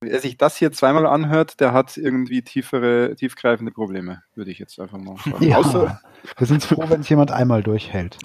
[0.00, 4.78] Wer sich das hier zweimal anhört, der hat irgendwie tiefere, tiefgreifende Probleme, würde ich jetzt
[4.78, 5.42] einfach mal sagen.
[5.44, 6.00] Ja, Außer,
[6.36, 8.18] wir sind froh, wenn es jemand einmal durchhält.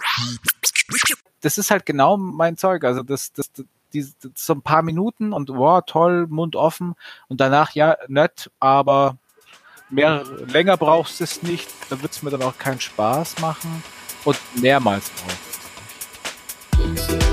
[1.41, 2.83] Das ist halt genau mein Zeug.
[2.83, 3.49] Also das, das,
[3.93, 4.05] die,
[4.35, 6.95] so ein paar Minuten und wow, toll, Mund offen
[7.27, 9.17] und danach ja nett, aber
[9.89, 13.83] mehr länger brauchst du es nicht, da wird es mir dann auch keinen Spaß machen
[14.25, 15.39] und mehrmals brauchst
[16.73, 17.28] du es.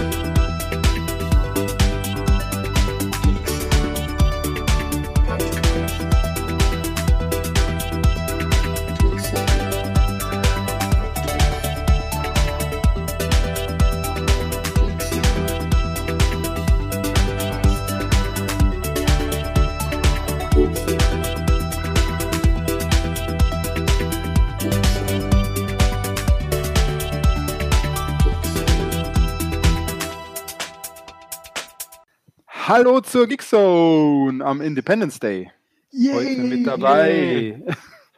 [32.69, 35.53] Hallo zur Geekzone am Independence Day.
[35.93, 36.15] Yay.
[36.15, 37.63] Heute mit dabei.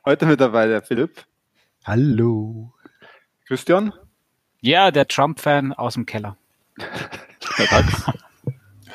[0.07, 1.23] Heute mit dabei der Philipp.
[1.85, 2.73] Hallo.
[3.47, 3.93] Christian.
[4.63, 6.39] Ja, der Trump-Fan aus dem Keller.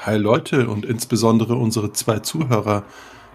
[0.01, 2.83] Hi Leute und insbesondere unsere zwei Zuhörer,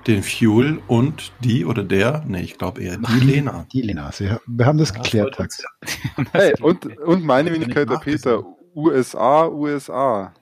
[0.08, 3.64] den Fuel und die oder der, nee, ich glaube eher die Lena.
[3.72, 4.10] Die Lena,
[4.44, 5.38] wir haben das geklärt.
[6.32, 8.42] Hey, und, und meine Wenigkeit der Peter,
[8.74, 10.34] USA, USA.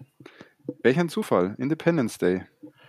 [0.83, 1.55] Welch ein Zufall.
[1.59, 2.45] Independence Day.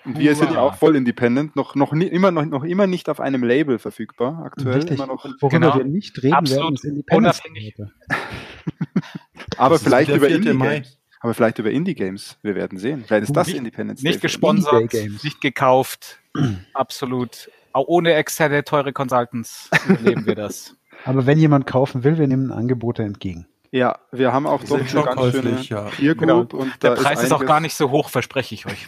[0.06, 3.10] Und wir sind ja auch voll independent, noch, noch, nie, immer, noch, noch immer nicht
[3.10, 4.42] auf einem Label verfügbar.
[4.46, 4.98] Aktuell Richtig.
[4.98, 5.26] immer noch.
[5.26, 5.78] Worüber genau.
[5.78, 7.74] wir nicht reden Absolut werden, ist Independence Day.
[9.58, 10.98] Aber vielleicht über Indie-Games.
[11.20, 12.38] Aber vielleicht über Indie-Games.
[12.42, 13.04] Wir werden sehen.
[13.06, 14.12] Vielleicht ist das nicht, Independence Day.
[14.12, 16.20] Nicht gesponsert, nicht gekauft.
[16.74, 17.52] Absolut.
[17.74, 20.76] Auch ohne externe teure Consultants überleben wir das.
[21.06, 23.48] Aber wenn jemand kaufen will, wir nehmen Angebote entgegen.
[23.72, 25.84] Ja, wir haben auch doch eine ganz schöne ja.
[25.84, 26.42] Peer genau.
[26.42, 28.88] und Der Preis ist, ist, auch gar nicht so hoch, verspreche ich euch.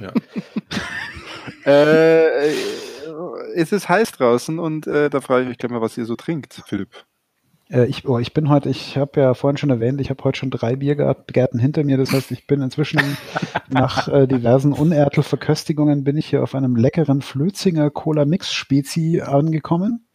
[0.00, 0.12] Ja.
[1.70, 2.52] äh,
[3.54, 6.16] es ist heiß draußen und äh, da frage ich euch gleich mal, was ihr so
[6.16, 7.04] trinkt, Philipp.
[7.72, 10.38] Äh, ich, oh, ich bin heute, ich habe ja vorhin schon erwähnt, ich habe heute
[10.38, 11.96] schon drei Biergärten hinter mir.
[11.96, 13.00] Das heißt, ich bin inzwischen
[13.68, 20.06] nach äh, diversen Unertel-Verköstigungen bin ich hier auf einem leckeren Flözinger Cola Mix Spezi angekommen.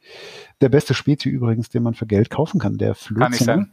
[0.61, 3.67] Der beste Spezi übrigens, den man für Geld kaufen kann, der Flözinger.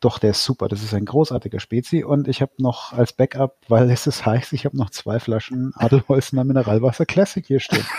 [0.00, 0.68] Doch, der ist super.
[0.68, 2.04] Das ist ein großartiger Spezi.
[2.04, 5.72] Und ich habe noch als Backup, weil es ist heiß, ich habe noch zwei Flaschen
[5.76, 7.86] Adelholzner Mineralwasser Classic hier stehen.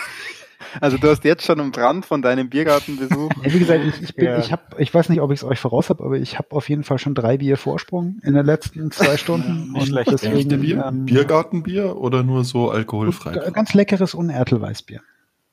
[0.80, 3.30] Also du hast jetzt schon einen Brand von deinem Biergartenbesuch.
[3.42, 4.38] Ja, wie gesagt, ich, ich, bin, ja.
[4.38, 6.68] ich, hab, ich weiß nicht, ob ich es euch voraus habe, aber ich habe auf
[6.68, 9.70] jeden Fall schon drei Bier Vorsprung in den letzten zwei Stunden.
[9.72, 10.10] Ja, nicht schlecht.
[10.10, 10.84] Deswegen, Bier?
[10.86, 13.50] Ähm, Biergartenbier oder nur so alkoholfrei?
[13.50, 15.00] Ganz leckeres Unertel-Weißbier.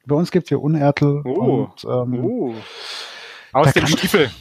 [0.05, 1.21] Bei uns gibt es hier Unertel.
[1.25, 1.69] Oh.
[1.69, 2.55] Und, ähm, oh.
[3.53, 4.31] Aus dem Stiefel.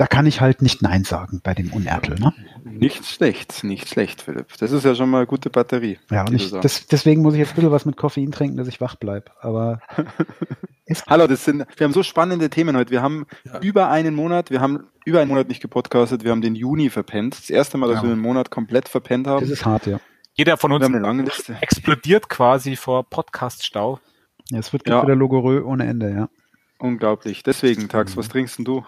[0.00, 2.18] Da kann ich halt nicht Nein sagen bei dem Unertel.
[2.18, 2.32] Ne?
[2.64, 4.46] Nicht schlecht, nicht schlecht, Philipp.
[4.58, 5.98] Das ist ja schon mal eine gute Batterie.
[6.10, 8.66] Ja, und ich, das, deswegen muss ich jetzt ein bisschen was mit Koffein trinken, dass
[8.66, 9.30] ich wach bleibe.
[9.42, 9.82] Aber
[11.06, 12.90] Hallo, das sind, wir haben so spannende Themen heute.
[12.90, 13.60] Wir haben ja.
[13.60, 17.36] über einen Monat, wir haben über einen Monat nicht gepodcastet, wir haben den Juni verpennt.
[17.36, 18.04] Das erste Mal, dass ja.
[18.04, 19.42] wir einen Monat komplett verpennt haben.
[19.42, 20.00] Das ist hart, ja.
[20.32, 24.00] Jeder von uns explodiert quasi vor Podcast-Stau.
[24.48, 25.02] Ja, es wird ja.
[25.02, 26.30] wieder Logorö ohne Ende, ja.
[26.78, 27.42] Unglaublich.
[27.42, 28.82] Deswegen, Tax, was trinkst denn du?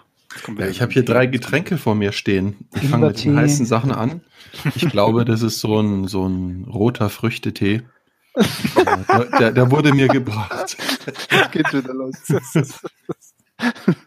[0.57, 2.67] Ja, ich habe hier drei Getränke vor mir stehen.
[2.75, 4.21] Ich fange mit den heißen Sachen an.
[4.75, 7.83] Ich glaube, das ist so ein, so ein roter Früchtetee.
[9.39, 10.77] der, der, wurde mir gebracht.
[11.29, 12.15] Das geht wieder los.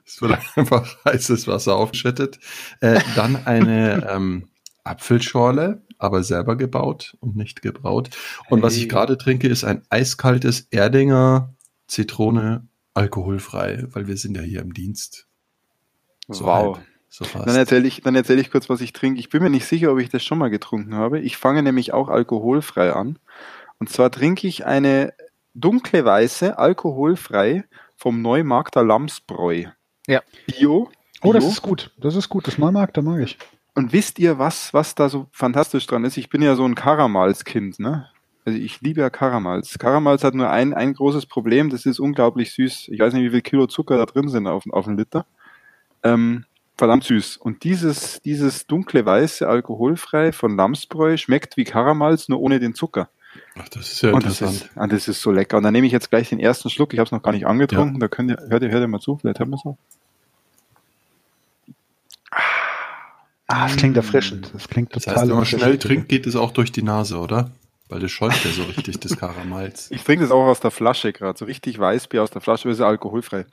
[0.05, 2.39] Es wird einfach heißes Wasser aufgeschüttet.
[2.81, 4.49] Äh, dann eine ähm,
[4.85, 8.11] Apfelschorle, aber selber gebaut und nicht gebraut.
[8.49, 8.63] Und hey.
[8.63, 11.55] was ich gerade trinke, ist ein eiskaltes Erdinger
[11.87, 15.26] Zitrone alkoholfrei, weil wir sind ja hier im Dienst.
[16.29, 16.79] So wow.
[17.09, 19.21] so dann erzähle ich, dann erzähle ich kurz, was ich trinke.
[19.21, 21.21] Ich bin mir nicht sicher, ob ich das schon mal getrunken habe.
[21.21, 23.19] Ich fange nämlich auch alkoholfrei an.
[23.79, 25.13] Und zwar trinke ich eine
[25.55, 27.65] dunkle weiße, alkoholfrei
[27.97, 29.67] vom Neumarkter Lamsbräu.
[30.07, 30.23] Ja.
[30.47, 30.91] Bio.
[31.23, 31.93] Oh, das ist gut.
[31.99, 32.47] Das ist gut.
[32.47, 33.39] Das Neumarkter mag ich.
[33.75, 36.17] Und wisst ihr, was, was da so fantastisch dran ist?
[36.17, 38.09] Ich bin ja so ein Karamals-Kind, ne?
[38.47, 39.79] Also ich liebe ja Karamals.
[39.79, 42.89] Karamals hat nur ein, ein großes Problem, das ist unglaublich süß.
[42.89, 45.27] Ich weiß nicht, wie viel Kilo Zucker da drin sind auf, auf einen Liter.
[46.13, 46.45] Ähm,
[46.77, 47.37] verdammt süß.
[47.39, 53.09] Und dieses, dieses dunkle Weiße, alkoholfrei von Lamsbräu schmeckt wie Karamals, nur ohne den Zucker.
[53.59, 54.55] Ach, das ist ja und interessant.
[54.55, 55.57] Das ist, ah, das ist so lecker.
[55.57, 56.93] Und dann nehme ich jetzt gleich den ersten Schluck.
[56.93, 57.97] Ich habe es noch gar nicht angetrunken.
[57.97, 58.01] Ja.
[58.01, 59.17] Da könnt ihr, hört ihr, hört ihr mal zu.
[59.17, 59.77] Vielleicht hören wir es auch.
[63.49, 64.51] Ah, es klingt erfrischend.
[64.55, 67.19] Das klingt total das heißt, wenn man schnell trinkt, geht es auch durch die Nase,
[67.19, 67.51] oder?
[67.89, 69.91] Weil das schäumt ja so richtig, das Karamals.
[69.93, 71.39] Ich trinke das auch aus der Flasche gerade.
[71.39, 73.47] So richtig Weißbier aus der Flasche, aber ist ja alkoholfrei.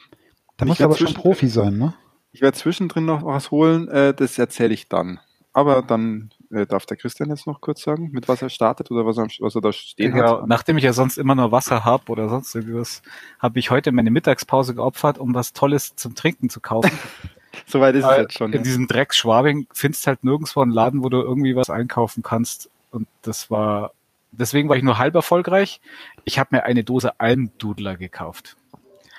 [0.58, 1.94] Da muss aber schon Profi sein, ne?
[2.34, 5.20] Ich werde zwischendrin noch was holen, äh, das erzähle ich dann.
[5.56, 9.06] Aber dann äh, darf der Christian jetzt noch kurz sagen, mit was er startet oder
[9.06, 10.48] was er, was er da stehen Genau, hat?
[10.48, 13.04] nachdem ich ja sonst immer nur Wasser hab oder sonst irgendwas,
[13.38, 16.90] habe ich heute meine Mittagspause geopfert, um was Tolles zum Trinken zu kaufen.
[17.68, 18.52] Soweit ist es Weil jetzt schon.
[18.52, 18.64] In Ja.
[18.64, 22.72] diesem Drecks Schwabing findest halt nirgendwo einen Laden, wo du irgendwie was einkaufen kannst.
[22.90, 23.92] Und das war,
[24.32, 25.82] deswegen war ich nur halb erfolgreich.
[26.26, 28.58] Ich habe mir eine Dose Almdudler gekauft.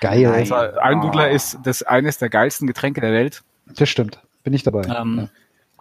[0.01, 0.25] Geil.
[0.27, 3.43] Also Almdudler ist das eines der geilsten Getränke der Welt.
[3.75, 4.19] Das stimmt.
[4.43, 4.81] Bin ich dabei.
[4.83, 5.29] Ähm, ja.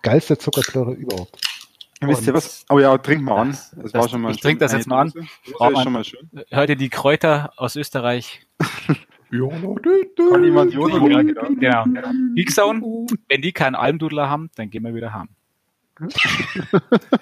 [0.03, 1.39] Geilste Zuckerklöre überhaupt.
[2.01, 2.65] Wisst ihr was?
[2.69, 3.51] Oh ja, trink mal an.
[3.51, 5.13] Das- Das, war schon mal ich trink das jetzt mal an.
[5.59, 6.29] Man- schon mal schön.
[6.51, 8.47] Hört ihr die Kräuter aus Österreich?
[9.31, 10.73] Kann jemand?
[10.75, 11.85] Ja, genau.
[11.85, 12.11] genau.
[12.37, 15.31] Geekzone, wenn die keinen Almdudler haben, dann gehen wir wieder haben.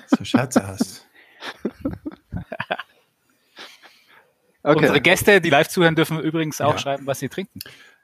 [0.09, 1.06] So Scherzhaft.
[2.62, 2.81] Unsere
[4.62, 5.00] Okay.
[5.00, 6.79] Gäste, die live zuhören, dürfen übrigens auch Ja.
[6.79, 7.59] schreiben, was sie trinken.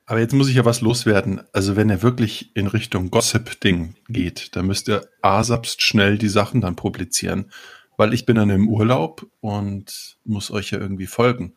[0.06, 1.42] Aber jetzt muss ich ja was loswerden.
[1.52, 6.60] Also wenn er wirklich in Richtung Gossip-Ding geht, dann müsst ihr asapst schnell die Sachen
[6.60, 7.50] dann publizieren.
[7.96, 11.54] Weil ich bin dann im Urlaub und muss euch ja irgendwie folgen.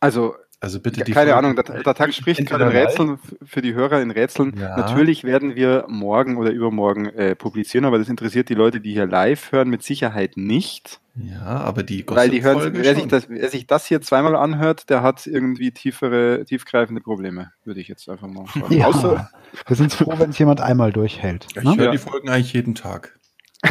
[0.00, 3.62] Also, Also bitte die keine Folgen- Ahnung, der, der Tag spricht gerade in Rätseln, für
[3.62, 4.54] die Hörer in Rätseln.
[4.58, 4.76] Ja.
[4.76, 9.06] Natürlich werden wir morgen oder übermorgen äh, publizieren, aber das interessiert die Leute, die hier
[9.06, 11.00] live hören, mit Sicherheit nicht.
[11.18, 14.36] Ja, aber die Weil die hören, Gossip-Folge wer sich, das, wer sich das hier zweimal
[14.36, 18.70] anhört, der hat irgendwie tiefere, tiefgreifende Probleme, würde ich jetzt einfach mal sagen.
[18.76, 18.86] Ja.
[18.88, 19.30] Außer,
[19.66, 21.46] Wir sind froh, wenn es jemand einmal durchhält.
[21.56, 21.74] Ich Ne?
[21.76, 21.90] höre Ja.
[21.92, 23.18] die Folgen eigentlich jeden Tag.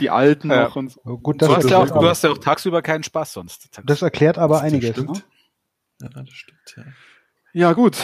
[0.00, 0.64] die Alten Ja.
[0.64, 1.00] noch und so.
[1.18, 3.68] Gut, Du das, hast, ja auch, du hast ja auch tagsüber keinen Spaß sonst.
[3.84, 4.90] das erklärt aber Das einiges.
[4.90, 5.10] stimmt.
[5.10, 5.22] Ne?
[6.02, 6.82] Ja, das stimmt, ja.
[7.54, 7.96] Ja, gut.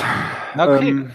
[0.56, 0.88] Na, okay.
[0.88, 1.11] Ähm,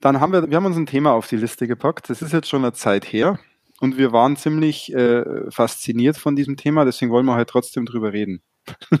[0.00, 2.10] dann haben wir, wir haben uns ein Thema auf die Liste gepackt.
[2.10, 3.38] Das ist jetzt schon eine Zeit her.
[3.80, 8.12] Und wir waren ziemlich äh, fasziniert von diesem Thema, deswegen wollen wir heute trotzdem drüber
[8.12, 8.42] reden.
[8.90, 9.00] und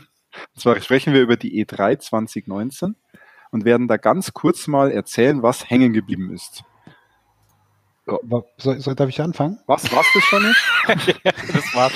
[0.56, 2.96] zwar sprechen wir über die E3 2019
[3.52, 6.64] und werden da ganz kurz mal erzählen, was hängen geblieben ist.
[8.06, 9.60] Wa- Soll, soll, darf ich anfangen?
[9.66, 11.20] Was war's das schon jetzt?
[11.54, 11.92] das war's.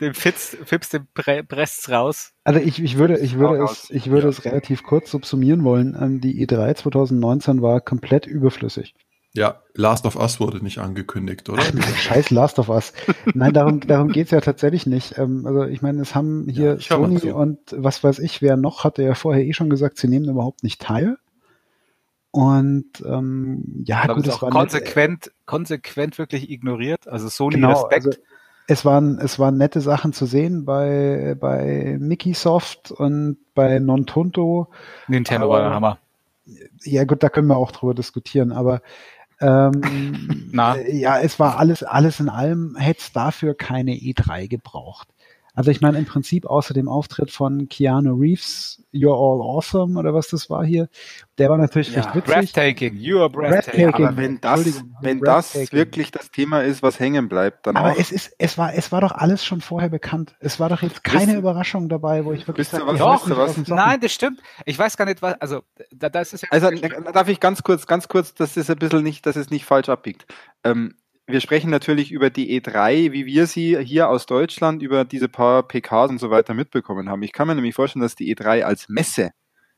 [0.00, 2.32] dem Fitz, Fips, dem Pre presst's raus.
[2.44, 3.86] Also ich, ich würde, ich würde es, raus.
[3.90, 5.96] ich würde es relativ kurz subsumieren wollen.
[5.98, 8.94] Ähm, Die E3 2019 war komplett überflüssig.
[9.34, 11.62] Ja, Last of Us wurde nicht angekündigt, oder?
[11.62, 12.92] Scheiß Last of Us.
[13.34, 15.18] Nein, darum, darum geht's ja tatsächlich nicht.
[15.18, 18.84] Ähm, Also ich meine, es haben hier Ja, Sony und was weiß ich, wer noch,
[18.84, 21.18] hatte ja vorher eh schon gesagt, sie nehmen überhaupt nicht teil.
[22.30, 27.08] Und ähm, ja, Aber gut, es es auch war konsequent, konsequent wirklich ignoriert.
[27.08, 28.06] Also Sony Genau, Respekt.
[28.06, 28.18] also
[28.66, 34.68] es waren, es waren nette Sachen zu sehen bei, bei Mickeysoft und bei Nontunto.
[35.06, 35.98] Nintendo aber- war der Hammer.
[36.82, 38.80] Ja, gut, da können wir auch drüber diskutieren, aber
[39.40, 40.76] ähm, Na.
[40.76, 45.08] äh, ja, es war alles, alles in allem, hätte es dafür keine E3 gebraucht.
[45.58, 50.14] Also ich meine im Prinzip außer dem Auftritt von Keanu Reeves, You're All Awesome oder
[50.14, 50.88] was das war hier,
[51.36, 52.32] der war natürlich Ja, recht witzig.
[52.32, 53.90] Breathtaking, you are breathtaking.
[53.90, 54.06] Breathtaking.
[54.06, 57.98] Aber wenn das, wenn das wirklich das Thema ist, was hängen bleibt, dann Aber auch.
[57.98, 60.36] es ist, es war, es war doch alles schon vorher bekannt.
[60.38, 63.24] Es war doch jetzt keine Wisst- Überraschung dabei, wo ich wirklich wisst ihr sage, was-
[63.24, 63.66] Doch, was-.
[63.66, 64.40] Nein, das stimmt.
[64.64, 66.48] Ich weiß gar nicht, was, also, da, das ist ja.
[66.52, 69.50] Also da darf ich ganz kurz, ganz kurz, dass es ein bisschen nicht, dass es
[69.50, 70.24] nicht falsch abbiegt.
[70.62, 70.94] Ähm,
[71.28, 75.62] wir sprechen natürlich über die E3, wie wir sie hier aus Deutschland über diese paar
[75.62, 77.22] PKs und so weiter mitbekommen haben.
[77.22, 79.32] Ich kann mir nämlich vorstellen, dass die E3 als Messe,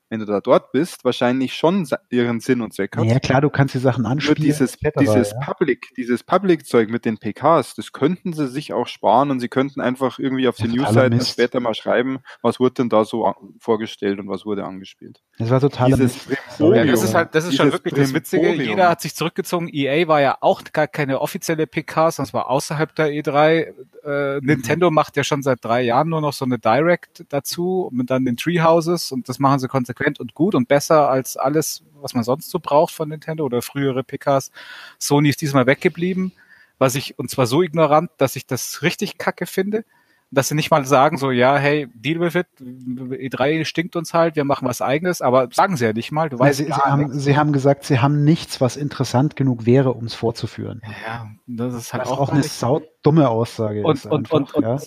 [0.08, 3.05] wenn du da dort bist, wahrscheinlich schon ihren Sinn und Zweck hat.
[3.05, 4.43] Ja, klar, du kannst die Sachen Nur anspielen.
[4.43, 5.41] dieses, etc., dieses ja.
[5.41, 9.81] Public, dieses Public-Zeug mit den PKs, das könnten sie sich auch sparen und sie könnten
[9.81, 13.34] einfach irgendwie auf die Ja, totaler Newsseiten später mal schreiben, was wurde denn da so
[13.58, 15.20] vorgestellt und was wurde angespielt.
[15.41, 16.27] Das war total Dieses
[16.59, 18.53] Ja, das ist halt, das ist schon wirklich das Witzige.
[18.53, 19.70] Jeder hat sich zurückgezogen.
[19.73, 23.73] EA war ja auch gar keine offizielle PK, sondern es war außerhalb der E3.
[24.05, 28.11] Äh, Nintendo macht ja schon seit drei Jahren nur noch so eine Direct dazu mit
[28.11, 32.13] dann den Treehouses und das machen sie konsequent und gut und besser als alles, was
[32.13, 34.51] man sonst so braucht von Nintendo oder frühere PKs.
[34.99, 36.32] Sony ist diesmal weggeblieben,
[36.79, 39.85] was ich, und zwar so ignorant, dass ich das richtig kacke finde.
[40.32, 44.37] Dass sie nicht mal sagen, so, ja, hey, deal with it, E3 stinkt uns halt,
[44.37, 47.19] wir machen was eigenes, aber sagen sie ja nicht mal, du weißt sie, sie, haben,
[47.19, 50.82] sie haben gesagt, sie haben nichts, was interessant genug wäre, um es vorzuführen.
[51.05, 54.63] Ja, das ist halt Was auch, auch eine saudumme Aussage und, und, einfach, und, und
[54.63, 54.79] ja.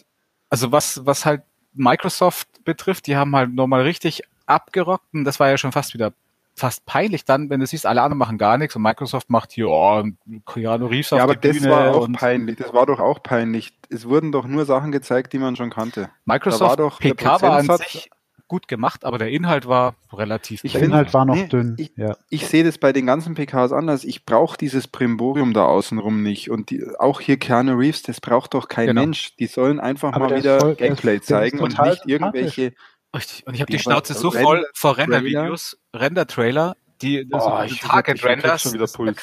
[0.49, 5.49] also was, was halt Microsoft betrifft, die haben halt nochmal richtig abgerockt und das war
[5.49, 6.13] ja schon fast wieder
[6.55, 9.69] fast peinlich dann, wenn du siehst, alle anderen machen gar nichts und Microsoft macht hier,
[9.69, 10.03] oh,
[10.45, 12.57] Keanu Reeves auf Ja, aber die das Bühne war auch und peinlich.
[12.57, 13.73] Das war doch auch peinlich.
[13.89, 16.01] Es wurden doch nur Sachen gezeigt, die man schon kannte.
[16.01, 18.09] Da war Microsoft doch PK war an sich
[18.49, 21.73] gut gemacht, aber der Inhalt war relativ Ich Der Inhalt war noch nee, dünn.
[21.79, 22.15] ich- ja.
[22.29, 24.03] Ich sehe das bei den ganzen PKs anders.
[24.03, 26.51] Ich brauche dieses Primborium da außenrum nicht.
[26.51, 29.01] Und die, auch hier Keanu Reeves, das braucht doch kein Genau.
[29.01, 29.35] Mensch.
[29.37, 32.73] Die sollen einfach Aber mal wieder voll- Gameplay zeigen und nicht irgendwelche.
[33.15, 33.45] Richtig.
[33.45, 38.51] Und ich habe die Ja, Schnauze so voll vor Render-Videos, Render-Trailer, die Oh, so Target-Renders.
[38.51, 39.17] krieg schon wieder Puls.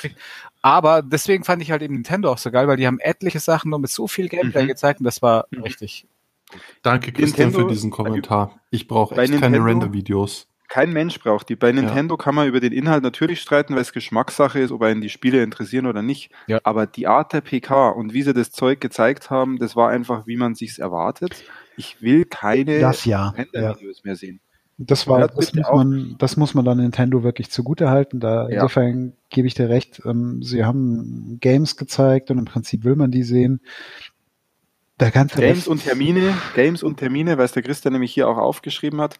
[0.62, 3.70] Aber deswegen fand ich halt eben Nintendo auch so geil, weil die haben etliche Sachen
[3.70, 4.68] nur mit so viel Gameplay Mhm.
[4.68, 5.62] gezeigt und das war Mhm.
[5.62, 6.06] richtig.
[6.82, 8.60] Danke, Christian, Nintendo- für diesen Kommentar.
[8.70, 10.46] Ich brauche echt keine Render-Videos.
[10.70, 11.56] Kein Mensch braucht die.
[11.56, 15.00] Bei Nintendo kann man über den Inhalt natürlich streiten, weil es Geschmackssache ist, ob einen
[15.00, 16.30] die Spiele interessieren oder nicht.
[16.46, 16.60] Ja.
[16.62, 20.28] Aber die Art der PK und wie sie das Zeug gezeigt haben, das war einfach,
[20.28, 21.42] wie man sich's erwartet.
[21.76, 23.34] Ich will keine Das ja.
[23.36, 23.42] ja.
[23.42, 24.38] Render-Videos mehr sehen.
[24.78, 28.20] Das war, das muss man, das muss man dann Nintendo wirklich zugute halten.
[28.20, 28.54] Da Ja.
[28.54, 30.00] insofern gebe ich dir recht.
[30.06, 33.60] Ähm, sie haben Games gezeigt und im Prinzip will man die sehen.
[35.00, 38.28] Der ganze Games Rest, und Termine, Games und Termine, weil es der Christian nämlich hier
[38.28, 39.18] auch aufgeschrieben hat.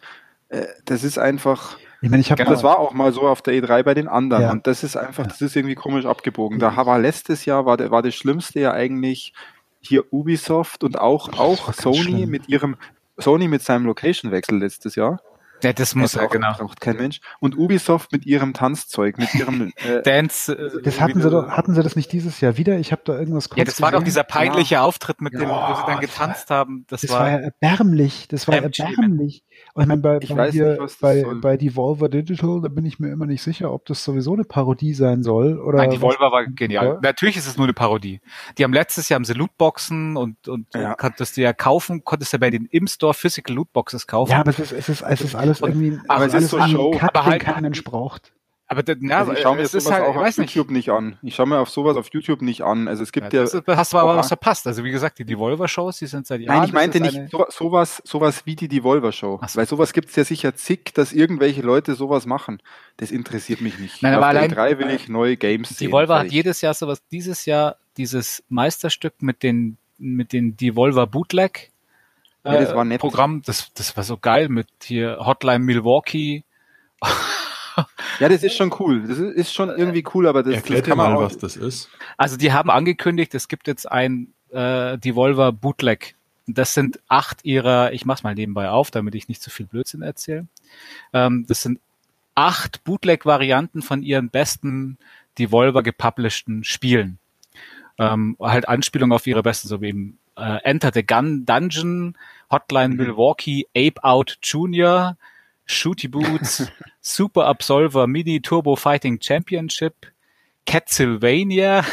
[0.51, 3.53] Äh, Das ist einfach, ich meine, ich habe das war auch mal so auf der
[3.53, 4.43] E3 bei den anderen.
[4.43, 4.51] Ja.
[4.51, 6.59] Und das ist einfach, das ist irgendwie komisch abgebogen.
[6.59, 9.33] Da war letztes Jahr, war, der, war das Schlimmste ja eigentlich
[9.81, 12.29] hier Ubisoft und auch, auch Sony schlimm.
[12.29, 12.75] mit ihrem,
[13.17, 15.19] Sony mit seinem Location-Wechsel letztes Jahr.
[15.63, 16.53] Ja, das muss ja, braucht, genau.
[16.57, 17.19] braucht kein Mensch.
[17.39, 21.75] Und Ubisoft mit ihrem Tanzzeug, mit ihrem, äh, Dance, äh, das hatten sie doch, hatten
[21.75, 22.79] sie das nicht dieses Jahr wieder?
[22.79, 25.39] Ich habe da irgendwas ja, das war doch dieser peinliche Auftritt mit Ja.
[25.39, 26.85] dem, wo sie dann getanzt haben.
[26.87, 28.27] Das, Das war, war ja erbärmlich.
[28.27, 28.93] Das war Fremdschämen.
[28.95, 29.43] erbärmlich.
[29.79, 31.35] Ich meine, bei, Ich bei, weiß hier, nicht, bei, soll.
[31.39, 34.93] bei Devolver Digital, da bin ich mir immer nicht sicher, ob das sowieso eine Parodie
[34.93, 35.57] sein soll.
[35.59, 36.85] Oder Nein, die was- Volver war genial.
[36.85, 36.99] Ja.
[37.01, 38.19] Natürlich ist es nur eine Parodie.
[38.57, 40.95] Die haben letztes Jahr haben sie Lootboxen und, und, Ja.
[40.95, 44.31] konntest du ja kaufen, konntest du bei den im Store Physical Lootboxes kaufen.
[44.31, 46.73] Ja, aber es ist, es ist, es ist alles irgendwie, aber es ist so irgendwie
[46.75, 46.91] Show.
[46.91, 48.33] ein Kack, Aber halt- kein Mensch braucht.
[48.71, 50.55] Aber das, ja, also ich schaue mir es ist sowas halt, auch auf weiß nicht.
[50.55, 51.17] YouTube nicht an.
[51.21, 52.87] Ich schaue mir auf sowas auf YouTube nicht an.
[52.87, 54.65] Also es gibt Ja, ja, das hast du aber was verpasst.
[54.65, 56.59] Also wie gesagt, die Devolver-Shows, die sind seit Jahren.
[56.59, 59.39] Nein, ich meinte nicht so, sowas, sowas wie die Devolver Show.
[59.41, 59.59] Ach so.
[59.59, 62.61] Weil sowas gibt's ja sicher zig, dass irgendwelche Leute sowas machen.
[62.95, 64.01] Das interessiert mich nicht.
[64.01, 65.89] Nein, Auf aber der allein- E3 will ich neue Games sehen.
[65.89, 71.71] Devolver hat jedes Jahr sowas, dieses Jahr dieses Meisterstück mit den, mit den Devolver Bootleg.
[72.45, 73.01] Ja, das war nett.
[73.01, 76.45] Programm, das, das war so geil mit hier Hotline Milwaukee.
[78.19, 79.07] Ja, das ist schon cool.
[79.07, 81.55] Das ist, schon irgendwie cool, aber das, Erklärt das kann man mal, auch, was das
[81.55, 81.89] ist.
[82.17, 86.15] Also die haben angekündigt, es gibt jetzt ein äh, Devolver Bootleg.
[86.47, 90.01] Das sind acht ihrer, ich mach's mal nebenbei auf, damit ich nicht zu viel Blödsinn
[90.01, 90.47] erzähle.
[91.13, 91.79] Ähm, das sind
[92.35, 94.97] acht Bootleg-Varianten von ihren besten
[95.37, 97.19] Devolver gepublisheden Spielen.
[97.97, 102.17] Ähm, halt Anspielung auf ihre besten, so wie eben äh, Enter the Gun Dungeon,
[102.49, 102.97] Hotline Mhm.
[102.97, 105.17] Milwaukee, Ape Out Junior,
[105.65, 106.67] Shooty Boots,
[107.01, 110.07] Super Absolver Mini Turbo Fighting Championship,
[110.65, 111.85] Catsylvania,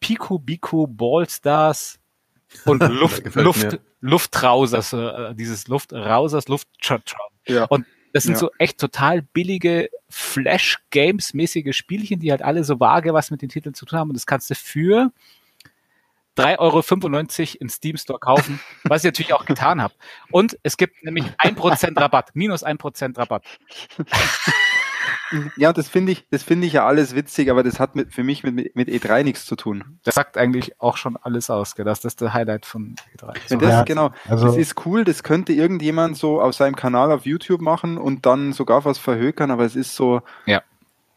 [0.00, 1.98] Pico Bico Ballstars
[2.64, 3.78] und Luft, Luft.
[4.00, 6.68] Luftrausers, äh, dieses Luftrausers, Luft,
[7.46, 7.64] ja.
[7.66, 8.38] und das sind Ja.
[8.40, 13.74] so echt total billige Flash-Games-mäßige Spielchen, die halt alle so vage was mit den Titeln
[13.74, 14.10] zu tun haben.
[14.10, 15.12] Und das kannst du für
[16.36, 19.94] 3,95 Euro in Steam Store kaufen, was ich natürlich auch getan habe.
[20.30, 23.44] Und es gibt nämlich 1% Rabatt, minus 1% Rabatt.
[25.56, 28.22] ja, das finde ich, das finde ich ja alles witzig, aber das hat mit, für
[28.22, 29.98] mich mit, mit E3 nichts zu tun.
[30.04, 31.84] Das sagt eigentlich auch schon alles aus, gell?
[31.84, 33.34] Das ist der Highlight von E3.
[33.48, 33.66] Wenn So.
[33.66, 37.26] das, Ja, genau, also- das ist cool, das könnte irgendjemand so auf seinem Kanal auf
[37.26, 40.62] YouTube machen und dann sogar was verhökern, aber es ist so, Ja.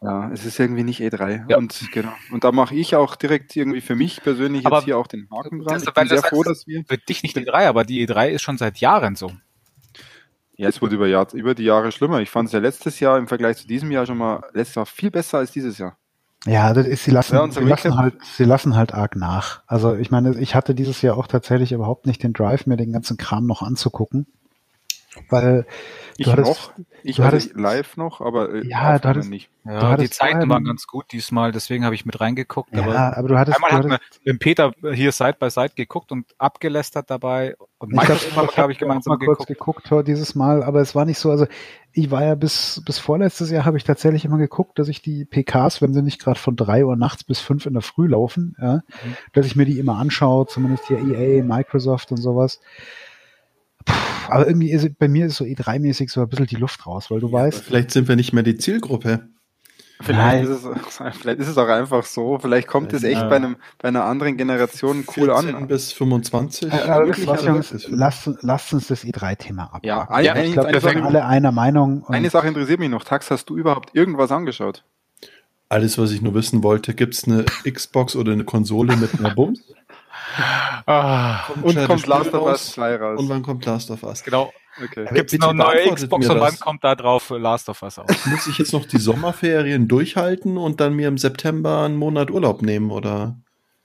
[0.02, 1.44] Ja, es ist irgendwie nicht E3.
[1.50, 1.56] Ja.
[1.56, 2.12] Und genau.
[2.30, 5.28] Und da mache ich auch direkt irgendwie für mich persönlich Aber jetzt hier auch den
[5.30, 5.74] Haken dran.
[5.74, 6.84] das- Ich bin sehr das froh, dass wir.
[6.86, 9.32] Für dich nicht die E3, aber die E3 ist schon seit Jahren so.
[10.58, 12.20] Ja, es wurde über, Jahr, über die Jahre schlimmer.
[12.20, 14.86] Ich fand es ja letztes Jahr im Vergleich zu diesem Jahr schon mal letztes Jahr
[14.86, 15.98] viel besser als dieses Jahr.
[16.46, 19.62] Ja, das ist, sie lassen, Ja, sie lassen halt, sie lassen halt arg nach.
[19.66, 22.92] Also ich meine, ich hatte dieses Jahr auch tatsächlich überhaupt nicht den Drive, mir den
[22.92, 24.26] ganzen Kram noch anzugucken.
[25.28, 25.66] Weil
[26.18, 29.50] Ich hattest, noch, ich du hatte live noch, aber äh, Ja, du hattest- nicht.
[29.64, 32.74] Ja, Du die hattest Zeiten vorher waren ganz gut diesmal, deswegen habe ich mit reingeguckt.
[32.74, 35.50] ja, aber aber du hattest, einmal du hat hattest mir mit Peter hier Side by
[35.50, 37.56] Side geguckt und abgelästert dabei.
[37.78, 39.82] Und Ich glaube, wir, glaube ich, gemeinsam mal kurz geguckt.
[39.82, 41.46] geguckt heute dieses Mal, aber es war nicht so, also
[41.92, 45.24] ich war ja bis, bis vorletztes Jahr habe ich tatsächlich immer geguckt, dass ich die
[45.24, 48.54] PKs, wenn sie nicht gerade von drei Uhr nachts bis fünf in der Früh laufen,
[48.60, 48.82] ja, Mhm.
[49.32, 52.60] dass ich mir die immer anschaue, zumindest hier EA, Microsoft und sowas.
[53.86, 53.94] Puh,
[54.28, 57.20] aber irgendwie ist, bei mir ist so E3-mäßig so ein bisschen die Luft raus, weil
[57.20, 59.28] du weißt, Vielleicht sind wir nicht mehr die Zielgruppe.
[60.02, 60.44] Vielleicht Nein.
[60.44, 62.38] ist, es, vielleicht ist es auch einfach so.
[62.38, 63.28] Vielleicht kommt es echt Ja.
[63.28, 65.68] bei, einem, bei einer anderen Generation cool 14 an.
[65.68, 66.70] bis 25.
[66.70, 69.86] äh, Jungs, das ist- lasst, lasst uns das E3-Thema abhaken.
[69.86, 72.02] Ja, ein- ich ein- glaube, wir sind alle einer Meinung.
[72.02, 73.04] und- Eine Sache interessiert mich noch.
[73.04, 74.84] Tax, hast du überhaupt irgendwas angeschaut?
[75.70, 79.34] Alles, was ich nur wissen wollte, gibt es eine Xbox oder eine Konsole mit einer
[79.34, 79.60] Bums?
[80.86, 82.72] Ah, Und kommt Last of Us raus.
[82.72, 83.20] 2 raus.
[83.20, 84.22] Und wann kommt Last of Us?
[84.22, 84.52] genau.
[84.82, 85.06] Okay.
[85.14, 88.26] Gibt es noch eine neue Xbox und wann kommt da drauf Last of Us aus?
[88.26, 92.60] Muss ich jetzt noch die Sommerferien durchhalten und dann mir im September einen Monat Urlaub
[92.60, 93.36] nehmen oder?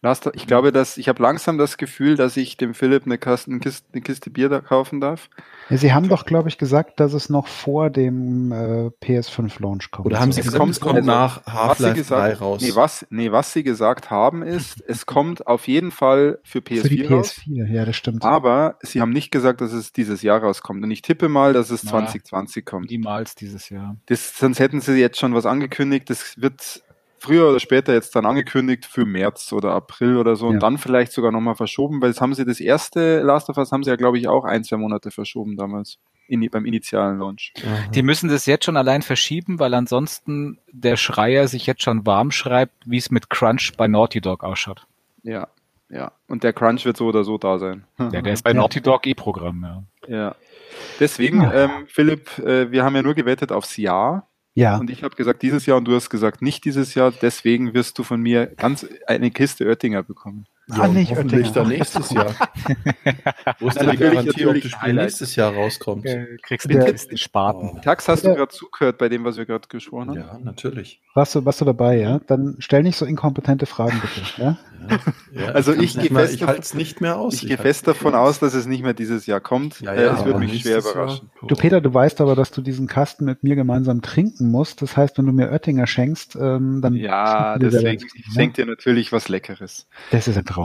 [0.03, 3.51] Last, ich glaube, dass ich habe langsam das Gefühl, dass ich dem Philipp eine, Kasten,
[3.51, 5.29] eine, Kiste, eine Kiste Bier da kaufen darf.
[5.69, 10.07] Ja, Sie haben doch, glaube ich, gesagt, dass es noch vor dem äh, PS5-Launch kommt.
[10.07, 12.61] Oder haben Sie Es gesagt, kommt- es kommt also, nach Half-Life 3 gesagt, raus?
[12.63, 16.81] nee, was, nee, was sie gesagt haben ist, es kommt auf jeden Fall für PS4
[16.81, 17.35] Für die raus.
[17.47, 18.23] PS4, ja, das stimmt.
[18.23, 20.83] Aber sie haben nicht gesagt, dass es dieses Jahr rauskommt.
[20.83, 21.91] Und ich tippe mal, dass es Na.
[21.91, 22.89] 2020 kommt.
[22.89, 23.97] Niemals dieses Jahr.
[24.07, 26.09] Das, sonst hätten sie jetzt schon was angekündigt.
[26.09, 26.81] Das wird
[27.21, 30.59] früher oder später jetzt dann angekündigt für März oder April oder so und Ja.
[30.59, 33.83] dann vielleicht sogar nochmal verschoben, weil das haben sie das erste Last of Us haben
[33.83, 35.97] sie ja, glaube ich, auch ein, zwei Monate verschoben damals.
[36.27, 37.53] In, beim initialen Launch.
[37.65, 37.89] Aha.
[37.93, 42.31] Die müssen das jetzt schon allein verschieben, weil ansonsten der Schreier sich jetzt schon warm
[42.31, 44.87] schreibt, wie es mit Crunch bei Naughty Dog ausschaut.
[45.23, 45.49] Ja,
[45.89, 46.13] ja.
[46.29, 47.83] Und der Crunch wird so oder so da sein.
[47.99, 48.53] Ja, der ist bei.
[48.53, 49.83] Naughty Dog eh Programm, ja.
[50.07, 50.35] Ja.
[51.01, 51.53] Deswegen, Ja.
[51.65, 54.27] ähm, Philipp, äh, wir haben ja nur gewettet aufs Jahr.
[54.53, 57.11] Ja, Und ich habe gesagt dieses Jahr und du hast gesagt nicht dieses Jahr.
[57.11, 60.45] Deswegen wirst du von mir ganz eine Kiste Oettinger bekommen.
[60.79, 61.53] Ah, nicht hoffentlich Oettinger.
[61.53, 62.33] dann nächstes Jahr.
[63.59, 66.05] Wo ist denn die Natürlich, Garantie, ob das Spiel nächstes Jahr rauskommt?
[66.05, 67.81] Äh, kriegst Der- du den Spaten.
[67.81, 68.35] Tax, hast du Ja.
[68.35, 70.17] gerade zugehört bei dem, was wir gerade gesprochen haben?
[70.17, 71.01] Ja, natürlich.
[71.13, 72.19] warst du, warst du dabei, ja?
[72.27, 74.21] Dann stell nicht so inkompetente Fragen, bitte.
[74.41, 74.57] Ja?
[75.31, 77.35] Ja, Also kann's ich nicht gehe fest ich davon- halte es nicht mehr aus.
[77.35, 79.79] Ich gehe halt's fest davon aus, dass es nicht mehr dieses Jahr kommt.
[79.81, 81.29] Ja, äh, ja, es würde aber mich schwer nächstes Jahr- überraschen.
[81.47, 84.81] Du, Peter, du weißt aber, dass du diesen Kasten mit mir gemeinsam trinken musst.
[84.81, 86.95] Das heißt, wenn du mir Oettinger schenkst, ähm, dann.
[86.95, 89.87] Ja, deswegen, ich Knie, schenke dir natürlich was Leckeres.
[90.09, 90.60] Das ist ein Traum.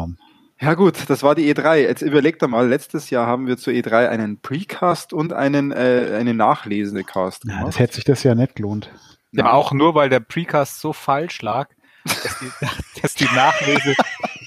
[0.59, 1.77] Ja gut, das war die E3.
[1.83, 6.17] Jetzt überleg doch mal, letztes Jahr haben wir zur E3 einen Precast und einen, äh,
[6.19, 7.69] einen nachlesende Cast Ja, gemacht.
[7.69, 8.91] das hätte sich das ja nicht gelohnt.
[9.33, 11.69] Ja, aber auch nur, weil der Precast so falsch lag,
[12.05, 12.51] dass die,
[13.03, 13.95] dass die Nachlese,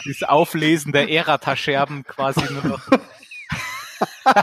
[0.06, 2.82] dieses Auflesen der Erata-Scherben quasi nur noch.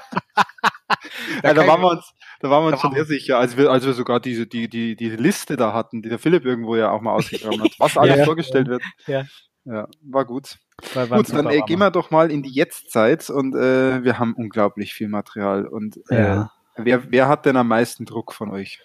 [1.42, 3.70] ja, da waren wir uns, da waren wir uns Da schon sehr sicher, als wir,
[3.70, 6.90] als wir sogar diese, die, die, die Liste da hatten, die der Philipp irgendwo ja
[6.90, 8.24] auch mal ausgegraben hat, was alles Ja.
[8.24, 8.82] vorgestellt wird.
[9.06, 9.24] Ja.
[9.64, 10.58] Ja, war gut.
[10.82, 14.92] Gut, dann äh, gehen wir doch mal in die Jetztzeit und äh, wir haben unglaublich
[14.92, 15.66] viel Material.
[15.66, 16.52] Und äh, Ja.
[16.76, 18.80] wer, wer hat denn am meisten Druck von euch?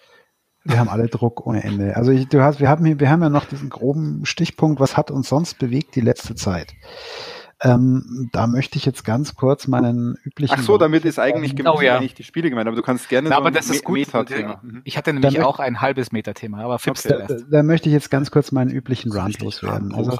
[0.64, 1.96] Wir haben alle Druck ohne Ende.
[1.96, 4.96] Also ich, du hast, wir haben hier, wir haben ja noch diesen groben Stichpunkt, was
[4.96, 6.72] hat uns sonst bewegt die letzte Zeit?
[7.64, 10.56] Ähm, da möchte ich jetzt ganz kurz meinen üblichen.
[10.58, 11.96] Ach so, damit ist eigentlich gemeint, Oh ja.
[11.96, 13.82] eigentlich die Spiele gemeint, aber du kannst gerne Na, so aber ein das ist Me-
[13.82, 13.98] gut.
[13.98, 14.60] Meta-Thema.
[14.62, 14.80] Mhm.
[14.84, 17.24] Ich hatte nämlich Dann auch ein halbes Meter-Thema, aber Fips Okay.
[17.28, 19.94] da, da möchte ich jetzt ganz kurz meinen üblichen Rant loswerden.
[19.94, 20.18] Also,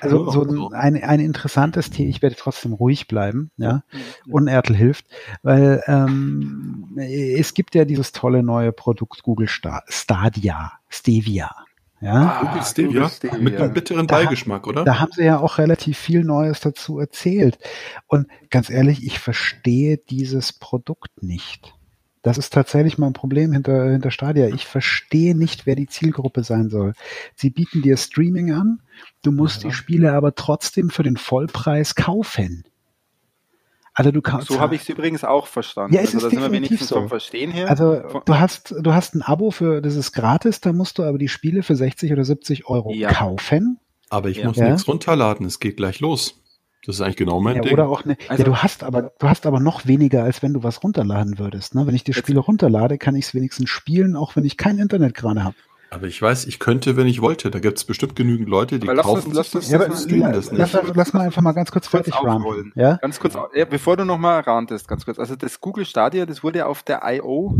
[0.00, 3.82] also so ein, ein, interessantes Thema, ich werde trotzdem ruhig bleiben, ja.
[4.28, 5.06] Unertel hilft,
[5.42, 11.54] weil ähm, es gibt ja dieses tolle neue Produkt Google Sta Stadia, Stevia.
[12.00, 13.38] Ja, Google Stevia, Google Stevia.
[13.38, 14.84] mit einem bitteren Da- Beigeschmack, oder?
[14.84, 17.58] da haben sie ja auch relativ viel Neues dazu erzählt.
[18.06, 21.74] Und ganz ehrlich, ich verstehe dieses Produkt nicht.
[22.22, 24.48] Das ist tatsächlich mein Problem hinter, hinter Stadia.
[24.48, 26.92] Ich verstehe nicht, wer die Zielgruppe sein soll.
[27.36, 28.80] Sie bieten dir Streaming an,
[29.22, 29.70] du musst Ja.
[29.70, 32.64] die Spiele aber trotzdem für den Vollpreis kaufen.
[33.98, 34.46] Also du kannst.
[34.46, 35.92] So habe ich es übrigens auch verstanden.
[35.94, 36.94] Ja, es also ist da sind wir definitiv wenigstens so.
[36.94, 37.68] vom Verstehen her.
[37.68, 41.18] Also du hast, du hast ein Abo für, das ist gratis, da musst du aber
[41.18, 43.12] die Spiele für 60 oder 70 Euro Ja.
[43.12, 43.80] kaufen.
[44.08, 44.46] Aber ich Ja.
[44.46, 44.68] muss Ja.
[44.68, 46.40] nichts runterladen, es geht gleich los.
[46.86, 47.72] Das ist eigentlich genau mein Ja, Ding.
[47.72, 50.52] oder auch ne, Also- ja, du hast aber du hast aber noch weniger, als wenn
[50.54, 51.74] du was runterladen würdest.
[51.74, 51.84] Ne?
[51.88, 55.14] Wenn ich die Spiele runterlade, kann ich es wenigstens spielen, auch wenn ich kein Internet
[55.14, 55.56] gerade habe.
[55.90, 57.50] Aber ich weiß, ich könnte, wenn ich wollte.
[57.50, 59.72] Da gibt es bestimmt genügend Leute, die Aber lass uns- kaufen lass sich uns- das
[59.72, 59.78] Ja,
[60.32, 60.96] das lass, nicht.
[60.96, 62.72] lass mal einfach mal ganz kurz Kurz fertig aufrollen.
[62.72, 62.72] ranten.
[62.80, 62.96] Ja?
[62.96, 65.18] Ganz kurz, ja, bevor du nochmal rantest, ganz kurz.
[65.18, 67.54] Also das Google Stadia, das wurde ja auf der I.O.,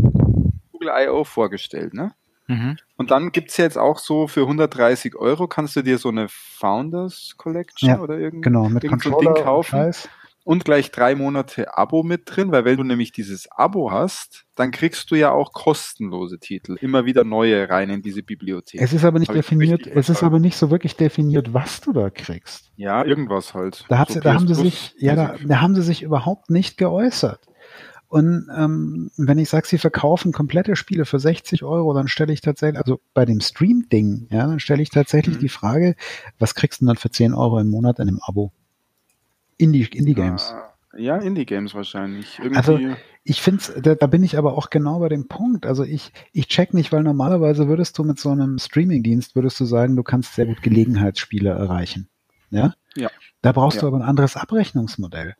[0.71, 1.23] Google I.O.
[1.23, 2.13] vorgestellt, ne?
[2.47, 2.77] Mhm.
[2.97, 6.27] Und dann gibt's ja jetzt auch so für 130 Euro kannst du dir so eine
[6.29, 10.09] Founders Collection Ja, oder irgend, Genau, mit irgend so Ding kaufen Scheiß.
[10.49, 14.71] Und gleich drei Monate Abo mit drin, weil wenn du nämlich dieses Abo hast, dann
[14.71, 16.75] kriegst du ja auch kostenlose Titel.
[16.81, 18.81] Immer wieder neue rein in diese Bibliothek.
[18.81, 21.93] Es ist aber nicht Hab definiert, es ist aber nicht so wirklich definiert, was du
[21.93, 22.71] da kriegst.
[22.77, 23.85] ja, irgendwas halt.
[23.89, 26.79] Da, So sie, da haben sie sich, ja, da, da haben sie sich überhaupt nicht
[26.79, 27.45] geäußert.
[28.07, 32.41] Und ähm, wenn ich sage, sie verkaufen komplette Spiele für 60 Euro, dann stelle ich
[32.41, 35.41] tatsächlich, also bei dem Stream-Ding, ja, dann stelle ich tatsächlich Mhm.
[35.41, 35.95] die Frage,
[36.39, 38.51] was kriegst du denn dann für 10 Euro im Monat in einem Abo?
[39.59, 40.51] Indie, Indie-Games.
[40.51, 42.39] Ah, Ja, Indie-Games wahrscheinlich.
[42.39, 42.79] Irgendwie, Also,
[43.23, 45.67] Ich finde, da, da bin ich aber auch genau bei dem Punkt.
[45.67, 49.65] Also ich, ich check nicht, weil normalerweise würdest du mit so einem Streaming-Dienst, würdest du
[49.65, 52.07] sagen, du kannst sehr gut Gelegenheitsspiele erreichen.
[52.49, 52.73] Ja?
[52.95, 53.11] Ja.
[53.43, 53.81] Da brauchst Ja.
[53.81, 55.35] du aber ein anderes Abrechnungsmodell.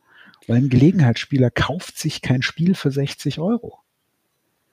[0.46, 3.78] Weil ein Gelegenheitsspieler kauft sich kein Spiel für 60 Euro.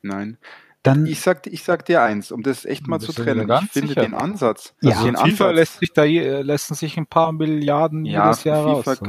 [0.03, 0.38] nein.
[0.83, 3.49] Dann, Ich sag, ich sag dir eins, um das echt mal zu trennen.
[3.63, 4.01] Ich finde sicher?
[4.01, 4.73] den Ansatz.
[4.81, 4.91] Ja.
[4.91, 8.43] also den FIFA Ansatz lässt sich da je- lassen sich ein paar Milliarden Ja, jedes
[8.45, 8.85] Jahr raus.
[8.85, 9.05] FIFA so.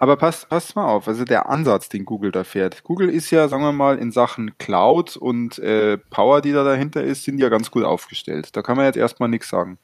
[0.00, 2.82] Aber passt, passt mal auf, also der Ansatz, den Google da fährt.
[2.82, 7.04] Google ist ja, sagen wir mal, in Sachen Cloud und äh, Power, die da dahinter
[7.04, 8.56] ist, sind ja ganz gut aufgestellt.
[8.56, 9.78] Da kann man jetzt erstmal nichts sagen.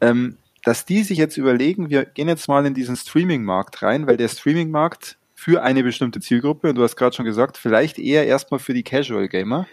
[0.00, 4.18] Ähm, dass die sich jetzt überlegen, wir gehen jetzt mal in diesen Streaming-Markt rein, weil
[4.18, 8.60] der Streaming-Markt für eine bestimmte Zielgruppe, und du hast gerade schon gesagt, vielleicht eher erstmal
[8.60, 9.66] für die Casual Gamer,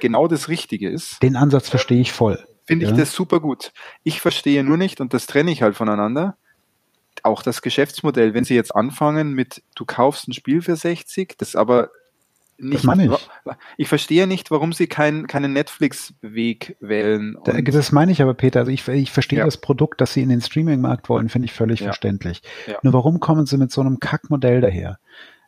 [0.00, 1.22] genau das Richtige ist.
[1.22, 2.44] Den Ansatz verstehe ich voll.
[2.66, 2.96] Finde ich Ja.
[2.96, 3.72] das super gut.
[4.02, 6.36] Ich verstehe nur nicht, und das trenne ich halt voneinander,
[7.22, 11.56] auch das Geschäftsmodell, wenn sie jetzt anfangen mit, du kaufst ein Spiel für 60, das
[11.56, 11.90] aber
[12.58, 13.28] nicht, meine ich.
[13.76, 17.36] ich verstehe nicht, warum sie kein, keinen Netflix-Weg wählen.
[17.44, 18.60] Das meine ich aber, Peter.
[18.60, 19.44] Also ich, ich verstehe Ja.
[19.44, 21.86] das Produkt, das Sie in den Streaming-Markt wollen, finde ich völlig Ja.
[21.86, 22.40] verständlich.
[22.66, 22.78] Ja.
[22.82, 24.98] Nur warum kommen Sie mit so einem Kackmodell daher?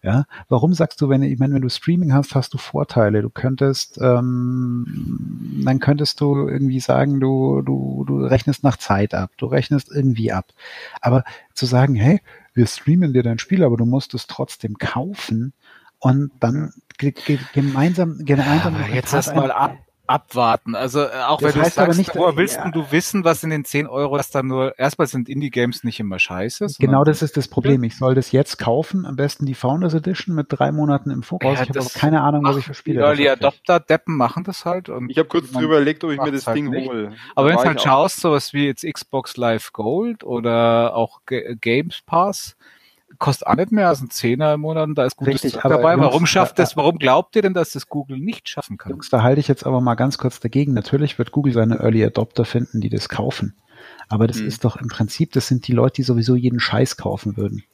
[0.02, 3.22] Ja, warum sagst du, wenn ich meine, wenn du Streaming hast, hast du Vorteile.
[3.22, 9.32] Du könntest, ähm, dann könntest du irgendwie sagen, du, du, du rechnest nach Zeit ab,
[9.38, 10.46] du rechnest irgendwie ab.
[11.00, 12.20] Aber zu sagen, hey,
[12.54, 15.52] wir streamen dir dein Spiel, aber du musst es trotzdem kaufen
[15.98, 19.76] und dann ge ge gemeinsam, gemeinsam mit jetzt erstmal ab,
[20.08, 20.74] abwarten.
[20.74, 22.62] Also äh, auch Das wenn du sagst, nicht, woher äh, willst ja.
[22.62, 26.00] denn du wissen, was in den 10 Euro, dass dann nur, erstmal sind Indie-Games nicht
[26.00, 26.66] immer scheiße.
[26.78, 27.84] Genau das ist das Problem.
[27.84, 31.44] Ich soll das jetzt kaufen, am besten die Founders Edition mit drei Monaten im Voraus.
[31.44, 33.28] Ja, ich habe das aber keine Ahnung, was ich für die Spiele Early.
[33.28, 34.88] Adopter Deppen machen das halt.
[34.88, 36.88] Und Ich habe kurz drüber überlegt, ob ich mir das halt Ding nicht.
[36.88, 37.12] hole.
[37.34, 42.02] Aber wenn du halt schaust, sowas wie jetzt Xbox Live Gold oder auch G Games
[42.04, 42.56] Pass,
[43.18, 45.64] kostet auch nicht mehr als ein Zehner im Monat und da ist gutes Richtig, Zeug
[45.64, 45.94] aber dabei.
[45.94, 48.90] Jungs, Warum schafft äh, das, warum glaubt ihr denn, dass das Google nicht schaffen kann?
[48.90, 50.74] Jungs, da halte ich jetzt aber mal ganz kurz dagegen.
[50.74, 53.56] Natürlich wird Google seine Early Adopter finden, die das kaufen.
[54.08, 54.46] Aber das Hm.
[54.46, 57.64] ist doch im Prinzip, das sind die Leute, die sowieso jeden Scheiß kaufen würden.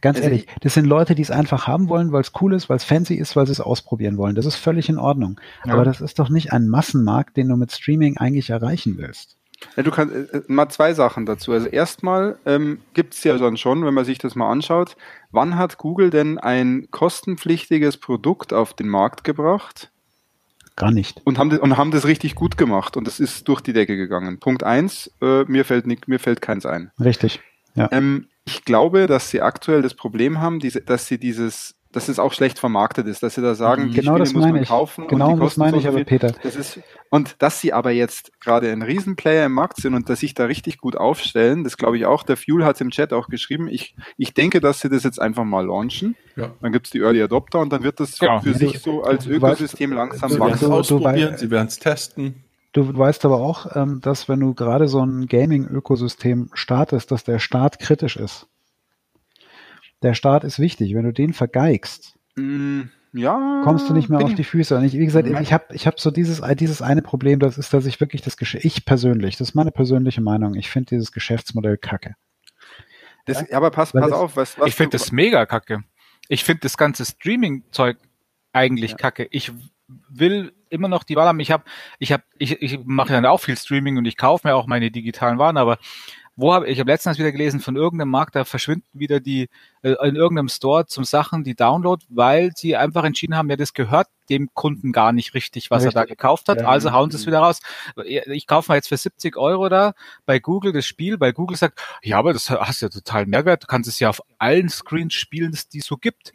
[0.00, 2.68] Ganz Also ehrlich, das sind Leute, die es einfach haben wollen, weil es cool ist,
[2.68, 4.34] weil es fancy ist, weil sie es ausprobieren wollen.
[4.34, 5.40] Das ist völlig in Ordnung.
[5.64, 5.74] Ja.
[5.74, 9.36] Aber das ist doch nicht ein Massenmarkt, den du mit Streaming eigentlich erreichen willst.
[9.76, 11.52] Ja, du kannst äh, mal zwei Sachen dazu.
[11.52, 14.96] Also erstmal ähm, gibt es ja dann schon, wenn man sich das mal anschaut,
[15.30, 19.90] wann hat Google denn ein kostenpflichtiges Produkt auf den Markt gebracht
[20.76, 21.20] Gar nicht.
[21.24, 23.96] und haben das, und haben das richtig gut gemacht und das ist durch die Decke
[23.96, 24.38] gegangen.
[24.40, 26.90] Punkt eins, äh, mir fällt nicht, mir fällt keins ein.
[26.98, 27.40] Richtig.
[27.74, 27.88] Ja.
[27.92, 32.18] Ähm, ich glaube, dass sie aktuell das Problem haben, diese, dass sie dieses, dass es
[32.18, 34.62] auch schlecht vermarktet ist, dass sie da sagen, die Genau Spiele das muss meine man
[34.62, 34.68] ich.
[34.68, 36.04] kaufen Genau und die das kosten meine so ich aber, viel.
[36.06, 36.32] Peter.
[36.42, 40.20] Das ist, und dass sie aber jetzt gerade ein Riesenplayer im Markt sind und dass
[40.20, 42.22] sich da richtig gut aufstellen, das glaube ich auch.
[42.22, 43.68] Der Fuel hat im Chat auch geschrieben.
[43.68, 46.16] Ich, ich denke, dass sie das jetzt einfach mal launchen.
[46.36, 46.50] Ja.
[46.60, 48.40] Dann gibt es die Early Adopter und dann wird das Ja.
[48.40, 50.68] für Du- sich so als Ökosystem langsam Sie es wachsen.
[50.68, 52.42] du ausprobieren, sie werden es testen.
[52.74, 57.38] Du weißt aber auch, ähm, dass wenn du gerade so ein Gaming-Ökosystem startest, dass der
[57.38, 58.46] Start kritisch ist.
[60.02, 60.94] Der Start ist wichtig.
[60.94, 63.60] Wenn du den vergeigst, Mm, ja.
[63.64, 64.76] kommst du nicht mehr auf ich- die Füße.
[64.76, 67.72] Und ich, wie gesagt, ich habe ich hab so dieses, dieses eine Problem, das ist,
[67.72, 71.12] dass ich wirklich das Geschäft, ich persönlich, das ist meine persönliche Meinung, ich finde dieses
[71.12, 72.14] Geschäftsmodell kacke.
[73.26, 75.84] Das, ja, aber pass, pass das- auf, was, was ich finde das mega kacke.
[76.28, 77.96] Ich finde das ganze Streaming-Zeug
[78.52, 78.96] eigentlich Ja.
[78.96, 79.28] kacke.
[79.30, 79.52] Ich
[80.08, 81.38] will immer noch die Wahl haben.
[81.40, 81.64] Ich habe,
[81.98, 84.90] ich habe, ich, ich mache ja auch viel Streaming und ich kaufe mir auch meine
[84.90, 85.78] digitalen Waren, aber
[86.36, 89.48] wo habe ich habe letztens wieder gelesen von irgendeinem Markt, da verschwinden wieder die
[89.82, 93.74] äh, in irgendeinem Store zum Sachen die Download, weil sie einfach entschieden haben, ja, das
[93.74, 96.18] gehört dem Kunden gar nicht richtig, was er da Richtig.
[96.18, 96.60] gekauft hat.
[96.60, 96.68] Ja.
[96.68, 97.60] Also hauen sie es wieder raus.
[98.04, 99.92] Ich kaufe mal jetzt für 70 Euro da
[100.24, 103.64] bei Google das Spiel, bei Google sagt, ja, aber das hast ja total Mehrwert.
[103.64, 106.32] Du kannst es ja auf allen Screens spielen, die es so gibt.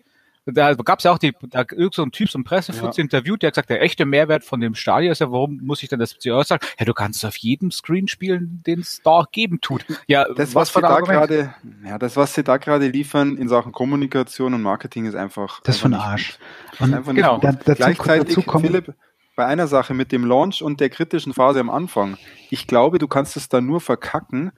[0.53, 3.03] Da gab es ja auch die, da irgend so ein Typ, so ein Pressefuzzi Ja.
[3.03, 5.89] interviewt, der hat gesagt, der echte Mehrwert von dem Stadion ist ja, warum muss ich
[5.89, 6.65] denn das 70 Euro sagen?
[6.79, 9.85] Ja, du kannst es auf jedem Screen spielen, den es da geben tut.
[10.07, 11.53] Ja, das, was, für sie da gerade,
[11.85, 15.59] ja, das, was sie da gerade liefern in Sachen Kommunikation und Marketing ist einfach.
[15.63, 16.37] Das ist nicht Arsch.
[16.79, 17.33] Und einfach genau.
[17.35, 17.61] nicht Da- gut.
[17.65, 18.93] dazu- Gleichzeitig, dazu kommen- Philipp,
[19.35, 22.17] bei einer Sache mit dem Launch und der kritischen Phase am Anfang.
[22.49, 24.51] Ich glaube, du kannst es dann nur verkacken,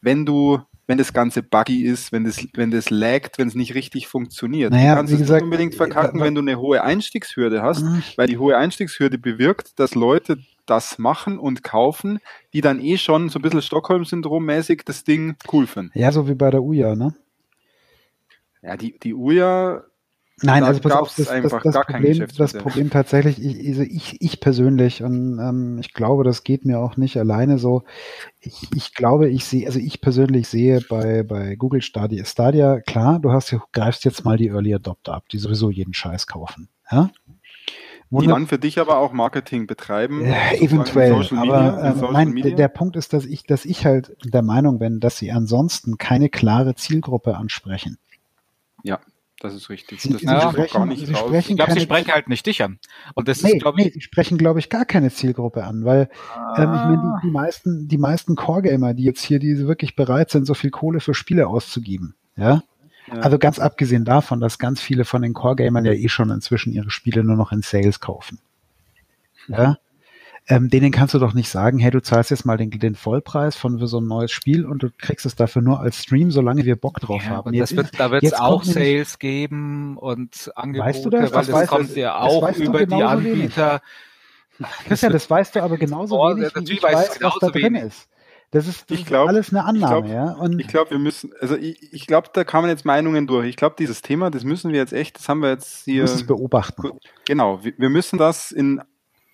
[0.00, 3.74] wenn du, wenn das Ganze buggy ist, wenn das, wenn das laggt, wenn es nicht
[3.74, 4.70] richtig funktioniert.
[4.72, 7.62] Naja, du kannst wie es gesagt, nicht unbedingt verkacken, äh, wenn du eine hohe Einstiegshürde
[7.62, 8.02] hast, Mhm.
[8.16, 12.18] weil die hohe Einstiegshürde bewirkt, dass Leute das machen und kaufen,
[12.52, 15.90] die dann eh schon so ein bisschen Stockholm-Syndrom-mäßig das Ding cool finden.
[15.94, 17.14] Ja, so wie bei der Uja, ne?
[18.62, 19.84] Ja, die, die Uja,
[20.42, 22.52] Nein, Da also pass auf, das, das, das, gar kein Problem, das.
[22.52, 26.98] Problem tatsächlich, ich, also ich, ich persönlich, und ähm, ich glaube, das geht mir auch
[26.98, 27.84] nicht alleine so,
[28.40, 33.18] ich, ich glaube, ich sehe, also ich persönlich sehe bei, bei Google Stadia, Stadia, klar,
[33.18, 36.68] du hast, du greifst jetzt mal die Early Adopter ab, die sowieso jeden Scheiß kaufen.
[36.90, 37.10] Ja?
[38.10, 40.22] die dann für dich aber auch Marketing betreiben.
[40.24, 42.50] äh, eventuell, aber Media, in Social nein, Media.
[42.50, 45.98] der, der Punkt ist, dass ich, dass ich halt der Meinung bin, dass sie ansonsten
[45.98, 47.98] keine klare Zielgruppe ansprechen.
[48.84, 49.00] ja,
[49.40, 50.00] das ist richtig.
[50.00, 51.26] Sie- das sie auch sprechen- gar nicht sie raus.
[51.28, 52.78] sprechen- Ich glaube, sie sprechen halt nicht dich an.
[53.14, 55.84] Und das Nee, ist, glaube nee, ich, die sprechen, glaube ich, gar keine Zielgruppe an,
[55.84, 56.08] weil
[56.56, 60.30] ähm, ich meine, die, die meisten, die meisten Core-Gamer, die jetzt hier, die wirklich bereit
[60.30, 62.62] sind, so viel Kohle für Spiele auszugeben, ja.
[63.08, 63.20] Ja.
[63.20, 66.90] Also ganz abgesehen davon, dass ganz viele von den Core-Gamern ja eh schon inzwischen ihre
[66.90, 68.40] Spiele nur noch in Sales kaufen.
[69.46, 69.78] Ja.
[70.48, 73.56] Ähm, denen kannst du doch nicht sagen, hey, du zahlst jetzt mal den, den Vollpreis
[73.56, 76.64] von für so ein neues Spiel und du kriegst es dafür nur als Stream, solange
[76.64, 77.48] wir Bock drauf Ja, haben.
[77.50, 81.20] und das wird, da wird es jetzt auch Sales geben und Angebote, Weißt du das?
[81.20, 82.94] weil Das das, weiß- kommt das- ja das auch weißt du über die.
[83.02, 83.80] Anbieter.
[84.86, 87.48] Christian, das weißt du aber genauso Oh, wenig, wie natürlich ich weiß was genauso da
[87.50, 87.82] drin wenig.
[87.82, 88.08] ist.
[88.52, 90.32] Das ist, das Ich ist glaub- alles eine Annahme, glaub- ja.
[90.34, 93.48] Und Ich glaube, wir müssen, also ich, ich glaube, da kamen jetzt Meinungen durch.
[93.48, 96.02] Ich glaube, dieses Thema, das müssen wir jetzt echt, das haben wir jetzt hier.
[96.02, 96.90] musst es beobachten.
[97.26, 98.80] Genau, wir, wir müssen das in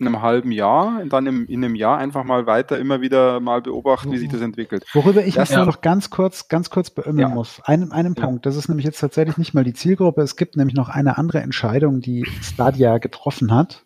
[0.00, 4.10] einem halben Jahr, dann im, in einem Jahr einfach mal weiter immer wieder mal beobachten,
[4.10, 4.84] wie sich das entwickelt.
[4.92, 5.64] Worüber ich Das- nur ja.
[5.66, 7.34] noch ganz kurz, ganz kurz beömmeln Ja.
[7.34, 7.60] muss.
[7.64, 8.24] Einen, einen Ja.
[8.24, 8.46] Punkt.
[8.46, 10.22] Das ist nämlich jetzt tatsächlich nicht mal die Zielgruppe.
[10.22, 13.84] Es gibt nämlich noch eine andere Entscheidung, die Stadia getroffen hat.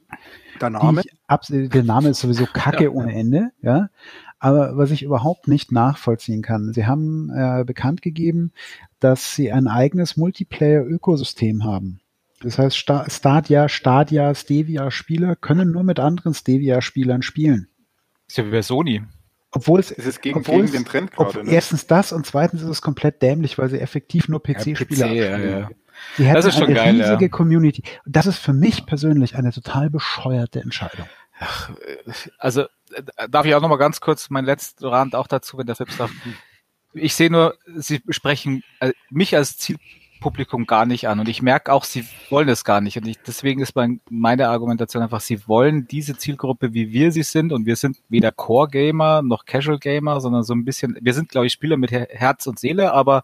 [0.61, 3.89] Der Die ich der Name ist sowieso Kacke ohne Ende, ja.
[4.39, 8.53] Aber was ich überhaupt nicht nachvollziehen kann, sie haben äh, bekannt gegeben,
[9.01, 12.01] dass sie ein eigenes Multiplayer-Ökosystem haben.
[12.47, 17.69] Das heißt, Sta Stadia, Stadia, Stevia-Spieler können nur mit anderen Stevia-Spielern spielen.
[18.29, 19.03] Ist ja wie bei Sony.
[19.51, 21.45] Obwohl es, Es ist gegen, obwohl gegen es- den Trend ob, gerade.
[21.47, 21.53] Ne?
[21.53, 25.33] erstens das und zweitens ist es komplett dämlich, weil sie effektiv nur PC-Spieler PC, ja,
[25.35, 25.51] abspielen.
[25.61, 25.71] ja.
[26.17, 27.29] Sie hätten Das ist schon eine geil, riesige ja.
[27.31, 27.83] Community.
[28.05, 31.07] Das ist für mich persönlich eine total bescheuerte Entscheidung.
[32.39, 35.67] Also äh, darf ich auch noch mal ganz kurz mein letzter Rand auch dazu, wenn
[35.67, 36.11] der Philips darf.
[36.93, 39.57] Ich sehe nur, Sie sprechen äh, mich als
[40.17, 43.19] Zielpublikum gar nicht an und ich merke auch, Sie wollen es gar nicht und ich,
[43.27, 47.67] deswegen ist mein, meine Argumentation einfach, Sie wollen diese Zielgruppe, wie wir sie sind und
[47.67, 51.47] wir sind weder Core Gamer noch Casual Gamer, sondern so ein bisschen, wir sind glaube
[51.47, 53.23] ich Spieler mit Her- Herz und Seele, aber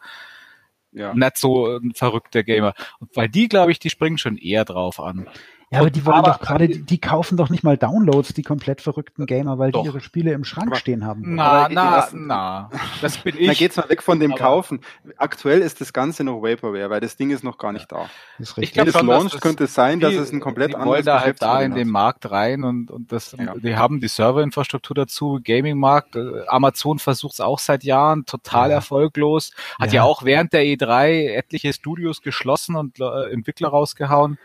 [0.93, 1.15] ja.
[1.15, 2.75] nicht so ein verrückter Gamer.
[3.01, 5.27] Und weil die, glaube ich, die springen schon eher drauf an.
[5.73, 8.43] Ja, aber die wollen aber- doch gerade, die, die kaufen doch nicht mal Downloads, die
[8.43, 9.81] komplett verrückten Gamer, weil Doch.
[9.83, 11.35] die ihre Spiele im Schrank Aber- stehen haben.
[11.35, 12.71] Na, na, na.
[13.01, 13.59] Das bin Da ich.
[13.59, 14.81] geht's mal weg von dem Aber- Kaufen.
[15.17, 18.09] Aktuell ist das Ganze noch Vaporware, weil das Ding ist noch gar nicht da.
[18.39, 18.75] Das ist Ich richtig.
[18.75, 20.93] glaub Wenn es schon, launcht, könnte es sein, dass die- es ein komplett die anderes
[20.93, 21.89] wollen da halt da in den.
[21.89, 23.55] Markt rein und, und das, Ja.
[23.57, 28.77] die haben die Serverinfrastruktur dazu, Gaming-Markt, äh, Amazon versucht es auch seit Jahren, total Ja.
[28.77, 29.97] erfolglos, hat ja.
[29.97, 30.03] Ja.
[30.05, 34.39] auch während der E3 etliche Studios geschlossen und äh, Entwickler rausgehauen.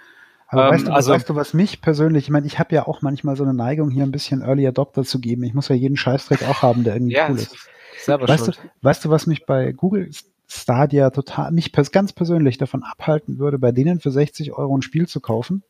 [0.50, 2.88] Aber Ähm, weißt, du, also- weißt du, was mich persönlich, ich meine, ich habe ja
[2.88, 5.44] auch manchmal so eine Neigung, hier ein bisschen Early Adopter zu geben.
[5.44, 7.56] Ich muss ja jeden Scheißdreck auch haben, der irgendwie cool ist.
[8.04, 8.70] selber Weißt du, schuld.
[8.82, 10.10] weißt du, was mich bei Google
[10.50, 14.82] Stadia total, mich pers ganz persönlich davon abhalten würde, bei denen für 60 Euro ein
[14.82, 15.64] Spiel zu kaufen?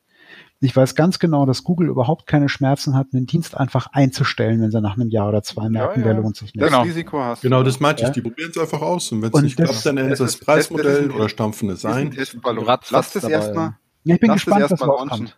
[0.60, 4.70] Ich weiß ganz genau, dass Google überhaupt keine Schmerzen hat, einen Dienst einfach einzustellen, wenn
[4.72, 6.06] sie nach einem Jahr oder zwei merken, ja.
[6.08, 6.62] der lohnt sich nicht.
[6.62, 6.84] Das Genau.
[6.84, 7.48] Risiko hast du.
[7.50, 8.10] Genau, das meinte Ja.
[8.10, 8.14] ich.
[8.14, 9.12] Die probieren es einfach aus.
[9.12, 11.30] Und wenn es nicht klappt, dann ändern das sie das ist- das- das Preismodell oder
[11.30, 12.12] stampfen es ein ein.
[12.12, 12.66] Testballon.
[12.66, 13.78] Ratz- Lass das dabei, erstmal.
[14.04, 15.34] Ja, ich bin Lass das gespannt, was erstmal launchen.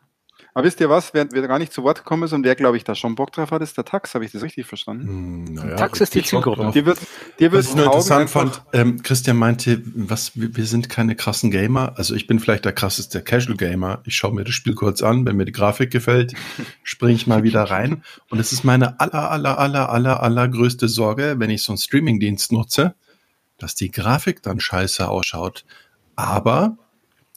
[0.54, 2.76] Aber wisst ihr was, wer, wer gar nicht zu Wort gekommen ist und wer, glaube
[2.76, 4.16] ich, da schon Bock drauf hat, ist der Tax.
[4.16, 5.08] Habe ich das richtig verstanden?
[5.08, 6.72] Hm, naja, Tax ist die Zielgruppe.
[6.74, 7.00] Dir wird,
[7.40, 11.16] dir wird Was ich nur interessant fand, ähm, Christian meinte, was, wir, wir sind keine
[11.16, 11.94] krassen Gamer.
[11.98, 14.02] Also ich bin vielleicht der krasseste Casual Gamer.
[14.06, 16.34] Ich schaue mir das Spiel kurz an, wenn mir die Grafik gefällt,
[16.84, 18.04] springe ich mal wieder rein.
[18.30, 22.52] Und es ist meine aller, aller, aller, aller, allergrößte Sorge, wenn ich so einen Streamingdienst
[22.52, 22.96] nutze,
[23.60, 25.64] dass die Grafik dann scheiße ausschaut.
[26.16, 26.78] Aber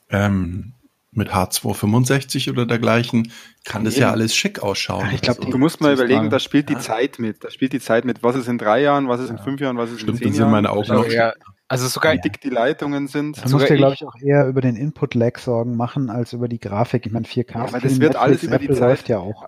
[0.08, 0.72] ähm,
[1.14, 3.32] mit H265 oder dergleichen
[3.64, 4.12] kann das ja Eben.
[4.14, 5.06] alles schick ausschauen.
[5.06, 6.80] Ja, ich glaub, Also, Du musst mal überlegen, da spielt die Ja.
[6.80, 7.44] Zeit mit.
[7.44, 8.22] Da spielt die Zeit mit.
[8.22, 10.26] Was ist in drei Jahren, was ist in fünf Jahren, was ist in Stimmt, zehn
[10.28, 10.50] dann sind Jahren.
[10.52, 11.32] meine Augen Also, noch ja,
[11.68, 13.36] also sogar wie dick die Leitungen sind.
[13.36, 16.48] Da Sogar musst du, glaube ich- auch eher über den Input-Lag Sorgen machen, als über
[16.48, 17.04] die Grafik.
[17.06, 17.58] Ich meine, 4K.
[17.58, 19.46] Ja, aber das wird alles über die Apple Zeit- läuft ja auch.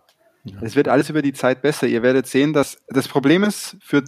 [0.61, 1.87] Es wird alles über die Zeit besser.
[1.87, 4.05] Ihr werdet sehen, dass das Problem ist, für,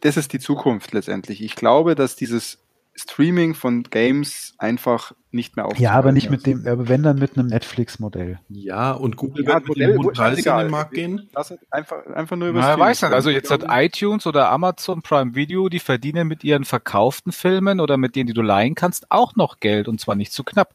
[0.00, 1.42] das ist die Zukunft letztendlich.
[1.42, 2.58] Ich glaube, dass dieses
[2.94, 6.30] Streaming von Games einfach nicht mehr aufzuhalten Ja, aber nicht ist.
[6.30, 8.40] mit dem, aber wenn dann mit einem Netflix-Modell.
[8.48, 11.28] Ja, und Google Ja, wird mit Modell- hohen Preisen in den Markt gehen.
[11.34, 13.12] Lass es einfach, einfach nur über Na, weiß nicht.
[13.12, 17.96] Also jetzt hat iTunes oder Amazon Prime Video, die verdienen mit ihren verkauften Filmen oder
[17.96, 20.74] mit denen, die du leihen kannst, auch noch Geld und zwar nicht zu knapp.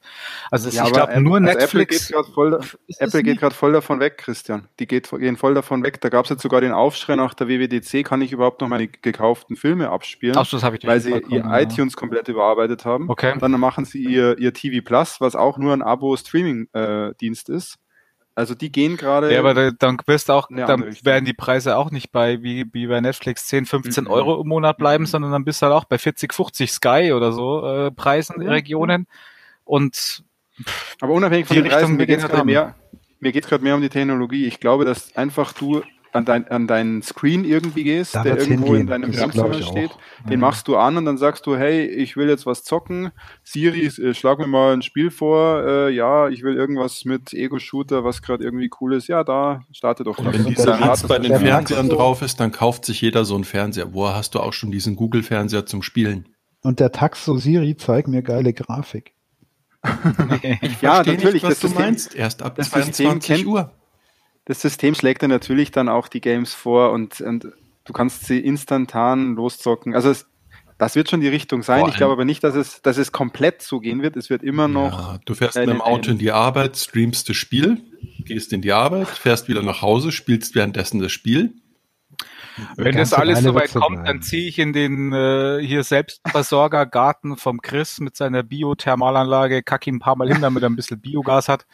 [0.52, 2.08] Also es- ja, ich glaube nur also Apple Netflix.
[2.08, 4.68] geht gerade voll, ist es Apple geht gerade voll davon weg, Christian.
[4.80, 6.00] Die geht, gehen voll davon weg.
[6.02, 8.88] Da gab es jetzt sogar den Aufschrei nach der WWDC, kann ich überhaupt noch meine
[8.88, 11.60] gekauften Filme abspielen, Ach, so, das habe ich weil sie ihr ja.
[11.60, 13.10] iTunes komplett überarbeitet haben.
[13.10, 13.34] Okay.
[13.40, 17.78] Dann machen sie ihr, ihr TV Plus, was auch nur ein Abo-Streaming-Dienst ist.
[18.34, 19.32] Also die gehen gerade.
[19.34, 19.98] Ja, aber da, dann
[20.30, 24.06] du auch, dann werden die Preise auch nicht bei, wie, wie bei Netflix 10, 15
[24.06, 24.10] Mhm.
[24.10, 25.08] Euro im Monat bleiben, Mhm.
[25.08, 28.50] sondern dann bist du halt auch bei 40, 50 Sky oder so, äh, Preisen, Ja,
[28.52, 29.06] Regionen.
[29.66, 30.24] Und
[31.02, 32.76] aber unabhängig von den Richtung Preisen, mir geht es mehr,
[33.20, 34.46] mir gerade mehr um die Technologie.
[34.46, 35.82] Ich glaube, dass einfach du
[36.14, 38.88] an, dein, an deinen Screen irgendwie gehst, Da der irgendwo in hingehen.
[38.88, 39.72] deinem Das Wohnzimmer glaub ich auch.
[39.72, 39.92] steht.
[40.30, 43.12] Den machst du an und dann sagst du, hey, ich will jetzt was zocken.
[43.44, 45.64] Siri, äh, schlag mir mal ein Spiel vor.
[45.66, 49.08] Äh, ja, ich will irgendwas mit Ego-Shooter, was gerade irgendwie cool ist.
[49.08, 50.18] Ja, da, starte doch.
[50.18, 53.36] Und wenn Und dieser Dienst bei den Fernsehern drauf ist, dann kauft sich jeder so
[53.36, 53.94] einen Fernseher.
[53.94, 56.28] Woher hast du auch schon diesen Google-Fernseher zum Spielen?
[56.62, 59.14] Und der Taxo Siri zeigt mir geile Grafik.
[59.84, 61.34] ja, Versteh natürlich.
[61.34, 62.16] Nicht, was das du System, meinst.
[62.16, 63.72] Erst ab das System 22 kennt- Uhr.
[64.52, 67.48] Das System schlägt dir natürlich dann auch die Games vor und, und
[67.86, 69.96] du kannst sie instantan loszocken.
[69.96, 70.28] Also es,
[70.78, 71.86] das wird schon die Richtung sein.
[71.88, 74.18] Ich glaube aber nicht, dass es, dass es komplett so gehen wird.
[74.18, 74.92] Es wird immer noch.
[74.92, 77.82] Ja, du fährst mit dem Auto in die Arbeit, streamst das Spiel,
[78.26, 81.54] gehst in die Arbeit, fährst wieder nach Hause, spielst währenddessen das Spiel.
[82.76, 84.06] Wenn das alles soweit so kommt, bleiben.
[84.06, 89.96] dann ziehe ich in den äh, hier Selbstversorgergarten vom Chris mit seiner Biothermalanlage, kacke ihn
[89.96, 91.66] ein paar Mal hin, damit er ein bisschen Biogas hat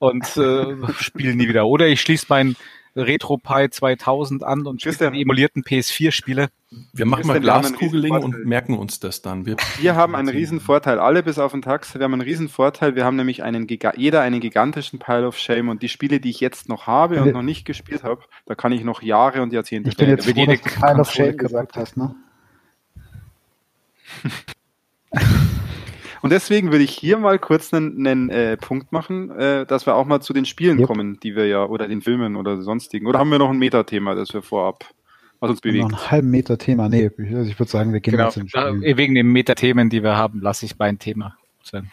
[0.00, 1.66] und äh, spiele nie wieder.
[1.66, 2.56] Oder ich schließe mein
[2.96, 5.12] RetroPie 2000 an und spiele Christian.
[5.12, 6.48] die emulierten PS4-Spiele.
[6.92, 9.46] Wir machen mal Glaskugeling und merken uns das dann.
[9.46, 11.94] Wir, Wir haben einen riesen Vorteil, alle bis auf den Tax.
[11.94, 12.96] Wir haben einen riesen Vorteil.
[12.96, 16.30] Wir haben nämlich einen Giga jeder einen gigantischen Pile of Shame und die Spiele, die
[16.30, 19.52] ich jetzt noch habe und noch nicht gespielt habe, da kann ich noch Jahre und
[19.52, 22.14] Jahrzehnte Ich bin jetzt froh, dass du Pile of Shame gesagt hast, ne?
[26.22, 29.94] Und deswegen würde ich hier mal kurz einen, einen äh, Punkt machen, äh, dass wir
[29.94, 30.86] auch mal zu den Spielen Yep.
[30.86, 33.06] kommen, die wir ja, oder den Filmen oder sonstigen.
[33.06, 34.84] Oder haben wir noch ein Metathema, das wir vorab,
[35.40, 35.84] was uns Noch bewegt?
[35.86, 36.88] einen halben Meter Thema.
[36.90, 38.24] Nee, ich- also ich würde sagen, wir gehen Genau.
[38.26, 38.96] jetzt Spiel.
[38.98, 41.90] wegen den Metathemen, die wir haben, lasse ich mein Thema sein.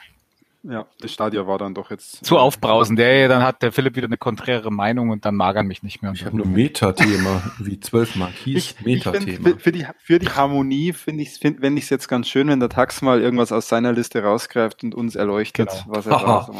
[0.69, 2.25] Ja, das Stadion war dann doch jetzt.
[2.25, 2.97] Zu aufbrausen.
[2.97, 6.01] Der, dann hat der Philipp wieder eine konträre Meinung und dann mag er mich nicht
[6.01, 6.11] mehr.
[6.13, 9.49] ich habe nur Metathema, wie 12 Marquis, Ich, ich find, Metathema.
[9.57, 12.67] für, die, für die Harmonie finde ich es find, ich's jetzt ganz schön, wenn der
[12.69, 15.83] Tax mal irgendwas aus seiner Liste rausgreift und uns erleuchtet, Genau.
[15.87, 16.53] was er da so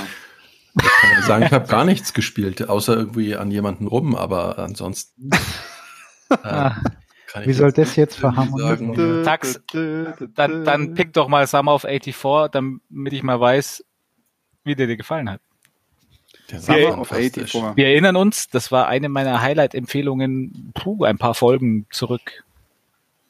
[0.80, 4.58] Ich kann ja sagen, ich habe gar nichts gespielt, außer irgendwie an jemanden rum, aber
[4.60, 5.32] ansonsten.
[6.44, 6.70] Äh,
[7.42, 9.24] ich Wie soll das jetzt verharmonieren?
[9.26, 13.84] Tax, Dann, dann pick doch mal Summer of 84, damit ich mal weiß,
[14.68, 15.42] wie der dir gefallen hat.
[16.52, 17.52] der Summer of fantastisch.
[17.52, 17.76] 84.
[17.78, 22.44] Wir erinnern uns, das war eine meiner Highlight-Empfehlungen, puh, ein paar Folgen zurück.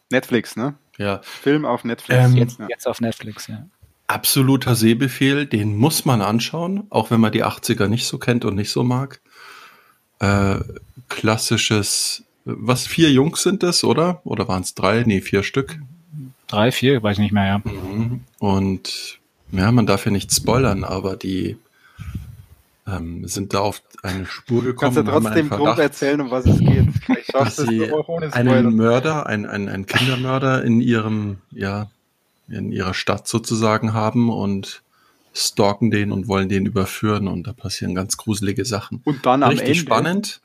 [0.10, 0.76] Netflix, ne?
[0.98, 2.26] Ja, Film auf Netflix.
[2.26, 2.68] Ähm, Jetzt, ja.
[2.70, 3.66] jetzt auf Netflix, ja.
[4.08, 8.56] absoluter Sehbefehl, den muss man anschauen, auch wenn man die 80er nicht so kennt und
[8.56, 9.22] nicht so mag.
[10.20, 10.60] Äh,
[11.10, 14.22] klassisches, was, vier Jungs sind das, oder?
[14.24, 15.04] Oder waren es drei?
[15.06, 15.80] Nee, vier Stück.
[16.48, 17.58] Drei, vier, weiß ich nicht mehr, ja.
[17.60, 18.22] Mhm.
[18.40, 19.17] Und
[19.52, 21.58] ja, man darf ja nicht spoilern, aber die
[22.88, 24.96] ähm, sind da auf eine Spur gekommen.
[24.96, 26.88] Kannst du trotzdem grob erzähhlen, um was es geht?
[27.06, 27.92] Vielleicht dass schaffst du sie
[28.32, 28.76] einen.
[28.76, 31.90] Mörder, einen, einen, einen Kindermörder in ihrem, ja,
[32.50, 34.82] in ihrer Stadt sozusagen haben und
[35.34, 39.02] stalken den und wollen den überführen und da passieren ganz gruselige Sachen.
[39.04, 39.80] Und dann am Richtig Ende.
[39.80, 40.42] spannend.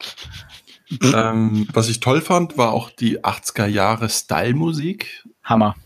[1.15, 5.25] ähm, was ich toll fand, war auch die 80er Jahre Style-Musik.
[5.45, 5.77] Hammer.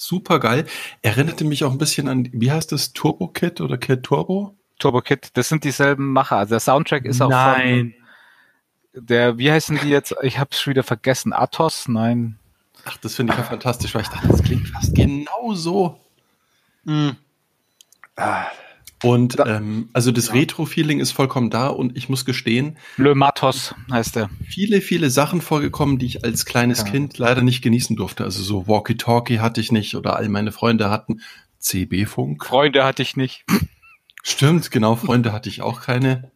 [0.00, 0.64] Super geil.
[1.02, 4.56] Erinnerte mich auch ein bisschen an, wie heißt das, Turbo Kid oder Kid Turbo?
[4.78, 6.38] Turbo Kid, das sind dieselben Macher.
[6.38, 7.92] Also der Soundtrack ist auch von
[8.94, 10.14] der, wie heißen die jetzt?
[10.22, 11.34] Ich hab's schon wieder vergessen.
[11.34, 11.86] Athos?
[11.86, 12.38] Nein.
[12.86, 16.00] Ach, das finde ich ja fantastisch, weil ich dachte, das klingt fast genau so.
[16.84, 17.16] Mhm.
[18.16, 18.46] Ah,
[19.02, 23.74] Und Da- ähm, also das Retro-Feeling ist vollkommen da und ich muss gestehen, Le Matos
[23.90, 24.28] heißt der.
[24.46, 26.84] viele, viele Sachen vorgekommen, die ich als kleines Ja.
[26.84, 28.24] Kind leider nicht genießen durfte.
[28.24, 31.20] Also so Walkie-Talkie hatte ich nicht oder all meine Freunde hatten
[31.58, 32.44] CB-Funk.
[32.44, 33.44] Freunde hatte ich nicht.
[34.22, 36.30] Stimmt, genau, Freunde hatte ich auch keine.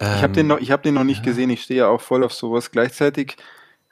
[0.00, 1.24] Ich habe den, noch- ich hab den noch nicht ja.
[1.24, 2.70] gesehen, ich stehe ja auch voll auf sowas.
[2.70, 3.36] Gleichzeitig,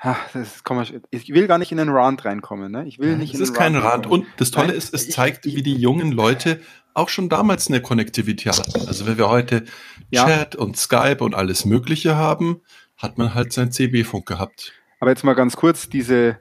[0.02, 2.70] ah, das komm, mal- ich will gar nicht in den Rand reinkommen.
[2.70, 2.86] Ne?
[2.86, 4.20] Ich will nicht Es ist kein reinkommen.
[4.22, 6.60] Und das Tolle Nein, ist, es ich- zeigt, ich- wie die jungen Leute
[6.94, 8.86] auch schon damals eine Konnektivität hatten.
[8.86, 9.64] Also wenn wir heute
[10.10, 10.26] Ja.
[10.26, 12.60] Chat und Skype und alles Mögliche haben,
[12.98, 14.72] hat man halt sein CB-Funk gehabt.
[15.00, 16.38] Aber jetzt mal ganz kurz, diese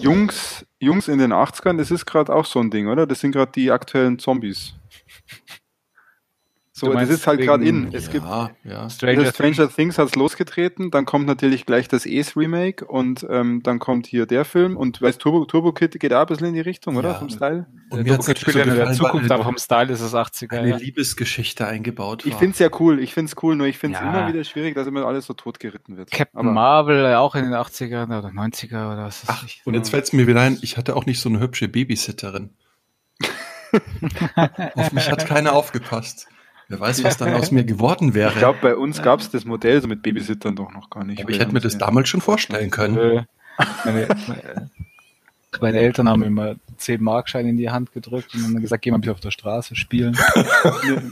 [0.00, 3.06] Jungs, Jungs in den 80ern, das ist gerade auch so ein Ding, oder?
[3.06, 4.74] Das sind gerade die aktuellen Zombies.
[6.80, 7.92] So, das ist halt gerade in.
[7.92, 8.88] Es gibt ja, ja.
[8.90, 13.62] Stranger, das Stranger Things hat's losgetreten, dann kommt natürlich gleich das Ace Remake und ähm,
[13.62, 16.54] dann kommt hier der Film und weißt Turbo, Turbo Kid geht auch ein bisschen in
[16.54, 17.10] die Richtung, oder?
[17.10, 17.14] Ja.
[17.18, 17.66] Vom Style?
[17.90, 20.14] Und mir Turbo Kid spielt so ja in der Zukunft, aber vom Style ist es
[20.14, 20.58] 80er.
[20.58, 20.76] eine Ja.
[20.76, 22.38] Liebesgeschichte eingebaut Ich war.
[22.38, 24.08] find's ja cool, ich find's cool, nur ich find's Ja.
[24.08, 26.10] immer wieder schwierig, dass immer alles so totgeritten wird.
[26.10, 29.74] Captain Aber- Marvel äh, auch in den 80ern oder 90er oder was ist Ach, und
[29.74, 32.50] jetzt fällt's mir wieder ein, ich hatte auch nicht so eine hübsche Babysitterin.
[34.74, 36.26] Auf mich hat keiner aufgepasst.
[36.70, 38.30] Wer weiß, was dann aus mir geworden wäre.
[38.30, 41.20] Ich glaube, bei uns gab's das Modell so mit Babysittern doch noch gar nicht.
[41.20, 42.96] Aber ich hätte mir das damals schon vorstellen können.
[42.96, 43.24] Äh,
[43.84, 44.06] meine,
[45.60, 48.92] meine Eltern haben mir immer 10 Markschein in die Hand gedrückt und haben gesagt, geh
[48.92, 50.16] mal bitte auf der Straße spielen.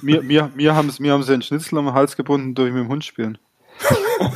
[0.00, 2.84] Mir, mir, mir, haben, mir haben sie einen Schnitzel um den Hals gebunden, durch mit
[2.84, 3.38] dem Hund spielen.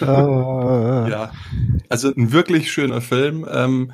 [0.00, 1.30] Ja,
[1.90, 3.46] also ein wirklich schöner Film.
[3.52, 3.92] Ähm,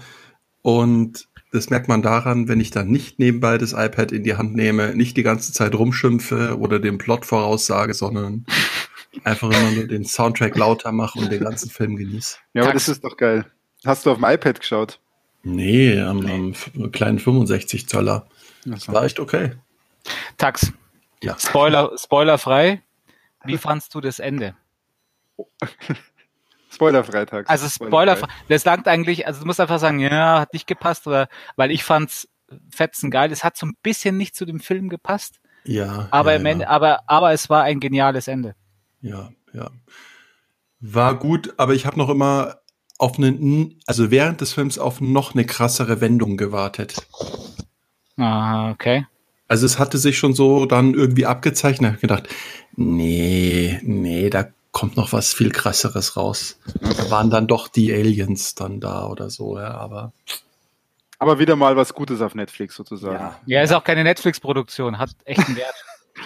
[0.62, 4.55] und das merkt man daran, wenn ich dann nicht nebenbei das iPad in die Hand
[4.55, 8.44] nehme, nicht die ganze Zeit rumschimpfe oder den Plot voraussage, sondern
[9.24, 12.36] einfach immer nur den Soundtrack lauter mache und den ganzen Film genieße.
[12.55, 13.47] Ja, aber das ist doch geil.
[13.84, 15.01] Hast du auf dem iPad geschaut?
[15.42, 18.26] Nee, am, am kleinen 65 Zoller.
[18.64, 19.53] Das war echt okay.
[20.38, 20.72] Tax,
[21.22, 21.36] Ja.
[21.38, 22.82] Spoiler, spoilerfrei.
[23.44, 24.57] Wie fandst du das Ende?
[26.76, 27.48] Spoiler-Freitag.
[27.50, 28.16] Also Spoiler,
[28.48, 31.84] das langt eigentlich, also du musst einfach sagen, ja, hat nicht gepasst, oder weil ich
[31.84, 32.28] fand's
[32.70, 33.32] fetzen geil.
[33.32, 36.08] Es hat so ein bisschen nicht zu dem Film gepasst, Ja.
[36.10, 36.52] aber ja, im ja.
[36.52, 38.54] Ende, aber, aber es war ein geniales Ende.
[39.00, 39.70] Ja, ja.
[40.80, 42.58] War gut, aber ich habe noch immer
[42.98, 47.06] auf einen, also während des Films auf noch eine krassere Wendung gewartet.
[48.16, 49.06] Ah, okay.
[49.48, 51.94] Also es hatte sich schon so dann irgendwie abgezeichnet.
[51.96, 52.28] Ich gedacht,
[52.74, 56.58] nee, nee, da kommt noch was viel krasseres raus.
[56.82, 60.12] Da waren dann doch die Aliens dann da oder so, ja, aber
[61.18, 63.34] Aber wieder mal was Gutes auf Netflix sozusagen.
[63.46, 65.74] Ja, ist auch keine Netflix-Produktion, hat echt einen Wert.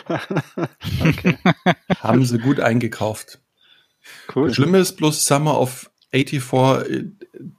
[2.01, 3.39] haben sie gut eingekauft.
[4.35, 4.49] Cool.
[4.49, 7.05] Das Schlimme ist bloß Summer of 84, äh,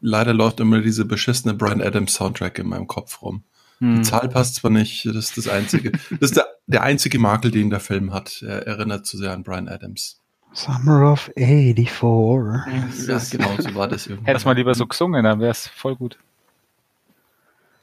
[0.02, 3.46] leider läuft immer diese beschissene Brian Adams Soundtrack in meinem Kopf rum.
[3.80, 4.04] Die Hm.
[4.04, 7.70] Zahl passt zwar nicht, das ist das einzige, das ist der, der einzige Makel, den
[7.70, 8.42] der Film hat.
[8.42, 10.21] Er erinnert zu sehr an Brian Adams.
[10.54, 13.08] Summer of 84.
[13.08, 14.28] Ja, genau, so war das irgendwie.
[14.30, 16.18] Hättest mal lieber so gesungen, dann wäre es voll gut.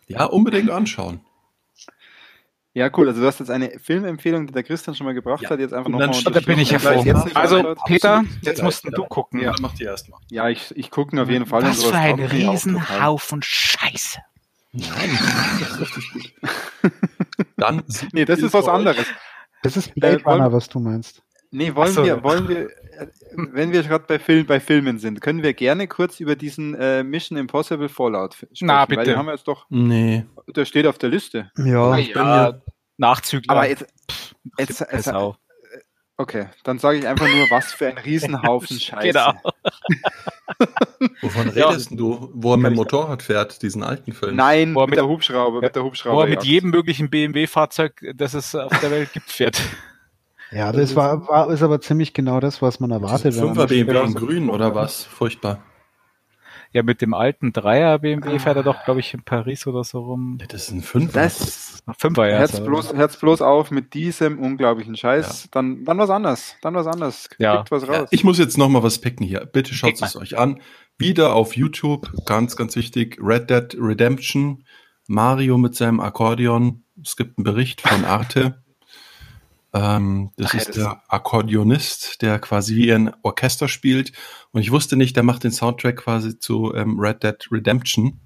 [0.07, 1.21] Ja, unbedingt anschauen.
[2.75, 3.09] Ja, cool.
[3.09, 5.51] Also du hast jetzt eine Filmempfehlung, die der Christian schon mal gebracht Ja.
[5.51, 7.03] hat, jetzt einfach nochmal Da bin ich ja froh.
[7.35, 9.41] Also, Peter, jetzt musst du gucken.
[9.41, 9.55] Ja.
[9.61, 10.21] mach die erstmal.
[10.31, 11.63] Ja, ich, ich gucke auf jeden Fall.
[11.63, 12.21] Was für ein.
[12.21, 14.19] Riesenhaufen Scheiße.
[14.73, 15.19] Nein,
[15.61, 16.51] das ist richtig gut.
[17.57, 19.07] Dann Nee, das ist was anderes.
[19.63, 21.23] Das ist Blade Äh, wollen- Runner, was du meinst.
[21.51, 22.05] Nee, wollen so.
[22.05, 25.89] wir, wollen wir, äh, wenn wir gerade bei, Film, bei Filmen sind, können wir gerne
[25.89, 28.67] kurz über diesen äh, Mission Impossible Fallout sprechen.
[28.67, 29.05] Na, Weil bitte.
[29.05, 30.27] den haben wir jetzt doch, Nee.
[30.55, 31.51] der steht auf der Liste.
[31.57, 32.61] Ja, Ja,
[32.99, 33.51] Nachzügler.
[33.55, 33.87] Aber jetzt,
[34.59, 35.37] jetzt, Pass jetzt auf.
[36.19, 39.07] okay, dann sage ich einfach nur, was für ein Riesenhaufen Scheiße.
[39.07, 39.33] Genau.
[41.23, 41.69] Wovon Ja.
[41.69, 42.31] redest denn du?
[42.35, 44.37] Wo er mit dem Motorrad fährt, diesen alten Film.
[44.37, 46.25] Nein, Wo er mit, mit- der Hubschrauber, mit der Wo Hubschrauber.
[46.25, 49.61] er mit jedem möglichen BMW-Fahrzeug, das es auf der Welt gibt, fährt.
[50.51, 53.35] Ja das war, war, ist aber ziemlich genau das, was man erwartet.
[53.35, 55.05] Fünfer BMW in grün oder was?
[55.05, 55.63] Furchtbar.
[56.73, 60.01] Ja, mit dem alten Dreier BMW fährt er doch, glaube ich, in Paris oder so
[60.01, 60.39] rum.
[60.49, 61.23] Das ist ein Fünfer.
[61.23, 62.39] Das, Fünfer, ja.
[62.39, 65.49] Herz er, bloß, Herz bloß auf mit diesem unglaublichen Scheiß.
[65.51, 66.57] Dann, dann was anderes.
[66.61, 67.31] Dann was anderes.
[67.39, 67.57] Ja.
[67.57, 68.09] Kriegt was Ja, raus.
[68.11, 69.47] ich muss jetzt noch mal was picken hier.
[69.47, 70.61] Bitte schaut es euch an.
[70.99, 73.19] Wieder auf YouTube, ganz, ganz wichtig.
[73.23, 74.65] Red Dead Redemption.
[75.07, 76.85] Mario mit seinem Akkordeon.
[77.03, 78.63] Es gibt einen Bericht von Arte.
[79.79, 84.13] Ähm, das Ach ist das- der Akkordeonist, der quasi wie ein Orchester spielt.
[84.53, 88.21] Und ich wusste nicht, der macht den Soundtrack quasi zu ähm, Red Dead Redemption.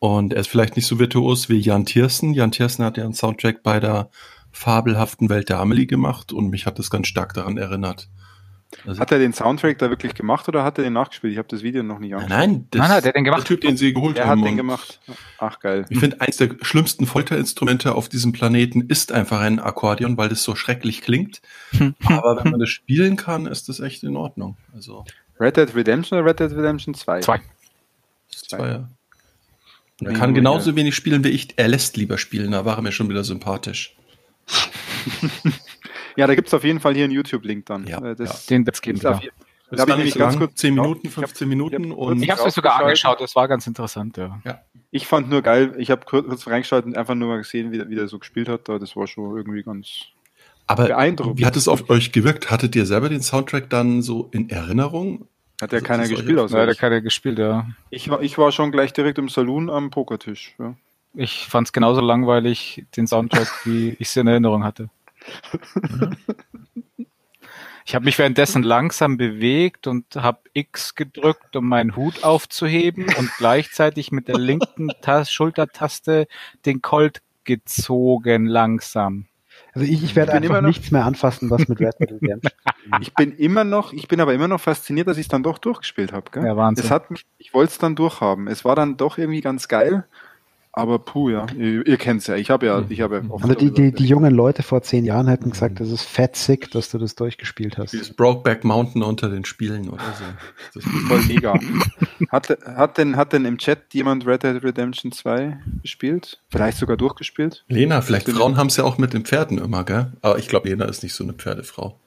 [0.00, 2.32] Und er ist vielleicht nicht so virtuos wie Jan Tiersen.
[2.32, 4.10] Jan Tiersen hat ja einen Soundtrack bei der
[4.52, 8.08] fabelhaften Welt der Amelie gemacht und mich hat das ganz stark daran erinnert.
[8.86, 11.32] Also, Hat er den Soundtrack da wirklich gemacht oder hat er den nachgespielt?
[11.32, 12.28] Ich habe das Video noch nicht angeschaut.
[12.38, 13.40] nein, das, Nein, nein, der hat den gemacht.
[13.40, 14.42] der Typ, den sie geholt Er haben.
[14.42, 15.00] hat den gemacht.
[15.38, 15.86] Ach, geil.
[15.88, 20.42] Ich finde, eins der schlimmsten Folterinstrumente auf diesem Planeten ist einfach ein Akkordeon, weil das
[20.42, 21.40] so schrecklich klingt.
[22.04, 24.58] Aber wenn man das spielen kann, ist das echt in Ordnung.
[24.74, 25.04] Also,
[25.40, 27.20] Red Dead Redemption oder Red Dead Redemption 2?
[27.20, 27.40] Zwei.
[28.30, 28.88] das ist zwar, ja.
[30.00, 31.54] Und er kann genauso wenig spielen wie ich.
[31.56, 33.96] Er lässt lieber spielen, da war er mir schon wieder sympathisch.
[36.18, 37.86] Ja, da gibt's auf jeden Fall hier einen YouTube-Link dann.
[37.86, 39.30] Ja, Äh, das, Den das geben ist auf, wir.
[39.70, 42.22] Da Das hab ich ganz kurz- 10 Ja, Minuten, ich hab- 15 Minuten ich und
[42.22, 44.40] Ich habe es mir sogar angeschaut, das war ganz interessant, ja.
[44.90, 47.88] Ich fand nur geil, ich habe kurz, kurz reingeschaut und einfach nur mal gesehen, wie,
[47.90, 48.68] wie der so gespielt hat.
[48.68, 50.06] Da, Das war schon irgendwie ganz.
[50.66, 51.38] Aber beeindruckend.
[51.38, 52.50] wie hat es auf euch gewirkt?
[52.50, 55.26] Hattet ihr selber den Soundtrack dann so in Erinnerung?
[55.60, 56.78] Hat ja Also, keiner das gespielt außer Leider ich.
[56.78, 57.66] keiner gespielt, ja.
[57.90, 60.54] ich, war, ich war schon gleich direkt im Saloon am Pokertisch.
[60.58, 60.74] Ja.
[61.14, 64.88] Ich fand es genauso langweilig, den Soundtrack, wie ich es in Erinnerung hatte.
[67.84, 73.30] Ich habe mich währenddessen langsam bewegt und habe X gedrückt, um meinen Hut aufzuheben und
[73.38, 76.26] gleichzeitig mit der linken Tas Schultertaste
[76.66, 79.24] den Colt gezogen langsam.
[79.72, 82.12] Also ich, ich werde Ich einfach immer noch- nichts mehr anfassen, was mit Red Dead
[82.12, 82.52] Redemption
[83.00, 85.56] Ich bin immer noch, ich bin aber immer noch fasziniert, dass ich es dann doch
[85.58, 86.26] durchgespielt habe.
[86.46, 86.84] Ja, Wahnsinn.
[86.84, 88.48] Es hat mich, ich wollte es dann durchhaben.
[88.48, 90.04] Es war dann doch irgendwie ganz geil.
[90.78, 92.36] Aber puh, ja, ihr, ihr kennt's ja.
[92.36, 95.26] Ich habe ja, ich habe ja Also die, die, die jungen Leute vor zehn Jahren
[95.26, 97.92] hätten gesagt, das ist fett sick, dass du das durchgespielt hast.
[97.92, 100.24] Dieses Brokeback Mountain unter den Spielen oder so.
[100.74, 101.58] Das voll mega.
[102.30, 106.40] Hat, hat, denn, hat denn im Chat jemand Red Dead Redemption 2 gespielt?
[106.48, 107.64] Vielleicht sogar durchgespielt?
[107.66, 108.38] Lena, vielleicht Stimmt.
[108.38, 110.12] Frauen haben es ja auch mit den Pferden immer, gell?
[110.20, 111.98] Aber ich glaube, Lena ist nicht so eine Pferdefrau.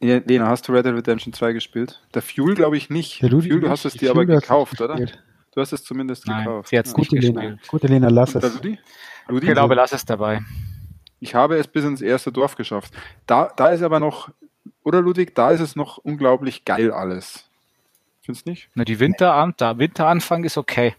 [0.00, 2.02] Ja, Lena, hast du Red Dead Redemption 2 gespielt?
[2.12, 3.22] Der Fuel glaube ich nicht.
[3.22, 4.96] Der Fuel, du hast es dir aber gekauft, oder?
[4.96, 5.22] gespielt.
[5.52, 6.68] Du hast es zumindest Nein, gekauft.
[6.68, 6.98] sie hat's Ja.
[6.98, 7.68] nicht Gute Lena, gespielt.
[7.68, 8.54] gute Lena, lass es.
[8.54, 8.78] Ludi?
[9.28, 9.46] Ludi?
[9.48, 10.40] Ich glaube, lass es dabei.
[11.18, 12.92] Ich habe es bis ins erste Dorf geschafft.
[13.26, 14.30] Da, da ist aber noch,
[14.84, 17.44] oder Ludwig, da ist es noch unglaublich geil alles.
[18.22, 18.68] Findest nicht?
[18.74, 20.94] Na, die Winteran der Winteranfang ist okay.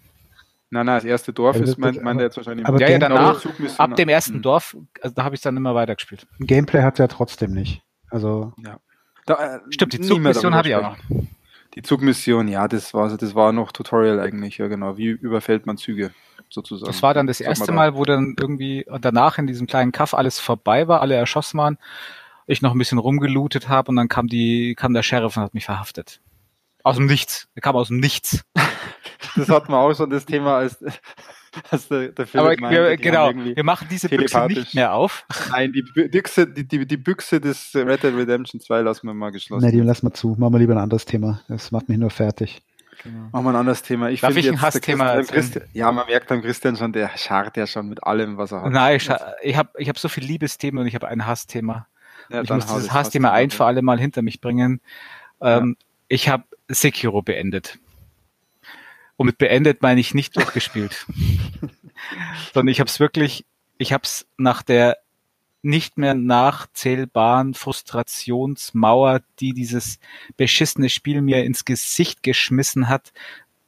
[0.69, 2.65] Nein, nein, das erste Dorf Aber ist, das- meint er jetzt wahrscheinlich.
[2.65, 3.43] aber ja, ja, danach,
[3.77, 4.41] ab dem ersten Hm.
[4.41, 6.27] Dorf, also da habe ich dann immer weitergespielt.
[6.39, 7.81] Gameplay hat ja trotzdem nicht.
[8.09, 8.53] Also,
[9.25, 10.97] Da, äh, Stimmt, die Zugmission habe ich auch noch.
[11.75, 14.97] Die Zugmission, ja, das war, das war noch Tutorial eigentlich, ja genau.
[14.97, 16.11] Wie überfällt man Züge
[16.49, 16.91] sozusagen?
[16.91, 17.71] Das war dann das erste.
[17.71, 21.77] Mal, wo dann irgendwie danach in diesem kleinen Kaff alles vorbei war, alle erschossen waren,
[22.45, 25.53] ich noch ein bisschen rumgelootet habe und dann kam die, kam der Sheriff und hat
[25.53, 26.19] mich verhaftet.
[26.83, 27.47] Aus dem Nichts.
[27.55, 28.43] Er kam aus dem Nichts.
[29.35, 30.83] Das hatten wir auch schon das Thema, als,
[31.69, 35.25] als der, der Philipp Aber meinte, wir, genau, wir machen diese Büchse nicht mehr auf.
[35.51, 39.13] Nein, die Bü- Büchse, die, die, die Büchse des Red Dead Redemption 2 lassen wir
[39.13, 39.65] mal geschlossen.
[39.65, 40.35] ne, die lassen wir zu.
[40.37, 41.41] Machen wir lieber ein anderes Thema.
[41.47, 42.61] Das macht mich nur fertig.
[43.31, 44.09] Machen wir ein anderes Thema.
[44.09, 45.21] Ich Darf finde ich ein Hassthema
[45.73, 48.71] Ja, man merkt am Christian schon, der schart ja schon mit allem, was er hat.
[48.71, 49.09] Nein, ich,
[49.41, 51.87] ich habe ich hab so viel Liebesthemen und ich habe ein Hassthema.
[52.29, 54.81] Ja, ich muss dieses das Hassthema ein für alle Mal hinter mich bringen.
[55.41, 55.75] Ähm,
[56.07, 57.79] Ich habe Sekiro beendet.
[59.17, 61.05] Und mit beendet meine ich nicht durchgespielt.
[62.53, 63.45] Sondern ich habe es wirklich,
[63.77, 64.97] ich habe es nach der
[65.63, 69.99] nicht mehr nachzählbaren Frustrationsmauer, die dieses
[70.37, 73.13] beschissene Spiel mir ins Gesicht geschmissen hat,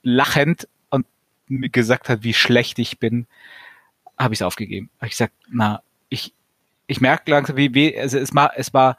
[0.02, 1.06] lachend und
[1.48, 3.28] mir gesagt hat, wie schlecht ich bin,
[4.18, 4.89] habe ich es aufgegeben.
[4.98, 6.34] Habe ich gesagt, na, ich,
[6.88, 8.98] ich merke langsam, wie, wie also es war, es war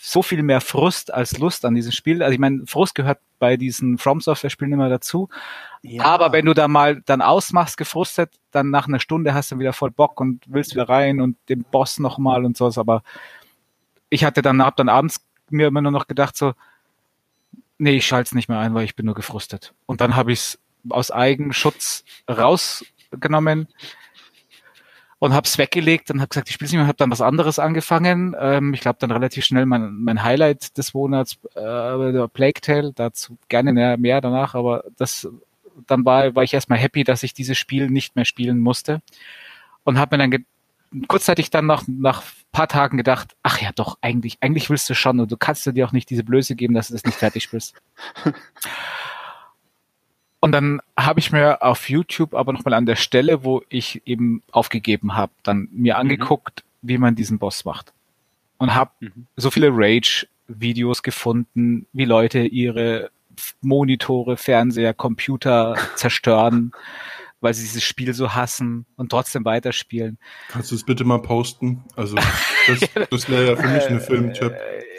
[0.00, 2.22] so viel mehr Frust als Lust an diesem Spiel.
[2.22, 5.28] Also ich meine, Frust gehört bei diesen From Software Spielen immer dazu.
[5.82, 6.04] Ja.
[6.04, 9.72] Aber wenn du da mal dann ausmachst, gefrustet, dann nach einer Stunde hast du wieder
[9.72, 12.78] voll Bock und willst wieder rein und den Boss nochmal und sowas.
[12.78, 13.02] Aber
[14.10, 16.54] ich hatte dann, hab dann abends mir immer nur noch gedacht so,
[17.78, 19.74] nee, ich schalte es nicht mehr ein, weil ich bin nur gefrustet.
[19.86, 20.58] Und dann habe ich es
[20.90, 23.68] aus Eigenschutz rausgenommen
[25.18, 27.58] und habe es weggelegt und habe gesagt, ich spiele nicht mehr, habe dann was anderes
[27.58, 28.36] angefangen.
[28.38, 33.36] Ähm, ich glaube dann relativ schnell mein, mein Highlight des Monats, äh, Plague Tale, dazu
[33.48, 35.28] gerne mehr, danach, aber das
[35.86, 39.00] dann war, war ich erstmal happy, dass ich dieses Spiel nicht mehr spielen musste
[39.84, 40.44] und habe mir dann
[41.06, 45.20] kurzzeitig dann nach, nach paar Tagen gedacht, ach ja doch, eigentlich, eigentlich willst du schon
[45.20, 47.74] und du kannst dir auch nicht diese Blöße geben, dass du das nicht fertig spielst.
[50.40, 54.42] Und dann habe ich mir auf YouTube aber nochmal an der Stelle, wo ich eben
[54.52, 57.92] aufgegeben habe, dann mir angeguckt, wie man diesen Boss macht.
[58.58, 59.26] Und habe Mhm.
[59.36, 63.10] so viele Rage-Videos gefunden, wie Leute ihre
[63.60, 66.72] Monitore, Fernseher, Computer zerstören,
[67.40, 70.18] weil sie dieses Spiel so hassen und trotzdem weiterspielen.
[70.48, 71.84] Kannst du es bitte mal posten?
[71.96, 72.80] Also, das,
[73.10, 74.52] das wäre ja für mich eine Filmtipp.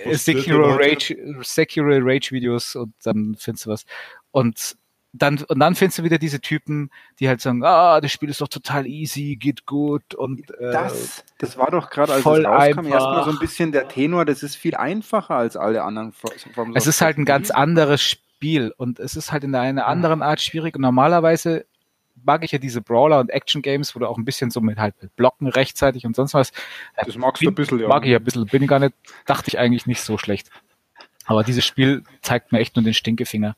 [0.06, 3.86] Äh, Sekiro Rage, Sekiro Rage Videos und dann findest du was.
[4.32, 4.78] Und
[5.12, 8.42] dann, und dann findest du wieder diese Typen, die halt sagen, ah, das Spiel ist
[8.42, 12.46] doch total easy, geht gut und äh, Das, das war doch gerade, als voll es
[12.46, 16.12] rauskam, erstmal so ein bisschen der Tenor, das ist viel einfacher als alle anderen.
[16.12, 20.22] Software es ist halt ein ganz anderes Spiel und es ist halt in einer anderen
[20.22, 20.76] Art schwierig.
[20.76, 21.66] Und normalerweise
[22.24, 24.78] mag ich ja diese Brawler und Action Games, wo du auch ein bisschen so mit
[24.78, 26.52] halt mit Blocken rechtzeitig und sonst was.
[27.04, 27.88] Das magst du ein bisschen, ja.
[27.88, 28.94] Mag ich ja ein bisschen, bin ich gar nicht,
[29.26, 30.50] dachte ich eigentlich nicht so schlecht.
[31.30, 33.56] Aber dieses Spiel zeigt mir echt nur den Stinkefinger.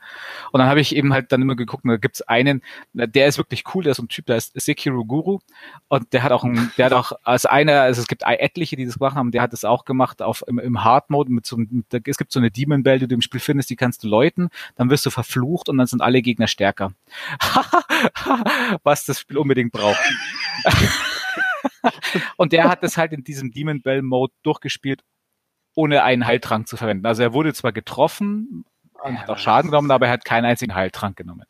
[0.52, 2.62] Und dann habe ich eben halt dann immer geguckt, da gibt's einen,
[2.92, 5.40] der ist wirklich cool, der ist so ein Typ, der ist Sekiro Guru
[5.88, 8.86] und der hat auch ein, der hat auch als einer, also es gibt etliche, die
[8.86, 11.56] das gemacht haben, der hat das auch gemacht auf im, im Hard Mode mit so
[11.56, 14.10] einem, es gibt so eine Demon Bell, die du im Spiel findest, die kannst du
[14.10, 16.92] läuten, dann wirst du verflucht und dann sind alle Gegner stärker.
[18.84, 20.02] Was das Spiel unbedingt braucht.
[22.36, 25.06] und der hat das halt in diesem Demon Bell Mode durchgespielt,
[25.76, 27.06] ohne einen Heiltrank zu verwenden.
[27.06, 28.66] Also er wurde zwar getroffen,
[29.04, 31.46] und hat auch Schaden genommen, aber er hat keinen einzigen Heiltrank genommen.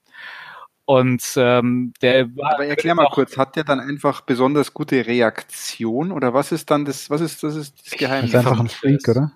[0.86, 6.12] Und ähm, der war Aber erklär mal kurz, hat der dann einfach besonders gute Reaktion
[6.12, 8.32] oder was ist dann das, was ist das, ist das Das Geheimnis?
[8.32, 9.32] ist einfach ein Freak, oder?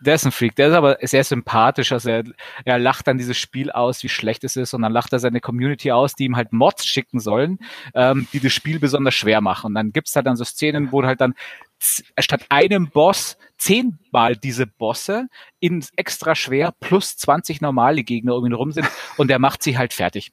[0.00, 1.92] Der ist ein Freak, der ist aber sehr sympathisch.
[1.92, 2.24] Also er,
[2.64, 5.40] er lacht dann dieses Spiel aus, wie schlecht es ist, und dann lacht er seine
[5.40, 7.58] Community aus, die ihm halt Mods schicken sollen,
[7.94, 9.68] ähm, die das Spiel besonders schwer machen.
[9.68, 11.34] Und dann gibt's halt dann so Szenen, wo halt dann
[11.78, 15.28] statt einem Boss zehnmal diese Bosse
[15.60, 19.76] in extra schwer plus 20 normale Gegner um ihn rum sind und der macht sie
[19.78, 20.32] halt fertig.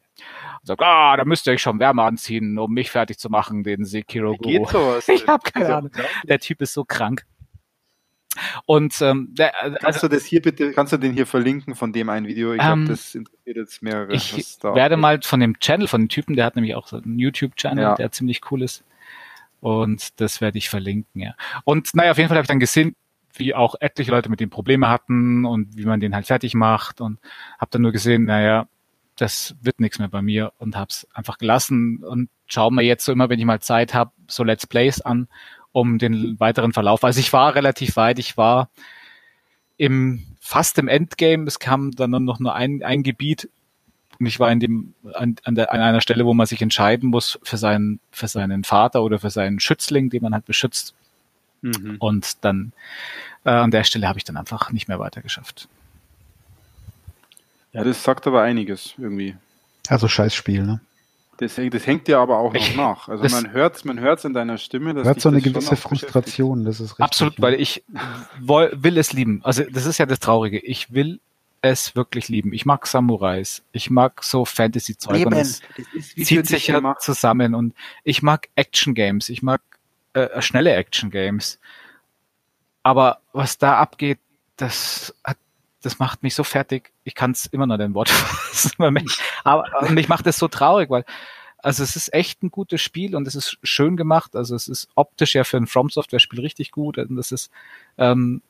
[0.62, 3.64] Und sagt, ah, da müsst ihr euch schon Wärme anziehen, um mich fertig zu machen,
[3.64, 5.08] den Sekiro Wie geht sowas?
[5.10, 5.92] Ich habe keine Also, Ahnung.
[6.24, 7.26] Der Typ ist so krank.
[8.66, 11.92] Und ähm, der, Kannst also, du das hier bitte, kannst du den hier verlinken von
[11.92, 12.54] dem ein Video?
[12.54, 14.14] Ich Ähm, glaube, das interessiert jetzt mehrere.
[14.14, 17.20] ich werde mal von dem Channel, von dem Typen, der hat nämlich auch so einen
[17.20, 17.96] YouTube-Channel, Ja.
[17.96, 18.86] der ziemlich cool ist.
[19.62, 21.36] Und das werde ich verlinken, ja.
[21.64, 22.96] Und naja, auf jeden Fall habe ich dann gesehen,
[23.36, 27.00] wie auch etliche Leute mit dem Probleme hatten und wie man den halt fertig macht
[27.00, 27.20] und
[27.60, 28.68] habe dann nur gesehen, naja,
[29.16, 33.06] das wird nichts mehr bei mir und habe es einfach gelassen und schaue mir jetzt
[33.06, 35.28] so immer, wenn ich mal Zeit habe, so Let's Plays an,
[35.72, 37.04] um den weiteren Verlauf.
[37.04, 38.70] Also ich war relativ weit, ich war
[39.78, 43.50] im fast im Endgame, es kam dann noch nur ein, ein Gebiet,
[44.22, 47.10] Und ich war in dem, an, an, der, an einer Stelle, wo man sich entscheiden
[47.10, 50.94] muss für seinen, für seinen Vater oder für seinen Schützling, den man halt beschützt.
[51.62, 51.96] Mhm.
[51.98, 52.72] Und dann
[53.46, 55.68] äh, an der Stelle habe ich dann einfach nicht mehr weitergeschafft.
[57.74, 59.36] Ja, das sagt aber einiges irgendwie.
[59.88, 60.82] Also scheiß Spiel, ne?
[61.38, 63.08] Das, das hängt ja aber auch noch nach.
[63.08, 64.94] Also man hört man hört's in deiner Stimme.
[64.94, 67.04] Dass hört so eine gewisse Frustration, das ist richtig.
[67.04, 67.42] Absolut, ne?
[67.42, 67.84] weil ich
[68.40, 69.42] will, will es lieben.
[69.44, 70.60] Also das ist ja das Traurige.
[70.60, 71.20] Ich will
[71.62, 72.54] es wirklich lieben.
[72.54, 73.64] Ich mag Samurais.
[73.72, 75.26] Ich mag so Fantasy-Zeug.
[75.26, 75.62] Und es
[76.24, 77.56] zieht sich ja zusammen.
[77.56, 79.30] Und ich mag Action-Games.
[79.30, 79.62] Ich mag
[80.14, 81.60] äh, schnelle Action-Games.
[82.84, 84.20] Aber was da abgeht,
[84.58, 85.38] das hat
[85.84, 86.92] das macht mich so fertig.
[87.04, 89.04] Ich kann es immer noch den Wort fassen.
[89.44, 91.06] Aber mich macht das so traurig, weil
[91.64, 94.36] also es ist echt ein gutes Spiel und es ist schön gemacht.
[94.36, 97.52] Also es ist optisch ja für ein From Software Spiel richtig gut und es ist
[97.98, 98.42] ähm,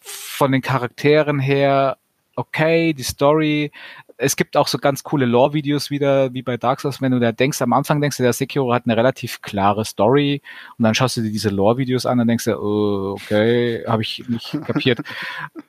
[0.00, 1.98] von den Charakteren her
[2.36, 3.72] okay, die Story.
[4.16, 7.32] Es gibt auch so ganz coole Lore-Videos wieder, wie bei Dark Souls, wenn du da
[7.32, 10.40] denkst, am Anfang denkst du, der Sekiro hat eine relativ klare Story
[10.78, 14.24] und dann schaust du dir diese Lore-Videos an und denkst du, oh, okay, habe ich
[14.28, 15.00] nicht kapiert.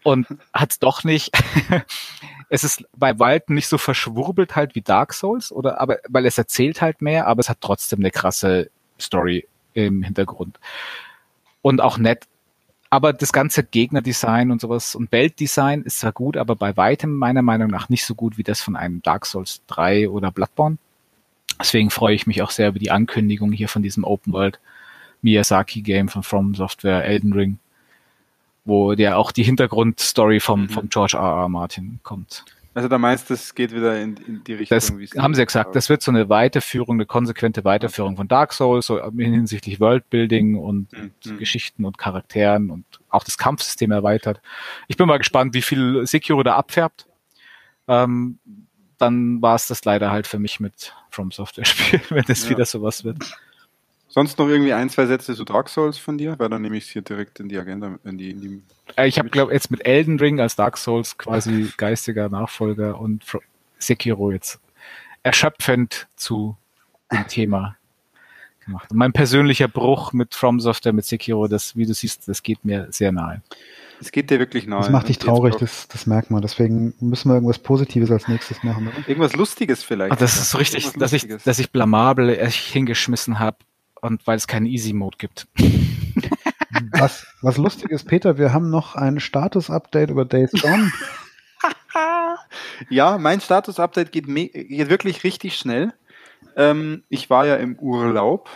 [0.04, 1.32] und hat's doch nicht.
[2.50, 6.38] es ist bei Weitem nicht so verschwurbelt halt wie Dark Souls, oder aber weil es
[6.38, 10.60] erzählt halt mehr, aber es hat trotzdem eine krasse Story im Hintergrund.
[11.62, 12.28] Und auch nett
[12.90, 17.42] aber das ganze Gegnerdesign und sowas und Weltdesign ist zwar gut, aber bei weitem meiner
[17.42, 20.78] Meinung nach nicht so gut wie das von einem Dark Souls 3 oder Bloodborne.
[21.60, 24.60] Deswegen freue ich mich auch sehr über die Ankündigung hier von diesem Open World
[25.22, 27.58] Miyazaki Game von From Software Elden Ring,
[28.64, 30.70] wo der auch die Hintergrundstory vom, mhm.
[30.70, 31.42] vom George R.
[31.42, 31.50] R.
[31.50, 32.46] Martin kommt.
[32.76, 34.76] Also da meinst du, es geht wieder in, in die Richtung.
[34.76, 38.52] Das haben sie ja gesagt, das wird so eine Weiterführung, eine konsequente Weiterführung von Dark
[38.52, 41.12] Souls, so hinsichtlich Worldbuilding und, mhm.
[41.26, 44.42] und Geschichten und Charakteren und auch das Kampfsystem erweitert.
[44.90, 47.08] Ich bin mal gespannt, wie viel Sekiro da abfärbt.
[47.88, 48.40] Ähm,
[48.98, 52.50] dann war es das leider halt für mich mit From Software Spiel, wenn es ja.
[52.50, 53.38] wieder sowas wird.
[54.16, 56.40] Sonst noch irgendwie ein, zwei Sätze zu Dark Souls von dir?
[56.40, 58.62] Weil dann nehme ich es hier direkt in die Agenda, in die, in die
[58.96, 63.26] äh, Ich habe, glaube jetzt mit Elden Ring als Dark Souls quasi geistiger Nachfolger und
[63.78, 64.62] Sekiro jetzt
[65.22, 66.56] erschöpfend zu
[67.12, 67.76] dem Thema
[68.64, 68.90] gemacht.
[68.90, 72.64] Und mein persönlicher Bruch mit From Software, mit Sekiro, das, wie du siehst, das geht
[72.64, 73.42] mir sehr nahe.
[74.00, 74.80] Es geht dir wirklich nahe.
[74.80, 76.42] Das macht dich traurig, das, das merkt man.
[76.42, 78.88] Deswegen müssen wir irgendwas Positives als nächstes machen.
[78.88, 79.10] Oder?
[79.10, 80.14] Irgendwas Lustiges vielleicht.
[80.14, 83.58] Ach, das ist so richtig, dass ich, dass ich blamabel hingeschmissen habe
[84.06, 85.48] und weil es keinen Easy-Mode gibt.
[86.92, 90.92] was, was lustig ist, Peter, wir haben noch ein Status-Update über Days Gone.
[92.90, 95.94] ja, mein Status-Update geht, geht, wirklich richtig schnell.
[96.56, 98.50] Ähm, ich war ja im Urlaub,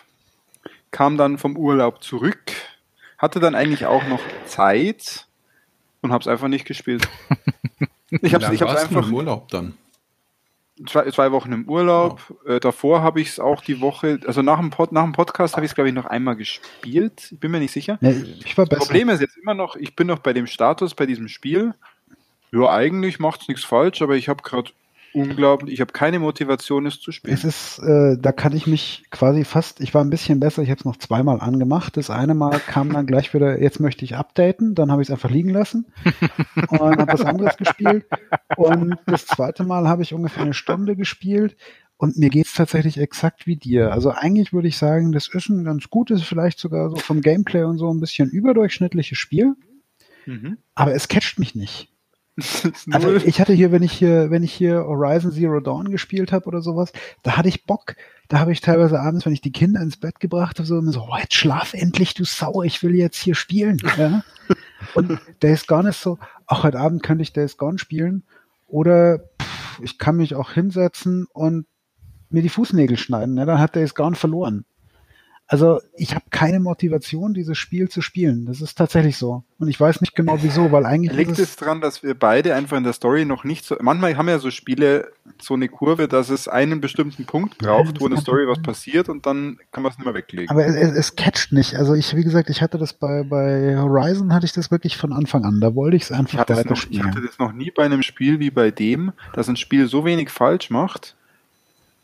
[0.91, 2.53] kam dann vom Urlaub zurück,
[3.17, 5.27] hatte dann eigentlich auch noch Zeit
[6.01, 7.07] und habe es einfach nicht gespielt.
[8.23, 9.75] Ich habe es einfach im Urlaub dann
[10.87, 12.21] zwei, zwei Wochen im Urlaub.
[12.45, 12.49] Oh.
[12.49, 15.55] Äh, davor habe ich es auch die Woche, also nach dem, Pod, nach dem Podcast
[15.55, 17.29] habe ich es, glaube ich, noch einmal gespielt.
[17.31, 17.97] Ich bin mir nicht sicher.
[18.01, 20.95] Ja, ich war das Problem ist jetzt immer noch, ich bin noch bei dem Status,
[20.95, 21.73] bei diesem Spiel.
[22.51, 24.71] Ja, eigentlich macht es nichts falsch, aber ich habe gerade
[25.13, 25.73] unglaublich.
[25.73, 27.33] Ich habe keine Motivation, es zu spielen.
[27.33, 30.69] Es ist, äh, da kann ich mich quasi fast, ich war ein bisschen besser, ich
[30.69, 31.97] habe es noch zweimal angemacht.
[31.97, 35.11] Das eine Mal kam dann gleich wieder, jetzt möchte ich updaten, dann habe ich es
[35.11, 35.87] einfach liegen lassen
[36.69, 38.05] und habe was anderes gespielt.
[38.55, 41.55] Und das zweite Mal habe ich ungefähr eine Stunde gespielt
[41.97, 43.91] und mir geht's tatsächlich exakt wie dir.
[43.91, 47.63] Also eigentlich würde ich sagen, das ist ein ganz gutes, vielleicht sogar so vom Gameplay
[47.63, 49.55] und so ein bisschen überdurchschnittliches Spiel.
[50.25, 50.59] Mhm.
[50.75, 51.91] Aber es catcht mich nicht.
[52.91, 56.45] Also ich hatte hier, wenn ich hier, wenn ich hier Horizon Zero Dawn gespielt habe
[56.45, 56.91] oder sowas,
[57.23, 57.95] da hatte ich Bock.
[58.27, 60.91] Da habe ich teilweise abends, wenn ich die Kinder ins Bett gebracht habe, so immer
[60.91, 63.79] so, oh, jetzt schlaf endlich, du Sau, ich will jetzt hier spielen.
[63.97, 64.23] Ja?
[64.93, 66.17] Und der ist gar nicht so,
[66.47, 68.23] auch heute Abend könnte ich Days Gone spielen.
[68.67, 71.65] Oder pff, ich kann mich auch hinsetzen und
[72.29, 73.35] mir die Fußnägel schneiden.
[73.35, 73.45] Ne?
[73.45, 74.65] Dann hat Days Gone verloren.
[75.51, 78.45] Also ich habe keine Motivation, dieses Spiel zu spielen.
[78.45, 79.43] Das ist tatsächlich so.
[79.57, 81.17] Und ich weiß nicht genau wieso, weil eigentlich.
[81.17, 83.75] Liegt es daran, dass wir beide einfach in der Story noch nicht so.
[83.81, 87.99] Manchmal haben ja so Spiele so eine Kurve, dass es einen bestimmten Punkt braucht, ja,
[87.99, 90.51] wo in der Story was passiert und dann kann man es nicht mehr weglegen.
[90.51, 91.73] Aber es, es, catcht nicht.
[91.77, 95.11] Also ich, wie gesagt, ich hatte das bei, bei Horizon hatte ich das wirklich von
[95.11, 95.59] Anfang an.
[95.61, 97.01] Da wollte ich es einfach ich weiter noch, spielen.
[97.01, 100.05] Ich hatte das noch nie bei einem Spiel wie bei dem, dass ein Spiel so
[100.05, 101.15] wenig falsch macht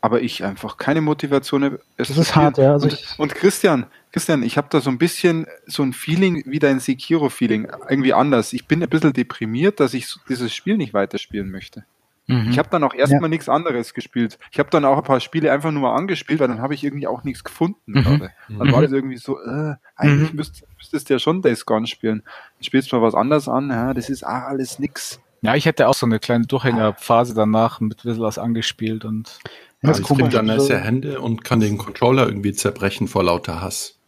[0.06, 1.80] aber ich einfach keine Motivation.
[1.96, 2.74] Es das ist hart, ja.
[2.74, 6.60] Also und, und, Christian, Christian, ich habe da so ein bisschen so ein Feeling wie
[6.60, 8.52] dein Sekiro-Feeling, irgendwie anders.
[8.52, 11.84] Ich bin ein bisschen deprimiert, dass ich dieses Spiel nicht weiterspielen möchte.
[12.28, 12.50] Mhm.
[12.50, 13.28] Ich habe dann auch erstmal ja.
[13.28, 14.38] nichts anderes gespielt.
[14.52, 16.84] Ich habe dann auch ein paar Spiele einfach nur mal angespielt, weil dann habe ich
[16.84, 18.02] irgendwie auch nichts gefunden mhm.
[18.04, 18.30] gerade.
[18.48, 20.36] Dann war das irgendwie so, äh, eigentlich mhm.
[20.36, 22.22] müsst, müsstest du ja schon Days Gone spielen.
[22.24, 25.20] Dann spielst du mal was anderes an, ja, das ist ah, alles nix.
[25.42, 29.40] Ja, ich hätte auch so eine kleine Durchhängerphase danach mit ein bisschen was angespielt und
[29.82, 33.98] ja, ich kriege dann nasse Hände und kann den Controller irgendwie zerbrechen vor lauter Hass.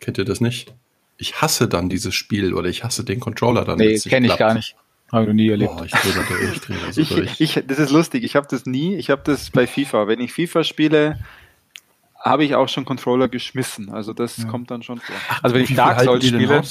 [0.00, 0.74] Kennt ihr das nicht?
[1.16, 3.78] Ich hasse dann dieses Spiel oder ich hasse den Controller dann.
[3.78, 4.76] Nee, kenne ich gar nicht.
[5.12, 5.76] Habe ich nie erlebt.
[5.76, 7.40] Boah, ich drehe da durch, ich drehe da so ich, durch.
[7.40, 10.08] Ich, das ist lustig, ich habe das nie, ich habe das bei FIFA.
[10.08, 11.18] Wenn ich FIFA spiele,
[12.18, 13.90] habe ich auch schon Controller geschmissen.
[13.90, 14.44] Also das ja.
[14.46, 15.14] kommt dann schon vor.
[15.42, 16.62] Also wenn ich Dark Souls spiele,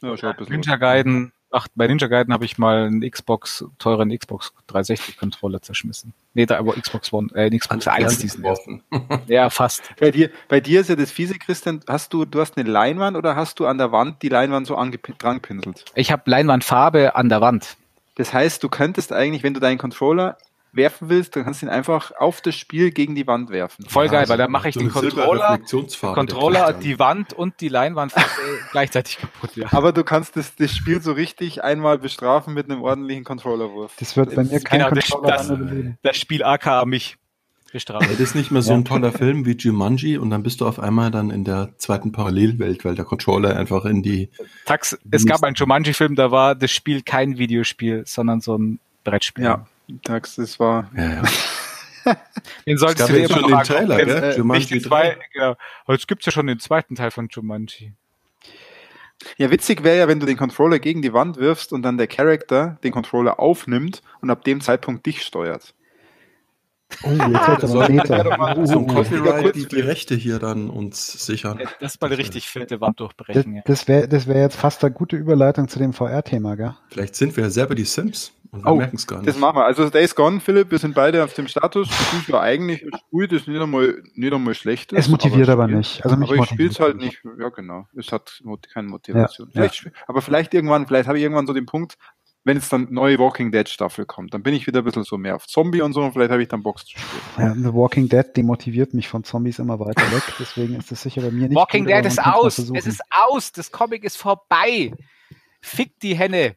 [0.00, 5.16] ja, Ninja Gaiden, ach, bei Ninja Gaiden habe ich mal einen Xbox, teuren Xbox 360
[5.16, 6.12] Controller zerschmissen.
[6.34, 8.82] Nee, da aber Xbox One, äh, Xbox 1 diesen ersten.
[9.28, 9.82] ja, fast.
[9.98, 13.16] Bei dir, bei dir ist ja das fiese, Christian, hast du, du hast eine Leinwand
[13.16, 15.84] oder hast du an der Wand die Leinwand so dran gepinselt?
[15.94, 17.76] Ich habe Leinwandfarbe an der Wand.
[18.16, 20.36] Das heißt, du könntest eigentlich, wenn du deinen Controller
[20.76, 23.84] werfen willst, dann kannst du ihn einfach auf das Spiel gegen die Wand werfen.
[23.86, 25.58] Voll geil, also weil da mache ich so den Controller,
[26.00, 28.12] Controller die Wand und die Leinwand
[28.72, 29.56] gleichzeitig kaputt.
[29.56, 29.68] Ja.
[29.72, 33.94] Aber du kannst das, das Spiel so richtig einmal bestrafen mit einem ordentlichen Controllerwurf.
[33.98, 35.58] Das wird bei mir kein genau, Controller das, das,
[36.02, 37.16] das Spiel aka mich
[37.74, 38.08] bestrafen.
[38.08, 40.78] Das ist nicht mehr so ein toller Film wie Jumanji und dann bist du auf
[40.78, 44.30] einmal dann in der zweiten Parallelwelt, weil der Controller einfach in die...
[44.64, 49.44] Tax, es gab einen Jumanji-Film, da war das Spiel kein Videospiel, sondern so ein Brettspiel.
[49.44, 49.66] Ja.
[50.02, 50.90] Tax, das war.
[50.96, 51.22] Ja, ja.
[52.66, 54.22] den solltest du dir immer schon den Trailer, gell?
[54.22, 55.56] Äh, Jumanji zwei, genau.
[55.88, 57.92] Jetzt gibt's ja schon den zweiten Teil von Jumanji.
[59.36, 62.08] Ja, witzig wäre ja, wenn du den Controller gegen die Wand wirfst und dann der
[62.08, 65.74] Charakter den Controller aufnimmt und ab dem Zeitpunkt dich steuert.
[67.02, 68.66] Oh, jetzt wird aber Meter.
[68.66, 71.60] So ein Copyright die, die Rechte hier dann uns sichern.
[71.80, 73.62] Das ist mal eine richtig fette Wand durchbrechen.
[73.64, 76.74] Das, das wäre das wär jetzt fast eine gute Überleitung zu dem VR-Thema, gell?
[76.88, 78.32] Vielleicht sind wir ja selber die Sims.
[78.54, 79.28] Und wir oh, merken es gar nicht.
[79.28, 79.64] Das machen wir.
[79.64, 81.88] Also Days Gone, Philipp, wir sind beide auf dem Status.
[82.20, 84.92] Ich ja eigentlich spielt es nicht einmal, nicht einmal schlecht.
[84.92, 86.04] Es motiviert aber, aber nicht.
[86.04, 87.20] Also aber ich spiele es halt nicht.
[87.40, 87.88] Ja, genau.
[87.96, 88.40] Es hat
[88.72, 89.48] keine Motivation.
[89.48, 89.52] Ja.
[89.54, 91.98] Vielleicht, aber vielleicht irgendwann, vielleicht habe ich irgendwann so den Punkt,
[92.44, 95.16] wenn jetzt dann neue Walking Dead Staffel kommt, dann bin ich wieder ein bisschen so
[95.16, 97.22] mehr auf Zombie und so und vielleicht habe ich dann Box zu spielen.
[97.38, 101.22] Ja, The Walking Dead demotiviert mich von Zombies immer weiter weg, deswegen ist das sicher
[101.22, 101.56] bei mir nicht.
[101.56, 104.92] Walking gut, Dead ist aus, es ist aus, das Comic ist vorbei.
[105.60, 106.56] Fick die Henne.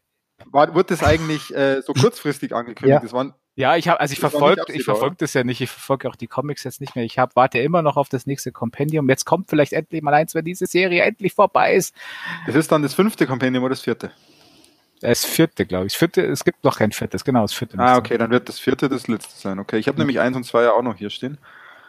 [0.52, 2.96] War, wurde das eigentlich äh, so kurzfristig angekündigt?
[2.96, 3.00] Ja.
[3.00, 6.08] Das waren ja, ich habe, also ich verfolge, ich verfolge das ja nicht, ich verfolge
[6.08, 7.04] auch die Comics jetzt nicht mehr.
[7.04, 9.10] Ich habe, warte immer noch auf das nächste Kompendium.
[9.10, 11.96] Jetzt kommt vielleicht endlich mal eins, wenn diese Serie endlich vorbei ist.
[12.46, 14.12] Es ist dann das fünfte Kompendium oder das vierte?
[15.02, 15.94] Das vierte, glaube ich.
[15.94, 17.78] Das vierte, es gibt noch kein viertes, genau, das vierte.
[17.78, 19.60] Ah, okay, dann wird das vierte das letzte sein.
[19.60, 20.02] Okay, ich habe mhm.
[20.02, 21.38] nämlich eins und zwei ja auch noch hier stehen.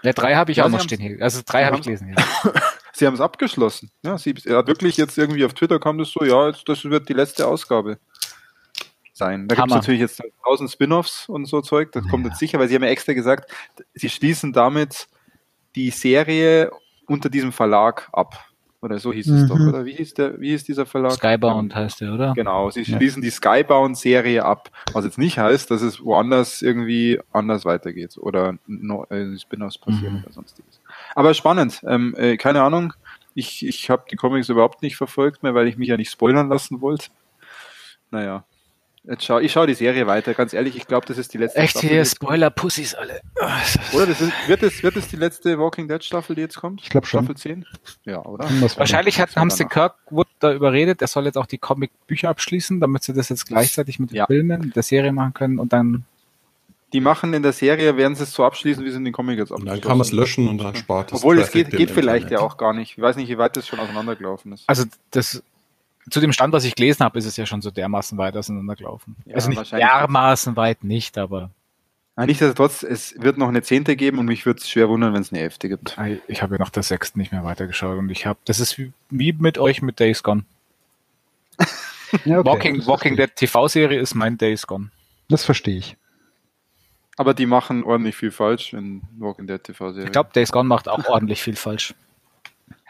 [0.02, 1.16] Ja, drei habe ich ja, auch noch stehen hier.
[1.20, 2.14] Also drei habe ich gelesen.
[2.16, 2.52] Ja.
[2.92, 3.90] sie haben es abgeschlossen.
[4.02, 7.08] Ja, sie, hat wirklich jetzt irgendwie auf Twitter kam das so, ja, jetzt, das wird
[7.08, 7.98] die letzte Ausgabe
[9.12, 9.48] sein.
[9.48, 12.10] Da gibt es natürlich jetzt tausend Spin-offs und so Zeug, das ja.
[12.10, 13.50] kommt jetzt sicher, weil sie haben ja extra gesagt,
[13.94, 15.08] sie schließen damit
[15.74, 16.70] die Serie
[17.06, 18.47] unter diesem Verlag ab.
[18.80, 19.36] Oder so hieß mhm.
[19.36, 19.68] es doch, mhm.
[19.68, 19.84] oder?
[19.84, 21.12] Wie hieß, der, wie hieß dieser Verlag?
[21.12, 22.32] Skybound heißt der, oder?
[22.34, 23.26] Genau, sie schließen ja.
[23.26, 29.04] die Skybound-Serie ab, was jetzt nicht heißt, dass es woanders irgendwie anders weitergeht oder no,
[29.10, 30.22] äh, Spin-offs passieren mhm.
[30.24, 30.80] oder sonstiges.
[31.16, 32.92] Aber spannend, ähm, äh, keine Ahnung,
[33.34, 36.48] ich, ich habe die Comics überhaupt nicht verfolgt mehr, weil ich mich ja nicht spoilern
[36.48, 37.08] lassen wollte.
[38.10, 38.44] Naja,
[39.10, 41.58] Jetzt schau, ich schaue die Serie weiter, ganz ehrlich, ich glaube, das ist die letzte
[41.60, 43.22] Echt hier, Spoiler-Pussys alle.
[43.94, 44.06] Oder?
[44.06, 46.82] Das ist, wird, es, wird es die letzte Walking Dead-Staffel, die jetzt kommt?
[46.82, 47.24] Ich glaube schon.
[47.24, 47.64] Staffel 10?
[48.04, 48.44] Ja, oder?
[48.76, 53.02] Wahrscheinlich hat, haben sie Kirkwood da überredet, er soll jetzt auch die Comic-Bücher abschließen, damit
[53.02, 54.26] sie das jetzt gleichzeitig mit den ja.
[54.26, 56.04] Filmen, der Serie machen können und dann
[56.92, 59.38] die machen in der Serie, werden sie es so abschließen, wie sie in den Comic
[59.38, 59.80] jetzt abschließen.
[59.80, 61.18] Dann kann man es löschen und dann spart es.
[61.18, 62.40] Obwohl, es geht, geht vielleicht Internet.
[62.40, 62.92] ja auch gar nicht.
[62.96, 64.64] Ich weiß nicht, wie weit das schon auseinandergelaufen ist.
[64.66, 65.42] Also, das
[66.10, 69.16] zu dem Stand, was ich gelesen habe, ist es ja schon so dermaßen weit auseinandergelaufen.
[69.24, 71.50] Ja, also nicht dermaßen weit nicht, aber.
[72.16, 75.32] Nichtsdestotrotz, es wird noch eine zehnte geben und mich würde es schwer wundern, wenn es
[75.32, 75.96] eine elfte gibt.
[76.26, 78.92] Ich habe ja nach der sechsten nicht mehr weitergeschaut und ich habe, das ist wie,
[79.10, 80.44] wie mit euch mit Days Gone.
[82.24, 84.90] ja, okay, Walking, Walking Dead TV-Serie ist mein Days Gone.
[85.28, 85.96] Das verstehe ich.
[87.16, 90.06] Aber die machen ordentlich viel falsch in Walking Dead TV-Serie.
[90.06, 91.94] Ich glaube, Days Gone macht auch ordentlich viel falsch.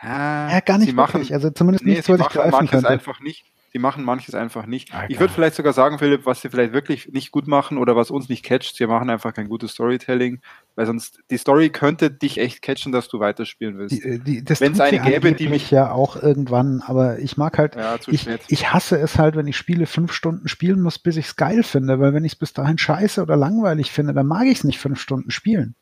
[0.03, 2.89] Ja, ja gar nicht sie machen, Also zumindest nee, nicht, was ich greifen manches könnte.
[2.89, 3.45] einfach nicht.
[3.71, 4.95] Sie machen manches einfach nicht.
[4.95, 7.95] Ah, ich würde vielleicht sogar sagen, Philipp, was sie vielleicht wirklich nicht gut machen oder
[7.97, 10.41] was uns nicht catcht, sie machen einfach kein gutes Storytelling,
[10.75, 14.03] weil sonst die Story könnte dich echt catchen, dass du weiterspielen willst.
[14.03, 18.27] Wenn es eine gäbe, die mich ja auch irgendwann, aber ich mag halt, ja, ich,
[18.49, 21.63] ich hasse es halt, wenn ich Spiele fünf Stunden spielen muss, bis ich es geil
[21.63, 24.65] finde, weil wenn ich es bis dahin scheiße oder langweilig finde, dann mag ich es
[24.65, 25.75] nicht fünf Stunden spielen.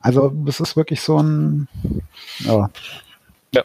[0.00, 1.68] Also das ist wirklich so ein
[2.40, 2.70] ja.
[3.52, 3.64] Ja.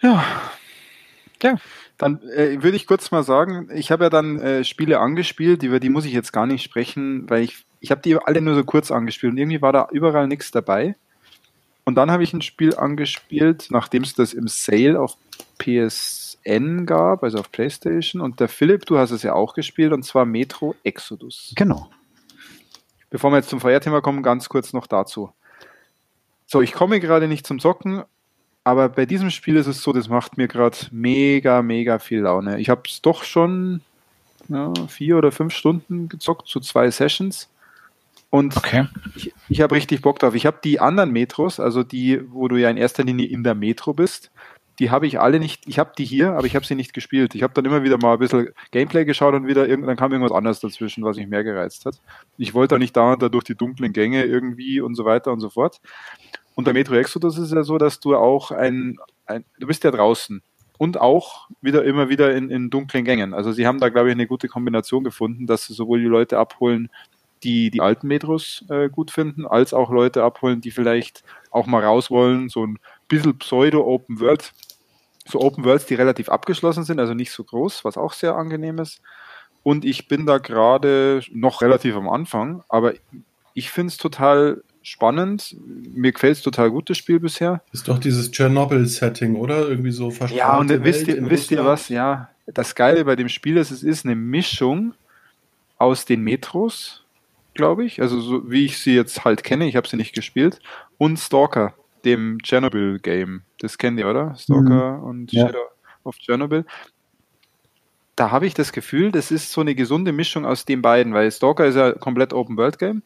[0.00, 0.24] Ja.
[1.42, 1.56] ja.
[1.98, 5.78] Dann äh, würde ich kurz mal sagen, ich habe ja dann äh, Spiele angespielt, über
[5.78, 8.64] die muss ich jetzt gar nicht sprechen, weil ich, ich habe die alle nur so
[8.64, 10.96] kurz angespielt und irgendwie war da überall nichts dabei.
[11.84, 15.16] Und dann habe ich ein Spiel angespielt, nachdem es das im Sale auf
[15.58, 18.20] PS N gab, also auf PlayStation.
[18.20, 21.52] Und der Philipp, du hast es ja auch gespielt, und zwar Metro Exodus.
[21.56, 21.90] Genau.
[23.14, 25.30] Bevor wir jetzt zum Feuerthema kommen, ganz kurz noch dazu.
[26.46, 28.02] So, ich komme gerade nicht zum Zocken,
[28.64, 32.58] aber bei diesem Spiel ist es so, das macht mir gerade mega, mega viel Laune.
[32.58, 33.82] Ich habe es doch schon
[34.48, 37.48] ja, vier oder fünf Stunden gezockt, so zwei Sessions.
[38.30, 38.88] Und Okay.
[39.14, 40.34] ich, ich habe richtig Bock drauf.
[40.34, 43.54] Ich habe die anderen Metros, also die, wo du ja in erster Linie in der
[43.54, 44.32] Metro bist,
[44.78, 47.34] die habe ich alle nicht, ich habe die hier, aber ich habe sie nicht gespielt.
[47.34, 50.36] Ich habe dann immer wieder mal ein bisschen Gameplay geschaut und wieder dann kam irgendwas
[50.36, 52.00] anderes dazwischen, was mich mehr gereizt hat.
[52.38, 55.40] Ich wollte auch nicht dauernd da durch die dunklen Gänge irgendwie und so weiter und
[55.40, 55.80] so fort.
[56.54, 59.90] Und der Metro Exodus ist ja so, dass du auch ein, ein du bist ja
[59.90, 60.42] draußen
[60.78, 63.34] und auch wieder immer wieder in, in dunklen Gängen.
[63.34, 66.38] Also sie haben da, glaube ich, eine gute Kombination gefunden, dass sie sowohl die Leute
[66.38, 66.90] abholen,
[67.44, 71.84] die die alten Metros äh, gut finden, als auch Leute abholen, die vielleicht auch mal
[71.84, 74.52] raus wollen, so ein bisschen Pseudo-Open World,
[75.26, 78.78] so Open Worlds, die relativ abgeschlossen sind, also nicht so groß, was auch sehr angenehm
[78.78, 79.00] ist.
[79.62, 82.94] Und ich bin da gerade noch relativ am Anfang, aber
[83.54, 85.56] ich finde es total spannend.
[85.94, 87.62] Mir gefällt es total gut, das Spiel bisher.
[87.72, 89.66] Ist doch dieses Tschernobyl-Setting, oder?
[89.68, 91.88] Irgendwie so Ja, und verstrahlte wisst Welt ihr, wisst ihr was?
[91.88, 94.94] Ja, das Geile bei dem Spiel ist, es ist eine Mischung
[95.78, 97.04] aus den Metros,
[97.54, 100.60] glaube ich, also so wie ich sie jetzt halt kenne, ich habe sie nicht gespielt,
[100.98, 101.74] und Stalker,
[102.04, 103.42] dem Chernobyl-Game.
[103.60, 104.34] Das kennt ihr, oder?
[104.36, 105.46] Stalker und Ja.
[105.46, 105.66] Shadow
[106.04, 106.64] of Chernobyl.
[108.16, 111.30] Da habe ich das Gefühl, das ist so eine gesunde Mischung aus den beiden, weil
[111.32, 113.02] Stalker ist ja komplett Open-World-Game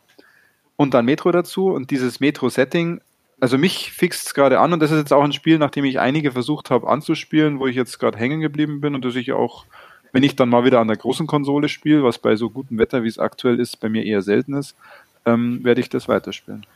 [0.76, 3.00] und dann Metro dazu und dieses Metro-Setting,
[3.40, 5.98] also mich fixt es gerade an und das ist jetzt auch ein Spiel, nachdem ich
[5.98, 9.64] einige versucht habe anzuspielen, wo ich jetzt gerade hängen geblieben bin und das ich auch,
[10.12, 13.02] wenn ich dann mal wieder an der großen Konsole spiele, was bei so gutem Wetter,
[13.02, 14.76] wie es aktuell ist, bei mir eher selten ist,
[15.24, 16.66] ähm, werde ich das weiterspielen.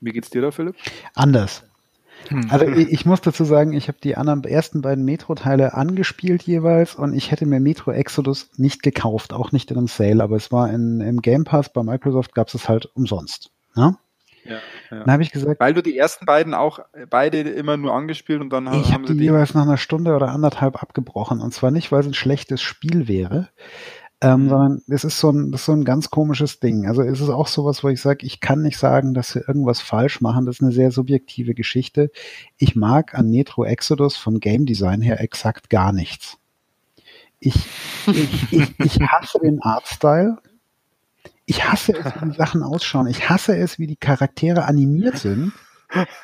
[0.00, 0.76] Wie geht's dir da, Philipp?
[1.14, 1.62] Anders.
[2.28, 2.46] Hm.
[2.50, 6.94] Also ich, ich muss dazu sagen, ich habe die anderen ersten beiden Metro-Teile angespielt jeweils
[6.94, 10.52] und ich hätte mir Metro Exodus nicht gekauft, auch nicht in einem Sale, aber es
[10.52, 13.50] war in, im Game Pass bei Microsoft gab es halt umsonst.
[13.74, 13.96] Ne?
[14.44, 14.58] Ja,
[14.90, 18.50] Dann habe ich gesagt, Weil du die ersten beiden auch beide immer nur angespielt und
[18.50, 19.24] dann ich habe haben sie die die.
[19.26, 23.06] jeweils nach einer Stunde oder anderthalb abgebrochen und zwar nicht, weil es ein schlechtes Spiel
[23.06, 23.48] wäre,
[24.22, 24.48] ähm, Mhm.
[24.48, 26.86] sondern es ist so ein, das ist so ein ganz komisches Ding.
[26.86, 29.80] Also es ist auch sowas, wo ich sage, ich kann nicht sagen, dass wir irgendwas
[29.80, 30.46] falsch machen.
[30.46, 32.10] Das ist eine sehr subjektive Geschichte.
[32.56, 36.38] Ich mag an Metro Exodus vom Game Design her exakt gar nichts.
[37.40, 37.56] Ich,
[38.06, 40.38] ich, ich, ich hasse den Artstyle.
[41.44, 43.08] Ich hasse es, wie die Sachen ausschauen.
[43.08, 45.52] Ich hasse es, wie die Charaktere animiert sind.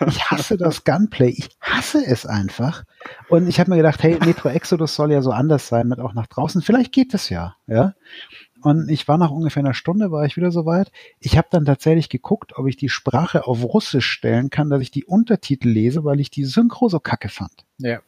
[0.07, 1.31] Ich hasse das Gunplay.
[1.31, 2.85] Ich hasse es einfach.
[3.29, 6.15] Und ich habe mir gedacht, hey, Metro Exodus soll ja so anders sein mit auch
[6.15, 6.63] nach draußen.
[6.63, 7.95] Vielleicht geht es ja, ja.
[8.63, 10.91] Und ich war nach ungefähr einer Stunde, war ich wieder soweit.
[11.21, 14.91] Ich habe dann tatsächlich geguckt, ob ich die Sprache auf Russisch stellen kann, dass ich
[14.91, 17.65] die Untertitel lese, weil ich die Synchro so kacke fand.
[17.79, 18.01] Ja.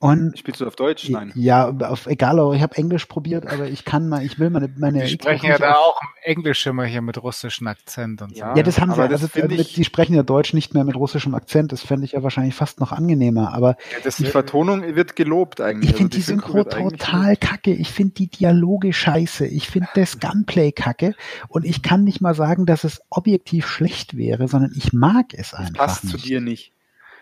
[0.00, 1.08] Und Spielst du auf Deutsch?
[1.10, 1.32] Nein.
[1.34, 5.02] ja, auf, egal, ich habe Englisch probiert, aber ich kann mal, ich will meine, meine
[5.02, 8.40] Die sprechen ja da auch im Englisch immer hier mit russischem Akzent und so.
[8.40, 8.56] Ja.
[8.56, 8.96] Ja, das haben sie.
[9.08, 11.72] das Also, also ich- die sprechen ja Deutsch nicht mehr mit russischem Akzent.
[11.72, 13.52] Das fände ich ja wahrscheinlich fast noch angenehmer.
[13.52, 15.90] Aber Ja, das Die Vertonung wird gelobt eigentlich.
[15.90, 17.72] ich finde Also die Synchro wird eigentlich total kacke.
[17.74, 19.46] Ich finde die Dialoge scheiße.
[19.48, 21.16] Ich finde das Gunplay kacke.
[21.48, 25.50] Und ich kann nicht mal sagen, dass es objektiv schlecht wäre, sondern ich mag es
[25.50, 26.26] Das einfach passt zu nicht.
[26.28, 26.72] dir nicht.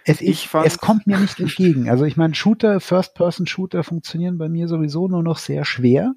[0.08, 1.90] Es, Ich ist, fand- es kommt mir nicht entgegen.
[1.90, 6.14] Also ich meine, Shooter, First-Person-Shooter funktionieren bei mir sowieso nur noch sehr schwer.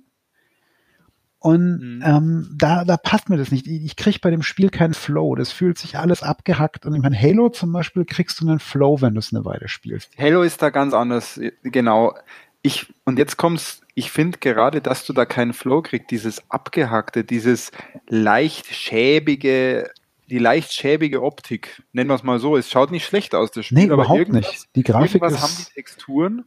[1.42, 2.04] Und Mhm.
[2.06, 3.66] ähm, da, da passt mir das nicht.
[3.66, 5.36] Ich, ich kriege bei dem Spiel keinen Flow.
[5.36, 6.86] Das fühlt sich alles abgehackt.
[6.86, 9.70] Und ich meine, Halo zum Beispiel kriegst du einen Flow, wenn du es eine Weile
[9.70, 10.12] spielst.
[10.20, 11.40] Halo ist da ganz anders.
[11.64, 12.14] Genau.
[12.62, 17.24] Ich, und jetzt kommt's, ich finde gerade, dass du da keinen Flow kriegst, dieses abgehackte,
[17.24, 17.72] dieses
[18.10, 19.90] leicht schäbige,
[20.30, 21.82] die leicht schäbige Optik.
[21.92, 22.56] Nennen wir es mal so.
[22.56, 24.76] Es schaut nicht schlecht aus, das Spiel, Nee, aber überhaupt irgendwas, nicht.
[24.76, 26.46] Die Grafik irgendwas haben die ist, Texturen,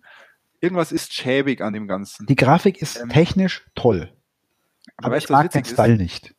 [0.61, 2.27] irgendwas ist schäbig an dem Ganzen.
[2.27, 4.11] die Grafik ist Ähm, technisch toll.
[4.97, 6.35] Aber, weißt ich mag den Style nicht.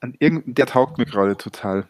[0.00, 1.88] An der taugt mir gerade total.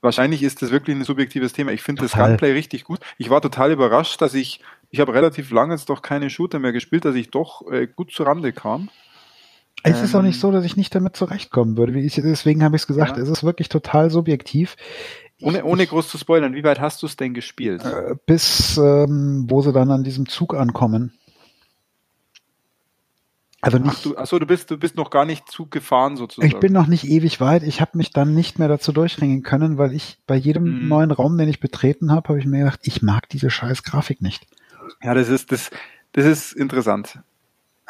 [0.00, 1.72] Wahrscheinlich ist das wirklich ein subjektives Thema.
[1.72, 2.12] Ich finde das.
[2.12, 3.00] Gunplay richtig gut.
[3.18, 4.60] Ich war total überrascht, dass ich,
[4.90, 8.12] ich habe relativ lange jetzt doch keine Shooter mehr gespielt, dass ich doch äh, gut
[8.12, 8.88] zu Rande kam.
[9.82, 11.92] Es ist auch Ähm, nicht so, dass ich nicht damit zurechtkommen würde.
[11.92, 13.22] Deswegen habe ich es gesagt, Ja.
[13.22, 14.76] es ist wirklich total subjektiv.
[15.42, 17.82] Ohne, ohne groß zu spoilern, wie weit hast du es denn gespielt?
[17.84, 21.14] Äh, bis ähm, wo sie dann an diesem Zug ankommen.
[23.62, 26.50] Also Ach, nicht, du, achso, du bist, du bist noch gar nicht Zug gefahren sozusagen.
[26.50, 27.62] ich bin noch nicht ewig weit.
[27.62, 30.88] Ich habe mich dann nicht mehr dazu durchringen können, weil ich bei jedem Mhm.
[30.88, 34.22] neuen Raum, den ich betreten habe, habe ich mir gedacht, ich mag diese scheiß Grafik
[34.22, 34.46] nicht.
[35.02, 35.70] ja, das ist, das,
[36.12, 37.18] das ist interessant.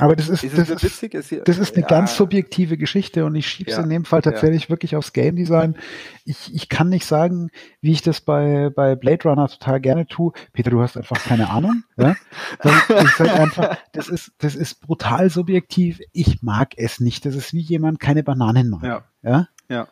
[0.00, 1.14] Aber das ist, Ist das es ist, witzig?
[1.14, 4.04] Ist hier- das ist eine ja, ganz subjektive Geschichte und ich schieb's Ja, in dem
[4.04, 5.76] Fall tatsächlich wirklich aufs Game Design.
[6.24, 10.32] Ich, ich kann nicht sagen, wie ich das bei, bei Blade Runner total gerne tue.
[10.52, 11.84] Peter, du hast einfach keine Ahnung.
[11.96, 12.16] Ja?
[12.64, 16.00] Ich sag einfach, das ist, das ist brutal subjektiv.
[16.12, 17.24] Ich mag es nicht.
[17.26, 18.82] Das ist wie jemand keine Bananen mag.
[19.22, 19.48] Ja.
[19.68, 19.88] Ja,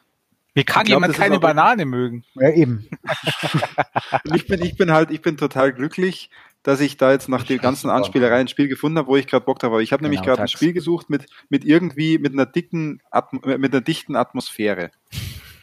[0.54, 2.24] Wie kann glaub, jemand keine Banane mögen?
[2.34, 2.88] ja eben.
[4.34, 6.30] Ich bin, ich bin halt, ich bin total glücklich,
[6.62, 9.44] dass ich da jetzt nach den ganzen Anspielereien ein Spiel gefunden habe, wo ich gerade
[9.44, 9.82] Bock drauf habe.
[9.82, 10.48] Ich habe nämlich Genau, gerade ein.
[10.48, 14.90] Spiel gesucht mit, mit irgendwie, mit einer dicken, Atm mit einer dichten Atmosphäre.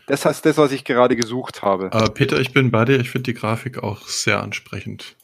[0.08, 1.92] Das heißt das, was ich gerade gesucht habe.
[1.92, 3.00] Aber Peter, ich bin bei dir.
[3.00, 5.16] Ich finde die Grafik auch sehr ansprechend.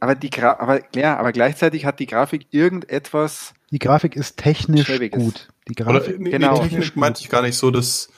[0.00, 4.86] Aber die Gra aber, ja, aber gleichzeitig hat die Grafik irgendetwas, Die Grafik ist technisch
[4.86, 5.18] Schäbiges.
[5.22, 5.48] gut.
[5.68, 6.20] Die Oder Grafik.
[6.20, 6.60] nee, genau.
[6.62, 8.08] Technik meinte ich gar nicht so, das,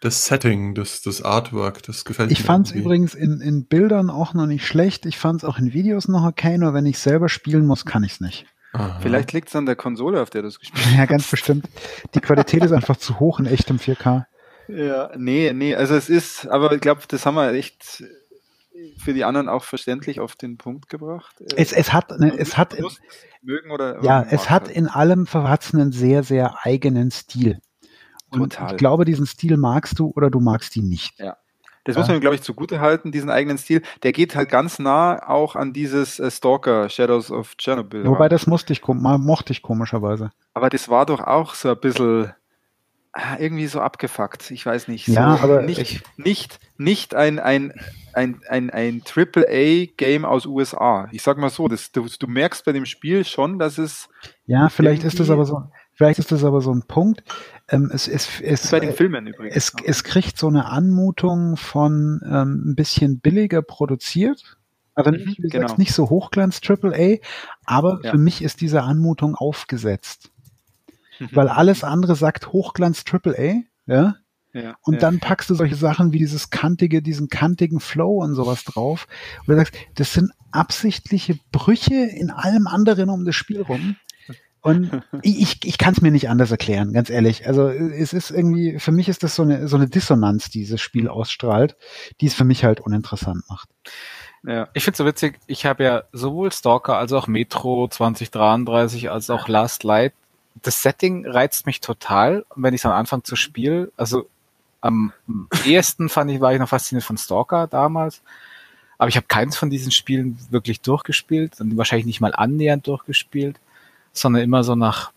[0.00, 2.44] das Setting, das, das Artwork, das gefällt Ich mir.
[2.44, 5.06] fand es übrigens in, in Bildern auch noch nicht schlecht.
[5.06, 8.04] Ich fand es auch in Videos noch okay, nur wenn ich selber spielen muss, kann
[8.04, 8.46] ich es nicht.
[8.74, 8.98] Aha.
[9.00, 11.68] vielleicht liegt es an der Konsole, auf der du es gespielt Ja, ganz bestimmt.
[12.14, 14.26] Die Qualität ist einfach zu hoch in echtem 4K.
[14.68, 18.04] Ja, nee, nee, also es ist, aber ich glaube, das haben wir echt
[18.98, 21.36] für die anderen auch verständlich auf den Punkt gebracht.
[21.56, 23.00] Es, es hat, ne, es hat, Lust,
[23.42, 24.76] mögen oder ja, es hat halt.
[24.76, 27.60] in allem einen sehr, sehr eigenen Stil.
[28.30, 28.72] Und Total.
[28.72, 31.18] ich glaube, diesen Stil magst du oder du magst ihn nicht.
[31.18, 31.36] Ja.
[31.84, 33.80] Das muss man, glaube ich, zugute halten, diesen eigenen Stil.
[34.02, 38.04] Der geht halt ganz nah auch an dieses äh, Stalker Shadows of Chernobyl.
[38.04, 38.28] Wobei ran.
[38.30, 40.30] das musste ich, mochte ich komischerweise.
[40.52, 42.34] Aber das war doch auch so ein bisschen
[43.14, 44.50] ah, irgendwie so abgefuckt.
[44.50, 45.06] Ich weiß nicht.
[45.06, 47.72] So Ja, aber nicht, ich- nicht, nicht ein, ein,
[48.12, 51.08] ein, ein, ein AAA-Game aus USA.
[51.12, 54.10] Ich sag mal so, das, du, du merkst bei dem Spiel schon, dass es
[54.44, 55.62] Ja, vielleicht ist das aber so,
[55.98, 57.22] vielleicht ist das aber so ein Punkt.
[57.68, 59.54] Ähm, es, es, es, bei den äh, Filmen übrigens.
[59.56, 64.56] es, es kriegt so eine Anmutung von ähm, ein bisschen billiger produziert.
[64.94, 65.74] Also nicht, Mhm, wie du genau.
[65.76, 67.18] nicht so Hochglanz AAA,
[67.66, 68.12] aber Ja.
[68.12, 70.30] für mich ist diese Anmutung aufgesetzt.
[71.20, 71.28] Mhm.
[71.32, 74.16] Weil alles andere sagt Hochglanz AAA, ja.
[74.52, 75.00] ja, Und ja.
[75.00, 79.06] dann packst du solche Sachen wie dieses kantige, diesen kantigen Flow und sowas drauf.
[79.40, 83.96] Und du sagst, das sind absichtliche Brüche in allem anderen um das Spiel rum.
[84.68, 87.46] Und ich, ich, kann es mir nicht anders erklären, ganz ehrlich.
[87.46, 90.80] Also es ist irgendwie, für mich ist das so eine, so eine Dissonanz, die dieses
[90.80, 91.76] Spiel ausstrahlt,
[92.20, 93.68] die es für mich halt uninteressant macht.
[94.44, 94.68] ja.
[94.74, 99.48] Ich finde so witzig, ich habe ja sowohl Stalker als auch Metro 2033 als auch
[99.48, 100.12] Last Light.
[100.62, 103.88] Das Setting reizt mich total, wenn ich es am Anfang zu spielen.
[103.96, 104.28] Also
[104.80, 105.12] am
[105.64, 108.22] ehesten fand ich, war ich noch fasziniert von Stalker damals.
[108.98, 113.60] Aber ich habe keins von diesen Spielen wirklich durchgespielt und wahrscheinlich nicht mal annähernd durchgespielt,
[114.20, 115.12] sondern immer so nach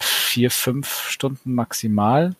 [0.00, 2.34] vier, fünf Stunden maximal.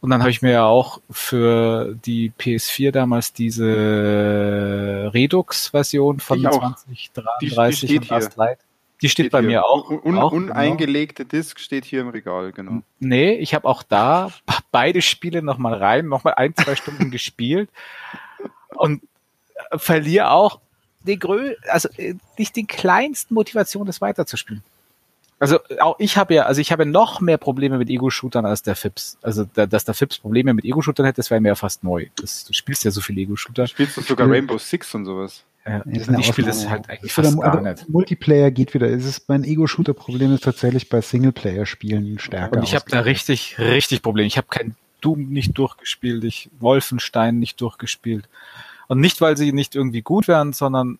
[0.00, 6.46] Und dann habe ich mir ja auch für die PS4 damals diese Redux-Version von Ich
[6.48, 6.74] auch.
[6.76, 8.36] 2033 Die- die steht und Last.
[8.36, 8.58] Light.
[9.02, 9.48] Die steht, bei hier.
[9.48, 9.88] mir auch.
[9.90, 12.82] Un, auch uneingelegte Disc steht hier im Regal, genau.
[12.98, 14.30] Nee, ich habe auch da
[14.72, 17.70] beide Spiele nochmal rein, nochmal ein, zwei Stunden gespielt
[18.76, 19.02] und
[19.70, 20.60] äh, verliere auch
[21.06, 24.62] die Grö also äh, nicht die kleinsten Motivation, das weiterzuspielen.
[25.40, 28.76] Also auch ich habe ja, also ich habe noch mehr Probleme mit Ego-Shootern als der
[28.76, 29.18] Fips.
[29.22, 32.06] Also da, dass der Fips Probleme mit Ego-Shootern hätte, das wäre mir ja fast neu.
[32.20, 33.66] Das, du spielst ja so viele Ego-Shooter.
[33.66, 35.42] Spielst du sogar Rainbow Six und sowas?
[35.66, 37.88] Ja, Das ist und eine ich spiele das halt eigentlich Oder- fast gar aber nicht.
[37.88, 38.88] Multiplayer geht wieder.
[38.88, 42.56] Es ist mein Ego-Shooter-Problem ist tatsächlich bei Singleplayer-Spielen stärker.
[42.58, 44.26] Und ich habe da richtig, richtig Probleme.
[44.26, 48.28] Ich habe kein Doom nicht durchgespielt, ich Wolfenstein nicht durchgespielt.
[48.88, 50.98] Und nicht, weil sie nicht irgendwie gut wären, sondern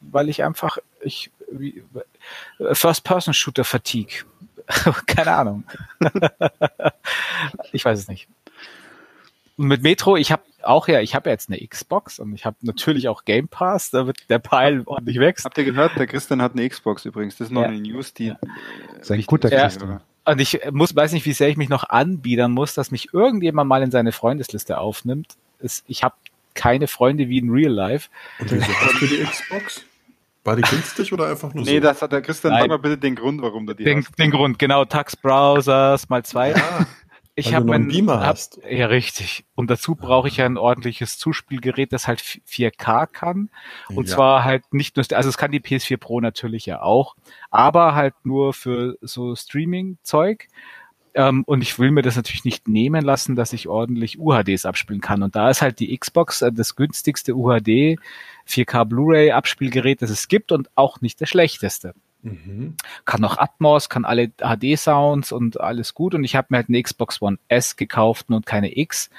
[0.00, 1.30] weil ich einfach, ich,
[2.72, 4.24] First-Person-Shooter-Fatigue.
[5.06, 5.64] Keine Ahnung.
[7.72, 8.28] ich weiß es nicht.
[9.56, 12.44] Und mit Metro, ich habe auch ja, ich habe ja jetzt eine Xbox und ich
[12.44, 15.44] habe natürlich auch Game Pass, da wird der Pile ordentlich wächst.
[15.44, 17.36] Habt ihr gehört, der Christian hat eine Xbox übrigens.
[17.36, 17.68] Das ist noch Ja.
[17.68, 18.28] eine News, die.
[18.28, 18.38] Ja.
[19.00, 19.60] ist ein guter ist.
[19.78, 20.00] Christian.
[20.24, 23.68] Und ich muss, weiß nicht, wie sehr ich mich noch anbiedern muss, dass mich irgendjemand
[23.68, 25.36] mal in seine Freundesliste aufnimmt.
[25.60, 26.14] Es, ich habe
[26.54, 28.08] keine Freunde wie in Real Life.
[28.38, 29.84] Und wieso hast du die Xbox?
[30.44, 31.80] War die günstig oder einfach nur Nee, so?
[31.80, 32.62] das hat der Christian, Nein.
[32.62, 34.18] sag mal bitte den Grund, warum du die Den, hast.
[34.18, 36.54] den Grund, genau, Tax Browsers mal zwei.
[36.54, 36.86] Ah,
[37.36, 38.60] Ich habe einen mein Beamer hab, hast.
[38.68, 39.44] Ja, richtig.
[39.56, 43.50] Und dazu brauche ich ja ein ordentliches Zuspielgerät, das halt 4K kann.
[43.88, 44.14] Und Ja.
[44.14, 47.16] zwar halt nicht nur, also es kann die PS4 Pro natürlich ja auch,
[47.50, 50.46] aber halt nur für so Streaming-Zeug.
[51.14, 55.00] Ähm, und ich will mir das natürlich nicht nehmen lassen, dass ich ordentlich UHDs abspielen
[55.00, 55.22] kann.
[55.22, 57.98] Und da ist halt die Xbox äh, das günstigste UHD
[58.48, 61.94] 4K Blu-ray Abspielgerät, das es gibt und auch nicht das schlechteste
[62.24, 62.76] Mhm.
[63.04, 66.14] kann noch Atmos, kann alle HD-Sounds und alles gut.
[66.14, 69.10] Und ich habe mir halt eine Xbox One S gekauft und keine X,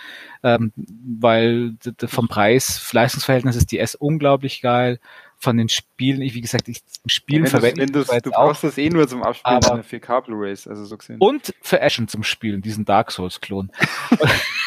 [0.42, 1.76] ähm, weil
[2.08, 5.00] vom Preis-Leistungsverhältnis ist die S unglaublich geil.
[5.46, 8.78] Von den Spielen, ich, wie gesagt, ich Spielen verwende wenn du, ich du brauchst das
[8.78, 11.18] eh nur zum Abspielen aber- deiner 4K Blu-rays, also so gesehen.
[11.20, 13.72] Und für Ashen zum Spielen, diesen Dark Souls-Klon.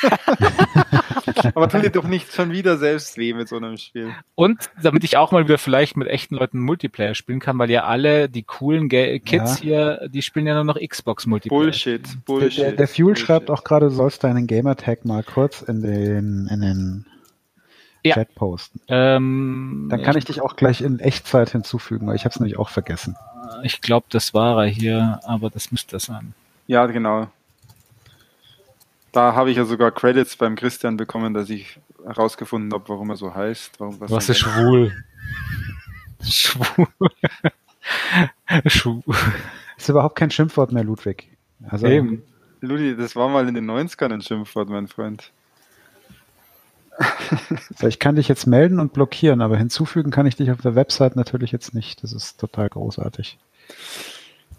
[1.54, 4.14] Aber tu dir doch nicht schon wieder selbst weh mit so einem Spiel.
[4.34, 7.84] Und damit ich auch mal wieder vielleicht mit echten Leuten Multiplayer spielen kann, weil ja
[7.84, 11.60] alle die coolen Ga Kids hier, die spielen ja nur noch Xbox Multiplayer.
[11.60, 12.58] Bullshit, Der, Bullshit.
[12.58, 13.26] der, der Fuel Bullshit.
[13.26, 17.06] schreibt auch gerade, du sollst deinen Gamertag mal kurz in den, in den
[18.04, 18.14] Ja.
[18.14, 18.80] Chat posten.
[18.88, 22.58] Ähm, Dann kann ich dich auch gleich in Echtzeit hinzufügen, weil ich habe es nämlich
[22.58, 23.16] auch vergessen.
[23.62, 26.32] Ich glaube, das war er hier, aber das müsste er sein.
[26.66, 27.26] Ja, genau.
[29.12, 33.16] Da habe ich ja sogar Credits beim Christian bekommen, dass ich herausgefunden habe, warum er
[33.16, 33.80] so heißt.
[33.80, 34.92] Warum, Was er- ist schwul?
[36.22, 36.86] schwul.
[38.66, 39.02] schwul.
[39.76, 41.28] Ist überhaupt kein Schimpfwort mehr, Ludwig.
[41.68, 42.22] Also, Eben.
[42.60, 45.32] Ludi, das war mal in den 90ern ein Schimpfwort, mein Freund.
[47.78, 50.74] so, ich kann dich jetzt melden und blockieren, aber hinzufügen kann ich dich auf der
[50.74, 52.02] Website natürlich jetzt nicht.
[52.02, 53.38] Das ist total großartig.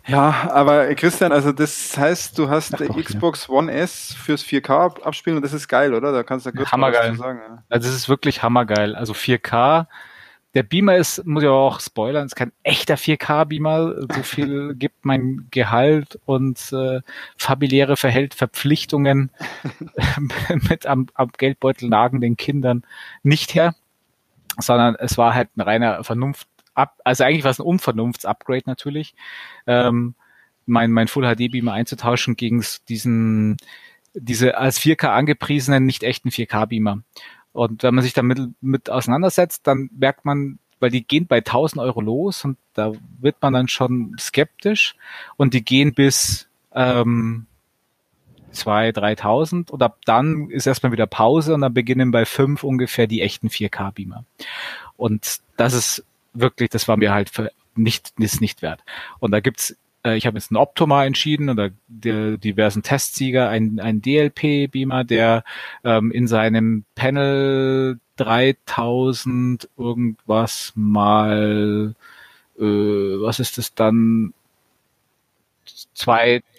[0.08, 3.04] Ja, aber Christian, also das heißt, du hast Ach die doch, ja.
[3.04, 6.12] Xbox One S fürs 4K abspielen und das ist geil, oder?
[6.12, 7.12] Da kannst du kurz Hammergeil.
[7.12, 7.40] was zu sagen.
[7.48, 7.64] Ja.
[7.70, 8.96] Also es ist wirklich hammergeil.
[8.96, 9.88] Also 4K.
[10.56, 14.08] Der Beamer ist, muss ich auch spoilern, ist kein echter 4K-Beamer.
[14.14, 17.02] So viel gibt mein Gehalt und äh,
[17.38, 19.32] familiäre Verhält Verpflichtungen
[20.70, 22.84] mit am, am Geldbeutel nagenden Kindern
[23.22, 23.76] nicht her,
[24.58, 26.48] sondern es war halt ein reiner Vernunft
[27.04, 29.14] also eigentlich war es ein Unvernunfts-Upgrade natürlich.
[29.68, 30.16] Ähm,
[30.66, 33.58] mein, mein Full HD Beamer einzutauschen gegen diesen,
[34.14, 37.02] diese als 4K angepriesenen, nicht echten 4K Beamer.
[37.54, 41.82] Und wenn man sich damit mit auseinandersetzt, dann merkt man, weil die gehen bei 1000
[41.82, 44.96] Euro los und da wird man dann schon skeptisch
[45.36, 47.48] und die gehen bis ähm,
[48.54, 53.08] 2.000, 3.000 und ab dann ist erstmal wieder Pause und dann beginnen bei 5 ungefähr
[53.08, 54.26] die echten 4K Beamer.
[54.98, 58.82] Und das ist wirklich, das war mir halt für nicht, ist nicht wert.
[59.20, 64.02] Und da gibt's ich habe jetzt einen Optoma entschieden oder der diversen Testsieger, ein, ein
[64.02, 65.44] DLP-Beamer, der
[65.84, 71.96] ähm, in seinem Panel 3000 irgendwas mal,
[72.58, 74.34] äh, was ist das dann,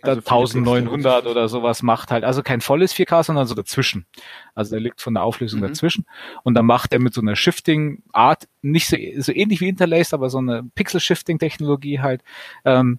[0.03, 4.07] Also 2900 oder sowas macht halt, also kein volles 4K, sondern so dazwischen.
[4.55, 5.68] Also der liegt von der Auflösung Mhm.
[5.68, 6.07] dazwischen.
[6.43, 10.28] Und dann macht er mit so einer Shifting-Art, nicht so, so ähnlich wie Interlaced, aber
[10.30, 12.22] so eine Pixel-Shifting-Technologie halt,
[12.64, 12.99] ähm,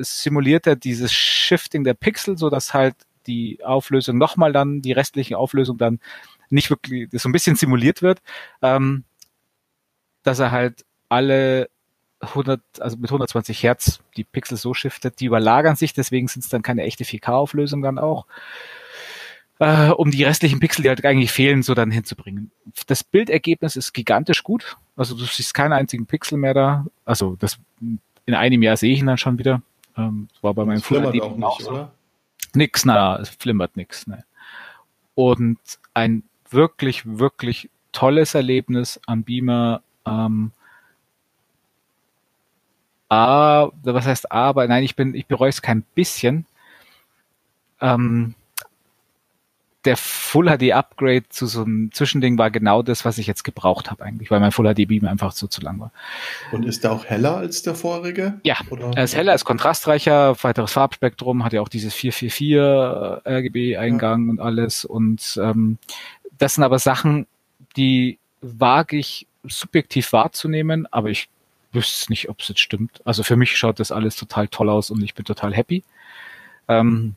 [0.00, 5.38] simuliert er dieses Shifting der Pixel, so dass halt die Auflösung nochmal dann, die restliche
[5.38, 6.00] Auflösung dann
[6.50, 8.22] nicht wirklich, so ein bisschen simuliert wird,
[8.62, 9.04] ähm,
[10.22, 11.68] dass er halt alle
[12.20, 16.48] 100, also mit 120 Hertz die Pixel so shiftet, die überlagern sich, deswegen sind es
[16.48, 18.26] dann keine echte 4K-Auflösung dann auch,
[19.58, 22.50] äh, um die restlichen Pixel, die halt eigentlich fehlen, so dann hinzubringen.
[22.86, 27.58] Das Bildergebnis ist gigantisch gut, also du siehst keinen einzigen Pixel mehr da, also das
[28.26, 29.62] in einem Jahr sehe ich ihn dann schon wieder.
[29.96, 31.70] Ähm, das war bei meinem Das flimmert HD auch nicht, so.
[31.70, 31.92] oder?
[32.54, 34.06] Nix, na, es flimmert nix.
[34.06, 34.24] Ne.
[35.14, 35.58] Und
[35.92, 39.82] ein wirklich, wirklich tolles Erlebnis am Beamer.
[40.06, 40.52] Ähm,
[43.08, 44.66] A, was heißt aber?
[44.66, 46.46] Nein, ich bin, ich bereue es kein bisschen.
[47.80, 48.34] Ähm,
[49.84, 53.90] der Full HD Upgrade zu so einem Zwischending war genau das, was ich jetzt gebraucht
[53.90, 55.92] habe eigentlich, weil mein Full HD Beamer einfach so zu lang war.
[56.52, 58.40] Und ist der auch heller als der vorige?
[58.44, 58.92] Ja, Oder?
[58.94, 64.28] er ist heller, er ist kontrastreicher, weiteres Farbspektrum, hat ja auch dieses 444 äh, RGB-Eingang
[64.28, 64.84] und alles.
[64.84, 65.78] Und ähm,
[66.38, 67.26] das sind aber Sachen,
[67.76, 71.28] die wage ich subjektiv wahrzunehmen, aber ich
[71.72, 73.00] wüsste nicht, ob es jetzt stimmt.
[73.04, 75.82] Also für mich schaut das alles total toll aus und ich bin total happy.
[76.68, 77.14] Ähm,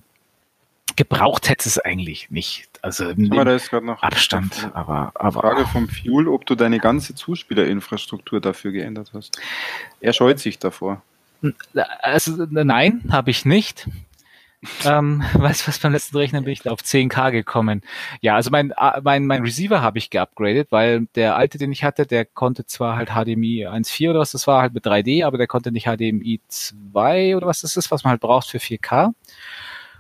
[0.98, 2.68] gebraucht hätte es eigentlich nicht.
[2.82, 7.16] Also Aber da ist noch Abstand, aber, Frage aber vom Fuel, ob du deine ganze
[7.16, 9.39] Zuspielerinfrastruktur dafür geändert hast.
[10.02, 11.02] Er scheut sich davor.
[12.02, 13.88] Also nein, habe ich nicht.
[14.86, 17.84] ähm, weißt du was, beim letzten Rechnen bin ich da auf 10k gekommen.
[18.22, 18.74] Ja, also mein,
[19.04, 22.98] mein, mein Receiver habe ich geupgradet, weil der alte, den ich hatte, der konnte zwar
[22.98, 26.41] halt HDMI 1.4 oder was das war, halt mit 3D, aber der konnte nicht HDMI
[26.48, 29.14] 2 oder was das ist, was man halt braucht für 4K.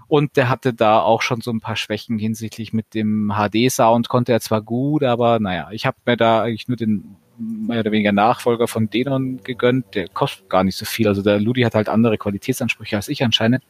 [0.07, 4.31] Und der hatte da auch schon so ein paar Schwächen hinsichtlich mit dem HD-Sound, konnte
[4.31, 8.11] er zwar gut, aber naja, ich habe mir da eigentlich nur den mehr oder weniger
[8.11, 11.07] Nachfolger von Denon gegönnt, der kostet gar nicht so viel.
[11.07, 13.63] Also der Ludi hat halt andere Qualitätsansprüche als ich anscheinend.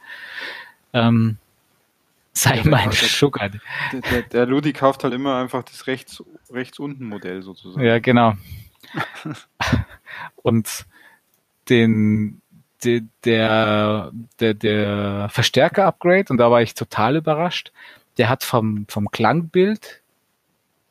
[0.93, 1.37] Ähm,
[2.33, 3.49] sei der mein Sugar.
[3.49, 3.61] Der,
[4.11, 7.85] der, der Ludi kauft halt immer einfach das rechts, rechts unten Modell sozusagen.
[7.85, 8.33] Ja, genau.
[10.35, 10.85] Und
[11.69, 12.46] den, de,
[12.83, 17.71] der, der, der Verstärker-Upgrade, und da war ich total überrascht,
[18.17, 20.01] der hat vom, vom Klangbild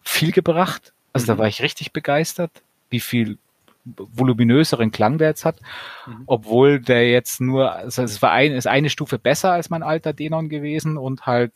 [0.02, 0.92] viel gebracht.
[1.12, 1.38] Also da Mhm.
[1.38, 2.50] war ich richtig begeistert,
[2.90, 3.38] wie viel
[3.84, 5.60] voluminöseren Klang der jetzt hat,
[6.06, 6.24] mhm.
[6.26, 10.12] obwohl der jetzt nur, also es war ein, ist eine Stufe besser als mein alter
[10.12, 11.52] Denon gewesen und halt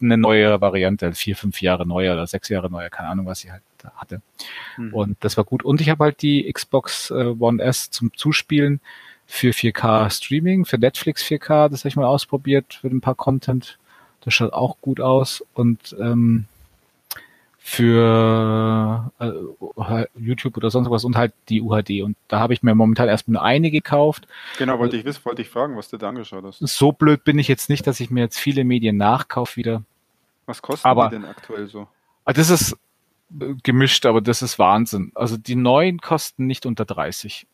[0.00, 3.50] eine neue Variante, vier, fünf Jahre neuer oder sechs Jahre neuer, keine Ahnung, was ich
[3.50, 3.62] halt
[3.96, 4.22] hatte.
[4.78, 4.94] Mhm.
[4.94, 5.62] Und das war gut.
[5.62, 8.80] Und ich habe halt die Xbox äh, One S zum Zuspielen
[9.26, 13.78] für 4K Streaming, für Netflix 4K, das habe ich mal ausprobiert für ein paar Content.
[14.20, 15.44] Das schaut auch gut aus.
[15.54, 16.46] Und ähm,
[17.66, 22.02] für äh, YouTube oder sonst was und halt die UHD.
[22.02, 24.28] Und da habe ich mir momentan erstmal nur eine gekauft.
[24.58, 26.58] Genau, wollte ich wissen, wollte ich fragen, was du da angeschaut hast.
[26.58, 29.82] So blöd bin ich jetzt nicht, dass ich mir jetzt viele Medien nachkaufe wieder.
[30.44, 31.88] Was kosten aber, die denn aktuell so?
[32.26, 32.76] Ah, das ist
[33.40, 35.10] äh, gemischt, aber das ist Wahnsinn.
[35.14, 37.46] Also die neuen kosten nicht unter 30.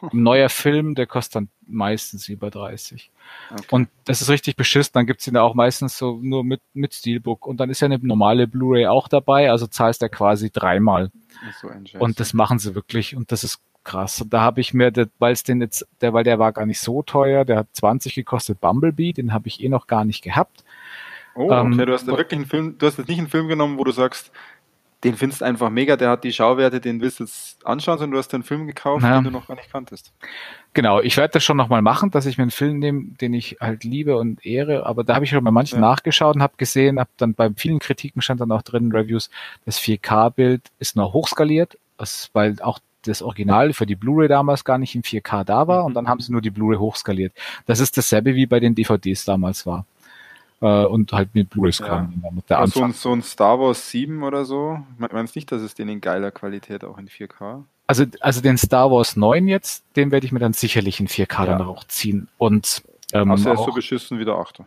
[0.00, 3.10] Ein neuer Film, der kostet dann meistens über 30.
[3.50, 3.64] Okay.
[3.70, 4.92] Und das ist richtig beschissen.
[4.94, 7.46] Dann gibt's ihn auch meistens so nur mit, mit Steelbook.
[7.46, 11.10] Und dann ist ja eine normale Blu-ray auch dabei, also zahlst du quasi dreimal.
[11.60, 11.68] So
[11.98, 13.16] und das machen sie wirklich.
[13.16, 14.20] Und das ist krass.
[14.20, 16.80] Und da habe ich mir, weil es den jetzt, der, weil der war gar nicht
[16.80, 20.64] so teuer, der hat 20 gekostet, Bumblebee, den habe ich eh noch gar nicht gehabt.
[21.36, 23.48] Oh, okay, ähm, du hast da wirklich einen Film, du hast jetzt nicht einen Film
[23.48, 24.30] genommen, wo du sagst,
[25.04, 28.12] den findest du einfach mega, der hat die Schauwerte, den willst du jetzt anschauen, sondern
[28.12, 29.16] du hast einen Film gekauft, ja.
[29.16, 30.12] den du noch gar nicht kanntest.
[30.72, 33.58] Genau, ich werde das schon nochmal machen, dass ich mir einen Film nehme, den ich
[33.60, 35.80] halt liebe und ehre, aber da habe ich schon bei manchen ja.
[35.82, 39.30] nachgeschaut und habe gesehen, habe dann bei vielen Kritiken stand dann auch drin, Reviews,
[39.66, 41.78] das 4K-Bild ist nur hochskaliert,
[42.32, 45.86] weil auch das Original für die Blu-ray damals gar nicht in 4K da war mhm.
[45.86, 47.34] und dann haben sie nur die Blu-ray hochskaliert.
[47.66, 49.84] Das ist dasselbe wie bei den DVDs damals war
[50.60, 51.86] äh, und halt mit Blu-rays ja.
[51.86, 52.22] kam.
[52.32, 55.62] Mit der so, ein, so ein Star Wars 7 oder so, meinst du nicht, dass
[55.62, 57.64] es den in geiler Qualität auch in 4K?
[57.86, 61.46] Also, also den Star Wars 9 jetzt, den werde ich mir dann sicherlich in 4K
[61.46, 61.58] ja.
[61.58, 62.28] dann auch ziehen.
[62.38, 62.82] Und
[63.12, 64.62] ähm, Außer er ist so beschissen wie der 8.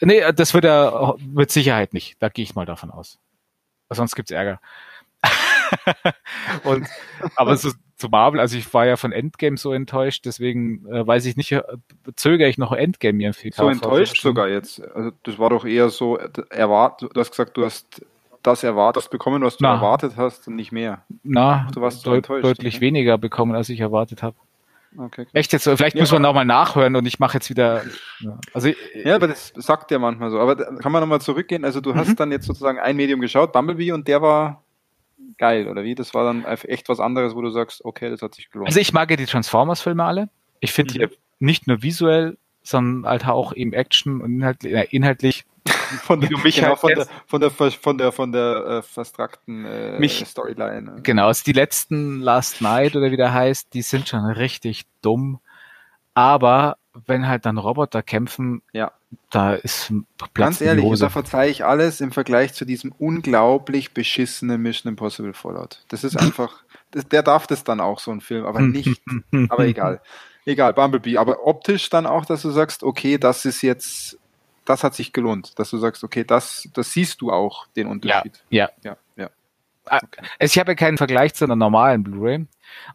[0.00, 2.16] Nee, das wird er mit Sicherheit nicht.
[2.20, 3.18] Da gehe ich mal davon aus.
[3.90, 4.60] Sonst gibt's Ärger.
[6.64, 6.86] Und,
[7.36, 11.24] aber so, zu Marvel, also ich war ja von Endgame so enttäuscht, deswegen äh, weiß
[11.26, 11.62] ich nicht, äh,
[12.16, 14.82] zögere ich noch Endgame viel So enttäuscht sogar jetzt.
[14.94, 16.18] Also das war doch eher so,
[16.50, 18.04] erwart, du hast gesagt, du hast
[18.42, 19.74] das erwartet bekommen, was du Na.
[19.74, 21.04] erwartet hast und nicht mehr.
[21.22, 22.80] Na, du warst deut deutlich okay.
[22.80, 24.36] weniger bekommen, als ich erwartet habe.
[24.98, 26.02] Okay, Echt jetzt, vielleicht ja.
[26.02, 27.82] muss man nochmal nachhören und ich mache jetzt wieder.
[28.20, 28.38] Ja.
[28.52, 30.38] Also, ja, aber das sagt ja manchmal so.
[30.38, 31.64] Aber kann man nochmal zurückgehen?
[31.64, 32.16] Also du hast mhm.
[32.16, 34.62] dann jetzt sozusagen ein Medium geschaut, Bumblebee, und der war
[35.38, 35.94] geil, oder wie?
[35.94, 38.68] Das war dann echt was anderes, wo du sagst, okay, das hat sich gelohnt.
[38.68, 40.28] Also ich mag ja die Transformers-Filme alle.
[40.60, 41.08] Ich finde mhm.
[41.10, 45.44] die nicht nur visuell, sondern halt auch eben Action und inhaltlich, äh, inhaltlich
[46.02, 49.98] von der, genau, halt von, der, von der von der von der äh, verstrakten äh,
[49.98, 51.00] mich, Storyline.
[51.02, 55.40] Genau, also die letzten Last Night oder wie der heißt, die sind schon richtig dumm.
[56.14, 56.76] Aber
[57.06, 58.92] wenn halt dann Roboter kämpfen, ja.
[59.30, 64.60] Da ist Platz Ganz ehrlich, da verzeihe ich alles im Vergleich zu diesem unglaublich beschissenen
[64.60, 65.84] Mission Impossible Fallout.
[65.88, 69.00] Das ist einfach, das, der darf das dann auch, so ein Film, aber nicht,
[69.48, 70.00] aber egal.
[70.44, 74.18] Egal, Bumblebee, aber optisch dann auch, dass du sagst, okay, das ist jetzt,
[74.64, 78.42] das hat sich gelohnt, dass du sagst, okay, das, das siehst du auch, den Unterschied.
[78.50, 78.90] Ja, ja.
[78.90, 79.30] ja, ja.
[79.86, 80.24] Ah, okay.
[80.40, 82.46] Ich habe ja keinen Vergleich zu einer normalen Blu-ray.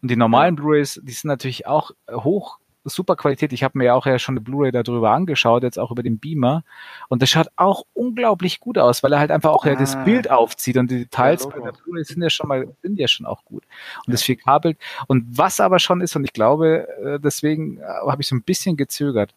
[0.02, 0.56] Und die normalen.
[0.56, 2.57] Blu-rays, die sind natürlich auch hoch
[2.88, 3.52] super Qualität.
[3.52, 6.18] Ich habe mir ja auch ja schon eine Blu-ray darüber angeschaut, jetzt auch über den
[6.18, 6.64] Beamer.
[7.08, 9.70] Und das schaut auch unglaublich gut aus, weil er halt einfach auch ah.
[9.70, 10.04] ja das ah.
[10.04, 13.08] Bild aufzieht und die Details ja, bei der Blu-ray sind ja schon mal, sind ja
[13.08, 13.64] schon auch gut.
[14.06, 14.12] Und ja.
[14.12, 14.78] das 4K-Bild.
[15.06, 18.42] Und was aber schon ist, und ich glaube, äh, deswegen äh, habe ich so ein
[18.42, 19.34] bisschen gezögert,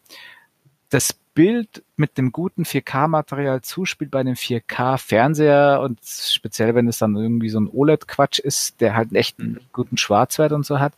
[0.90, 7.16] das Bild mit dem guten 4K-Material zuspielt bei einem 4K-Fernseher und speziell, wenn es dann
[7.16, 10.92] irgendwie so ein OLED-Quatsch ist, der halt echt einen guten Schwarzwert und so hat,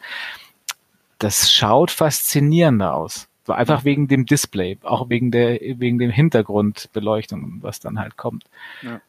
[1.19, 3.29] das schaut faszinierender aus.
[3.47, 8.45] Einfach wegen dem Display, auch wegen der, wegen dem Hintergrundbeleuchtung, was dann halt kommt.
[8.81, 9.03] Ja.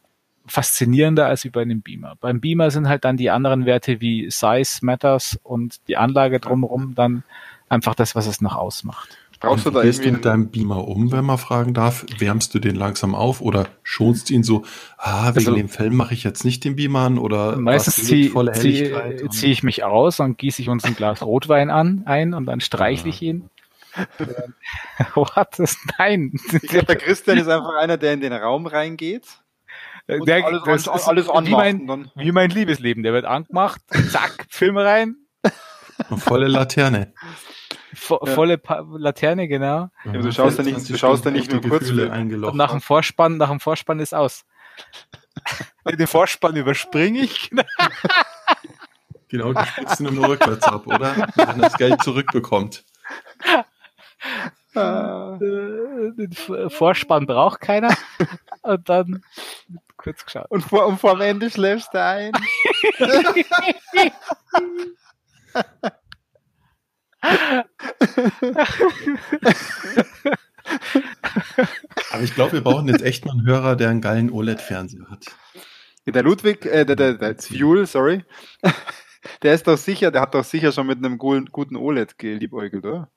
[0.45, 2.18] Faszinierender als wie bei einem Beamer.
[2.19, 6.95] Beim Beamer sind halt dann die anderen Werte wie Size Matters und die Anlage drumherum
[6.95, 7.23] dann
[7.69, 9.18] einfach das, was es noch ausmacht.
[9.45, 12.05] Brauchst du da gehst du mit deinem Beamer um, wenn man fragen darf?
[12.17, 14.63] Wärmst du den langsam auf oder schonst ihn so,
[14.97, 18.31] ah, wegen also, dem Film mache ich jetzt nicht den Beamer an oder meistens ziehe
[18.53, 18.93] zieh,
[19.30, 22.59] zieh ich mich aus und gieße ich uns ein Glas Rotwein an ein und dann
[22.59, 23.49] streichle ich ihn.
[25.13, 25.59] What?
[25.97, 26.34] Nein.
[26.51, 29.26] Ich glaube, der Christian ist einfach einer, der in den Raum reingeht.
[30.07, 33.01] Der, alles, das alles, alles wie, mein, wie mein Liebesleben.
[33.03, 33.81] Der wird angemacht,
[34.11, 35.15] zack, Film rein.
[36.09, 37.13] Und volle Laterne.
[37.95, 38.34] Vo ja.
[38.34, 39.89] Volle pa Laterne, genau.
[40.05, 43.59] Ja, du schaust ja nicht, du schaust nicht nur kurz nach dem Vorspann, nach dem
[43.59, 44.45] Vorspann ist aus.
[45.85, 47.51] Den Vorspann überspringe ich.
[49.30, 51.27] genau, du spielst ihn nur rückwärts ab, oder?
[51.35, 52.84] Wenn das Geld zurückbekommt.
[54.76, 56.31] Den
[56.67, 57.95] Vorspann braucht keiner.
[58.63, 59.23] Und dann
[59.97, 60.49] kurz geschaut.
[60.49, 62.31] Und vor, und vor am Ende schläfst du ein.
[72.11, 75.26] Aber ich glaube, wir brauchen jetzt echt mal einen Hörer, der einen geilen OLED-Fernseher hat.
[76.07, 78.23] Der Ludwig, äh, der, der, der Fuel, sorry,
[79.41, 83.10] der ist doch sicher, der hat doch sicher schon mit einem guten, OLED geliebäugelt, oder?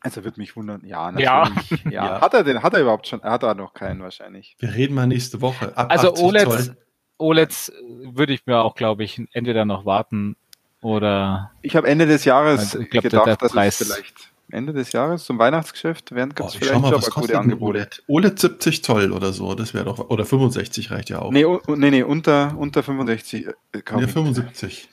[0.00, 0.82] Also wird mich wundern.
[0.84, 1.84] Ja, natürlich.
[1.84, 1.90] Ja.
[1.90, 2.06] ja.
[2.06, 2.20] Ja.
[2.20, 2.62] Hat er den?
[2.62, 3.20] Hat er überhaupt schon?
[3.20, 4.56] Er hat er noch keinen wahrscheinlich.
[4.58, 5.76] Wir reden mal nächste Woche.
[5.76, 6.76] Ab Also 80 OLEDs, Zoll.
[7.18, 7.72] OLEDs
[8.14, 10.36] würde ich mir auch, glaube ich, entweder noch warten
[10.82, 13.86] oder Ich habe Ende des Jahres Also ich glaub, der- gedacht, der dass Preis- es
[13.86, 17.12] vielleicht Ende des Jahres zum Weihnachtsgeschäft werden Boah, gibt's ich vielleicht schau mal, was aber
[17.14, 17.78] kostet gute Angebote.
[17.78, 18.02] OLED?
[18.08, 21.30] OLED 70 Zoll oder so, das wäre doch, oder 65 reicht ja auch.
[21.30, 23.46] Nee, u- nee, nee, unter, unter 65.
[23.46, 24.12] Äh, kaum Nee, nicht.
[24.12, 24.88] 75.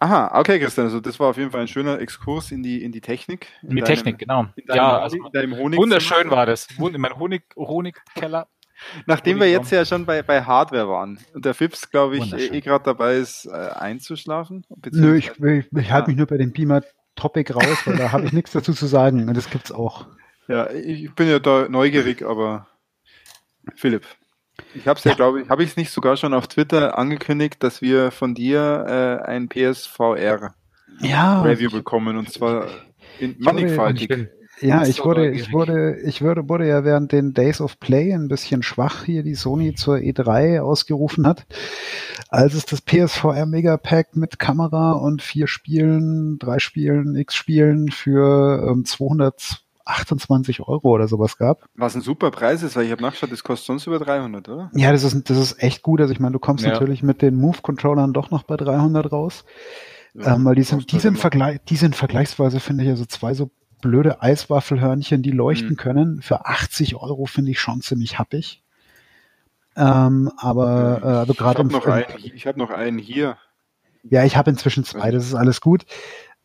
[0.00, 2.92] Aha, okay, Christian, also das war auf jeden Fall ein schöner Exkurs in die, in
[2.92, 3.48] die Technik.
[3.62, 4.46] in die deinem- Technik, genau.
[4.54, 6.68] In deinem, Ja, Honig- also in deinem Honig wunderschön war das.
[6.78, 8.46] In meinem Honig, Honigkeller.
[9.06, 12.60] Nachdem wir jetzt ja schon bei, bei Hardware waren und der Fips, glaube ich, eh,
[12.60, 14.64] gerade dabei ist, äh, einzuschlafen.
[14.92, 16.08] Nö, ich, ich, ich halte Ah.
[16.08, 19.28] mich nur bei dem Beamer-Topic raus, weil da habe ich nichts dazu zu sagen.
[19.28, 20.06] Und das gibt's auch.
[20.46, 22.68] Ja, ich bin ja da neugierig, aber
[23.74, 24.06] Philipp,
[24.74, 27.62] ich habe es ja, glaube ich, habe ich es nicht sogar schon auf Twitter angekündigt,
[27.62, 30.54] dass wir von dir äh, ein PSVR
[31.00, 32.66] Ja, Review bekommen und zwar
[33.20, 34.28] in mannigfaltig.
[34.60, 38.28] Ja, ich wurde, ich wurde, ich wurde, wurde ja während den Days of Play ein
[38.28, 41.46] bisschen schwach hier, die Sony zur E3 ausgerufen hat,
[42.28, 48.68] als es das PSVR Megapack mit Kamera und vier Spielen, drei Spielen, X Spielen für
[48.70, 51.64] ähm, 228 Euro oder sowas gab.
[51.74, 54.70] Was ein super Preis ist, weil ich habe nachgeschaut, das kostet sonst über 300, oder?
[54.74, 56.00] Ja, das ist, das ist echt gut.
[56.00, 56.72] Also ich meine, du kommst Ja.
[56.72, 59.44] natürlich mit den Move-Controllern doch noch bei 300 raus.
[60.20, 63.50] ähm, weil die sind, die sind, Vergleich, die sind vergleichsweise, finde ich, also zwei so
[63.80, 65.76] blöde Eiswaffelhörnchen, die leuchten Mhm.
[65.76, 66.22] können.
[66.22, 68.62] Für 80 Euro finde ich schon ziemlich happig.
[69.76, 73.36] Ähm, aber äh, also ich gerade habe im noch, einen, ich hab noch einen hier.
[74.02, 75.86] ja, ich habe inzwischen zwei, das ist alles gut.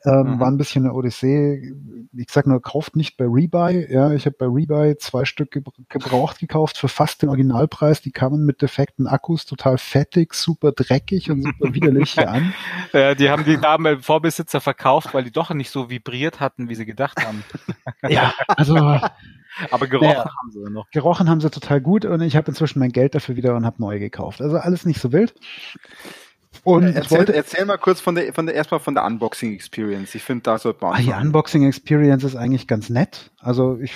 [0.06, 0.40] Ähm, Mhm.
[0.40, 1.74] War ein bisschen eine Odyssee.
[2.16, 3.88] Ich sag nur, kauft nicht bei Rebuy.
[3.92, 8.02] Ja, ich habe bei Rebuy zwei Stück gebr- gebraucht gekauft für fast den Originalpreis.
[8.02, 12.54] Die kamen mit defekten Akkus, total fettig, super dreckig und super widerlich hier an.
[12.94, 16.76] Äh, die haben die Damen Vorbesitzer verkauft, weil die doch nicht so vibriert hatten, wie
[16.76, 17.44] sie gedacht haben.
[18.10, 18.76] Ja, also
[19.72, 20.26] Aber gerochen Ja.
[20.26, 20.90] haben sie noch.
[20.92, 23.82] gerochen haben sie total gut und ich habe inzwischen mein Geld dafür wieder und habe
[23.82, 24.42] neue gekauft.
[24.42, 25.34] Also alles nicht so wild.
[26.64, 29.54] Und ich Erzähl, wollte, erzähl mal kurz von der, von der erstmal von der Unboxing
[29.54, 30.16] Experience.
[30.16, 31.10] Ich finde, da sollte man Ah, die.
[31.12, 33.32] Unboxing Experience ist eigentlich ganz nett.
[33.40, 33.92] Also ich,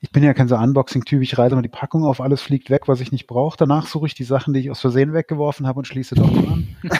[0.00, 1.22] ich bin ja kein so Unboxing-Typ.
[1.22, 3.56] Ich reite mal die Packung auf, alles fliegt weg, was ich nicht brauche.
[3.58, 6.46] Danach suche ich die Sachen, die ich aus Versehen weggeworfen habe und schließe doch mal
[6.52, 6.68] an.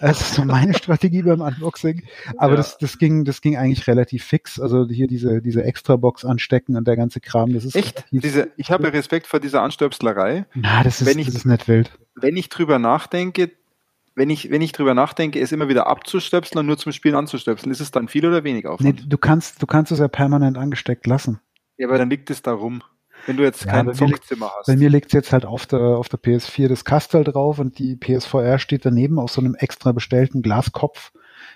[0.00, 2.02] Das ist so meine Strategie beim Unboxing.
[2.36, 2.56] Aber Ja.
[2.58, 4.60] das, das ging, das ging eigentlich relativ fix.
[4.60, 8.04] Also hier diese, diese Extra-Box anstecken und der ganze Kram, das ist Echt?
[8.12, 10.46] Diese, ich habe Respekt vor dieser Anstöpslerei.
[10.54, 11.90] Na, das ist, wenn ich- das ist nicht wild.
[12.14, 13.50] Wenn ich drüber nachdenke,
[14.18, 17.72] wenn ich, wenn ich drüber nachdenke, es immer wieder abzustöpseln und nur zum Spielen anzustöpseln,
[17.72, 19.12] ist es dann viel oder wenig Nee, Aufwand?
[19.12, 21.40] du kannst, du kannst es ja permanent angesteckt lassen.
[21.76, 22.82] Ja, aber dann liegt es da rum.
[23.26, 24.66] Wenn du jetzt Ja, kein Zockzimmer hast.
[24.66, 27.78] Bei mir liegt es jetzt halt auf der, auf der PS4 das Kastel drauf und
[27.78, 31.12] die PSVR steht daneben auf so einem extra bestellten Glaskopf,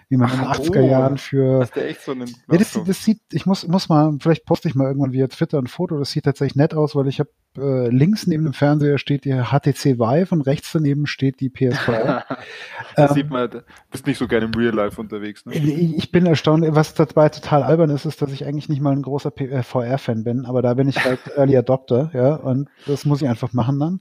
[0.08, 0.90] in den Ach, 80er oh.
[0.90, 1.60] Jahren für.
[1.60, 4.68] Hast du echt so einen Ja, das, das sieht, ich muss, muss mal, vielleicht poste
[4.68, 7.30] ich mal irgendwann via Twitter ein Foto, das sieht tatsächlich nett aus, weil ich habe
[7.58, 12.24] äh, links neben dem Fernseher steht die HTC Vive und rechts daneben steht die PSVR.
[12.96, 15.44] da Ähm, sieht man, du bist nicht so gerne im Real Life unterwegs.
[15.44, 15.54] Ne?
[15.54, 18.92] Ich ich bin erstaunt, was dabei total albern ist, ist, dass ich eigentlich nicht mal
[18.92, 23.04] ein großer äh, VR-Fan bin, aber da bin ich halt Early Adopter, ja, und das
[23.04, 24.00] muss ich einfach machen dann.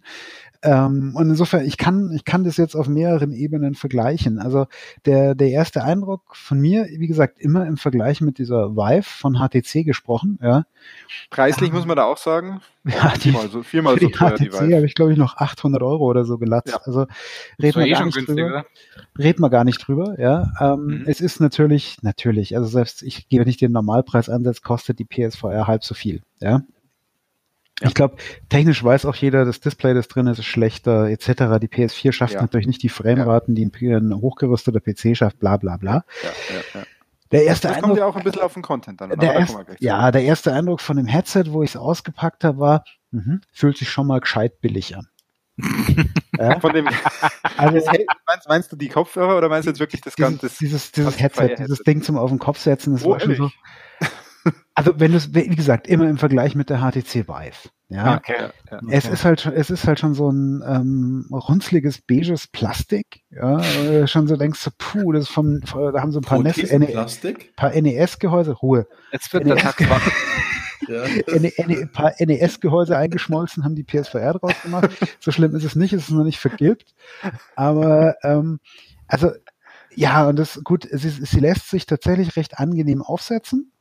[0.63, 4.39] Ähm, und insofern, ich kann, ich kann das jetzt auf mehreren Ebenen vergleichen.
[4.39, 4.67] Also
[5.05, 9.35] der, der erste Eindruck von mir, wie gesagt, immer im Vergleich mit dieser Vive von
[9.35, 10.65] HTC gesprochen, ja.
[11.29, 14.73] Preislich muss man da auch sagen, Ja, die, viermal so, viermal so teuer die HTC
[14.73, 16.69] habe ich, glaube ich, noch 800 Euro oder so gelatzt.
[16.69, 16.81] Ja.
[16.83, 17.05] Also
[17.61, 18.65] reden wir eh gar nicht günstig, drüber oder?
[19.19, 20.51] reden wir gar nicht drüber, ja.
[20.59, 21.03] Ähm, Mhm.
[21.07, 25.67] Es ist natürlich, natürlich, also selbst ich gebe nicht den Normalpreis ansetze, kostet die PSVR
[25.67, 26.61] halb so viel, ja.
[27.83, 28.15] Ich glaube,
[28.49, 31.25] technisch weiß auch jeder, das Display, das drin ist, ist schlechter, etc.
[31.61, 32.41] Die PS4 schafft Ja.
[32.41, 36.05] natürlich nicht die Frameraten, die ein, hochgerüsteter PC schafft, bla bla bla.
[36.23, 36.85] Ja, ja, ja.
[37.31, 39.11] Der erste Das kommt Eindruck, ja auch ein bisschen auf den Content an.
[39.11, 42.59] aber der erst, ja, der erste Eindruck von dem Headset, wo ich es ausgepackt habe,
[42.59, 45.07] war, mhm, fühlt sich schon mal gescheit billig an.
[46.37, 46.59] ja?
[46.59, 46.87] Von dem,
[47.57, 47.77] Also,
[48.27, 50.49] meinst, meinst du die Kopfhörer oder meinst du jetzt wirklich das Ganze?
[50.59, 51.83] dieses, dieses, Headset, dieses Headset.
[51.87, 53.49] Ding zum auf den Kopf setzen, das Oh, war schon so.
[54.73, 57.69] Also wenn du es, wie gesagt, immer im Vergleich mit der HTC Vive.
[57.89, 58.35] Ja, Okay.
[58.39, 58.79] Ja, ja.
[58.89, 63.21] es ist halt schon, es ist halt schon so ein ähm, runzliges beiges Plastik.
[63.31, 66.39] Ja, äh, schon so denkst du, puh, das ist vom, da haben so ein paar
[66.39, 67.53] NES, Prothesen, NE, Plastik?
[67.57, 68.87] paar NES-Gehäuse, Ruhe.
[69.11, 69.61] Jetzt wird der Nee.
[69.61, 70.01] Tag wach.
[70.87, 71.03] Ja.
[71.03, 74.89] Ein paar NES-Gehäuse eingeschmolzen, haben die PSVR draus gemacht.
[75.19, 76.95] So schlimm ist es nicht, es ist noch nicht vergilbt.
[77.55, 78.59] Aber ähm,
[79.07, 79.29] also
[79.93, 83.71] ja, und das gut, sie, sie lässt sich tatsächlich recht angenehm aufsetzen.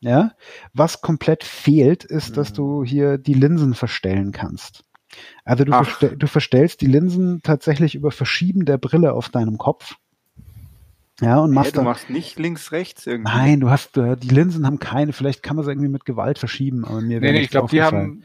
[0.00, 0.32] Ja,
[0.74, 4.84] was komplett fehlt, ist, dass du hier die Linsen verstellen kannst.
[5.44, 5.84] Also du, Ach.
[5.84, 9.94] verstell, du verstellst die Linsen tatsächlich über Verschieben der Brille auf deinem Kopf.
[11.20, 13.32] Ja, und Hey, machst du dann, machst nicht links, rechts irgendwie.
[13.32, 16.38] Nein, du hast, äh, die Linsen haben keine, vielleicht kann man sie irgendwie mit Gewalt
[16.38, 18.22] verschieben, aber mir Nee, wäre nee, ich glaube, die haben,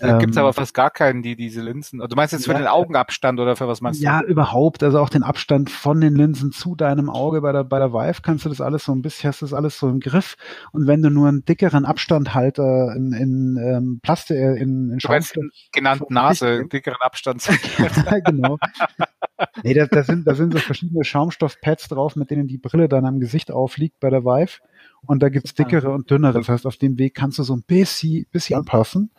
[0.00, 2.58] da gibt's Ähm, aber fast gar keinen, die diese Linsen, du meinst jetzt für Ja,
[2.58, 4.26] den Augenabstand oder für was meinst Ja, du?
[4.28, 7.92] überhaupt, also auch den Abstand von den Linsen zu deinem Auge bei der, bei der
[7.92, 10.36] Vive kannst du das alles so ein bisschen, hast du das alles so im Griff.
[10.72, 15.00] Und wenn du nur einen dickeren Abstandhalter in, in ähm, Plastik, äh, in, in Du
[15.00, 17.46] Schaumstoff, genannt Nase, dickeren Abstand.
[18.06, 18.58] ja, genau.
[19.62, 23.04] Nee, da, da, sind, da sind so verschiedene Schaumstoffpads drauf, mit denen die Brille dann
[23.04, 24.60] am Gesicht aufliegt bei der Vive.
[25.06, 26.38] Und da gibt's dickere und dünnere.
[26.38, 29.10] Das heißt, auf dem Weg kannst du so ein bisschen, bisschen anpassen.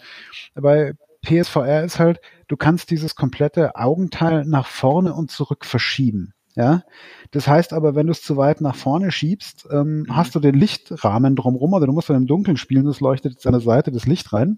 [0.56, 0.94] Bei
[1.26, 6.34] PSVR ist halt, du kannst dieses komplette Augenteil nach vorne und zurück verschieben.
[6.56, 6.81] Ja,
[7.30, 10.15] das heißt aber, wenn du es zu weit nach vorne schiebst, ähm, Mhm.
[10.15, 13.45] hast du den Lichtrahmen drumrum, oder du musst dann im Dunkeln spielen, das leuchtet jetzt
[13.45, 14.57] an der Seite das Licht rein.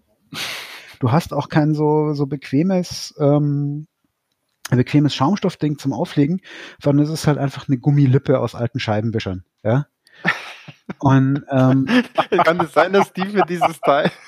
[1.02, 3.88] Du hast auch kein so, so bequemes, ähm,
[4.70, 6.42] ein bequemes Schaumstoffding zum Auflegen,
[6.82, 9.44] sondern es ist halt einfach eine Gummilippe aus alten Scheibenwischern.
[9.64, 9.88] Ja.
[11.00, 11.88] Und ähm,
[12.44, 14.12] Kann es sein, dass die für dieses Teil.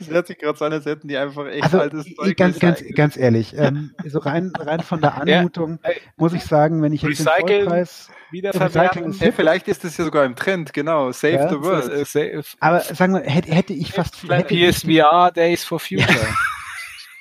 [0.00, 2.58] Es hört sich gerade so an, als hätten die einfach echt also altes Zeug ganz,
[2.58, 6.80] ganz, ganz ehrlich, ähm, so rein, rein von der Ja, Anmutung ey, muss ich sagen,
[6.80, 9.12] wenn ich jetzt den Recyceln, Vollpreis, Wiederverwerten.
[9.12, 11.12] Ja, vielleicht ist das ja sogar im Trend, genau.
[11.12, 11.92] Save Ja, the world.
[11.92, 12.44] Äh, safe.
[12.58, 16.26] aber sagen wir, hätte, hätte ich fast, hätte ich, PSVR Days for Future.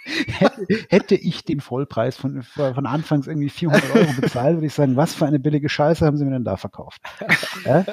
[0.06, 4.96] Hätte, hätte ich den Vollpreis von, von Anfangs irgendwie 400 Euro bezahlt, würde ich sagen,
[4.96, 7.02] was für eine billige Scheiße haben sie mir denn da verkauft?
[7.66, 7.86] Ja?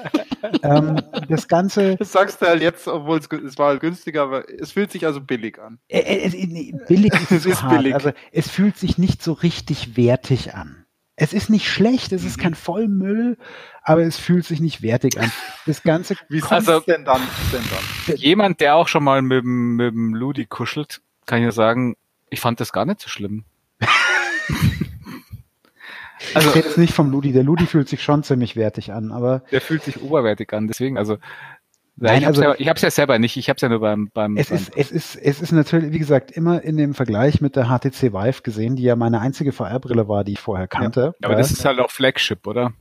[0.63, 4.45] ähm, das Ganze, Das sagst du halt jetzt, obwohl es, es war halt günstiger, aber
[4.61, 5.79] es fühlt sich also billig an.
[5.89, 7.79] Äh, äh, äh, nee, billig ist, Es ist hart.
[7.79, 7.95] billig.
[7.95, 10.85] Also es fühlt sich nicht so richtig wertig an.
[11.15, 12.43] Es ist nicht schlecht, es ist Mhm.
[12.43, 13.37] kein Vollmüll,
[13.83, 15.31] aber es fühlt sich nicht wertig an.
[15.67, 17.21] Das Ganze Wie ist Also- es denn dann?
[17.53, 17.61] Denn
[18.07, 18.17] dann?
[18.17, 21.95] Jemand, der auch schon mal mit, dem- mit dem Ludi kuschelt, kann ja sagen,
[22.33, 23.45] ich fand das gar nicht so schlimm.
[26.35, 27.33] also, ich rede jetzt nicht vom Ludi.
[27.33, 30.97] Der Ludi fühlt sich schon ziemlich wertig an, aber der fühlt sich oberwertig an, deswegen,
[30.99, 31.19] also,
[31.97, 34.49] Nein, ich hab's, also- ja, ja selber nicht, ich hab's ja nur beim, beim, es
[34.49, 37.67] beim ist, es ist, es ist natürlich, wie gesagt, immer in dem Vergleich mit der
[37.67, 41.15] HTC Vive gesehen, die ja meine einzige VR-Brille war, die ich vorher kannte.
[41.23, 41.39] aber Ja.
[41.39, 42.73] das ist halt auch Flagship, oder?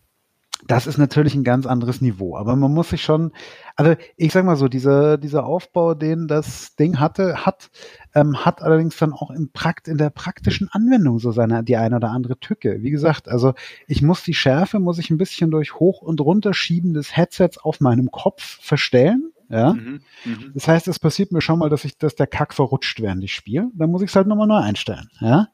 [0.67, 2.37] Das ist natürlich ein ganz anderes Niveau.
[2.37, 3.31] Aber man muss sich schon,
[3.75, 7.69] also ich sag mal so, dieser, dieser Aufbau, den das Ding hatte, hat,
[8.13, 11.95] ähm, hat allerdings dann auch im Prakt, in der praktischen Anwendung so seine, die eine
[11.95, 12.81] oder andere Tücke.
[12.81, 13.53] Wie gesagt, also
[13.87, 17.79] ich muss die Schärfe, muss ich ein bisschen durch Hoch- und Runterschieben des Headsets auf
[17.79, 19.31] meinem Kopf verstellen.
[19.49, 19.73] Ja.
[19.73, 20.01] Mhm.
[20.23, 20.51] Mhm.
[20.53, 23.33] Das heißt, es passiert mir schon mal, dass ich, dass der Kack verrutscht, während ich
[23.33, 23.69] spiele.
[23.73, 25.09] Dann muss ich es halt nochmal neu einstellen.
[25.19, 25.49] Ja.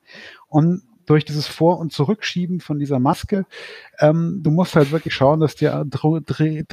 [0.48, 3.46] Und durch dieses Vor- und Zurückschieben von dieser Maske,
[4.00, 5.86] ähm, du musst halt wirklich schauen, dass dir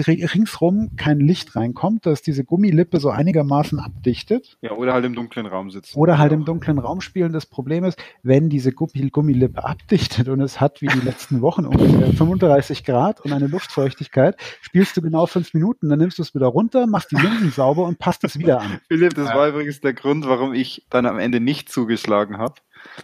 [0.06, 5.46] ringsrum kein Licht reinkommt, dass diese Gummilippe so einigermaßen abdichtet Ja, oder halt im dunklen
[5.46, 5.98] Raum sitzen.
[5.98, 7.32] oder halt im dunklen Raum spielen.
[7.32, 11.64] Das Problem ist, wenn diese Gummi Gummilippe abdichtet und es hat wie die letzten Wochen
[11.66, 16.34] ungefähr 35 Grad und eine Luftfeuchtigkeit, spielst du genau fünf Minuten, dann nimmst du es
[16.34, 18.80] wieder runter, machst die Linsen sauber und passt es wieder an.
[18.88, 19.36] Philipp, das Ja.
[19.36, 22.54] war übrigens der Grund, warum ich dann am Ende nicht zugeschlagen habe.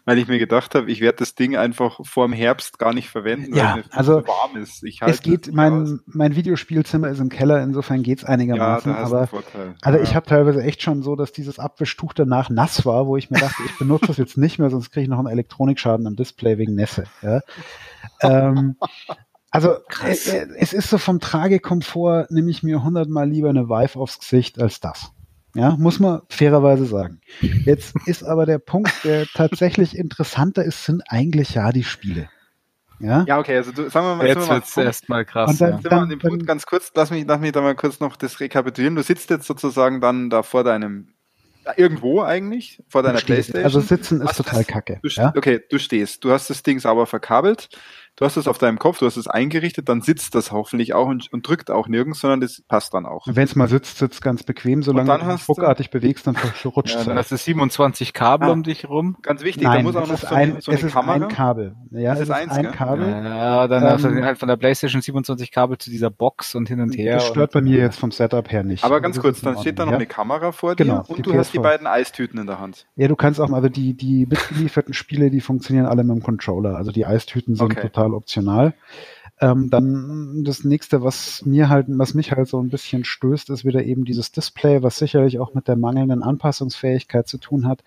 [0.05, 3.09] Weil ich mir gedacht habe, ich werde das Ding einfach vor dem Herbst gar nicht
[3.09, 4.83] verwenden, Ja, weil viel also warm ist.
[4.85, 5.99] Ich Es geht, mein, aus.
[6.07, 8.93] mein Videospielzimmer ist im Keller, insofern geht's Ja, einigermaßen.
[8.93, 9.29] du aber
[9.83, 10.05] also ja.
[10.05, 13.39] ich habe teilweise echt schon so, dass dieses Abwischtuch danach nass war, wo ich mir
[13.39, 16.59] dachte, ich benutze das jetzt nicht mehr, sonst kriege ich noch einen Elektronikschaden am Display
[16.59, 17.05] wegen Nässe.
[17.23, 17.41] Ja.
[18.23, 18.77] ähm,
[19.51, 20.27] also Krass.
[20.29, 24.19] äh, äh, es ist so vom Tragekomfort, nehme ich mir hundertmal lieber eine Vive aufs
[24.21, 25.13] Gesicht als das.
[25.55, 27.21] Ja, muss man fairerweise sagen.
[27.41, 32.29] Jetzt ist aber der Punkt, der tatsächlich interessanter ist, sind eigentlich ja die Spiele.
[33.01, 35.51] Ja, Ja, okay, also du, sagen wir mal, Jetzt sind wir mal wird's erstmal krass.
[35.53, 35.77] Und dann- ja.
[35.79, 37.99] Sind wir an dem dann- Punkt ganz kurz, lass mich, lass mich da mal kurz
[37.99, 38.95] noch das rekapitulieren.
[38.95, 41.09] Du sitzt jetzt sozusagen dann da vor deinem,
[41.77, 43.53] irgendwo eigentlich, vor deiner stehst.
[43.53, 43.65] Playstation.
[43.65, 45.01] Also sitzen ist Hast total das- kacke.
[45.03, 45.33] Du, Ja?
[45.37, 47.71] Okay, du stehst, du hast das Ding sauber verkabelt,
[48.21, 51.09] du hast es auf deinem Kopf, du hast es eingerichtet, dann sitzt das hoffentlich auch
[51.09, 53.27] und, und drückt auch nirgends, sondern das passt dann auch.
[53.27, 54.83] Wenn es mal sitzt, sitzt ganz bequem.
[54.85, 57.07] Solange dann du dich du- ruckartig bewegst, dann verrutscht Ja, es.
[57.07, 58.53] dann hast du 27 Kabel Ah.
[58.53, 59.17] um dich rum.
[59.23, 60.87] Ganz wichtig, da Nein, muss auch es noch ist so ein, eine, so es eine
[60.89, 61.15] ist Kamera.
[61.15, 61.75] ein Kabel.
[61.91, 62.71] Ja, Es es ist ist eins, ein?
[62.73, 63.09] Kabel.
[63.09, 66.69] Ja, dann hast du Ähm, halt von der Playstation 27 Kabel zu dieser Box und
[66.69, 67.15] hin und her.
[67.15, 68.85] Das stört bei mir jetzt vom Setup her nicht.
[68.85, 71.27] Aber ganz das kurz, dann steht da noch Ordnung, eine Kamera vor dir Genau, und
[71.27, 71.63] du hast die PS4.
[71.63, 72.87] beiden Eistüten in der Hand.
[72.97, 73.03] ja.
[73.03, 76.23] ja, du kannst auch mal, also die, die mitgelieferten Spiele, die funktionieren alle mit dem
[76.23, 76.77] Controller.
[76.77, 77.81] Also die Eistüten sind Okay.
[77.83, 78.75] total optional.
[79.41, 83.65] Ähm, dann das nächste, was mir halt, was mich halt so ein bisschen stößt, ist
[83.65, 87.83] wieder eben dieses Display, was sicherlich auch mit der mangelnden Anpassungsfähigkeit zu tun hat.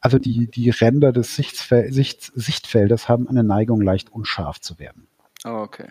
[0.00, 5.06] Also die, die Ränder des Sichtfel Sicht Sichtfeldes haben eine Neigung, leicht unscharf zu werden.
[5.44, 5.88] Oh, okay.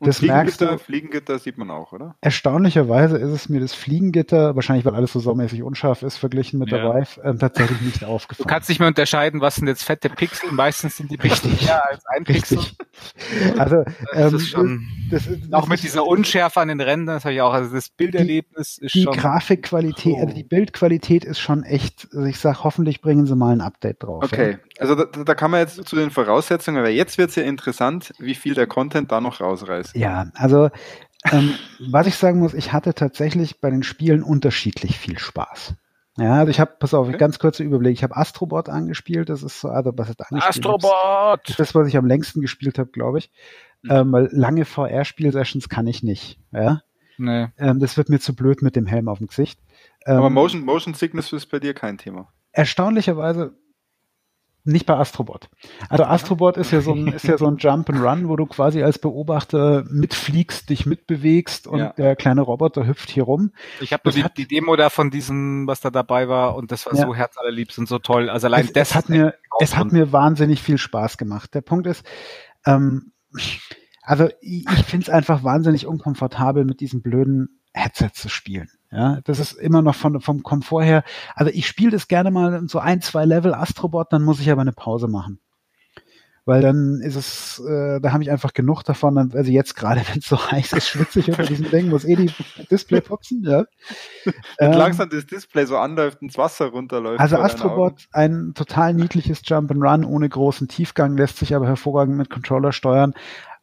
[0.00, 2.16] Und Das merkst Fliegengitter, du- Fliegengitter sieht man auch, oder?
[2.22, 6.72] Erstaunlicherweise ist es mir das Fliegengitter, wahrscheinlich weil alles so saumäßig unscharf ist, verglichen mit
[6.72, 6.94] der Ja.
[6.94, 8.48] Vive, ähm, tatsächlich nicht Du aufgefallen.
[8.48, 10.50] kannst nicht mehr unterscheiden, was sind jetzt fette Pixel.
[10.50, 11.68] Meistens sind die Pixel Richtig.
[11.68, 12.58] mehr als ein Pixel.
[12.58, 13.60] Richtig.
[13.60, 16.80] Also, Das ähm, ist schon, das ist, auch das mit ist- dieser Unschärfe an den
[16.80, 19.14] Rändern, das habe ich auch, also das Bilderlebnis ist die schon.
[19.16, 23.60] Grafikqualität, also die Bildqualität ist schon echt, also ich sag, hoffentlich bringen sie mal ein
[23.60, 24.24] Update drauf.
[24.24, 27.42] Okay, also da, da kann man jetzt zu den Voraussetzungen, weil jetzt wird es ja
[27.44, 29.96] interessant, wie viel der Content da noch rausreißt.
[29.96, 30.70] Ja, also
[31.32, 35.74] ähm, was ich sagen muss, ich hatte tatsächlich bei den Spielen unterschiedlich viel Spaß.
[36.18, 37.18] Ja, also ich habe, pass auf, Okay.
[37.18, 37.92] ganz kurzer Überblick.
[37.92, 40.64] Ich habe Astrobot angespielt, das ist so, also was ist angespielt?
[40.64, 41.48] Das Astrobot!
[41.50, 43.30] ist das, was ich am längsten gespielt habe, glaube ich.
[43.88, 46.38] Ähm, weil lange VR-Spiel-Sessions kann ich nicht.
[46.52, 46.80] Ja,
[47.18, 47.48] Nee.
[47.58, 49.60] ähm, das wird mir zu blöd mit dem Helm auf dem Gesicht.
[50.06, 52.28] Ähm, Aber Motion, Motion Sickness ist bei dir kein Thema.
[52.52, 53.52] erstaunlicherweise
[54.66, 55.48] nicht bei Astrobot.
[55.88, 58.46] Also Astrobot ist ja so ein, ist ja so ein Jump and Run, wo du
[58.46, 61.92] quasi als Beobachter mitfliegst, dich mitbewegst und Ja.
[61.92, 63.52] der kleine Roboter hüpft hier rum.
[63.80, 66.72] Ich habe nur die, hat- die Demo da von diesem, was da dabei war, und
[66.72, 67.06] das war Ja.
[67.06, 68.28] so herzallerliebst und so toll.
[68.28, 71.54] Also allein es, das es hat mir, es hat mir wahnsinnig viel Spaß gemacht.
[71.54, 72.04] Der Punkt ist,
[72.66, 73.12] ähm,
[74.02, 78.68] also ich, ich finde es einfach wahnsinnig unkomfortabel, mit diesem blöden Headset zu spielen.
[78.96, 81.04] Ja, das ist immer noch von, vom Komfort her.
[81.34, 84.62] Also ich spiele das gerne mal so ein, zwei Level Astrobot, dann muss ich aber
[84.62, 85.38] eine Pause machen.
[86.46, 89.16] Weil dann ist es, äh, da habe ich einfach genug davon.
[89.16, 92.06] Dann, also jetzt gerade, wenn es so heiß ist, schwitze ich unter diesem Ding, muss
[92.06, 92.32] eh die
[92.70, 93.42] Display putzen.
[93.44, 93.64] Ja.
[94.24, 97.20] Wenn Ähm, langsam das Display so anläuft und das Wasser runterläuft.
[97.20, 97.36] also.
[97.36, 103.12] Astrobot, ein total niedliches Jump'n'Run ohne großen Tiefgang, lässt sich aber hervorragend mit Controller steuern.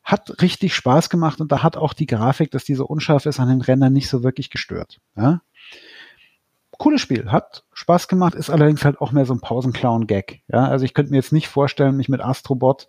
[0.04, 3.40] Hat richtig Spaß gemacht und da hat auch die Grafik, dass die so unscharf ist,
[3.40, 5.00] an den Rändern nicht so wirklich gestört.
[5.16, 5.42] Ja?
[6.78, 10.42] Cooles Spiel, hat Spaß gemacht, ist allerdings halt auch mehr so ein Pausenclown-Gag.
[10.48, 10.68] Ja?
[10.68, 12.88] Also ich könnte mir jetzt nicht vorstellen, mich mit Astrobot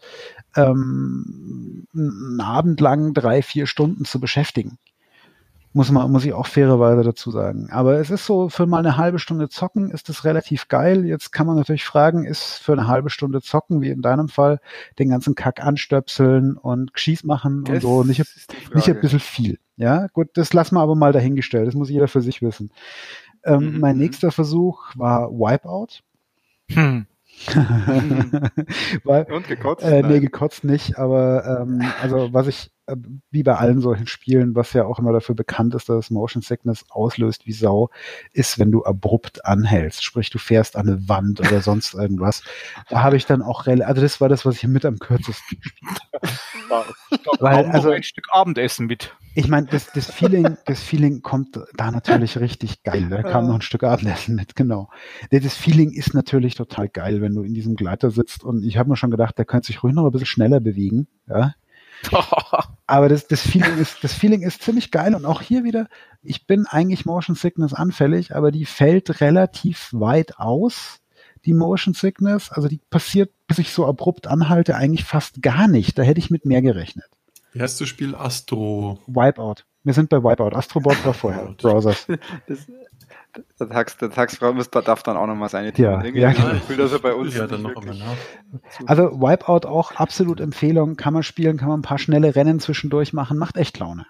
[0.56, 4.78] ähm, einen Abend lang drei, vier Stunden zu beschäftigen.
[5.76, 7.68] Muss man, muss ich auch fairerweise dazu sagen.
[7.70, 11.04] Aber es ist so, für mal eine halbe Stunde zocken ist es relativ geil.
[11.04, 14.60] Jetzt kann man natürlich fragen, ist für eine halbe Stunde zocken, wie in deinem Fall,
[15.00, 18.24] den ganzen Kack anstöpseln und Geschieß machen und Das so nicht,
[18.72, 19.58] nicht ein bisschen viel.
[19.76, 21.66] Ja, gut, das lassen wir aber mal dahingestellt.
[21.66, 22.70] Das muss jeder für sich wissen.
[23.44, 24.02] Ähm, Mhm, mein mhm.
[24.02, 26.02] nächster Versuch war Wipeout.
[26.70, 27.06] Hm.
[29.04, 29.84] Weil, Und gekotzt?
[29.84, 32.70] äh, nee, gekotzt nicht, aber ähm, also was ich,
[33.30, 36.84] wie bei allen solchen Spielen, was ja auch immer dafür bekannt ist, dass Motion Sickness
[36.90, 37.90] auslöst wie Sau,
[38.32, 40.04] ist, wenn du abrupt anhältst.
[40.04, 42.42] Sprich, du fährst an eine Wand oder sonst irgendwas.
[42.90, 45.58] Da habe ich dann auch, rel- also das war das, was ich mit am kürzesten
[45.60, 45.98] gespielt
[47.40, 49.14] Weil, Kaum noch also- ein Stück Abendessen mit.
[49.36, 53.08] Ich meine, das, das Feeling, das Feeling kommt da natürlich richtig geil.
[53.10, 54.90] Da kam noch ein Stück Abendessen mit, genau.
[55.30, 58.90] Das Feeling ist natürlich total geil, wenn du in diesem Gleiter sitzt und ich habe
[58.90, 61.54] mir schon gedacht, der könnte sich ruhig noch ein bisschen schneller bewegen, ja.
[62.86, 65.88] Aber das, das Feeling ist, das Feeling ist ziemlich geil und auch hier wieder,
[66.22, 71.00] ich bin eigentlich Motion Sickness anfällig, aber die fällt relativ weit aus,
[71.44, 72.50] die Motion Sickness.
[72.50, 75.98] Also die passiert, bis ich so abrupt anhalte, eigentlich fast gar nicht.
[75.98, 77.06] Da hätte ich mit mehr gerechnet.
[77.52, 78.14] Wie heißt das Spiel?
[78.14, 78.98] Astro.
[79.06, 79.64] Wipeout.
[79.84, 80.56] Wir sind bei Wipeout.
[80.56, 81.54] Astrobot war vorher.
[81.58, 82.06] Browsers.
[82.48, 82.66] Das,
[83.58, 86.36] der, Tax, der Taxfrau muss, darf dann auch noch mal seine Ja, Irgendwie ja, ich
[86.36, 86.48] genau.
[86.50, 88.16] das Gefühl, dass er bei uns Ja, dann noch nach.
[88.86, 90.96] Also Wipeout auch absolut Empfehlung.
[90.96, 93.38] Kann man spielen, kann man ein paar schnelle Rennen zwischendurch machen.
[93.38, 94.06] Macht echt Laune.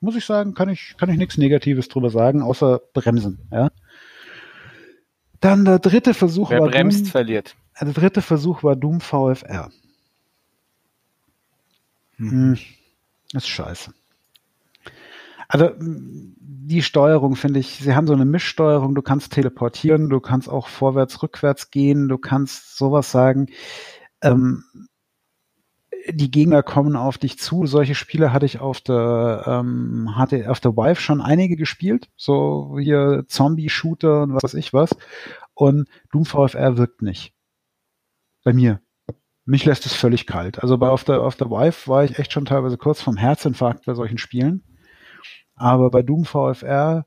[0.00, 3.48] Muss ich sagen, kann ich, kann ich nichts Negatives drüber sagen, außer bremsen.
[3.50, 3.70] Ja.
[5.40, 7.56] Dann der dritte Versuch Wer war bremst, Doom, verliert.
[7.80, 9.70] der dritte Versuch war Doom VFR.
[12.16, 12.58] Hm.
[13.32, 13.92] Ist scheiße.
[15.48, 20.48] Also die Steuerung finde ich, sie haben so eine Mischsteuerung, du kannst teleportieren, du kannst
[20.48, 23.46] auch vorwärts, rückwärts gehen, du kannst sowas sagen.
[24.20, 24.64] Ähm,
[26.10, 27.66] die Gegner kommen auf dich zu.
[27.66, 32.08] Solche Spiele hatte ich auf der, ähm, hatte auf der Vive schon einige gespielt.
[32.16, 34.90] So hier Zombie-Shooter und was weiß ich was.
[35.54, 37.34] Und Doom VFR wirkt nicht.
[38.44, 38.80] Bei mir.
[39.44, 40.62] Mich lässt es völlig kalt.
[40.62, 43.86] Also bei auf der, auf der Vive war ich echt schon teilweise kurz vom Herzinfarkt
[43.86, 44.62] bei solchen Spielen.
[45.58, 47.04] Aber bei Doom VFR,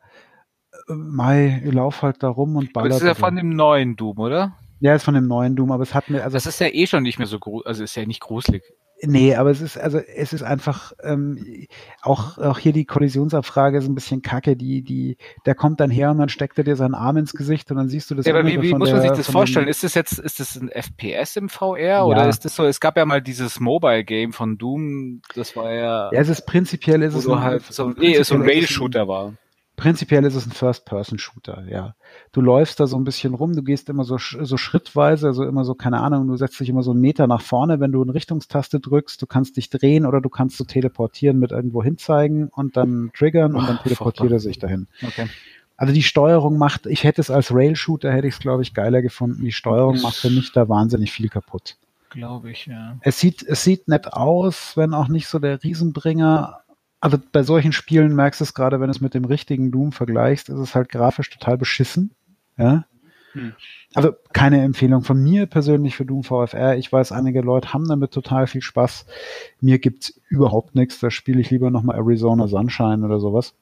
[0.88, 2.90] äh, Mai, ich lauf halt da rum und baller.
[2.90, 4.54] das ist ja von dem neuen Doom, oder?
[4.82, 6.88] ja, ist von dem neuen Doom, aber es hat mir, also Das ist ja eh
[6.88, 8.64] schon nicht mehr so also ist ja nicht gruselig.
[9.04, 11.66] Nee, aber es ist, also es ist einfach ähm,
[12.02, 14.56] auch, auch hier die Kollisionsabfrage ist ein bisschen kacke.
[14.56, 17.72] Die, die, der kommt dann her und dann steckt er dir seinen Arm ins Gesicht
[17.72, 18.28] und dann siehst du das.
[18.28, 19.68] Ja, aber wie, wie muss man der, sich das vorstellen?
[19.68, 22.04] Ist das jetzt, ist das ein FPS im VR ja.
[22.04, 22.64] oder ist das so?
[22.64, 26.12] Es gab ja mal dieses Mobile Game von Doom, das war ja.
[26.12, 29.34] Ja, es ist prinzipiell ist es halt so, nee, so ein Rail-Shooter war.
[29.82, 31.96] Prinzipiell ist es ein First-Person-Shooter, ja.
[32.34, 35.66] Du läufst da so ein bisschen rum, du gehst immer so, so schrittweise, also immer
[35.66, 38.14] so, keine Ahnung, du setzt dich immer so einen Meter nach vorne, wenn du eine
[38.14, 42.78] Richtungstaste drückst, du kannst dich drehen oder du kannst so teleportieren mit irgendwo hinzeigen und
[42.78, 44.86] dann triggern und dann teleportiert er sich dahin.
[45.02, 45.28] Okay.
[45.78, 49.02] Also die Steuerung macht, ich hätte es als Rail-Shooter, hätte ich es, glaube ich, geiler
[49.02, 49.44] gefunden.
[49.44, 51.78] Die Steuerung macht für mich da wahnsinnig viel kaputt.
[52.12, 52.98] Glaube ich, ja.
[53.02, 56.60] Es sieht, es sieht nett aus, wenn auch nicht so der Riesenbringer,
[57.02, 59.92] also bei solchen Spielen merkst du es gerade, wenn du es mit dem richtigen Doom
[59.92, 62.12] vergleichst, ist es halt grafisch total beschissen.
[62.58, 62.86] Ja.
[63.34, 63.54] Hm.
[63.94, 66.78] Also keine Empfehlung von mir persönlich für Doom VFR.
[66.78, 69.08] Ich weiß, einige Leute haben damit total viel Spaß.
[69.60, 71.00] Mir gibt's überhaupt nichts.
[71.00, 73.56] Da spiele ich lieber nochmal Arizona Sunshine oder sowas.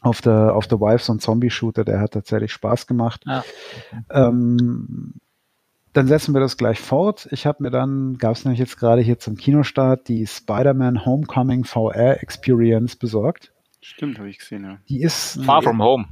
[0.00, 3.24] Auf der, auf der Wives und Zombie Shooter, der hat tatsächlich Spaß gemacht.
[3.26, 3.42] Okay.
[4.10, 5.14] ähm,
[5.92, 7.28] dann setzen wir das gleich fort.
[7.30, 11.64] Ich habe mir dann, gab es nämlich jetzt gerade hier zum Kinostart, die Spider-Man Homecoming
[11.64, 13.52] VR Experience besorgt.
[13.80, 14.78] Stimmt, habe ich gesehen, ja.
[14.88, 15.42] Die ist.
[15.44, 16.06] Far From Home.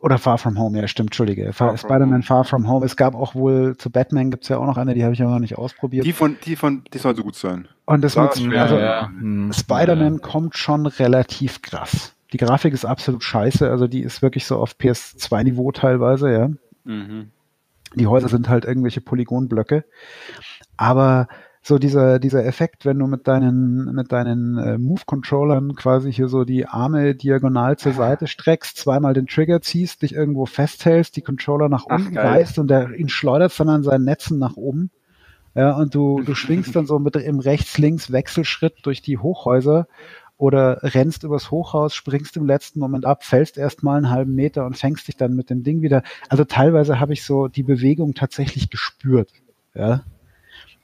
[0.00, 1.50] Oder Far From Home, ja, stimmt, Entschuldige.
[1.52, 2.84] Spider-Man Far From Home.
[2.84, 5.22] Es gab auch wohl zu Batman gibt es ja auch noch eine, die habe ich
[5.22, 6.04] aber noch nicht ausprobiert.
[6.04, 7.68] Die von, die von, die soll so gut sein.
[7.86, 9.08] Und das, das mit, also, ja.
[9.08, 9.50] Hm.
[9.52, 10.18] Spider-Man ja.
[10.18, 12.14] kommt schon relativ krass.
[12.34, 16.50] Die Grafik ist absolut scheiße, also die ist wirklich so auf PS2-Niveau teilweise, ja.
[16.84, 17.30] Mhm.
[17.94, 19.84] Die Häuser sind halt irgendwelche Polygonblöcke.
[20.76, 21.28] Aber
[21.66, 26.44] so dieser, dieser Effekt, wenn du mit deinen, mit deinen äh, Move-Controllern quasi hier so
[26.44, 31.70] die Arme diagonal zur Seite streckst, zweimal den Trigger ziehst, dich irgendwo festhältst, die Controller
[31.70, 34.90] nach unten reißt und der ihn schleudert dann an seinen Netzen nach oben.
[35.54, 39.86] Ja, und du, du schwingst dann so mit im Rechts-Links-Wechselschritt durch die Hochhäuser
[40.36, 44.66] oder rennst übers Hochhaus, springst im letzten Moment ab, fällst erst mal einen halben Meter
[44.66, 46.02] und fängst dich dann mit dem Ding wieder.
[46.28, 49.30] Also teilweise habe ich so die Bewegung tatsächlich gespürt.
[49.74, 50.02] Ja.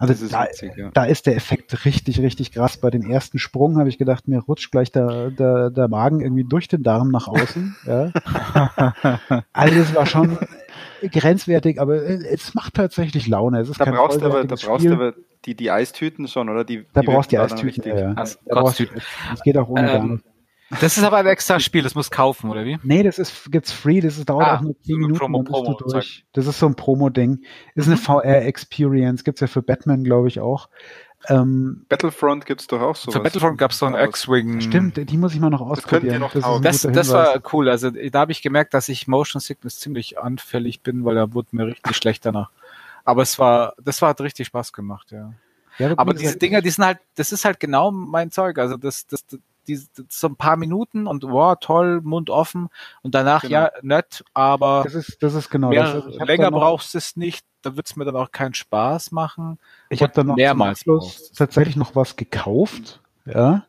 [0.01, 0.91] Also da, witzig, ja.
[0.95, 2.79] da ist der Effekt richtig, richtig krass.
[2.79, 6.45] Bei dem ersten Sprung habe ich gedacht, mir rutscht gleich der, der, der Magen irgendwie
[6.45, 7.77] durch den Darm nach außen.
[7.87, 8.11] ja.
[9.53, 10.39] Also das war schon
[11.03, 13.61] grenzwertig, aber es macht tatsächlich Laune.
[13.61, 15.13] Es ist da brauchst du aber, da brauchst du aber
[15.51, 16.65] die, die Eistüten schon, oder?
[16.65, 17.99] Die, da die brauchst du die Eistüten, ja.
[17.99, 18.13] ja.
[18.15, 20.23] Also, da brauchst, das geht auch ohne ähm,
[20.81, 22.79] Das ist aber ein extra Spiel, das muss kaufen, oder wie?
[22.83, 25.43] Nee, das ist, gibt's free, das ist, dauert ah, auch nur 10 so Minuten, Promo,
[25.43, 26.25] Promo, du durch.
[26.33, 27.41] Das ist so ein Promo-Ding.
[27.75, 28.01] Ist eine mhm.
[28.01, 30.69] VR-Experience, gibt's ja für Batman, glaube ich, auch.
[31.29, 33.11] Ähm, Battlefront gibt's doch auch so.
[33.11, 34.61] Für Battlefront gab's so ein X-Wing.
[34.61, 36.21] Stimmt, die muss ich mal noch ausprobieren.
[36.21, 37.69] Das, noch das, das, das war cool.
[37.69, 41.49] Also da habe ich gemerkt, dass ich Motion Sickness ziemlich anfällig bin, weil da wurde
[41.53, 42.51] mir richtig schlecht danach.
[43.05, 45.33] Aber es war, das war hat richtig Spaß gemacht, ja.
[45.79, 48.59] ja aber diese Dinger, die sind halt, das ist halt genau mein Zeug.
[48.59, 49.25] Also das, das,
[49.69, 52.69] die, so ein paar Minuten und wow, toll, Mund offen
[53.03, 53.53] und danach genau.
[53.53, 56.27] ja nett, aber das ist, das ist genau mehr, das.
[56.27, 59.59] länger brauchst du es nicht, da wird es mir dann auch keinen Spaß machen.
[59.89, 60.85] Ich habe dann noch mehrmals
[61.37, 63.65] tatsächlich noch was gekauft, ja,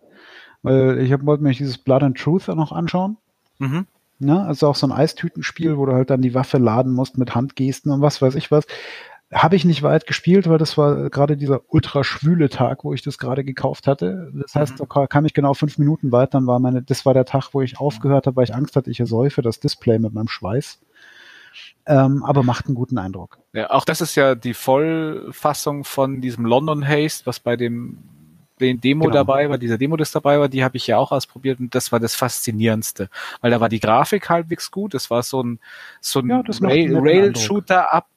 [0.63, 3.17] weil ich hab, wollte mir dieses Blood and Truth noch anschauen.
[3.59, 3.85] Mhm.
[4.23, 7.33] Ja, also auch so ein Eistütenspiel, wo du halt dann die Waffe laden musst mit
[7.33, 8.67] Handgesten und was weiß ich was.
[9.33, 13.01] Habe ich nicht weit gespielt, weil das war gerade dieser ultra schwüle Tag, wo ich
[13.01, 14.31] das gerade gekauft hatte.
[14.33, 14.87] Das heißt, mhm.
[14.89, 16.33] da kam ich genau fünf Minuten weit.
[16.33, 18.91] Dann war meine, das war der Tag, wo ich aufgehört habe, weil ich Angst hatte,
[18.91, 20.81] ich ersäufe das Display mit meinem Schweiß.
[21.85, 23.39] Ähm, aber macht einen guten Eindruck.
[23.53, 27.97] Ja, auch das ist ja die Vollfassung von diesem London Haste, was bei dem
[28.61, 29.15] den Demo genau.
[29.15, 31.91] dabei war, dieser Demo, das dabei war, die habe ich ja auch ausprobiert und das
[31.91, 33.09] war das Faszinierendste,
[33.41, 35.59] weil da war die Grafik halbwegs gut, es war so ein
[35.99, 36.43] so ein ja,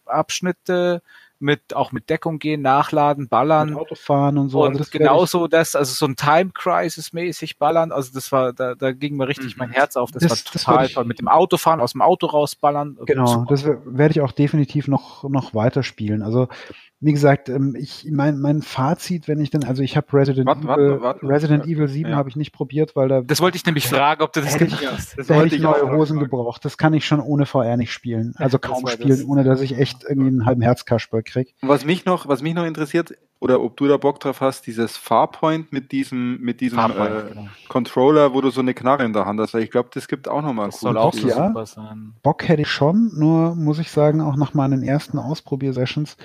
[0.07, 1.03] Rail-Shooter-Abschnitte,
[1.41, 3.71] mit auch mit Deckung gehen, nachladen, ballern.
[3.71, 4.65] Mit Autofahren und so.
[4.65, 7.93] Und also genauso das, also so ein Time Crisis mäßig ballern.
[7.93, 9.59] Also das war, da, da ging mir richtig mhm.
[9.59, 10.11] mein Herz auf.
[10.11, 11.05] Das, das war total toll.
[11.05, 12.99] Mit dem Autofahren, aus dem Auto rausballern.
[13.05, 13.47] Genau, Super.
[13.49, 16.23] das werde ich auch definitiv noch, noch weiterspielen.
[16.23, 16.49] Also
[17.05, 20.63] wie gesagt, ähm, ich mein, mein Fazit, wenn ich dann, also ich habe Resident, warte,
[20.63, 22.17] Evil, warte, warte, Resident Evil 7 ja.
[22.17, 23.21] habe ich nicht probiert, weil da.
[23.21, 25.19] Das wollte ich nämlich fragen, ob du das hätte ich, hast.
[25.19, 26.31] Das da hätte ich neue Hosen fragen.
[26.31, 26.65] gebraucht.
[26.65, 28.35] Das kann ich schon ohne VR nicht spielen.
[28.39, 29.25] Also kaum spielen, das.
[29.25, 31.55] ohne dass ich echt irgendwie einen halben Herzkasper krieg.
[31.61, 33.15] Was mich noch, was mich noch interessiert,
[33.45, 37.49] oder ob du da Bock drauf hast, dieses Farpoint mit diesem, mit diesem äh, genau.
[37.69, 39.53] Controller, wo du so eine Knarre in der Hand hast.
[39.53, 41.49] Weil ich glaube, das gibt auch nochmal das soll auch so ja.
[41.49, 42.15] super sein.
[42.23, 46.17] Bock hätte ich schon, nur muss ich sagen, auch nach meinen ersten Ausprobiersessions,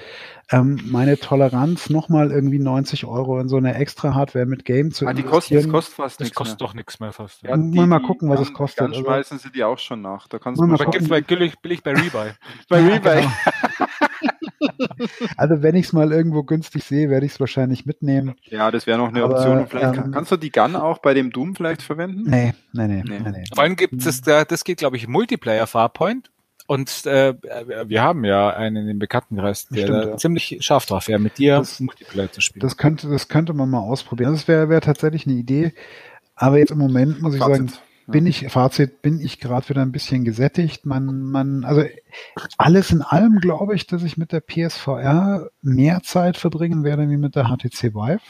[0.50, 5.06] ähm, meine Toleranz nochmal irgendwie 90 Euro in so eine extra Hardware mit Game zu
[5.06, 5.64] ah, die investieren.
[5.64, 6.68] Das kostet fast Das kostet mehr.
[6.70, 7.44] doch nichts mehr fast.
[7.44, 8.80] Ja, die, mal gucken, was es kostet.
[8.80, 10.30] Dann also schmeißen also, sie die auch schon nach.
[10.30, 11.10] Da kannst du mal, mal gucken.
[11.10, 12.32] Bei, billig, billig bei Rebuy.
[12.70, 13.28] bei Rebuy.
[15.38, 18.36] Also wenn ich es mal irgendwo günstig sehe, werde ich es wahrscheinlich mitnehmen.
[18.46, 19.58] Ja, das wäre noch eine Aber, Option.
[19.60, 22.24] Und vielleicht ähm, kann, kannst du die Gun auch bei dem Doom vielleicht verwenden?
[22.30, 23.20] Nee, nee, nee, Nee.
[23.24, 23.32] nee.
[23.32, 23.44] nee.
[23.54, 26.32] Vor allem gibt es, da- das geht, glaube ich, Multiplayer Farpoint.
[26.68, 27.34] Und äh,
[27.88, 30.18] wir haben ja einen in dem Bekanntenkreis, der Stimmt, ja.
[30.18, 32.62] ziemlich scharf drauf wäre, mit dir Das- Multiplayer zu spielen.
[32.62, 34.34] Das könnte, das könnte man mal ausprobieren.
[34.34, 35.74] Das wäre wär tatsächlich eine Idee.
[36.36, 37.72] Aber jetzt im Moment muss ich Fazit.
[37.72, 37.74] sagen,
[38.12, 40.86] bin ich, Fazit, bin ich gerade wieder ein bisschen gesättigt.
[40.86, 41.84] Man, man, also
[42.58, 47.18] alles in allem glaube ich, dass ich mit der PSVR mehr Zeit verbringen werde wie
[47.18, 48.22] mit der HTC Vive.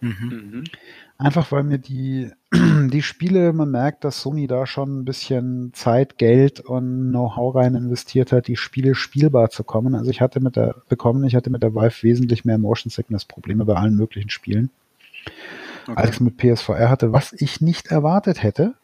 [0.00, 0.14] mhm.
[0.28, 0.64] Mhm.
[1.22, 6.18] Einfach weil mir die, die Spiele, man merkt, dass Sony da schon ein bisschen Zeit,
[6.18, 9.94] Geld und Know-how rein investiert hat, die Spiele spielbar zu kommen.
[9.94, 13.24] Also ich hatte mit der bekommen, ich hatte mit der Vive wesentlich mehr Motion Sickness
[13.24, 14.70] Probleme bei allen möglichen Spielen,
[15.94, 18.74] als ich es mit PSVR hatte, was ich nicht erwartet hätte.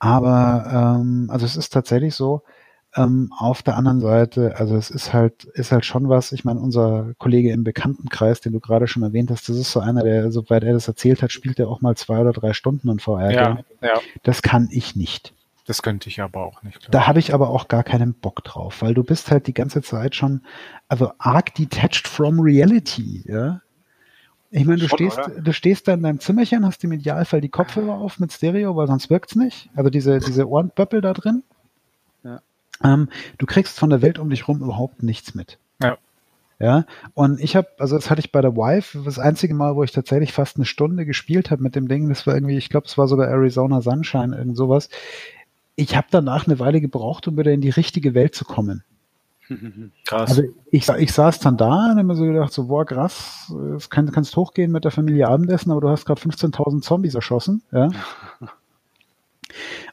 [0.00, 2.42] Aber ähm, also es ist tatsächlich so.
[2.96, 6.32] Ähm, auf der anderen Seite, also es ist halt, ist halt schon was.
[6.32, 9.78] Ich meine, unser Kollege im Bekanntenkreis, den du gerade schon erwähnt hast, das ist so
[9.78, 12.88] einer, der, soweit er das erzählt hat, spielt er auch mal zwei oder drei Stunden
[12.88, 13.30] in VR.
[13.30, 15.34] Ja, ja, Das kann ich nicht.
[15.66, 16.80] das könnte ich aber auch nicht.
[16.80, 19.54] glaub Da habe ich aber auch gar keinen Bock drauf, weil du bist halt die
[19.54, 20.40] ganze Zeit schon,
[20.88, 23.60] also arg detached from reality, ja.
[24.50, 25.40] Ich meine, du Schon, stehst, oder?
[25.40, 28.88] du stehst da in deinem Zimmerchen, hast im Idealfall die Kopfhörer auf mit Stereo, weil
[28.88, 29.70] sonst wirkt's nicht.
[29.76, 31.44] Also diese, diese Ohrenböppel da drin.
[32.24, 32.40] Ja.
[32.82, 33.08] Ähm,
[33.38, 35.58] du kriegst von der Welt um dich rum überhaupt nichts mit.
[35.80, 35.98] Ja.
[36.62, 39.82] Ja, und ich habe, also das hatte ich bei der Vive, das einzige Mal, wo
[39.82, 42.86] ich tatsächlich fast eine Stunde gespielt habe mit dem Ding, das war irgendwie, ich glaube,
[42.86, 44.90] es war sogar Arizona Sunshine, irgend sowas.
[45.74, 48.84] Ich habe danach eine Weile gebraucht, um wieder in die richtige Welt zu kommen.
[50.04, 50.30] Krass.
[50.30, 53.90] Also ich, ich saß dann da und hab mir so gedacht, so, boah, krass, es
[53.90, 57.90] kann, kannst hochgehen mit der Familie Abendessen, aber du hast gerade 15.000 Zombies erschossen, ja.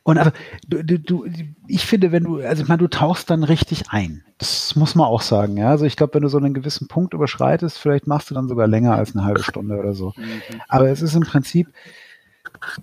[0.03, 0.31] Und also,
[0.67, 1.25] du, du, du,
[1.67, 4.23] ich finde, wenn du, also ich meine, du tauchst dann richtig ein.
[4.37, 5.69] Das muss man auch sagen, ja.
[5.69, 8.67] Also ich glaube, wenn du so einen gewissen Punkt überschreitest, vielleicht machst du dann sogar
[8.67, 10.13] länger als eine halbe Stunde oder so.
[10.15, 10.61] Mhm.
[10.69, 11.67] Aber es ist im Prinzip,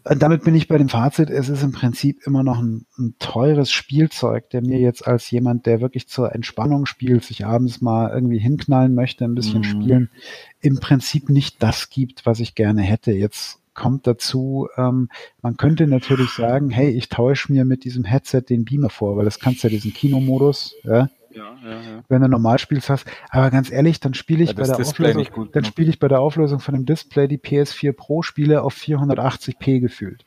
[0.04, 3.70] damit bin ich bei dem Fazit, es ist im Prinzip immer noch ein, ein teures
[3.70, 8.38] Spielzeug, der mir jetzt als jemand, der wirklich zur Entspannung spielt, sich abends mal irgendwie
[8.38, 9.64] hinknallen möchte, ein bisschen Mhm.
[9.64, 10.10] spielen,
[10.60, 13.12] im Prinzip nicht das gibt, was ich gerne hätte.
[13.12, 15.08] Jetzt kommt dazu, ähm,
[15.42, 19.24] man könnte natürlich sagen, hey, ich täusche mir mit diesem Headset den Beamer vor, weil
[19.24, 22.05] das kannst ja diesen Kinomodus, ja, Ja, ja, ja.
[22.09, 23.06] wenn du normal spielst hast.
[23.31, 25.98] Aber ganz ehrlich, dann spiele ich Ja, bei der Display Auflösung, gut dann spiele ich
[25.98, 30.24] bei der Auflösung von dem Display die PS4 Pro Spiele auf 480p gefühlt.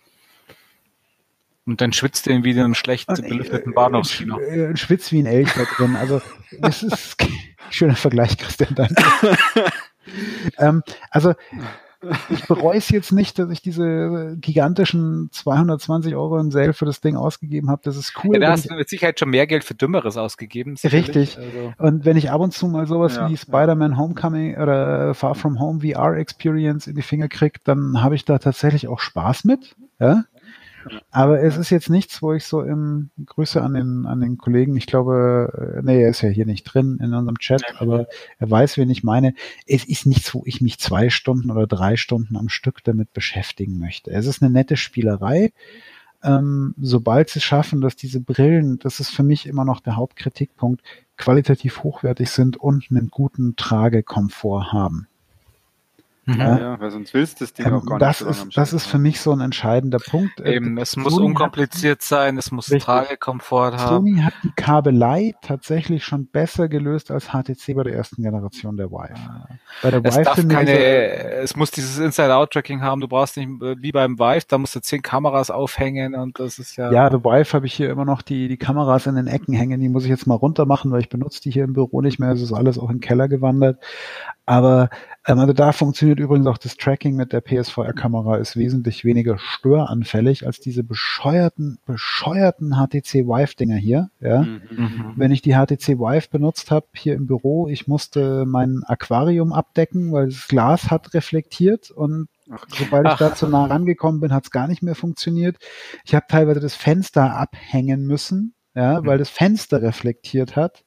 [1.66, 4.40] Und dann schwitzt du in wieder einem schlecht Und, belüfteten äh, Bahnhofskino.
[4.40, 5.98] äh, Schwitz wie ein Elch da drin.
[5.98, 6.22] Also
[6.60, 7.18] das ist
[7.70, 8.74] schöner Vergleich, Christian.
[8.74, 8.96] Danke.
[10.58, 10.82] ähm,
[11.12, 11.34] also
[12.30, 17.02] ich bereue es jetzt nicht, dass ich diese gigantischen 220 Euro im Sale für das
[17.02, 17.82] Ding ausgegeben habe.
[17.84, 18.36] Das ist cool.
[18.36, 20.76] Ja, da hast du mit Sicherheit schon mehr Geld für Dümmeres ausgegeben.
[20.76, 21.08] sicherlich.
[21.10, 21.38] Richtig.
[21.38, 23.38] Also, Und wenn ich ab und zu mal sowas Ja, wie.
[23.38, 28.26] Spider-Man Homecoming oder Far From Home VR Experience in die Finger kriege, dann habe ich
[28.26, 29.76] da tatsächlich auch Spaß mit.
[30.00, 30.26] Ja?
[31.12, 34.76] Aber es ist jetzt nichts, wo ich so im Grüße an den, an den Kollegen,
[34.76, 38.08] ich glaube, äh, nee, er ist ja hier nicht drin in unserem Chat, aber
[38.40, 39.34] er weiß, wen ich meine.
[39.66, 43.80] Es ist nichts, wo ich mich zwei Stunden oder drei Stunden am Stück damit beschäftigen
[43.80, 44.12] möchte.
[44.12, 45.52] Es ist eine nette Spielerei.
[46.24, 49.96] Ähm, sobald sie es schaffen, dass diese Brillen, das ist für mich immer noch der
[49.96, 50.82] Hauptkritikpunkt,
[51.16, 55.08] qualitativ hochwertig sind und einen guten Tragekomfort haben.
[56.28, 56.40] Mhm.
[56.42, 58.42] Ja, ja, weil sonst willst du das Ding Ähm, auch gar das nicht so lange
[58.42, 60.42] am ist, das ist für mich so ein entscheidender Punkt.
[60.42, 62.84] Äh, Eben, es muss Sony hat- unkompliziert sein, es muss Richtig.
[62.84, 64.06] Tragekomfort haben.
[64.08, 68.92] Sony hat die Kabelei tatsächlich schon besser gelöst als HTC bei der ersten Generation der
[68.92, 69.14] Vive.
[69.82, 73.00] Bei der Es Vive darf keine, es muss dieses Inside-Out-Tracking haben.
[73.00, 76.60] Du brauchst nicht äh, wie beim Vive, da musst du zehn Kameras aufhängen und das
[76.60, 76.92] ist ja.
[76.92, 79.80] Ja, The Vive habe ich hier immer noch die, die Kameras in den Ecken hängen.
[79.80, 82.20] Die muss ich jetzt mal runter machen, weil ich benutze die hier im Büro nicht
[82.20, 82.32] mehr.
[82.32, 83.82] Es ist alles auch in den Keller gewandert.
[84.48, 84.90] Aber
[85.28, 90.46] ähm, also da funktioniert übrigens auch das Tracking mit der PSVR-Kamera ist wesentlich weniger störanfällig
[90.46, 94.10] als diese bescheuerten, bescheuerten HTC Vive-Dinger hier.
[94.22, 94.44] Ja.
[94.44, 94.62] Mhm.
[94.72, 95.14] Mhm.
[95.18, 100.14] Wenn ich die HTC Vive benutzt habe hier im Büro, ich musste mein Aquarium abdecken,
[100.14, 103.18] weil das Glas hat reflektiert und Ach, sobald ich Ach.
[103.18, 105.58] da zu nah rangekommen bin, hat es gar nicht mehr funktioniert.
[106.06, 110.86] Ich habe teilweise das Fenster abhängen müssen, ja, weil das Fenster reflektiert hat.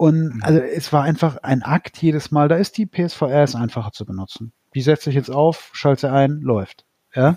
[0.00, 2.48] Und also es war einfach ein Akt jedes Mal.
[2.48, 4.54] Da ist die PSVR ist einfacher zu benutzen.
[4.74, 6.86] Die setze ich jetzt auf, schalte sie ein, läuft.
[7.14, 7.34] Ja,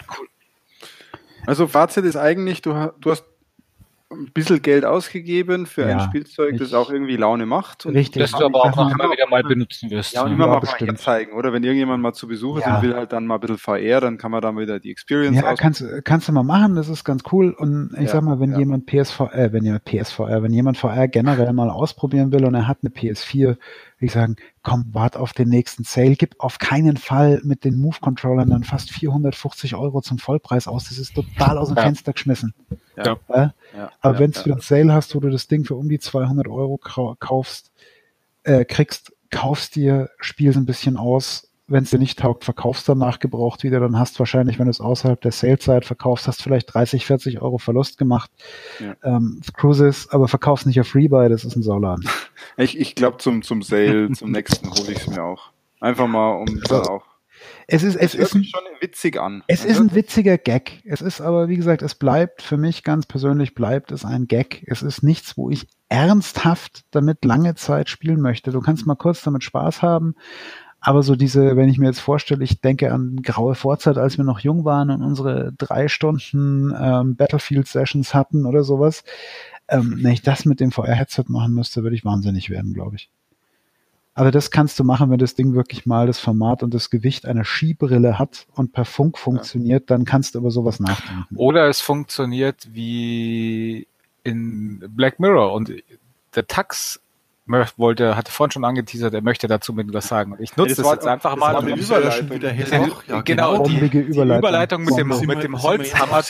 [1.45, 3.25] Also Fazit ist eigentlich, du, du hast
[4.13, 7.85] ein bisschen Geld ausgegeben für ein Ja, Spielzeug, das auch irgendwie Laune macht.
[7.85, 8.21] Und Richtig.
[8.21, 10.13] Das du aber auch mal wieder mal benutzen wirst.
[10.13, 10.91] Ja, und immer Ja, mal bestimmt.
[10.91, 11.51] VR zeigen, oder?
[11.53, 12.77] Wenn irgendjemand mal zu Besuch ist Ja.
[12.77, 15.37] und will halt dann mal ein bisschen VR, dann kann man da wieder die Experience
[15.37, 17.51] Ja, kannst, kannst du mal machen, das ist ganz cool.
[17.51, 18.59] Und ich Ja, sag mal, wenn ja.
[18.59, 22.67] jemand PSVR, äh, wenn jemand PSVR, wenn jemand VR generell mal ausprobieren will und er
[22.67, 23.57] hat eine PS4,
[24.03, 27.79] würde ich sagen, komm, wart auf den nächsten Sale, gib auf keinen Fall mit den
[27.79, 30.89] Move-Controllern dann fast 450 Euro zum Vollpreis aus.
[30.89, 31.83] Das ist total aus dem Ja.
[31.83, 32.53] Fenster geschmissen.
[32.97, 33.17] Ja.
[33.29, 33.53] Ja,
[34.01, 36.47] Aber ja, wenn du einen Sale hast, wo du das Ding für um die 200
[36.49, 37.71] Euro kau- kaufst,
[38.43, 41.49] äh, kriegst, kaufst dir, spielst ein bisschen aus.
[41.67, 44.81] Wenn es dir nicht taugt, verkaufst danach gebraucht wieder, dann hast wahrscheinlich, wenn du es
[44.81, 48.29] außerhalb der Sale-Zeit verkaufst, hast vielleicht 30, 40 Euro Verlust gemacht.
[48.79, 48.95] Ja.
[49.03, 52.07] Ähm, Cruises, aber verkaufst nicht auf Rebuy, das ist ein Sauladen.
[52.57, 55.51] Ich, ich glaube, zum, zum Sale, zum nächsten hole ich es mir auch.
[55.79, 57.05] Einfach mal, um dann auch.
[57.67, 59.43] Es ist, es ist ein schon witzig an.
[59.47, 60.81] Es ist ein witziger Gag.
[60.85, 64.63] Es ist aber, wie gesagt, es bleibt für mich ganz persönlich bleibt es ein Gag.
[64.67, 68.51] Es ist nichts, wo ich ernsthaft damit lange Zeit spielen möchte.
[68.51, 70.15] Du kannst mal kurz damit Spaß haben.
[70.85, 74.25] Aber so diese, wenn ich mir jetzt vorstelle, ich denke an graue Vorzeit, als wir
[74.25, 79.05] noch jung waren und unsere drei Stunden ähm, Battlefield-Sessions hatten oder sowas.
[79.69, 83.09] Ähm, wenn ich das mit dem VR-Headset machen müsste, würde ich wahnsinnig werden, glaube ich.
[84.13, 87.25] Aber das kannst du machen, wenn das Ding wirklich mal das Format und das Gewicht
[87.25, 91.35] einer Skibrille hat und per Funk funktioniert, dann kannst du über sowas nachdenken.
[91.37, 93.87] Oder es funktioniert wie
[94.23, 95.71] in Black Mirror und
[96.35, 97.01] der Tax
[97.45, 100.31] wollte, hatte vorhin schon angeteasert, er möchte dazu mit was sagen.
[100.33, 101.55] Und ich nutze das das, war- jetzt einfach das mal.
[101.55, 102.29] um eine die- Überleitung.
[102.31, 102.89] wieder her.
[103.07, 104.37] Ja, genau, die, die Überleitung.
[104.39, 106.21] Überleitung mit dem, mit dem Holzhammer,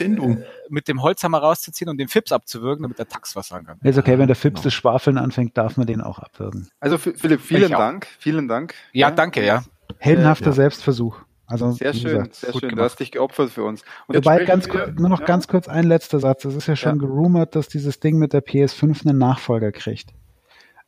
[0.70, 3.78] mit dem Holzhammer rauszuziehen und den Fips abzuwürgen, damit der Tax was sagen kann.
[3.84, 4.64] Ist okay, wenn der Fips Genau.
[4.64, 6.70] das Schwafeln anfängt, darf man den auch abwürgen.
[6.80, 7.72] Also Philipp, vielen.
[7.72, 8.08] Dank.
[8.20, 8.74] Vielen Dank.
[8.92, 9.64] Ja, danke, ja.
[10.00, 10.52] Heldenhafter ja.
[10.54, 11.18] Selbstversuch.
[11.46, 12.62] Also, Sehr schön, gesagt, sehr schön.
[12.62, 12.86] Du gemacht.
[12.86, 13.84] hast dich geopfert für uns.
[14.08, 15.26] Und Wobei, ganz wir- kurz, nur noch ja?
[15.26, 16.46] ganz kurz ein letzter Satz.
[16.46, 17.06] Es ist ja schon Ja.
[17.06, 20.10] gerumort, dass dieses Ding mit der PS5 einen Nachfolger kriegt.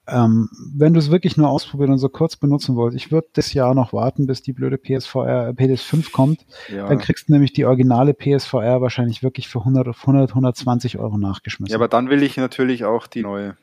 [0.08, 3.54] Ähm, wenn du es wirklich nur ausprobieren und so kurz benutzen wollt, ich würde das
[3.54, 6.46] Jahr noch warten, bis die blöde PSVR, PS5 kommt.
[6.70, 6.88] Ja.
[6.88, 11.72] Dann kriegst du nämlich die originale PSVR wahrscheinlich wirklich für 100, 100 120 Euro nachgeschmissen.
[11.72, 13.58] ja, aber dann will ich natürlich auch die neue.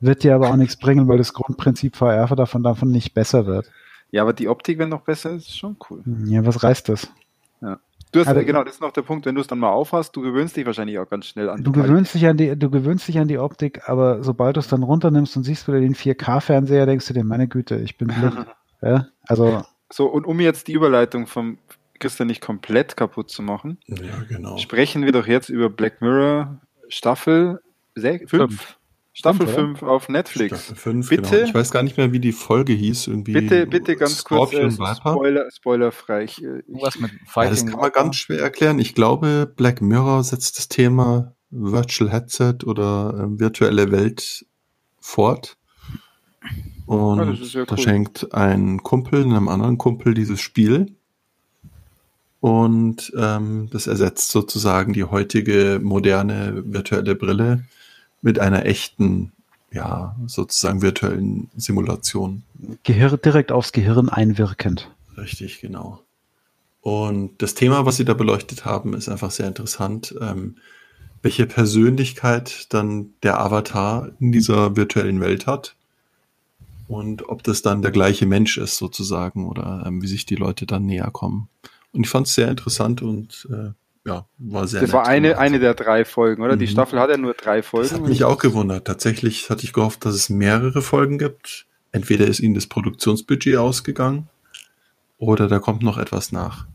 [0.00, 3.70] Wird dir aber auch nichts bringen, weil das Grundprinzip VR davon, davon nicht besser wird.
[4.10, 6.02] Ja, aber die Optik, wenn noch besser ist, ist schon cool.
[6.26, 7.10] Ja, was reißt das?
[8.14, 10.14] Du hast, Aber- genau, das ist noch der Punkt, wenn du es dann mal aufhast,
[10.14, 12.70] du gewöhnst dich wahrscheinlich auch ganz schnell an Du die gewöhnst dich an die, du
[12.70, 15.94] gewöhnst dich an die Optik, aber sobald du es dann runternimmst und siehst wieder den
[15.94, 18.46] 4K-Fernseher, denkst du dir, meine Güte, ich bin blind.
[18.82, 19.62] ja, also,
[19.92, 21.58] So, und um jetzt die Überleitung vom
[21.98, 23.96] Christian nicht komplett kaputt zu machen, Ja,
[24.28, 24.58] genau.
[24.58, 27.60] sprechen wir doch jetzt über Black Mirror Staffel
[27.96, 28.76] 5.
[29.16, 30.64] Staffel Fünf, 5 auf Netflix.
[30.64, 31.30] Staffel 5, Bitte?
[31.30, 31.44] Genau.
[31.44, 33.06] Ich weiß gar nicht mehr, wie die Folge hieß.
[33.06, 34.96] Irgendwie Bitte, bitte ganz kurz äh, Scorpion.
[34.96, 36.24] Spoiler, spoilerfrei.
[36.24, 37.50] Ich, äh, Irgendwas mit Ja, Fighting.
[37.54, 38.80] das kann man ganz schwer erklären.
[38.80, 44.44] Ich glaube, Black Mirror setzt das Thema Virtual Headset oder ähm, virtuelle Welt
[44.98, 45.56] fort.
[46.86, 47.82] Und Ja, sehr da cool.
[47.82, 50.96] schenkt ein Kumpel einem anderen Kumpel dieses Spiel.
[52.40, 57.64] Und ähm, das ersetzt sozusagen die heutige moderne virtuelle Brille
[58.24, 59.32] mit einer echten,
[59.70, 62.42] ja, sozusagen virtuellen Simulation.
[62.82, 64.90] Gehir direkt aufs Gehirn einwirkend.
[65.18, 66.00] Richtig, genau.
[66.80, 70.14] Und das Thema, was Sie da beleuchtet haben, ist einfach sehr interessant.
[70.20, 70.56] Ähm,
[71.20, 75.76] welche Persönlichkeit dann der Avatar in dieser virtuellen Welt hat
[76.88, 80.66] und ob das dann der gleiche Mensch ist sozusagen oder ähm, wie sich die Leute
[80.66, 81.48] dann näher kommen.
[81.92, 83.70] Und ich fand es sehr interessant und äh,
[84.06, 85.40] ja, war sehr das nett war eine, gemacht.
[85.42, 86.56] eine der drei Folgen, oder?
[86.56, 86.70] Die Mhm.
[86.70, 87.88] Staffel hat ja nur drei Folgen.
[87.88, 88.86] Das hat mich auch gewundert.
[88.86, 91.66] Tatsächlich hatte ich gehofft, dass es mehrere Folgen gibt.
[91.92, 94.28] Entweder ist ihnen das Produktionsbudget ausgegangen
[95.18, 96.66] oder da kommt noch etwas nach.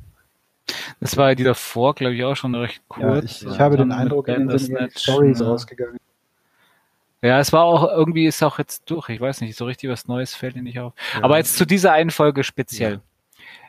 [0.99, 3.41] Das war ja die davor, glaube ich, auch schon recht kurz.
[3.41, 5.45] Ja, ich, ich habe den Eindruck, in den sind Bandersnatch, Stories ne?
[5.45, 5.97] rausgegangen.
[7.21, 9.09] Ja, es war auch, irgendwie ist auch jetzt durch.
[9.09, 10.93] Ich weiß nicht, so richtig was Neues fällt mir nicht auf.
[11.21, 13.01] Aber jetzt zu dieser einen Folge speziell.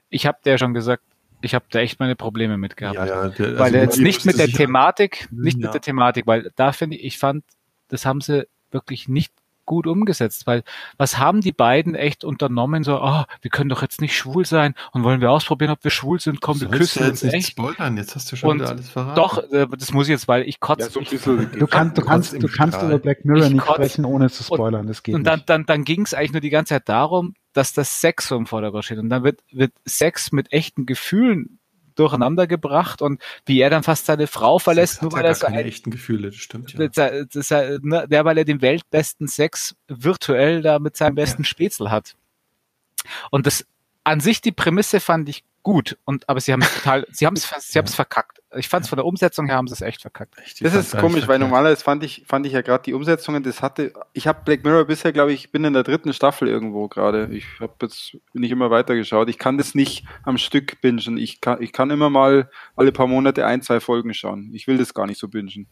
[0.08, 1.02] Ich habe dir ja schon gesagt,
[1.42, 2.96] ich habe da echt meine Probleme mit gehabt.
[2.96, 5.66] Ja, ja, der, weil also jetzt nicht mit der Thematik, nicht Ja.
[5.66, 7.44] mit der Thematik, weil da finde ich, ich fand,
[7.88, 9.32] das haben sie wirklich nicht
[9.70, 10.64] gut umgesetzt, weil
[10.98, 14.74] was haben die beiden echt unternommen, so, oh, wir können doch jetzt nicht schwul sein
[14.90, 17.48] und wollen wir ausprobieren, ob wir schwul sind, komm, wir küssen uns jetzt nicht echt.
[17.50, 19.14] spoilern, jetzt hast du schon Und wieder alles verraten.
[19.14, 20.86] Doch, äh, das muss ich jetzt, weil ich kotze.
[20.86, 21.52] ja, so bisschen.
[21.56, 24.42] Du, kannst, du, kannst, du kannst über Black Mirror Ich nicht kotz- sprechen, ohne zu
[24.42, 24.88] spoilern.
[24.88, 27.72] Das geht und dann, dann, dann ging es eigentlich nur die ganze Zeit darum, dass
[27.72, 28.98] das Sex so im Vordergrund steht.
[28.98, 31.59] Und dann wird, wird Sex mit echten Gefühlen
[32.00, 35.28] durcheinander gebracht und wie er dann fast seine Frau verlässt, Sex nur hat weil ja
[35.28, 36.88] er gar so keine ein, echten Gefühle, das stimmt ja.
[36.88, 41.44] das, das ja, ne, der, weil er den weltbesten Sex virtuell da mit seinem besten
[41.44, 42.16] Spätzle hat.
[43.30, 43.66] Und das
[44.04, 47.36] an sich die Prämisse fand ich gut und aber sie haben es total, sie haben
[47.36, 48.39] es, sie haben es verkackt.
[48.56, 50.34] Ich fand es von der Umsetzung her haben sie es echt verkackt.
[50.58, 53.62] Die das ist komisch, weil normalerweise fand ich, fand ich ja gerade die Umsetzungen, das
[53.62, 57.28] hatte, ich habe Black Mirror bisher, glaube ich, bin in der dritten Staffel irgendwo gerade.
[57.30, 59.28] Ich habe jetzt nicht immer weitergeschaut.
[59.28, 61.16] Ich kann das nicht am Stück bingen.
[61.16, 64.50] Ich kann, ich kann immer mal alle paar Monate ein, zwei Folgen schauen.
[64.52, 65.68] Ich will das gar nicht so bingen.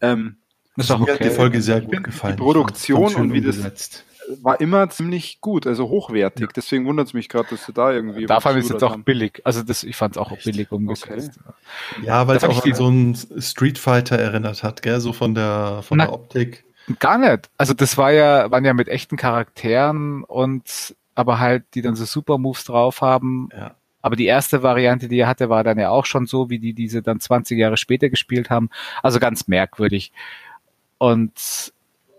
[0.00, 0.38] Ähm,
[0.86, 1.12] ist auch okay.
[1.12, 2.36] Mir hat die Folge sehr gut gefallen.
[2.36, 4.04] Die Produktion und wie das
[4.42, 6.46] war immer ziemlich gut, also hochwertig.
[6.46, 6.52] Ja.
[6.54, 8.26] Deswegen wundert es mich gerade, dass du da irgendwie.
[8.26, 9.04] Da fand ich es jetzt auch haben.
[9.04, 9.40] billig.
[9.44, 10.44] Also das, ich fand es auch Echt?
[10.44, 11.38] billig umgesetzt.
[11.42, 12.06] Okay.
[12.06, 15.00] Ja, weil es auch an so einen Street Fighter erinnert hat, gell?
[15.00, 16.64] So von der von Na, der Optik.
[16.98, 17.50] Gar nicht.
[17.56, 22.04] Also das war ja, waren ja mit echten Charakteren und aber halt, die dann so
[22.04, 23.48] Super Moves drauf haben.
[23.52, 23.74] Ja.
[24.00, 26.72] Aber die erste Variante, die er hatte, war dann ja auch schon so, wie die
[26.72, 28.70] diese dann 20 Jahre später gespielt haben.
[29.02, 30.12] Also ganz merkwürdig.
[30.98, 31.72] Und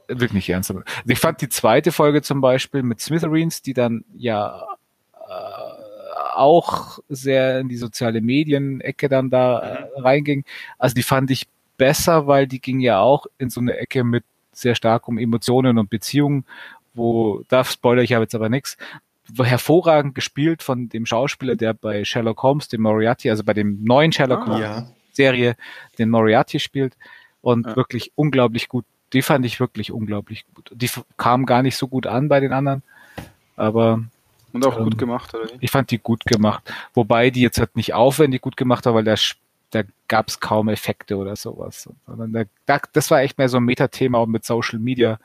[0.08, 0.74] wirklich nicht ernst.
[1.06, 4.66] Ich fand die zweite Folge zum Beispiel mit Smithereens, die dann ja
[5.14, 5.80] äh,
[6.36, 10.46] auch sehr in die soziale Medien-Ecke dann da äh, reinging.
[10.78, 11.48] Also die fand ich
[11.78, 15.78] besser, weil die ging ja auch in so eine Ecke mit sehr stark um Emotionen
[15.78, 16.46] und Beziehungen,
[16.94, 18.78] wo, da spoilere ich aber jetzt aber nichts,
[19.38, 24.12] hervorragend gespielt von dem Schauspieler, der bei Sherlock Holmes, dem Moriarty, also bei dem neuen
[24.12, 24.88] Sherlock ah, Holmes ja.
[25.14, 25.56] Serie,
[25.98, 26.98] den Moriarty spielt
[27.42, 27.76] und ja.
[27.76, 30.72] wirklich unglaublich gut die fand ich wirklich unglaublich gut.
[30.74, 32.84] Die kam gar nicht so gut an bei den anderen,
[33.56, 34.04] aber
[34.52, 35.48] und auch ähm, gut gemacht, oder?
[35.60, 36.72] Ich fand die gut gemacht.
[36.94, 39.16] Wobei die jetzt halt nicht aufwendig gut gemacht war, weil da,
[39.72, 41.88] da gab es kaum Effekte oder sowas.
[42.08, 45.20] Sondern da, das war echt mehr so ein Metathema auch mit Social Media.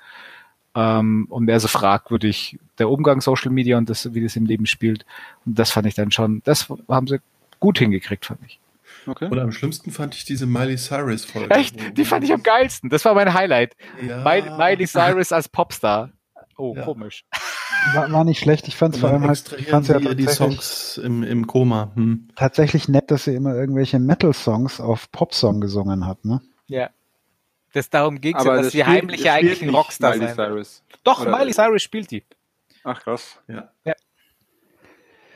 [0.75, 4.67] Ähm, und mehr so fragwürdig der Umgang Social Media und das, wie das im Leben
[4.67, 5.07] spielt.
[5.47, 7.21] Und das fand ich dann schon, das haben sie
[7.61, 8.59] gut hingekriegt, fand ich.
[9.07, 9.27] Okay.
[9.27, 11.55] Und am schlimmsten fand ich diese Miley Cyrus Folge.
[11.55, 11.97] Echt?
[11.97, 12.91] Die fand ich am geilsten.
[12.91, 13.77] Das war mein Highlight.
[14.07, 14.23] Ja.
[14.23, 16.11] Miley Cyrus als Popstar.
[16.57, 16.85] Oh, ja.
[16.85, 17.25] komisch.
[17.93, 18.69] War, war, nicht schlecht.
[18.69, 21.93] Ich fand es vor allem halt, ich fand's ja die Songs im, im Koma.
[21.95, 22.29] Hm.
[22.37, 26.41] Tatsächlich nett, dass sie immer irgendwelche Metal-Songs auf Popsong gesungen hat, ne?
[26.67, 26.91] Ja.
[27.73, 30.37] Das darum ging es ja, dass sie heimlich eigentlich ein Rockstar Miley sein.
[30.37, 30.83] Cyrus.
[31.03, 32.25] Doch, Oder Miley Cyrus spielt die.
[32.85, 33.41] Ach krass.
[33.49, 33.71] Ja.
[33.85, 33.95] ja.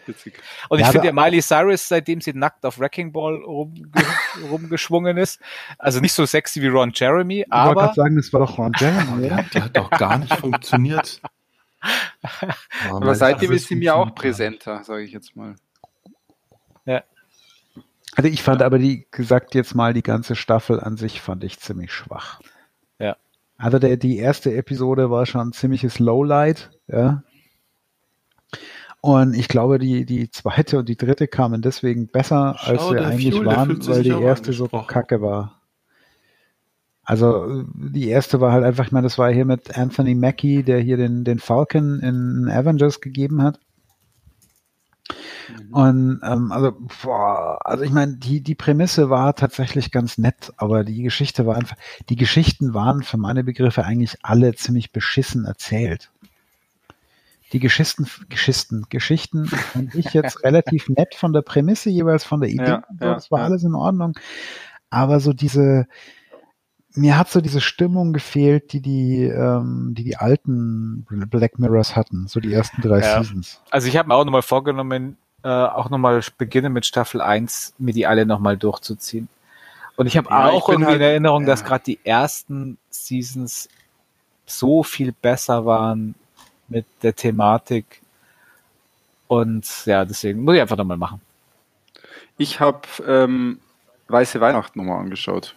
[0.09, 0.43] Witzig.
[0.69, 3.91] Und ich ja, finde ja Miley Cyrus, seitdem sie nackt auf Wrecking Ball rumge
[4.51, 5.41] rumgeschwungen ist,
[5.79, 7.71] also nicht so sexy wie Ron Jeremy, ich aber.
[7.71, 9.45] Ich wollte sagen, das war doch Ron Jeremy, oder?
[9.53, 11.21] Die hat doch gar nicht funktioniert.
[12.89, 15.55] aber, aber seitdem ist sie mir auch präsenter, sage ich jetzt mal.
[16.87, 17.05] Ja.
[18.17, 21.61] Also ich fand aber die, gesagt jetzt mal, die ganze Staffel an sich fand ich
[21.61, 22.41] ziemlich schwach.
[22.99, 23.17] Ja.
[23.59, 27.23] Also der, die erste Episode war schon ein ziemliches Lowlight, ja.
[29.09, 32.99] Und ich glaube, die, die zweite und die dritte kamen deswegen besser, Schau, als sie
[32.99, 35.63] eigentlich Fuel, waren, weil die erste so kacke war.
[37.05, 40.81] Also die erste war halt einfach, ich meine, das war hier mit Anthony Mackie, der
[40.81, 43.59] hier den, den Falcon in Avengers gegeben hat.
[45.49, 45.73] Mhm.
[45.73, 46.73] Und ähm, also,
[47.03, 51.57] boah, also ich meine, die, die Prämisse war tatsächlich ganz nett, aber die Geschichte war
[51.57, 51.79] einfach,
[52.11, 56.11] die Geschichten waren für meine Begriffe eigentlich alle ziemlich beschissen erzählt
[57.53, 62.51] die Geschichten, Geschichten, Geschichten fand ich jetzt relativ nett von der Prämisse, jeweils von der
[62.51, 62.65] Idee.
[62.65, 63.45] Ja, so, ja, das war ja.
[63.47, 64.19] alles in Ordnung.
[64.91, 65.87] Aber so diese,
[66.95, 72.27] mir hat so diese Stimmung gefehlt, die die, ähm, die, die alten Black Mirrors hatten,
[72.27, 73.61] so die ersten drei Seasons.
[73.71, 77.93] Also ich habe mir auch nochmal vorgenommen, äh, auch nochmal beginnen mit Staffel 1, mir
[77.93, 79.29] die alle nochmal durchzuziehen.
[79.97, 83.69] Und ich habe auch irgendwie halt, in Erinnerung, dass gerade die ersten Seasons
[84.47, 86.15] so viel besser waren
[86.69, 88.03] mit der Thematik.
[89.27, 91.21] Und ja, deswegen muss ich einfach nochmal machen.
[92.39, 93.59] Ich habe ähm,
[94.09, 95.55] Weiße Weihnachten nochmal angeschaut.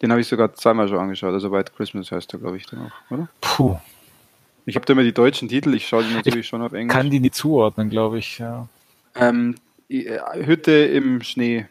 [0.00, 1.32] Den habe ich sogar zweimal schon angeschaut.
[1.32, 3.28] Also White Christmas heißt der, glaube ich, dann auch, oder?
[3.40, 3.78] Puh.
[4.64, 6.94] Ich habe da immer die deutschen Titel, ich schaue die natürlich ich schon auf Englisch.
[6.94, 8.68] Kann die nicht zuordnen, glaube ich, ja.
[9.14, 9.56] Ähm,
[9.88, 11.66] äh, Hütte im Schnee.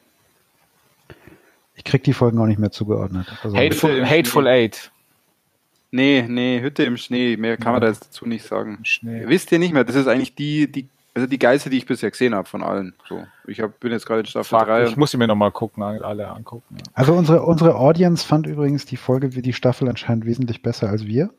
[1.75, 3.27] Ich krieg die Folgen auch nicht mehr zugeordnet.
[3.43, 4.91] Also Hateful, Hateful Eight.
[5.91, 7.37] Nee, nee, Hütte im Schnee.
[7.37, 8.79] Mehr kann man da jetzt dazu nicht sagen.
[8.83, 9.23] Schnee.
[9.27, 9.83] Wisst ihr nicht mehr?
[9.83, 12.93] Das ist eigentlich die, die, also die geilste, die ich bisher gesehen habe von allen.
[13.07, 14.85] So, ich hab, bin jetzt gerade in Staffel 3.
[14.85, 16.77] Ich muss sie mir nochmal gucken, alle angucken.
[16.77, 16.83] Ja.
[16.93, 21.05] Also unsere, unsere Audience fand übrigens die Folge wie die Staffel anscheinend wesentlich besser als
[21.05, 21.29] wir.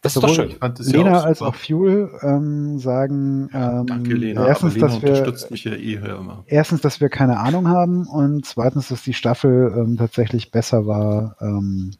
[0.00, 0.54] Das ist doch schön.
[0.80, 5.64] Lena ja als auch Fuel ähm, sagen ähm, Danke, Lena, erstens, Lena dass wir, mich
[5.64, 6.44] ja eh immer.
[6.46, 11.36] erstens, dass wir keine Ahnung haben und zweitens, dass die Staffel ähm, tatsächlich besser war
[11.40, 11.92] ähm,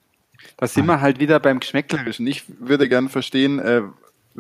[0.57, 2.27] da sind wir halt wieder beim Geschmäcklerischen.
[2.27, 3.83] Ich würde gerne verstehen, äh,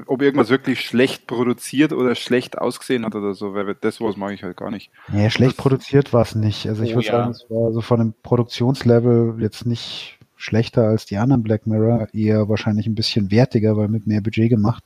[0.06, 4.34] ob irgendwas wirklich schlecht produziert oder schlecht ausgesehen hat oder so, weil das was mache
[4.34, 4.90] ich halt gar nicht.
[5.08, 6.66] Nee, schlecht das, produziert war es nicht.
[6.66, 7.12] Also ich oh, würde ja.
[7.12, 12.08] sagen, es war so von dem Produktionslevel jetzt nicht schlechter als die anderen Black Mirror,
[12.12, 14.84] eher wahrscheinlich ein bisschen wertiger, weil mit mehr Budget gemacht.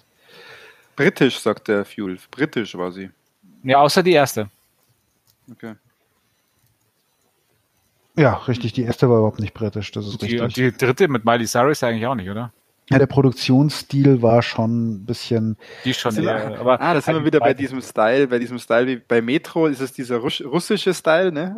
[0.94, 2.18] Britisch, sagt der Fuel.
[2.30, 3.10] Britisch war sie.
[3.62, 4.48] Ja, außer die erste.
[5.50, 5.74] Okay.
[8.18, 8.72] Ja, richtig.
[8.72, 9.92] Die erste war überhaupt nicht britisch.
[9.92, 10.42] Das ist Die, richtig.
[10.42, 12.52] und die dritte mit Miley Cyrus eigentlich auch nicht, oder?
[12.90, 15.58] ja, der Produktionsstil war schon ein bisschen.
[15.84, 18.58] Die ist schon eher, aber Ah, da sind wir wieder bei diesem Style, bei diesem
[18.58, 21.56] Style wie bei Metro ist es dieser Russ russische Style, ne?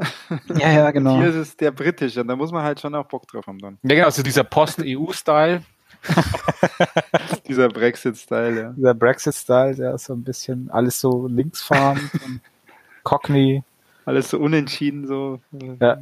[0.58, 1.18] Ja, ja, genau.
[1.18, 3.60] Hier ist es der britische und da muss man halt schon auch Bock drauf haben
[3.60, 3.78] dann.
[3.84, 5.62] ja, genau, also dieser Post-EU-Style,
[7.46, 8.70] Dieser Brexit-Style, ja.
[8.70, 12.40] dieser Brexit-Style, der ist so ein bisschen alles so linksfahren und
[13.02, 13.62] Cockney.
[14.04, 15.40] Alles so unentschieden so.
[15.80, 15.98] Ja.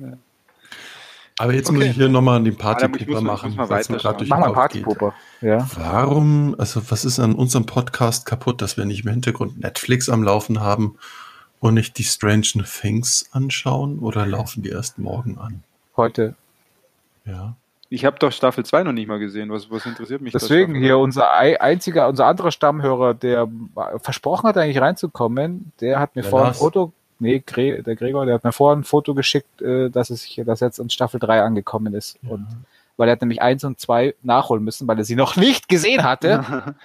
[1.39, 1.79] Aber jetzt Okay.
[1.79, 3.55] muss ich hier nochmal den Partypooper machen.
[3.57, 4.53] muss man durch Mach mal.
[4.53, 5.15] Partypooper.
[5.41, 5.67] Ja.
[5.77, 10.23] Warum, also was ist an unserem Podcast kaputt, dass wir nicht im Hintergrund Netflix am
[10.25, 10.97] Laufen haben
[11.61, 15.63] und nicht die Stranger Things anschauen oder laufen die erst morgen an?
[15.97, 16.35] Heute.
[17.25, 17.55] Ja.
[17.91, 19.51] Ich habe doch Staffel 2 noch nicht mal gesehen.
[19.51, 20.33] Was, was interessiert mich?
[20.33, 23.49] da Deswegen hier unser ei- einziger, unser anderer Stammhörer, der
[24.03, 26.55] versprochen hat, eigentlich reinzukommen, der hat mir vorhin ein.
[26.55, 30.23] Foto, nee, Gre der Gregor, der hat mir vorhin ein Foto geschickt, äh, dass es
[30.23, 32.19] sich, dass jetzt in Staffel 3 angekommen ist.
[32.29, 32.47] Und
[32.97, 36.05] weil er hat nämlich eins und zwei nachholen müssen, weil er sie noch nicht gesehen
[36.05, 36.75] hatte.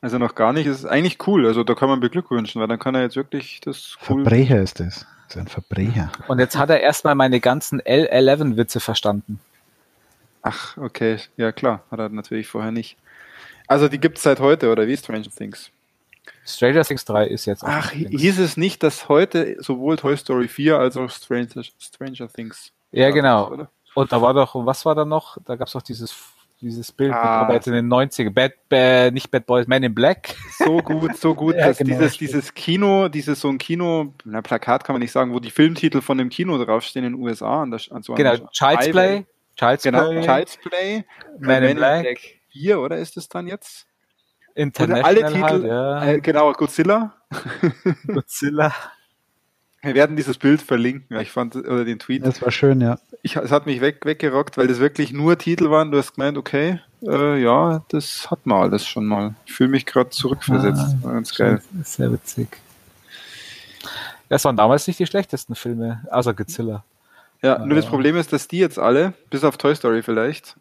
[0.00, 0.68] Also noch gar nicht.
[0.68, 1.46] Das ist eigentlich cool.
[1.46, 4.24] Also da kann man beglückwünschen, weil dann kann er jetzt wirklich das cool.
[4.24, 5.06] Verbrecher ist das.
[5.28, 6.10] Das ist ein Verbrecher.
[6.26, 9.38] Und jetzt hat er erstmal meine ganzen L11-Witze verstanden.
[10.42, 11.18] Ach, okay.
[11.36, 11.84] Ja, klar.
[11.90, 12.96] Hat er natürlich vorher nicht.
[13.68, 14.96] Also die gibt's seit heute, oder wie?
[14.96, 15.70] Stranger Things.
[16.46, 17.62] Stranger Things 3 ist jetzt.
[17.64, 22.72] Ach, hieß es nicht, dass heute sowohl Toy Story 4 als auch Stranger, Stranger Things.
[22.92, 23.50] Ja, genau.
[23.50, 23.70] Oder?
[23.94, 25.38] Und da war doch, was war da noch?
[25.44, 26.14] Da gab es doch dieses,
[26.60, 27.48] dieses Bild, Ah.
[27.52, 30.34] jetzt in den 90er, Bad, Bad, nicht Bad Boys, Man in Black.
[30.58, 32.28] So gut, so gut, Ja, dass genau, dieses, stimmt.
[32.30, 36.00] dieses Kino, dieses so ein Kino, na, Plakat kann man nicht sagen, wo die Filmtitel
[36.00, 37.62] von dem Kino draufstehen in den USA.
[37.62, 38.88] An der, an so Genau, Child's.
[38.90, 39.24] Play.
[39.56, 40.22] Child's Genau, Play.
[40.22, 41.04] Child's Play.
[41.38, 42.18] Man in Black.
[42.52, 43.86] 4, oder ist es dann jetzt?
[44.54, 46.04] International alle Titel, halt, ja.
[46.04, 47.14] Äh, genau, Godzilla.
[48.06, 48.72] Godzilla.
[49.82, 51.18] Wir werden dieses Bild verlinken.
[51.20, 52.26] Ich fand, oder den Tweet.
[52.26, 52.98] Das war schön, ja.
[53.22, 55.90] Ich, es hat mich weg, weggerockt, weil das wirklich nur Titel waren.
[55.90, 59.34] Du hast gemeint, okay, äh, ja, das hat man alles schon mal.
[59.46, 60.96] Ich fühle mich gerade zurückversetzt.
[61.02, 61.62] Ah, ganz geil.
[61.82, 62.48] Sehr witzig.
[64.28, 66.84] Das waren damals nicht die schlechtesten Filme, außer Godzilla.
[67.42, 67.86] Ja, nur das.
[67.86, 70.56] Problem ist, dass die jetzt alle, bis auf Toy Story vielleicht,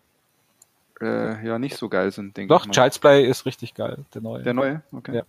[1.02, 2.74] äh, ja, nicht so geil sind, denke Doch, ich mal.
[2.74, 4.44] Child's Play ist richtig geil, der neue.
[4.44, 4.82] Der neue?
[4.92, 5.16] Okay.
[5.18, 5.22] Ja.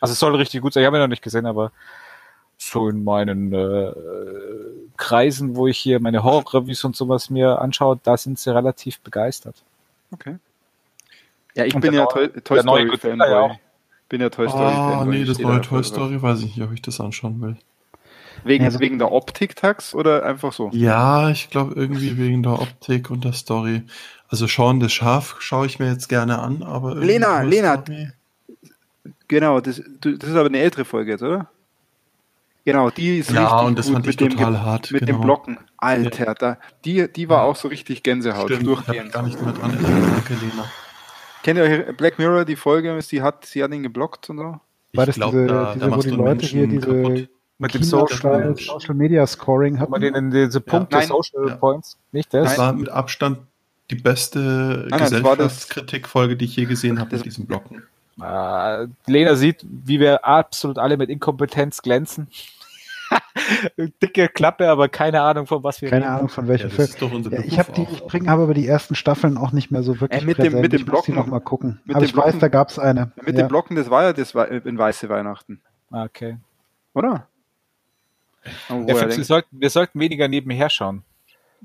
[0.00, 0.82] Also es soll richtig gut sein.
[0.82, 1.72] Ich habe ihn noch nicht gesehen, aber
[2.56, 3.92] so in meinen äh,
[4.96, 9.56] Kreisen, wo ich hier meine Horror-Reviews und sowas mir anschaue, da sind sie relativ begeistert.
[10.12, 10.36] okay.
[11.56, 13.56] Ja, ich Und bin ja neue- Toy, Toy der neue Story Godzilla ja.
[14.08, 15.18] Bin ja Toy Story Ah, Fanboy.
[15.18, 15.82] nee, das neue Toy.
[15.82, 17.56] Story weiß ich nicht, ob ich das anschauen will.
[18.44, 20.70] Wegen, Ja, so- wegen der Optik-Tax oder einfach so?
[20.72, 23.82] Ja, ich glaube irgendwie wegen der Optik und der Story.
[24.30, 27.82] Also Sean das Schaf schaue ich mir jetzt gerne an, aber Lena, Lena.
[29.28, 31.48] Genau, das, du- das ist aber eine ältere Folge jetzt, oder?
[32.64, 34.90] Genau, die ist Ja, richtig und das gut fand ich mit dem total Ge- hart,
[34.92, 35.18] Mit genau.
[35.18, 35.58] den Blocken.
[35.78, 37.44] Alter, da, die, die war Ja.
[37.44, 39.12] auch so richtig Gänsehaut Stimmt, ich durchgehend.
[39.12, 39.72] gar nicht mehr dran.
[39.80, 40.64] Danke, Lena.
[41.42, 44.38] Kennt ihr euch Black Mirror, die Folge, ist, die hat, sie hat ihn geblockt und
[44.38, 44.44] so?
[44.44, 44.60] War
[44.92, 47.28] Ich das glaub, diese, da- da diese wo machst die Leute Menschen hier diese kaputt.
[47.58, 49.90] Mit dem Social, Social, Media Scoring Wo hatten?
[49.90, 51.08] man den in diese Punkte, Nein.
[51.08, 51.56] Social Ja.
[51.56, 52.48] Points, nicht das?
[52.50, 53.38] Das war mit Abstand
[53.90, 57.82] die beste war das- Gesellschaftskritikfolge, die ich je gesehen habe mit diesen Blocken.
[58.22, 62.28] Äh, Lena sieht, wie wir absolut alle mit Inkompetenz glänzen.
[64.02, 66.14] Dicke Klappe, aber keine Ahnung, von was wir Keine reden.
[66.14, 66.88] Ahnung von Ja, welcher das Film.
[66.88, 69.36] ist doch unser Ja, Beruf ich habe die, ich bringe habe aber die ersten Staffeln
[69.36, 71.26] auch nicht mehr so wirklich Äh, mit dem- mit dem ich muss die Blocken- noch
[71.26, 71.80] mal gucken.
[71.84, 73.10] mit aber dem ich weiß, Blocken- da gab's eine.
[73.16, 73.32] Mit ja.
[73.42, 75.60] den Blocken, das war ja das Wei- in Weiße Weihnachten,
[75.90, 76.36] Ah, Okay.
[76.94, 77.26] oder?
[78.70, 81.02] Oh, Ja, wir, sollten, wir sollten weniger nebenher schauen.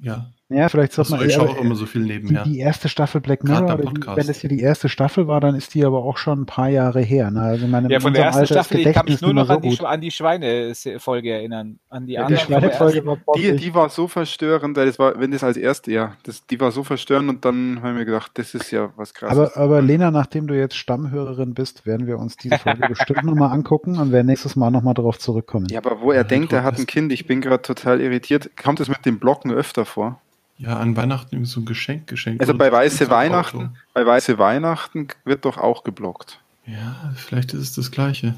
[0.01, 2.43] Ja, Ja, vielleicht Achso, man ich schaue auch immer so viel die, nebenher.
[2.43, 4.17] die erste Staffel Black Mirror, die, Podcast.
[4.17, 6.69] wenn es hier die erste Staffel war, dann ist die aber auch schon ein paar
[6.69, 7.31] Jahre her.
[7.31, 7.41] Ne?
[7.41, 9.71] Also meine, Ja, von der ersten Alter Staffel, ich kann mich nur noch an die,
[9.71, 11.79] so an die Schweine-Folge erinnern.
[11.89, 15.19] An die Ja, die der Schweinefolge war die, die war so verstörend, weil das war,
[15.19, 18.31] wenn das als erste, ja, das, die war so verstörend und dann haben wir gedacht,
[18.35, 19.37] das ist ja was krasses.
[19.37, 23.51] Aber, aber Lena, nachdem du jetzt Stammhörerin bist, werden wir uns diese Folge bestimmt nochmal
[23.51, 25.65] angucken und werden nächstes Mal nochmal drauf zurückkommen.
[25.71, 26.85] ja, aber wo er Ja, denkt, er hat ein.
[26.85, 28.51] Kind, ich bin gerade total irritiert.
[28.61, 30.21] Kommt es mit den Blocken öfter vor?
[30.57, 32.39] Ja, an Weihnachten so ein Geschenk geschenkt.
[32.41, 32.73] Also bei so.
[32.73, 33.11] Weiße So.
[33.11, 36.39] Weihnachten, bei Weiße Weihnachten wird doch auch geblockt.
[36.65, 38.35] Ja, vielleicht ist es das Gleiche.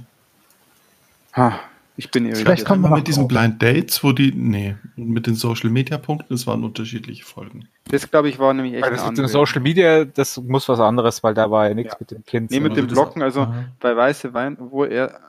[1.35, 1.60] Ha,
[1.95, 2.68] ich bin Vielleicht irritiert.
[2.68, 3.27] kommen wir Immer noch mit diesen.
[3.27, 7.68] Blind Dates, wo die, nee, mit den Social Media Punkten, das waren unterschiedliche Folgen.
[7.85, 9.27] Das glaube ich war nämlich echt Weil das mit den andere.
[9.30, 11.98] Social Media, das muss was anderes, weil da war ja nichts Ja.
[11.99, 12.52] mit dem Kind.
[12.52, 13.65] Nee, mit dem Blocken, also Aha.
[13.80, 15.19] bei Weiße Wein, wo er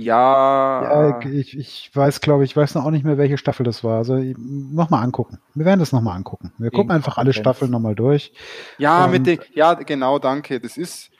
[0.00, 3.84] ja, Ja, ich, ich weiß, glaube ich, weiß noch auch nicht mehr, welche Staffel das
[3.84, 3.98] war.
[3.98, 5.38] Also nochmal angucken.
[5.54, 6.52] Wir werden das nochmal angucken.
[6.58, 7.32] Wir gucken einfach alle.
[7.32, 8.32] Staffeln nochmal durch.
[8.78, 10.60] ja, Und- mit dem, ja, genau, danke.
[10.60, 11.10] Das ist,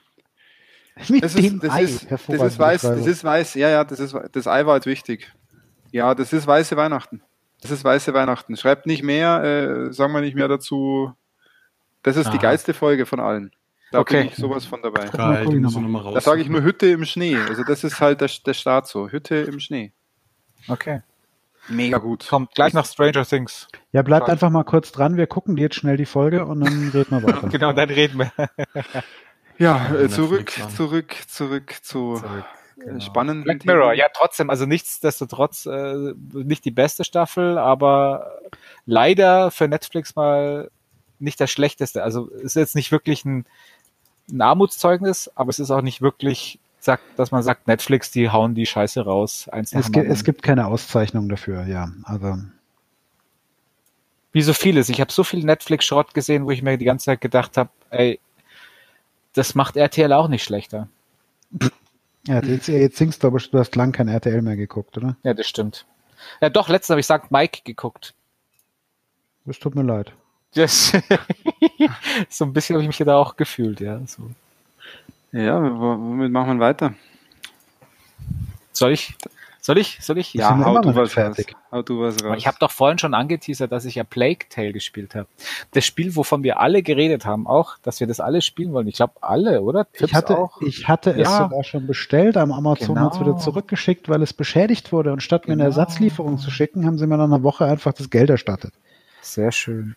[1.08, 4.14] Mit das ist, das ist, das ist weiß, das ist weiß, ja, ja, das ist,
[4.32, 5.32] das Ei war jetzt wichtig.
[5.92, 7.22] Ja, das ist weiße Weihnachten.
[7.62, 8.56] Das ist weiße Weihnachten.
[8.56, 11.12] Schreibt nicht mehr, äh, sagen wir nicht mehr dazu.
[12.02, 13.50] Das ist die geilste Folge von allen.
[13.92, 14.18] Da Okay.
[14.22, 15.06] bin ich sowas von dabei.
[15.08, 16.14] Geil, die ich muss noch ich noch mal raus.
[16.14, 17.36] Da sage ich nur Hütte im Schnee.
[17.36, 19.08] Also das ist halt der, der Start so.
[19.08, 19.92] Hütte im Schnee.
[20.68, 21.02] Okay.
[21.68, 22.26] Mega gut.
[22.28, 23.68] Kommt gleich nach Stranger Things.
[23.92, 24.32] Ja, bleibt Schade.
[24.32, 25.16] einfach mal kurz dran.
[25.16, 27.48] Wir gucken jetzt schnell die Folge und dann reden wir weiter.
[27.50, 28.32] Genau, dann reden wir.
[29.58, 32.44] Ja, äh, Netflix zurück, zurück, zurück zu Zurück,
[32.78, 33.00] äh, genau.
[33.00, 33.76] spannenden Black Themen.
[33.76, 38.38] Mirror, ja trotzdem, also nichtsdestotrotz äh, nicht die beste Staffel, aber
[38.86, 40.70] leider für Netflix mal
[41.18, 42.02] nicht das schlechteste.
[42.02, 43.44] Also ist jetzt nicht wirklich ein,
[44.32, 48.54] ein Armutszeugnis, aber es ist auch nicht wirklich, sagt, dass man sagt, Netflix, die hauen
[48.54, 49.48] die Scheiße raus.
[49.48, 50.14] Eins Es, dem gi anderen.
[50.16, 51.90] es gibt keine Auszeichnung dafür, ja.
[52.04, 52.38] Also
[54.32, 54.88] Wie so vieles.
[54.88, 58.20] Ich habe so viel Netflix-Schrott gesehen, wo ich mir die ganze Zeit gedacht habe, ey,
[59.34, 60.88] das macht RTL auch nicht schlechter.
[62.26, 65.16] ja, jetzt, jetzt singst du aber, du hast lang kein RTL mehr geguckt, oder?
[65.22, 65.86] Ja, das stimmt.
[66.40, 68.14] Ja, doch, letztens habe ich sagt Mike geguckt.
[69.44, 70.12] Das tut mir leid.
[70.54, 70.92] Das
[72.28, 74.00] so ein bisschen habe ich mich da auch gefühlt, ja.
[74.06, 74.30] So.
[75.32, 76.94] Ja, wo- womit machen wir weiter?
[78.72, 79.14] Soll ich?
[79.62, 79.98] Soll ich?
[80.00, 80.32] Soll ich?
[80.32, 81.54] Ja, hau du noch was fertig.
[81.70, 82.34] Hau du was raus.
[82.38, 85.28] Ich habe doch vorhin schon angeteasert, dass ich ja Plague Tale gespielt habe.
[85.72, 88.88] Das Spiel, wovon wir alle geredet haben, auch, dass wir das alle spielen wollen.
[88.88, 89.86] Ich glaube alle, oder?
[89.92, 90.62] Ich Tipps hatte, auch.
[90.62, 91.38] ich hatte es Ja.
[91.44, 93.06] sogar schon bestellt, am Amazon Genau.
[93.06, 95.12] hat es wieder zurückgeschickt, weil es beschädigt wurde.
[95.12, 95.68] Und statt mir eine Genau.
[95.68, 98.72] Ersatzlieferung zu schicken, haben sie mir nach einer Woche einfach das Geld erstattet.
[99.20, 99.94] Sehr schön.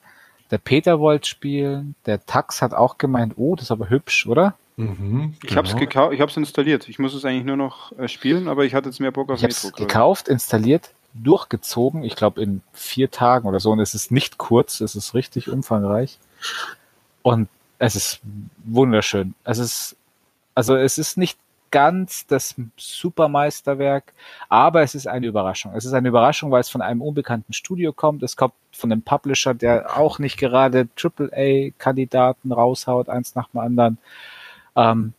[0.51, 1.95] Der Peter wollte spielen.
[2.05, 4.55] Der Tax hat auch gemeint, oh, das ist aber hübsch, oder?
[4.75, 5.85] Mhm, ich habe es genau.
[5.85, 6.89] gekauft, ich habe es installiert.
[6.89, 9.37] Ich muss es eigentlich nur noch äh, spielen, aber ich hatte jetzt mehr Bock auf
[9.37, 9.77] Ich habe es Metro.
[9.77, 9.87] ich.
[9.87, 12.03] gekauft, installiert, durchgezogen.
[12.03, 13.71] Ich glaube in vier Tagen oder so.
[13.71, 16.17] Und es ist nicht kurz, es ist richtig umfangreich.
[17.21, 18.19] Und es ist
[18.63, 19.35] wunderschön.
[19.43, 19.95] Es ist,
[20.55, 21.37] also es ist nicht
[21.73, 24.13] ganz das Supermeisterwerk,
[24.47, 25.73] aber es ist eine Überraschung.
[25.73, 28.21] Es ist eine Überraschung, weil es von einem unbekannten Studio kommt.
[28.21, 33.97] Es kommt von einem Publisher, der auch nicht gerade AAA-Kandidaten raushaut, eins nach dem anderen.
[34.75, 35.13] Ähm,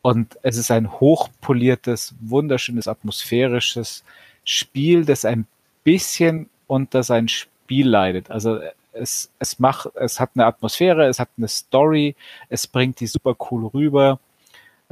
[0.00, 4.04] und es ist ein hochpoliertes, wunderschönes, atmosphärisches
[4.44, 5.46] Spiel, das ein
[5.84, 8.30] bisschen unter sein Spiel leidet.
[8.30, 8.58] Also
[8.94, 12.16] es, es macht, es hat eine Atmosphäre, es hat eine Story,
[12.48, 14.18] es bringt die super cool rüber.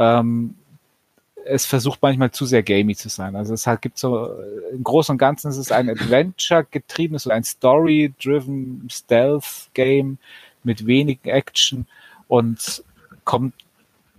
[0.01, 0.55] Ähm,
[1.45, 3.37] es versucht manchmal zu sehr gamey zu sein.
[3.37, 4.31] Also es hat, gibt so,
[4.73, 10.19] im Großen und Ganzen ist es ein Adventure getriebenes oder ein Story-driven Stealth-Game
[10.63, 11.87] mit wenig Action
[12.29, 12.85] und
[13.25, 13.55] kommt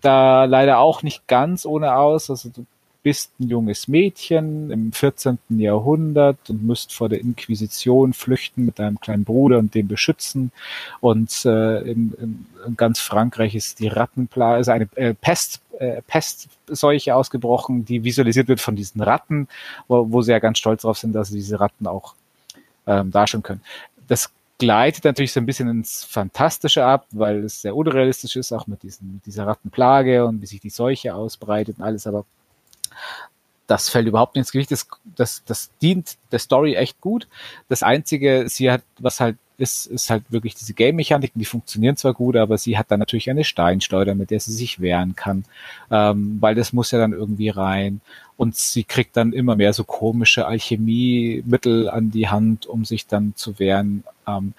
[0.02, 2.30] da leider auch nicht ganz ohne aus.
[2.30, 2.66] Also du
[3.04, 5.40] bist ein junges Mädchen im 14.
[5.50, 10.52] Jahrhundert und müsst vor der Inquisition flüchten mit deinem kleinen Bruder und den beschützen.
[11.00, 17.16] Und äh, in, in ganz Frankreich ist die Rattenplage, also eine äh, Pest, äh, Pestseuche
[17.16, 19.48] ausgebrochen, die visualisiert wird von diesen Ratten,
[19.88, 22.14] wo, wo sie ja ganz stolz darauf sind, dass sie diese Ratten auch
[22.86, 23.62] ähm, darstellen können.
[24.08, 24.30] Das
[24.60, 28.84] gleitet natürlich so ein bisschen ins Fantastische ab, weil es sehr unrealistisch ist, auch mit,
[28.84, 32.26] diesen, mit dieser Rattenplage und wie sich die Seuche ausbreitet und alles, aber
[33.66, 34.72] das fällt überhaupt nicht ins Gewicht.
[34.72, 37.28] Das, das, das dient der Story echt gut.
[37.70, 42.14] Das Einzige, sie hat, was halt ist, ist halt wirklich diese Game-Mechaniken, die funktionieren zwar
[42.14, 45.46] gut, aber sie hat dann natürlich eine Steinschleuder, mit der sie sich wehren kann,
[45.92, 48.02] ähm, weil das muss ja dann irgendwie rein.
[48.38, 53.34] Und sie kriegt dann immer mehr so komische Alchemiemittel an die Hand, um sich dann
[53.36, 54.04] zu wehren.
[54.28, 54.54] Ähm,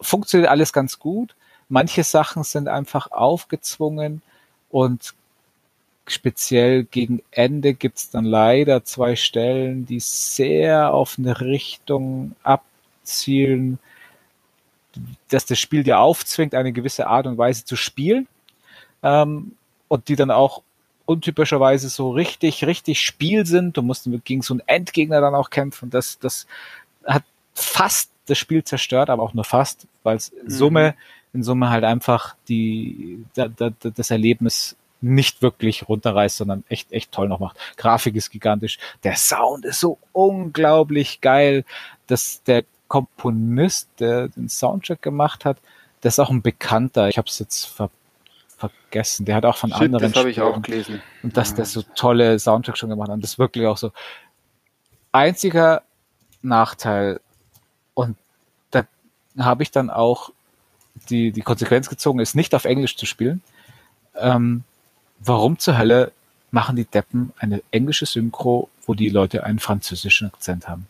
[0.00, 1.34] funktioniert alles ganz gut.
[1.70, 4.20] Manche Sachen sind einfach aufgezwungen
[4.70, 5.14] und
[6.06, 13.78] speziell gegen Ende gibt's dann leider zwei Stellen, die sehr auf eine Richtung abzielen,
[15.28, 18.26] dass das Spiel dir aufzwingt, eine gewisse Art und Weise zu spielen
[19.02, 19.52] ähm,
[19.88, 20.62] und die dann auch
[21.06, 23.76] untypischerweise so richtig, richtig Spiel sind.
[23.76, 25.90] Du musst gegen so einen Endgegner dann auch kämpfen.
[25.90, 26.46] Das, das
[27.04, 30.50] hat fast das Spiel zerstört, aber auch nur fast, weil es Mhm.
[30.50, 30.94] Summe,
[31.32, 37.10] in Summe halt einfach die, da, da, das Erlebnis nicht wirklich runterreißt, sondern echt, echt
[37.10, 37.56] toll noch macht.
[37.76, 38.78] Grafik ist gigantisch.
[39.02, 41.64] Der Sound ist so unglaublich geil,
[42.06, 45.58] dass der Komponist, der den Soundtrack gemacht hat,
[46.00, 47.08] das ist auch ein Bekannter.
[47.08, 47.88] Ich habe es jetzt ver
[48.58, 49.24] vergessen.
[49.24, 51.00] Der hat auch von Shit, anderen das habe ich auch gelesen.
[51.22, 53.14] und dass der so tolle Soundtrack schon gemacht hat.
[53.14, 53.92] Und das ist wirklich auch so.
[55.12, 55.82] Einziger
[56.42, 57.20] Nachteil,
[57.94, 58.16] und
[58.70, 58.84] da
[59.38, 60.30] habe ich dann auch
[61.08, 63.40] die, die Konsequenz gezogen, ist nicht auf Englisch zu spielen.
[64.16, 64.64] Ähm,
[65.20, 66.12] warum zur Hölle
[66.50, 70.86] machen die Deppen eine englische Synchro, wo die Leute einen französischen Akzent haben?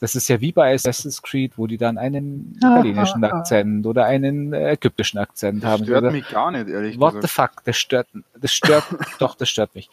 [0.00, 4.54] Das ist ja wie bei Assassin's Creed, wo die dann einen italienischen Akzent oder einen
[4.54, 5.84] äh, ägyptischen Akzent haben.
[5.84, 7.54] Stört Oder- mich gar nicht, ehrlich What the gesagt.
[7.54, 7.64] fuck?
[7.64, 8.08] Das stört,
[8.40, 8.84] das stört,
[9.18, 9.90] doch, das stört mich.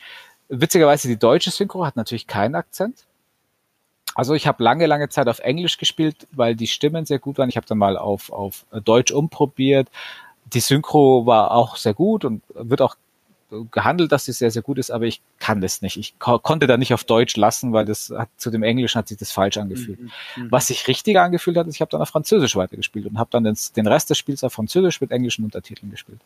[0.50, 3.06] Witzigerweise, die deutsche Synchro hat natürlich keinen Akzent.
[4.16, 7.50] Also ich habe lange, lange Zeit auf Englisch gespielt, weil die Stimmen sehr gut waren.
[7.50, 9.90] Ich habe dann mal auf, auf Deutsch umprobiert.
[10.54, 12.96] Die Synchro war auch sehr gut und wird auch
[13.72, 15.98] gehandelt, dass sie sehr, sehr gut ist, aber ich kann das nicht.
[15.98, 19.07] Ich ko konnte da nicht auf Deutsch lassen, weil das hat, zu dem Englischen hat
[19.07, 19.99] sich das falsch angefühlt.
[19.99, 20.11] Mhm.
[20.36, 20.52] mhm.
[20.52, 23.45] Was sich richtig angefühlt hat, ist, ich habe dann auf Französisch weitergespielt und habe dann
[23.45, 26.19] den, den Rest des Spiels auf Französisch mit englischen Untertiteln gespielt.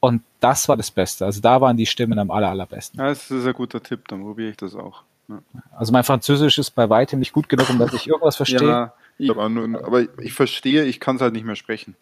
[0.00, 1.24] Und das war das Beste.
[1.24, 3.00] Also da waren die Stimmen am aller, allerbesten.
[3.00, 5.02] Ja, das ist ein guter Tipp, dann probiere ich das auch.
[5.28, 5.38] Ja.
[5.72, 8.68] Also mein Französisch ist bei weitem nicht gut genug, um dass ich irgendwas verstehe.
[8.68, 11.94] Ja, ich aber, nur, aber ich verstehe, ich kann es halt nicht mehr sprechen.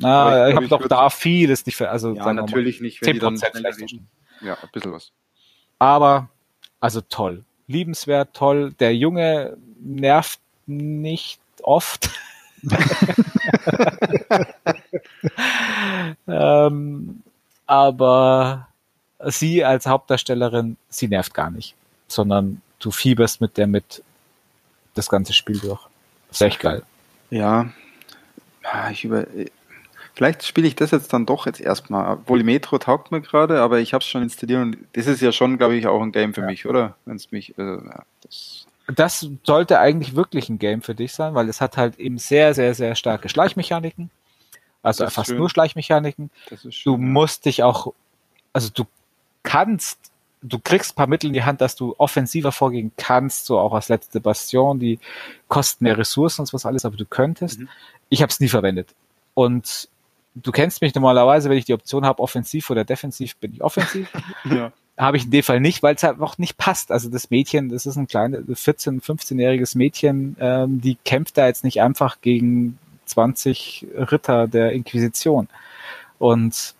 [0.00, 4.02] Na, ich, ich habe doch da vieles nicht, also ja, natürlich nicht, wenn 10% die.
[4.40, 5.12] Ja, ein bisschen was.
[5.78, 6.28] Aber,
[6.80, 7.44] also toll.
[7.66, 8.72] Liebenswert, toll.
[8.80, 12.10] Der Junge nervt nicht oft.
[16.26, 17.22] ähm,
[17.66, 18.68] aber
[19.26, 21.74] sie als Hauptdarstellerin, sie nervt gar nicht,
[22.08, 24.02] sondern du fieberst mit der mit
[24.94, 25.80] das ganze Spiel durch.
[26.30, 26.82] ist echt geil.
[27.30, 29.26] Ja, ich über,
[30.14, 32.14] vielleicht spiele ich das jetzt dann doch jetzt erstmal.
[32.14, 35.32] Obwohl Metro taugt mir gerade, aber ich habe es schon installiert und das ist ja
[35.32, 36.46] schon, glaube ich, auch ein Game für ja.
[36.46, 36.96] mich, oder?
[37.04, 37.78] Wenn es mich, äh,
[38.22, 38.66] das
[38.96, 42.54] das sollte eigentlich wirklich ein Game für dich sein, weil es hat halt eben sehr,
[42.54, 44.10] sehr, sehr starke Schleichmechaniken.
[44.82, 45.38] Also fast schön.
[45.38, 46.30] nur Schleichmechaniken.
[46.48, 47.92] Schön, du musst dich auch,
[48.52, 48.84] also du
[49.42, 49.98] kannst,
[50.42, 53.88] du kriegst paar Mittel in die Hand, dass du offensiver vorgehen kannst, so auch als
[53.88, 54.98] letzte Bastion, die
[55.48, 57.60] kosten mehr Ressourcen und was alles, aber du könntest.
[57.60, 57.68] Mhm.
[58.08, 58.94] Ich habe es nie verwendet.
[59.34, 59.88] Und
[60.34, 64.08] du kennst mich normalerweise, wenn ich die Option habe, offensiv oder defensiv, bin ich offensiv.
[64.44, 64.72] ja.
[64.96, 66.92] Habe ich in dem Fall nicht, weil es halt auch nicht passt.
[66.92, 71.64] Also das Mädchen, das ist ein kleines, 14-, 15-jähriges Mädchen, ähm, die kämpft da jetzt
[71.64, 75.48] nicht einfach gegen 20 Ritter der Inquisition.
[76.18, 76.74] Und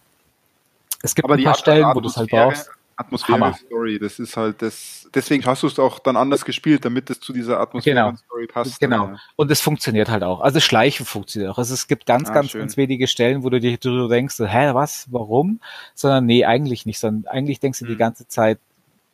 [1.03, 2.71] es gibt Aber ein paar Stellen, wo du es halt brauchst.
[3.01, 7.09] Atmosphäre Story, das ist halt das, deswegen hast du es auch dann anders gespielt, damit
[7.09, 8.17] es zu dieser Atmosphäre genau.
[8.17, 8.79] Story passt.
[8.79, 9.17] Genau.
[9.37, 10.41] Und es funktioniert halt auch.
[10.41, 11.59] Also Schleichen funktioniert auch.
[11.59, 12.61] Also es gibt ganz, ah, ganz, schön.
[12.61, 15.61] ganz wenige Stellen, wo du dir du denkst, hä, was, warum?
[15.95, 17.91] Sondern nee, eigentlich nicht, sondern eigentlich denkst du mhm.
[17.91, 18.59] die ganze Zeit,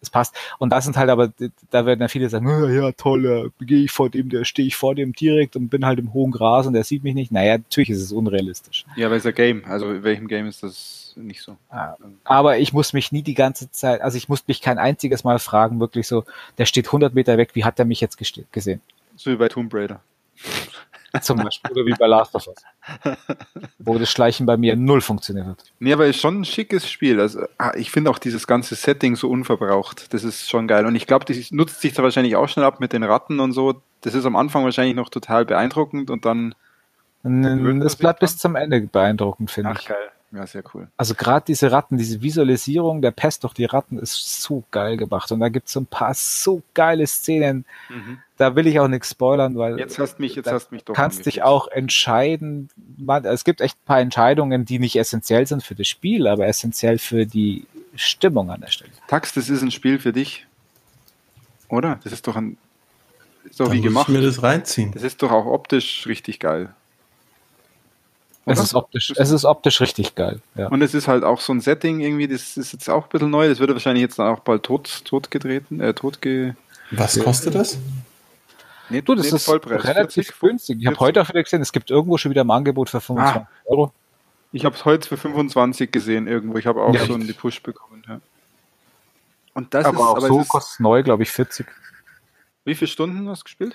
[0.01, 0.35] es passt.
[0.59, 1.32] Und das sind halt aber,
[1.70, 4.77] da werden ja viele sagen, ja toll, da gehe ich vor dem, da stehe ich
[4.77, 7.32] vor dem direkt und bin halt im hohen Gras und der sieht mich nicht.
[7.32, 8.85] Naja, natürlich ist es unrealistisch.
[8.97, 9.64] Ja, aber es ist ein Game.
[9.64, 11.56] Also in welchem Game ist das nicht so?
[12.24, 15.39] Aber ich muss mich nie die ganze Zeit, also ich muss mich kein einziges Mal
[15.39, 16.24] fragen, wirklich so,
[16.59, 18.18] der steht 100 Meter weg, wie hat er mich jetzt
[18.52, 18.81] gesehen?
[19.16, 20.01] So wie bei Tomb Raider.
[21.23, 21.73] Zum Beispiel.
[21.73, 22.63] Oder wie bei Last of Us.
[23.79, 25.65] Wo das Schleichen bei mir null funktioniert hat.
[25.79, 27.21] Nee, aber ist schon ein schickes Spiel.
[27.21, 30.13] Also, ah, ich finde auch dieses ganze Setting so unverbraucht.
[30.13, 30.87] Das ist schon geil.
[30.87, 33.53] Und ich glaube, das nutzt sich da wahrscheinlich auch schnell ab mit den Ratten und
[33.53, 33.81] so.
[34.03, 36.55] Das ist am Anfang wahrscheinlich noch total beeindruckend und dann.
[37.23, 39.79] Das bleibt bis zum Ende beeindruckend, finde ich.
[39.81, 40.11] Ach, geil.
[40.33, 40.89] Ja, sehr cool.
[40.97, 45.31] Also gerade diese Ratten, diese Visualisierung der Pest durch die Ratten ist so geil gemacht.
[45.33, 47.65] Und da gibt es so ein paar so geile Szenen.
[47.89, 48.19] Mhm.
[48.39, 51.25] Da will ich auch nichts spoilern, weil jetzt hast mich, jetzt hast mich doch kannst
[51.25, 52.69] dich auch entscheiden.
[52.99, 56.47] Man, es gibt echt ein paar Entscheidungen, die nicht essentiell sind für das Spiel, aber
[56.47, 58.91] essentiell für die Stimmung an der Stelle.
[59.09, 60.47] Tax, das ist ein Spiel für dich,
[61.69, 61.99] oder?
[62.05, 62.59] Das ist doch ein
[63.51, 64.09] ist doch wie gemacht.
[64.09, 64.93] Ich mir das reinziehen.
[64.93, 66.75] Das ist doch auch optisch richtig geil.
[68.49, 70.41] Es ist, optisch, es ist optisch richtig geil.
[70.55, 70.69] Ja.
[70.69, 73.31] Und es ist halt auch so ein Setting irgendwie, das ist jetzt auch ein bisschen
[73.31, 73.49] neu.
[73.49, 76.55] Das wird wahrscheinlich jetzt dann auch bald tot, tot getreten, äh, tot ge
[76.93, 77.79] Was kostet das?
[78.89, 80.79] Nee, du, das ist relativ 40, günstig.
[80.81, 83.43] Ich habe heute auch wieder gesehen, es gibt irgendwo schon wieder ein Angebot für 25
[83.43, 83.93] ah, Euro.
[84.53, 86.57] Ich habe es heute für 25 gesehen irgendwo.
[86.59, 88.05] Ich habe auch ja, so einen Push bekommen.
[88.09, 88.21] Ja.
[89.55, 91.67] Und das aber ist, auch aber so kostet es neu, glaube ich, 40.
[92.65, 93.75] Wie viele Stunden hast du gespielt?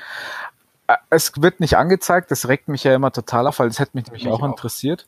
[0.87, 3.91] Äh, es wird nicht angezeigt, das regt mich ja immer total auf, weil das hätte
[3.93, 5.07] mich nämlich mich auch, auch interessiert.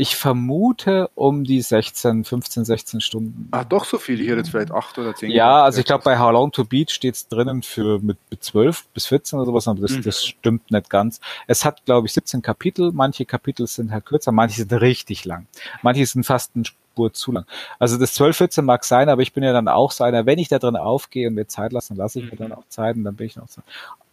[0.00, 3.48] Ich vermute um die 16, 15, 16 Stunden.
[3.50, 4.18] Ah, doch so viel.
[4.18, 5.32] Hier jetzt vielleicht 8 oder 10.
[5.32, 8.44] Ja, also ich glaube bei How Long to Beat steht es drinnen für mit, mit
[8.44, 10.02] 12 bis 14 oder sowas, aber das, mhm.
[10.02, 11.18] das stimmt nicht ganz.
[11.48, 12.92] Es hat, glaube ich, 17 Kapitel.
[12.92, 15.48] Manche Kapitel sind halt kürzer, manche sind richtig lang.
[15.82, 17.44] Manche sind fast eine Spur zu lang.
[17.80, 20.38] Also das 12, 14 mag sein, aber ich bin ja dann auch so einer, wenn
[20.38, 22.50] ich da drin aufgehe und mir Zeit lasse, dann lasse ich mir mhm.
[22.50, 23.62] dann auch Zeit und dann bin ich noch so.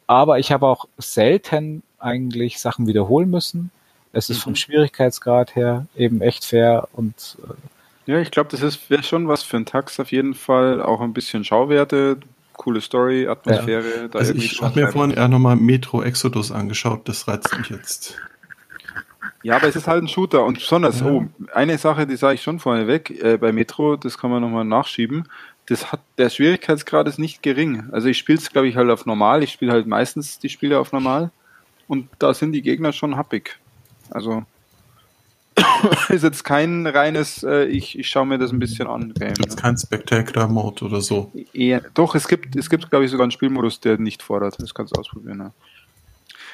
[0.07, 3.69] Aber ich habe auch selten eigentlich Sachen wiederholen müssen.
[4.15, 4.41] Es ist mhm.
[4.41, 9.41] vom Schwierigkeitsgrad her eben echt fair und äh, ja, ich glaube, das wäre schon was
[9.41, 10.79] für ein Tax auf jeden Fall.
[10.79, 12.17] Auch ein bisschen Schauwerte,
[12.53, 14.09] coole Story, Atmosphäre.
[14.13, 14.19] Ja.
[14.19, 18.15] also ich habe mir vorhin eher nochmal Metro Exodus angeschaut, das reizt mich jetzt.
[19.41, 21.07] Ja, aber es ist halt ein Shooter und besonders, ja.
[21.07, 24.65] oh, eine Sache, die sage ich schon vorneweg, äh, bei Metro, das kann man nochmal
[24.65, 25.27] nachschieben
[25.67, 27.89] das hat, der Schwierigkeitsgrad ist nicht gering.
[27.91, 29.43] Also ich spiele es, glaube ich, halt auf normal.
[29.43, 31.31] Ich spiele halt meistens die Spiele auf normal.
[31.87, 33.57] Und da sind die Gegner schon happig.
[34.11, 34.45] Also
[36.09, 39.13] ist jetzt kein reines, äh, ich, ich schaue mir das ein bisschen an.
[39.13, 41.31] Game, Jetzt kein Spectacular-Mode oder so.
[41.53, 44.61] Eher, doch, es gibt, es gibt, glaube ich, sogar einen Spielmodus, der nicht fordert.
[44.61, 45.39] Das kannst du ausprobieren.
[45.39, 45.51] Ja.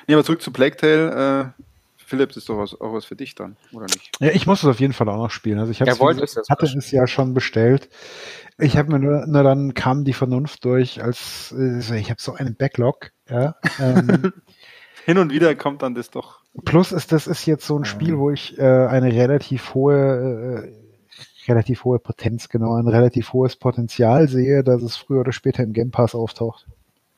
[0.08, 1.54] Nee, aber zurück zu Plague Tale.
[1.58, 1.64] Äh,
[1.98, 4.12] Philipp, das ist doch was, auch was für dich dann, oder nicht?
[4.20, 5.60] Ja, ich muss es auf jeden Fall auch noch spielen.
[5.60, 7.90] Also ich hab's, Er wollte es hatte es ja schon bestellt.
[8.58, 12.34] Ich habe mir nur, nur dann kam die Vernunft durch, als äh, ich habe so
[12.34, 13.12] einen Backlog.
[13.30, 14.34] Ja, ähm,
[15.06, 16.40] Hin und wieder kommt dann das doch.
[16.66, 21.50] plus ist das ist jetzt so ein Spiel, wo ich äh, eine relativ hohe äh,
[21.50, 25.74] relativ hohe Potenz, genau, ein relativ hohes Potenzial sehe, dass es früher oder später im
[25.74, 26.68] Game Pass auftaucht.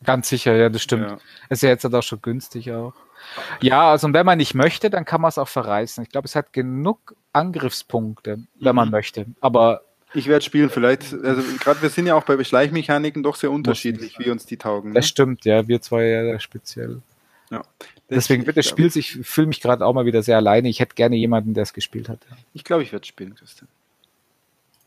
[0.04, 1.04] Ganz sicher, ja, das stimmt.
[1.10, 1.18] Ja.
[1.50, 2.94] Ist ja jetzt halt auch schon günstig auch.
[3.62, 6.04] Ja, also und wenn man nicht möchte, dann kann man es auch verreißen.
[6.04, 8.92] Ich glaube, es hat genug Angriffspunkte, wenn man Mhm.
[8.92, 9.26] möchte.
[9.42, 9.82] Aber
[10.16, 14.20] Ich werde spielen, vielleicht, also gerade wir sind ja auch bei Schleichmechaniken doch sehr unterschiedlich,
[14.20, 14.90] wie uns die taugen.
[14.92, 14.96] Ne?
[14.96, 17.02] das stimmt, ja, wir zwei ja speziell.
[17.54, 17.62] Ja.
[18.10, 20.70] Deswegen wird das Spiel, ich fühle mich gerade auch mal wieder sehr alleine.
[20.70, 22.20] Ich hätte gerne jemanden, der es gespielt hat.
[22.54, 23.68] Ich glaube, ich werde spielen, Christian.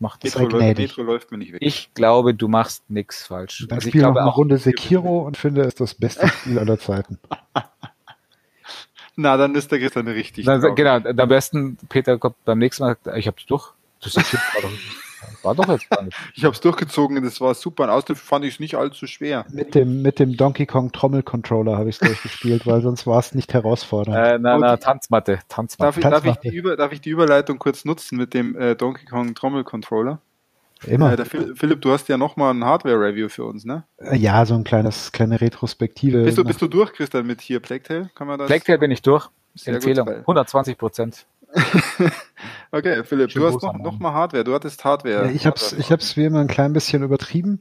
[0.01, 0.36] Macht das.
[0.36, 0.78] Metro, läuft.
[0.78, 1.60] Metro läuft mir nicht weg.
[1.62, 3.66] Ich glaube, du machst nichts falsch.
[3.68, 6.26] Dann Also ich spiele noch glaube eine auch, Runde Sekiro und finde es das beste
[6.26, 7.20] Spiel aller Zeiten.
[9.16, 10.44] Na, dann ist der Christian richtig.
[10.44, 13.72] dann, genau, am besten, Peter kommt beim nächsten Mal, sagt, ich hab's durch.
[14.01, 14.36] Das ist
[15.42, 16.16] war, doch, jetzt gar nicht.
[16.34, 17.84] Ich habe es durchgezogen und es war super.
[17.84, 19.44] Und außerdem fand ich es nicht allzu schwer.
[19.52, 23.34] Mit dem, mit dem Donkey Kong Trommel-Controller habe ich es durchgespielt, weil sonst war es
[23.34, 24.16] nicht herausfordernd.
[24.16, 26.00] Äh, na, na, die- Tanzmatte, Darf Tanzmatte.
[26.00, 29.06] ich, darf, ich die Über, darf ich die Überleitung kurz nutzen mit dem äh, Donkey
[29.06, 30.20] Kong Trommel Controller?
[30.86, 31.18] Immer.
[31.18, 33.84] Äh, Philipp, du hast ja nochmal ein Hardware-Review für uns, ne?
[33.96, 36.22] Äh, ja, so ein kleines, kleine Retrospektive.
[36.22, 38.10] Bist du, bist du durch, Christian, mit hier Tale?
[38.14, 38.46] Kann man das?
[38.48, 39.28] Black Tail bin ich durch.
[39.54, 40.06] Sehr gut, Empfehlung.
[40.06, 41.26] weil- 120 Prozent.
[42.72, 44.44] Okay, Philipp, Schön du hast noch, noch mal Hardware.
[44.44, 45.26] Du hattest Hardware.
[45.26, 47.60] Ja, ich hab's, ich hab's wie immer ein klein bisschen übertrieben.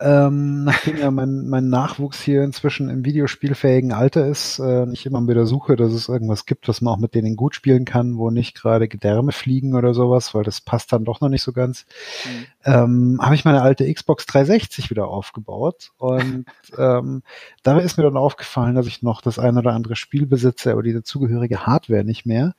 [0.00, 5.04] Ähm, nachdem ja mein, mein Nachwuchs hier inzwischen im videospielfähigen Alter ist, äh, und ich
[5.04, 8.16] immer wieder suche, dass es irgendwas gibt, was man auch mit denen gut spielen kann,
[8.16, 11.52] wo nicht gerade Gedärme fliegen oder sowas, weil das passt dann doch noch nicht so
[11.52, 11.84] ganz,
[12.24, 12.46] Mhm.
[12.64, 16.46] ähm, habe ich meine alte Xbox 360 wieder aufgebaut und
[16.78, 17.22] ähm,
[17.62, 20.82] dabei ist mir dann aufgefallen, dass ich noch das ein oder andere Spiel besitze, aber
[20.82, 22.54] die dazugehörige Hardware nicht mehr.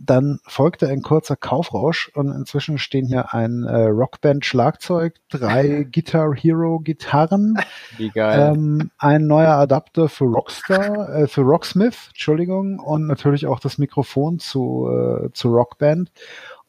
[0.00, 6.34] Dann folgte ein kurzer Kaufrausch und inzwischen stehen hier ein äh, Rockband Schlagzeug, drei Guitar
[6.34, 7.58] Hero Gitarren,
[7.96, 8.54] Wie geil.
[8.54, 14.38] ähm, ein neuer Adapter für Rockstar, äh, für Rocksmith, Entschuldigung, und natürlich auch das Mikrofon
[14.38, 16.12] zu, äh, zu Rockband.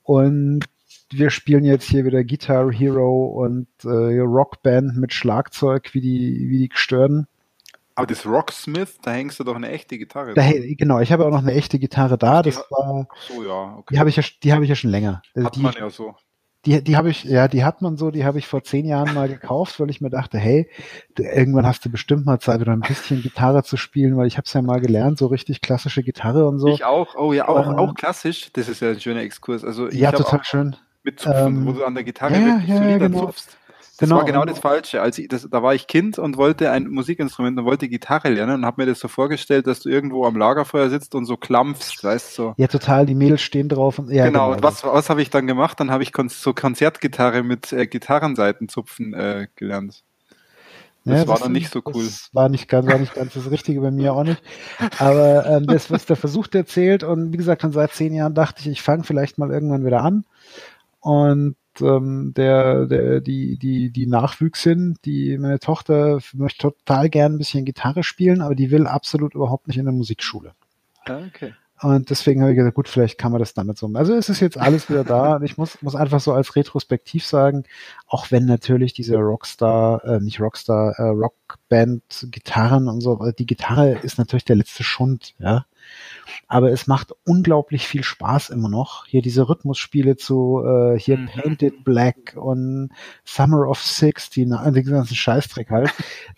[0.02, 0.66] Und
[1.12, 6.60] wir spielen jetzt hier wieder Guitar Hero und äh, Rockband mit Schlagzeug wie die, wie
[6.60, 7.28] die Gestörten.
[8.00, 10.34] Aber das Rocksmith, da hängst du doch eine echte Gitarre.
[10.34, 12.42] Da, genau, ich habe auch noch eine echte Gitarre da.
[12.42, 13.94] Das Die- war, so, ja, okay.
[13.94, 15.22] die habe ich ja, die habe ich ja schon länger.
[15.36, 16.16] Also Hat die, man ja so.
[16.66, 19.14] Die, die habe ich, ja, die hat man so, die habe ich vor zehn Jahren
[19.14, 20.70] mal gekauft, weil ich mir dachte, hey,
[21.18, 24.44] irgendwann hast du bestimmt mal Zeit, wieder ein bisschen Gitarre zu spielen, weil ich habe
[24.46, 26.68] es ja mal gelernt, so richtig klassische Gitarre und so.
[26.68, 27.16] Ich auch.
[27.16, 28.50] Oh ja, auch, Ähm, auch klassisch.
[28.52, 29.64] Das ist ja ein schöner Exkurs.
[29.64, 30.76] Also ich ja, hab total auch schön.
[31.04, 33.20] mit Zupfen, Ähm, wo du an der Gitarre ja, wirklich ja, ja, genau.
[33.28, 33.58] zupfst.
[34.00, 35.02] Das Genau, war genau und- das Falsche.
[35.02, 38.56] Als ich, das, da war ich Kind und wollte ein Musikinstrument und wollte Gitarre lernen
[38.56, 42.02] und habe mir das so vorgestellt, dass du irgendwo am Lagerfeuer sitzt und so klampfst,
[42.02, 42.44] weißt du.
[42.44, 42.54] So.
[42.56, 45.48] Ja, total, die Mädels stehen drauf und ja, genau, und was, was habe ich dann
[45.48, 45.80] gemacht?
[45.82, 50.04] Dann habe ich kon so Konzertgitarre mit äh, Gitarrenseitenzupfen äh, gelernt.
[51.06, 52.04] Das war dann nicht so cool.
[52.06, 54.42] Das war nicht ganz, war nicht ganz das Richtige bei mir auch nicht.
[55.00, 58.62] Aber ähm, das, was der Versuch erzählt und wie gesagt, schon seit zehn Jahren dachte
[58.62, 60.26] ich, ich fange vielleicht mal irgendwann wieder an.
[61.00, 67.38] Und ähm, der, der, die, die, die Nachwüchsin, die meine Tochter möchte total gern ein
[67.38, 70.54] bisschen Gitarre spielen, aber die will absolut überhaupt nicht in der Musikschule.
[71.08, 71.54] Ja, okay.
[71.82, 73.90] Und deswegen habe ich gesagt, gut, vielleicht kann man das damit so.
[73.94, 77.26] Also es ist jetzt alles wieder da und ich muss, muss einfach so als Retrospektiv
[77.26, 77.64] sagen,
[78.06, 83.98] auch wenn natürlich diese Rockstar, äh, nicht Rockstar, äh, Rockband, Gitarren und so, die Gitarre
[84.00, 85.66] ist natürlich der letzte Schund, ja.
[86.48, 91.28] Aber es macht unglaublich viel Spaß immer noch, hier diese Rhythmusspiele zu, äh, hier Mhm.
[91.28, 92.90] Painted Black und
[93.24, 95.92] Summer of Six, die, den ganzen Scheißdreck halt.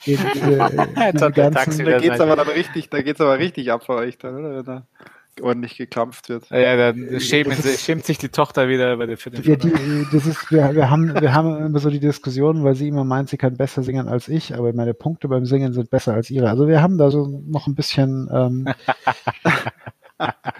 [0.05, 0.25] Diese
[0.95, 4.17] hat der ganzen, Da geht's aber dann richtig, da geht's aber richtig ab für euch
[4.17, 4.55] dann, oder?
[4.57, 4.87] Wenn da
[5.41, 6.49] ordentlich geklampft wird.
[6.49, 9.41] Ja, dann schämen das sie, ist- schämt sich die Tochter wieder bei der, für den
[9.43, 12.89] Ja, die, das ist, wir, wir haben, wir haben immer so die Diskussion, weil sie
[12.89, 16.13] immer meint, sie kann besser singen als ich, aber meine Punkte beim Singen sind besser
[16.13, 16.49] als ihre.
[16.49, 18.67] Also wir haben da so noch ein bisschen, ähm,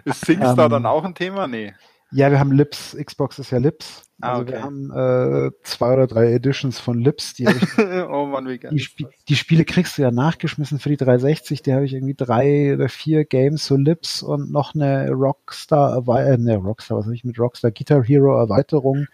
[0.06, 1.48] Ist SingStar Ähm, dann auch ein Thema?
[1.48, 1.74] Nee.
[2.12, 4.04] ja, wir haben Lips, Xbox ist ja Lips.
[4.22, 4.52] Ah, also okay.
[4.52, 7.34] wir haben äh, zwei oder drei Editions von Lips.
[7.34, 7.78] Die, ich,
[8.10, 11.64] oh Mann, wie geil die, Sp die Spiele kriegst du ja nachgeschmissen für die 360.
[11.64, 16.38] Die habe ich irgendwie drei oder vier Games, so Lips und noch eine Rockstar, äh,
[16.38, 19.08] ne, Rockstar, was habe ich mit Rockstar Guitar Hero Erweiterung,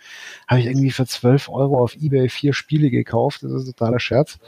[0.48, 3.44] habe ich irgendwie für 12 Euro auf Ebay vier Spiele gekauft.
[3.44, 4.40] Das ist totaler Scherz.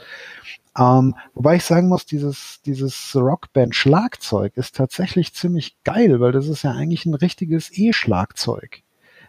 [0.80, 6.62] Ähm, wobei ich sagen muss, dieses, dieses Rockband-Schlagzeug ist tatsächlich ziemlich geil, weil das ist
[6.62, 8.82] ja eigentlich ein richtiges E-Schlagzeug.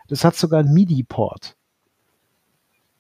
[0.08, 1.58] Das hat sogar ein MIDI-Port.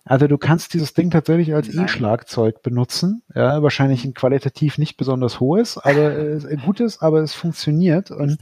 [0.04, 3.22] Also du kannst dieses Ding tatsächlich als E-Schlagzeug benutzen.
[3.36, 8.38] Ja, wahrscheinlich ein qualitativ nicht besonders hohes, aber äh, gutes, aber es funktioniert und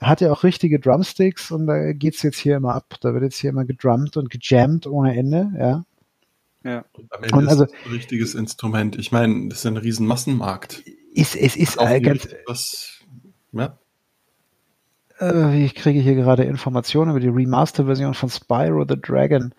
[0.00, 2.96] hat ja auch richtige Drumsticks und da geht's jetzt hier immer ab.
[3.00, 5.84] Da wird jetzt hier immer gedrummt und gejammt ohne Ende, ja.
[6.66, 6.84] Ja.
[6.92, 8.98] Und am Ende und also, ist ein richtiges Instrument.
[8.98, 10.82] Ich meine, das ist ein riesen Massenmarkt.
[11.12, 12.28] Ist, es ist äh, ganz.
[12.46, 13.00] Was,
[13.52, 13.78] ja.
[15.20, 19.54] Äh, ich kriege hier gerade Informationen über die Remaster-Version von Spyro the Dragon.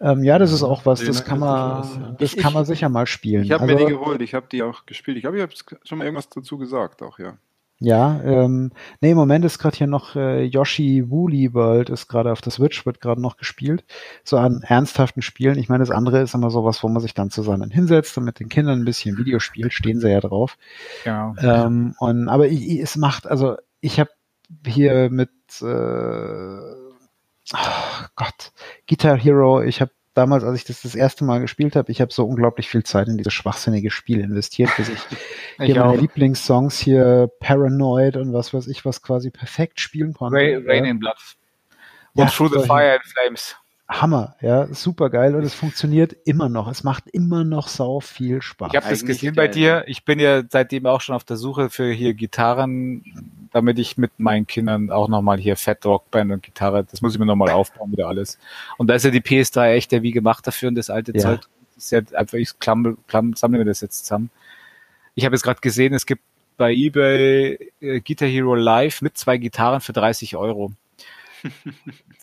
[0.00, 3.44] Ähm, ja, das ist auch was, das kann man, das kann man sicher mal spielen.
[3.44, 5.18] Ich habe mir die geholt, ich habe die auch gespielt.
[5.18, 7.36] Ich habe ich schon mal irgendwas dazu gesagt, auch ja.
[7.82, 12.30] Ja, ähm, nee, im Moment ist gerade hier noch äh, Yoshi Woolly World ist gerade
[12.30, 13.84] auf der Switch, wird gerade noch gespielt.
[14.22, 15.58] So an ernsthaften Spielen.
[15.58, 18.38] Ich meine, das andere ist immer sowas, wo man sich dann zusammen hinsetzt und mit
[18.38, 20.58] den Kindern ein bisschen Video spielt, stehen sie ja drauf.
[21.04, 21.34] Genau.
[21.40, 24.10] Ähm, und, aber ich, ich, es macht, also ich habe
[24.66, 25.30] hier mit
[25.62, 25.64] äh,
[27.54, 28.52] oh Gott,
[28.86, 32.12] Guitar Hero, ich habe damals, als ich das das erste Mal gespielt habe, ich habe
[32.12, 34.98] so unglaublich viel Zeit in dieses schwachsinnige Spiel investiert, bis ich,
[35.58, 40.36] ich hier meine Lieblingssongs hier Paranoid und was weiß ich was quasi perfekt spielen konnte.
[40.36, 41.16] Rain, Rain in Blood.
[42.14, 43.56] Und ja, Through the Fire and Flames.
[43.88, 46.68] Hammer, ja, super geil und es funktioniert immer noch.
[46.68, 48.70] Es macht immer noch sau viel Spaß.
[48.72, 49.82] Ich habe das gesehen bei dir.
[49.88, 53.02] Ich bin ja seitdem auch schon auf der Suche für hier Gitarren,
[53.52, 57.18] damit ich mit meinen Kindern auch nochmal hier Fat Rockband und Gitarre, das muss ich
[57.18, 58.38] mir nochmal aufbauen, wieder alles.
[58.78, 61.20] Und da ist ja die PS3 echt der wie gemacht dafür und das alte ja.
[61.20, 61.40] Zeug.
[61.76, 64.30] Ist ja einfach, ich klamm, klamm, sammle mir das jetzt zusammen.
[65.14, 66.22] Ich habe jetzt gerade gesehen, es gibt
[66.56, 70.72] bei eBay äh, Guitar Hero Live mit zwei Gitarren für 30 Euro.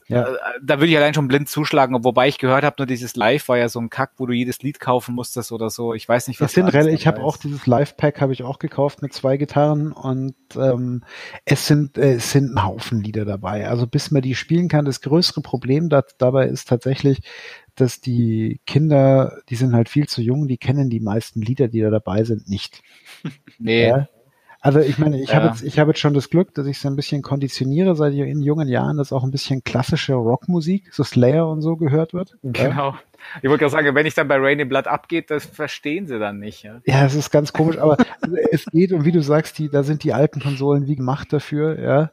[0.07, 0.23] Ja.
[0.23, 3.49] Äh, da würde ich allein schon blind zuschlagen, wobei ich gehört habe, nur dieses Live
[3.49, 5.93] war ja so ein Kack, wo du jedes Lied kaufen musstest oder so.
[5.93, 6.53] Ich weiß nicht, was.
[6.53, 10.35] Das sind ich habe auch dieses Live-Pack habe ich auch gekauft mit zwei Gitarren und
[10.55, 11.03] ähm,
[11.43, 13.67] es sind äh, es sind ein Haufen Lieder dabei.
[13.67, 17.21] Also bis man die spielen kann, das größere Problem da, dabei ist tatsächlich,
[17.75, 21.81] dass die Kinder, die sind halt viel zu jung, die kennen die meisten Lieder, die
[21.81, 22.81] da dabei sind, nicht.
[23.59, 23.87] Nee.
[23.87, 24.07] Ja?
[24.67, 25.35] Also ich meine, ich ja.
[25.35, 28.13] habe jetzt, ich habe jetzt schon das Glück, dass ich so ein bisschen konditioniere seit
[28.13, 32.35] in jungen Jahren, dass auch ein bisschen klassische Rockmusik, so Slayer und so gehört wird.
[32.43, 32.93] Genau.
[33.41, 36.39] Ich wollte gerade sagen, wenn ich dann bei Rainy Blood abgeht, das verstehen sie dann
[36.39, 36.63] nicht.
[36.63, 37.95] Ja, ja es ist ganz komisch, aber
[38.51, 41.79] es geht und wie du sagst, die, da sind die alten Konsolen wie gemacht dafür,
[41.79, 42.11] ja.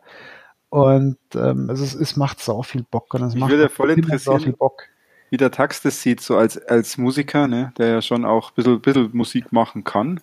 [0.68, 3.90] Und ähm, also es, es macht sau viel Bock und es ich macht würde voll
[3.90, 4.85] interessieren, viel Bock.
[5.31, 8.55] wie der Tax das sieht, so als, als Musiker, ne, der ja schon auch ein
[8.55, 10.20] bisschen, bisschen Musik machen kann.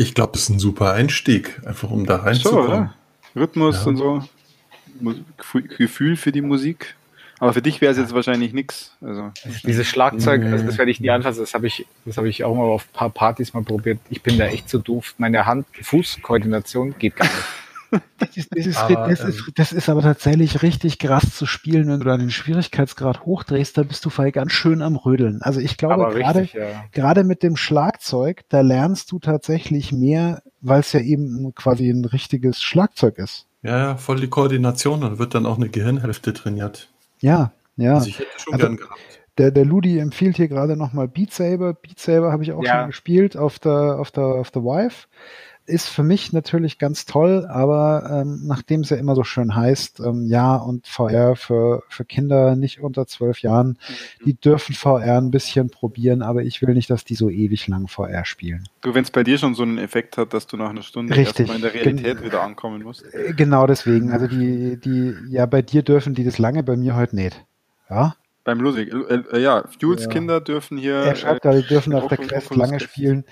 [0.00, 2.88] Ich glaube, es ist ein super Einstieg, einfach um da reinzukommen.
[3.34, 3.86] So, Rhythmus ja.
[3.86, 4.24] und so.
[5.76, 6.96] Gefühl für die Musik.
[7.38, 8.96] Aber für dich wäre es jetzt wahrscheinlich nichts.
[9.02, 9.30] Also.
[9.62, 11.40] Dieses Schlagzeug, also das werde ich nie anfassen.
[11.40, 13.98] Das habe ich, das habe ich auch mal auf ein paar Partys mal probiert.
[14.08, 15.14] Ich bin da echt zu doof.
[15.18, 17.36] Meine Hand-Fuß-Koordination geht gar nicht.
[18.18, 21.46] Das ist, das, ist, aber, das, ist, ähm, das ist aber tatsächlich richtig krass zu
[21.46, 25.42] spielen, wenn du dann den Schwierigkeitsgrad hochdrehst, da bist du vorher ganz schön am Rödeln.
[25.42, 26.84] Also ich glaube, gerade, ja.
[26.92, 32.04] gerade mit dem Schlagzeug, da lernst du tatsächlich mehr, weil es ja eben quasi ein
[32.04, 33.46] richtiges Schlagzeug ist.
[33.62, 36.88] Ja, ja, voll die Koordination, dann wird dann auch eine Gehirnhälfte trainiert.
[37.20, 37.94] Ja, ja.
[37.94, 39.00] Also ich hätte schon also, gern gehabt.
[39.38, 41.74] Der, der Ludi empfiehlt hier gerade nochmal Beat Saber.
[41.74, 42.80] Beat Saber habe ich auch ja.
[42.80, 45.06] schon gespielt auf der, auf der, auf der Vive
[45.70, 50.00] ist für mich natürlich ganz toll, aber ähm, nachdem es ja immer so schön heißt,
[50.00, 54.24] ähm, ja, und VR für, für Kinder nicht unter zwölf Jahren, mhm.
[54.24, 57.88] die dürfen VR ein bisschen probieren, aber ich will nicht, dass die so ewig lang
[57.88, 58.68] VR spielen.
[58.82, 61.16] Du, wenn es bei dir schon so einen Effekt hat, dass du nach einer Stunde
[61.16, 61.48] Richtig.
[61.48, 63.04] erstmal in der Realität Gen wieder ankommen musst.
[63.14, 64.10] Äh, genau deswegen.
[64.10, 67.44] Also die, die, ja, bei dir dürfen die das lange, bei mir heute nicht.
[67.88, 68.14] Ja.
[68.44, 68.92] Beim Lusig.
[68.92, 70.10] Äh, äh, ja, Jules ja.
[70.10, 70.94] Kinder dürfen hier.
[70.94, 73.24] Er schreibt äh, die dürfen auf der Quest lange spielen.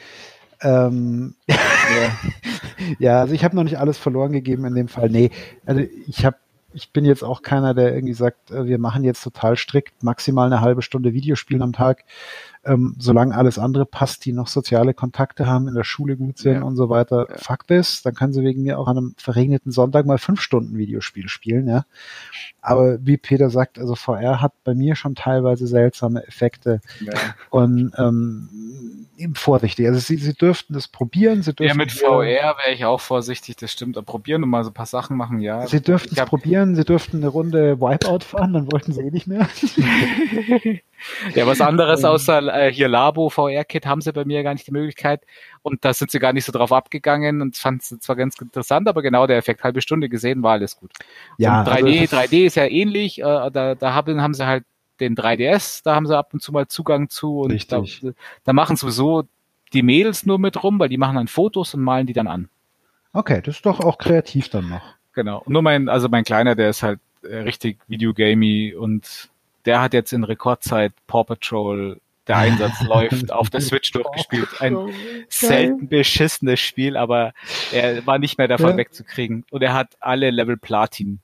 [0.62, 1.56] Ähm, ja.
[2.98, 5.08] ja, also ich habe noch nicht alles verloren gegeben in dem Fall.
[5.10, 5.30] Nee,
[5.66, 6.36] also ich habe
[6.74, 10.46] ich bin jetzt auch keiner, der irgendwie sagt, äh, wir machen jetzt total strikt maximal
[10.46, 12.04] eine halbe Stunde Videospielen am Tag,
[12.64, 16.56] ähm, solange alles andere passt, die noch soziale Kontakte haben, in der Schule gut sind
[16.56, 16.62] ja.
[16.62, 17.26] und so weiter.
[17.28, 17.36] Ja.
[17.36, 20.76] Fakt ist, dann können sie wegen mir auch an einem verregneten Sonntag mal fünf Stunden
[20.76, 21.84] Videospiel spielen, ja.
[22.60, 26.80] Aber wie Peter sagt, also VR hat bei mir schon teilweise seltsame Effekte.
[27.00, 27.12] Ja.
[27.50, 28.48] Und ähm,
[29.16, 29.86] eben vorsichtig.
[29.86, 31.42] Also sie, sie dürften das probieren.
[31.42, 33.96] Sie dürften ja, mit VR wäre ich auch vorsichtig, das stimmt.
[33.96, 35.66] Aber probieren und mal so ein paar Sachen machen, ja.
[35.66, 39.26] Sie dürften es probieren, Sie dürften eine Runde Wipeout fahren, dann wollten Sie eh nicht
[39.26, 39.48] mehr.
[41.34, 44.72] Ja, was anderes außer äh, hier Labo VR-Kit haben sie bei mir gar nicht die
[44.72, 45.22] Möglichkeit.
[45.62, 48.88] Und da sind sie gar nicht so drauf abgegangen und fand es zwar ganz interessant,
[48.88, 50.92] aber genau der Effekt, halbe Stunde gesehen, war alles gut.
[51.36, 54.46] Ja, und 3D, also das- 3D ist ja ähnlich, äh, da, da haben, haben sie
[54.46, 54.64] halt
[55.00, 58.14] den 3DS, da haben sie ab und zu mal Zugang zu und da, Richtig.
[58.44, 59.24] da machen sowieso
[59.72, 62.48] die Mädels nur mit rum, weil die machen dann Fotos und malen die dann an.
[63.12, 64.82] Okay, das ist doch auch kreativ dann noch.
[65.12, 65.42] Genau.
[65.44, 69.30] Und nur mein, also mein Kleiner, der ist halt äh, richtig Videogamey und
[69.68, 74.48] der hat jetzt in Rekordzeit Paw Patrol, der Einsatz läuft, auf der Switch durchgespielt.
[74.60, 74.76] Ein
[75.28, 77.32] selten beschissenes Spiel, aber
[77.72, 78.76] er war nicht mehr davon Ja.
[78.78, 79.44] wegzukriegen.
[79.50, 81.20] Und er hat alle Level Platin.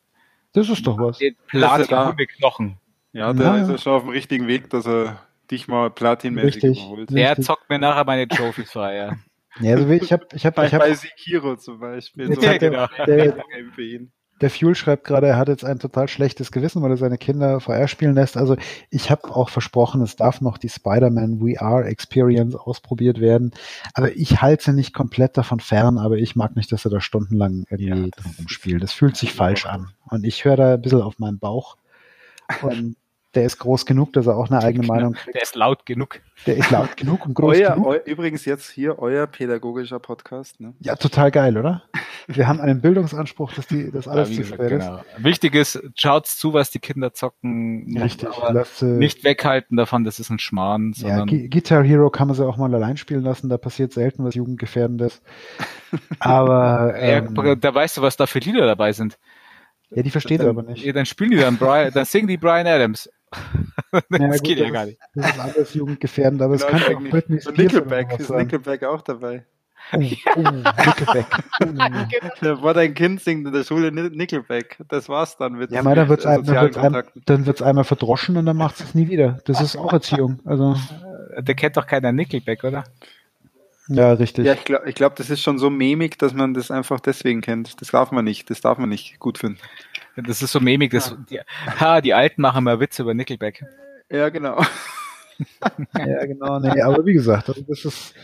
[0.52, 1.18] Das ist doch was.
[1.18, 2.10] Den Das ist ja Platin da.
[2.10, 2.76] ohne Knochen.
[3.12, 3.62] Ja, da Ja.
[3.62, 7.10] ist er schon auf dem richtigen Weg, dass er dich mal platinmäßig überholt.
[7.10, 7.16] Ja.
[7.16, 7.46] Der Richtig.
[7.46, 9.16] zockt mir nachher meine Trophies frei, ja.
[9.60, 12.26] Ja, also wie- ich habe, ich habe, Bei, ich hab, bei Sekiro zum Beispiel.
[12.34, 12.86] So hat der- genau.
[13.06, 14.12] der- Game für ihn.
[14.40, 17.60] Der Fuel schreibt gerade, er hat jetzt ein total schlechtes Gewissen, weil er seine Kinder
[17.60, 18.36] VR spielen lässt.
[18.36, 18.56] Also
[18.90, 23.52] ich habe auch versprochen, es darf noch die Spider-Man VR Experience ausprobiert werden.
[23.94, 27.64] Aber ich halte nicht komplett davon fern, aber ich mag nicht, dass er da stundenlang
[27.70, 28.82] irgendwie Ja, rumspielt.
[28.82, 29.88] Das fühlt sich falsch an.
[30.10, 31.76] Und ich höre da ein bisschen auf meinen Bauch.
[32.62, 32.96] Und
[33.34, 35.34] der ist groß genug, dass er auch eine eigene Meinung kriegt.
[35.34, 36.20] Der ist laut genug.
[36.46, 37.86] Der ist laut genug und groß Euer, genug.
[37.86, 40.60] eu, übrigens jetzt hier euer pädagogischer Podcast.
[40.60, 40.74] Ne?
[40.80, 41.82] Ja, total geil, oder?
[42.26, 44.68] Wir haben einen Bildungsanspruch, dass die, dass alles Ja, zu schwer ist.
[44.70, 45.00] genau.
[45.18, 47.96] Wichtig ist, schaut's zu, was die Kinder zocken.
[48.00, 48.28] Richtig.
[48.28, 52.10] Aber Lasst, äh, nicht weghalten davon, das ist ein Schmarrn, Ja, sondern Gu- Guitar Hero
[52.10, 55.22] kann man sie auch mal allein spielen lassen, da passiert selten was Jugendgefährdendes.
[56.18, 59.18] Aber Ja, ähm, da weißt du, was da für Lieder dabei sind.
[59.90, 60.84] ja, die versteht er aber nicht.
[60.84, 63.08] Ja, dann spielen die dann Brian, dann singen die Brian Adams.
[63.92, 65.00] das Ja, gut, geht ja das gar ist- nicht.
[65.14, 67.10] Das ist alles jugendgefährdend, aber es Genau, könnte auch eigentlich.
[67.10, 68.30] Britney Spears Nickelback, ist.
[68.30, 69.44] Nickelback auch dabei?
[69.92, 71.26] Oh, oh, Nickelback.
[72.40, 74.78] Da war dein Kind singt in der Schule Ni- Nickelback.
[74.88, 77.22] Das war's dann mit Ja, mal, dann wird's ein, dann wird's ein, Kontakten.
[77.26, 79.40] dann wird's einmal verdroschen und dann macht es nie wieder.
[79.44, 80.40] Das ist auch Erziehung.
[80.46, 80.74] Also,
[81.38, 82.84] Der kennt doch keiner Nickelback, oder?
[83.88, 84.46] ja, richtig.
[84.46, 87.42] Ja, ich glaube, ich glaub, das ist schon so memig, dass man das einfach deswegen
[87.42, 87.80] kennt.
[87.82, 88.48] Das darf man nicht.
[88.48, 89.58] Das darf man nicht gut finden.
[90.16, 91.40] Das ist so memig, das, die,
[91.80, 93.64] ha, die Alten machen mal Witze über Nickelback.
[94.10, 94.62] Ja, genau.
[95.98, 96.60] Ja, genau.
[96.60, 98.14] Nee, aber wie gesagt, also das ist.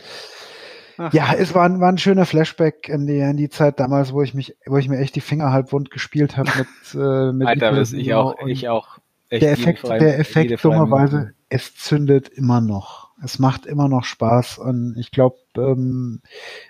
[0.96, 1.12] Ach.
[1.12, 4.22] Ja, es war, ein- war ein schöner Flashback in die, in die Zeit damals, wo
[4.22, 7.48] ich mich, wo ich mir echt die Finger halb wund gespielt habe mit, äh, mit
[7.48, 8.98] Alter, das ich auch, ich auch.
[9.28, 12.99] echt der Effekt, der Effekt dummerweise, es zündet immer noch.
[13.22, 16.20] Es macht immer noch Spaß und ich glaube, ähm,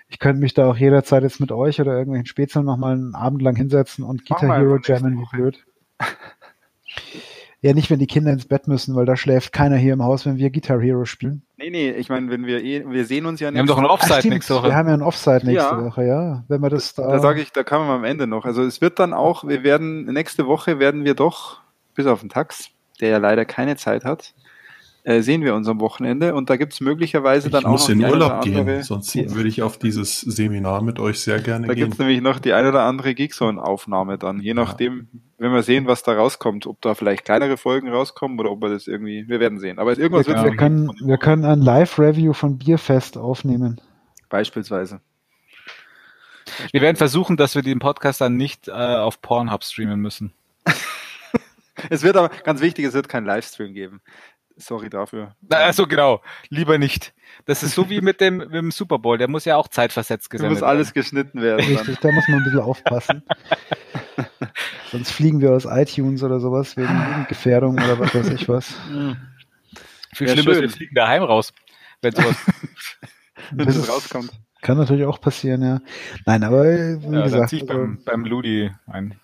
[0.09, 3.15] ich könnte mich da auch jederzeit jetzt mit euch oder irgendwelchen Spätzeln noch mal einen
[3.15, 5.63] Abend lang hinsetzen und Guitar wir Hero jammen wie blöd.
[7.63, 10.25] Ja, nicht, wenn die Kinder ins Bett müssen, weil da schläft keiner hier im Haus,
[10.25, 11.43] wenn wir Guitar Hero spielen.
[11.57, 13.85] Nee, nee, ich meine, wenn wir eh, wir sehen uns ja Wir haben doch ein
[13.85, 14.75] Offside nächste Wir Woche.
[14.75, 15.85] haben ja ein Offside nächste Ja.
[15.85, 16.43] Woche, ja.
[16.47, 17.07] Wenn wir das da.
[17.07, 18.45] Da sage ich, da kann man am Ende noch.
[18.45, 21.61] Also es wird dann auch, wir werden, nächste Woche werden wir doch,
[21.93, 22.69] bis auf den Tax,
[22.99, 24.33] der ja leider keine Zeit hat,
[25.03, 27.83] äh, sehen wir uns am Wochenende und da gibt es möglicherweise Ich dann auch muss
[27.83, 31.19] noch in die eine Urlaub gehen, sonst die, würde ich auf dieses Seminar mit euch
[31.21, 31.83] sehr gerne Da gehen.
[31.83, 35.07] gibt es nämlich noch die eine oder andere Geekzone-Aufnahme dann, je nachdem,
[35.37, 38.69] wenn wir sehen, was da rauskommt, ob da vielleicht kleinere Folgen rauskommen oder ob wir
[38.69, 39.79] das irgendwie, wir werden sehen.
[39.79, 43.81] Aber irgendwas wir, wird wir, können, wir können ein Live-Review von Bierfest aufnehmen.
[44.29, 45.01] beispielsweise.
[46.71, 50.33] Wir werden versuchen, dass wir den Podcast dann nicht äh, auf Pornhub streamen müssen.
[51.89, 54.01] Es wird aber, ganz wichtig, es wird keinen Livestream geben.
[54.57, 55.35] Sorry dafür.
[55.49, 57.13] Also genau, lieber nicht.
[57.45, 60.29] Das ist so wie mit dem, mit dem Super Bowl, der muss ja auch zeitversetzt
[60.29, 61.65] gesendet muss alles geschnitten werden.
[61.65, 63.23] Richtig, da muss man ein bisschen aufpassen.
[64.91, 68.73] Sonst fliegen wir aus iTunes oder sowas wegen Jugendgefährdung oder was weiß ich was.
[68.89, 69.17] werden.
[70.13, 71.53] Viel Ja, schlimmer ist, wir fliegen daheim raus.
[72.01, 72.35] Wenn sowas,
[73.51, 74.31] Wenn Das rauskommt.
[74.61, 75.79] Kann natürlich auch passieren, ja.
[76.25, 79.15] Nein, aber wie ja, gesagt, zieh ich also, beim, beim Ludi ein.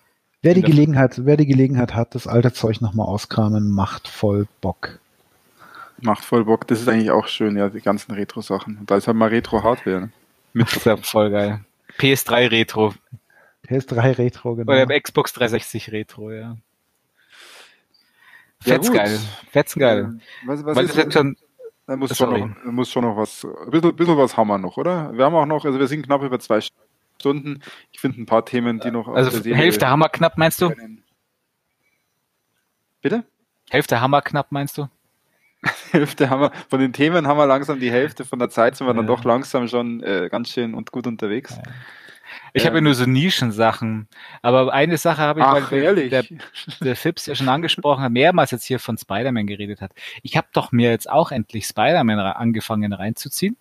[0.42, 5.00] wer die Gelegenheit, wer die Gelegenheit hat, das alte Zeug nochmal auskramen, macht voll Bock.
[6.02, 6.68] Macht voll Bock.
[6.68, 8.78] Das ist eigentlich auch schön, ja, die ganzen Retro-Sachen.
[8.78, 10.02] Und da ist halt mal Retro-Hardware.
[10.02, 10.12] Ne?
[10.54, 11.66] Das ist ja voll geil.
[11.98, 12.94] PS3 Retro.
[13.68, 14.72] PS3 Retro, genau.
[14.72, 16.58] Oder Xbox 360 Retro, ja.
[18.64, 18.98] Ja, Fetz gut.
[18.98, 19.20] geil.
[19.76, 20.20] Geil.
[20.46, 21.38] Was, was Weil ist das jetzt schon,
[21.86, 22.40] da muss, Sorry.
[22.40, 25.14] schon noch, muss schon noch was, ein bisschen, bisschen was haben wir noch, oder?
[25.14, 26.60] Wir haben auch noch, also wir sind knapp über zwei
[27.20, 27.62] Stunden.
[27.92, 30.74] Ich finde ein paar Themen, die noch auf also Hälfte Hammer knapp meinst du?
[33.02, 33.24] Bitte?
[33.70, 34.88] Hälfte Hammer knapp meinst du?
[35.92, 38.88] Hälfte haben wir, von den Themen haben wir langsam die Hälfte, von der Zeit sind
[38.88, 39.16] wir dann Ja.
[39.16, 41.58] doch langsam schon äh, ganz schön und gut unterwegs.
[42.54, 42.68] Ich Ja.
[42.70, 44.08] habe ja nur so Nischensachen.
[44.42, 46.10] Aber eine Sache habe ich, Ach, weil ehrlich?
[46.10, 46.26] der,
[46.82, 49.92] der Fips ja schon angesprochen hat, mehrmals jetzt hier von Spider-Man geredet hat.
[50.24, 53.56] Ich habe doch mir jetzt auch endlich Spider-Man angefangen reinzuziehen.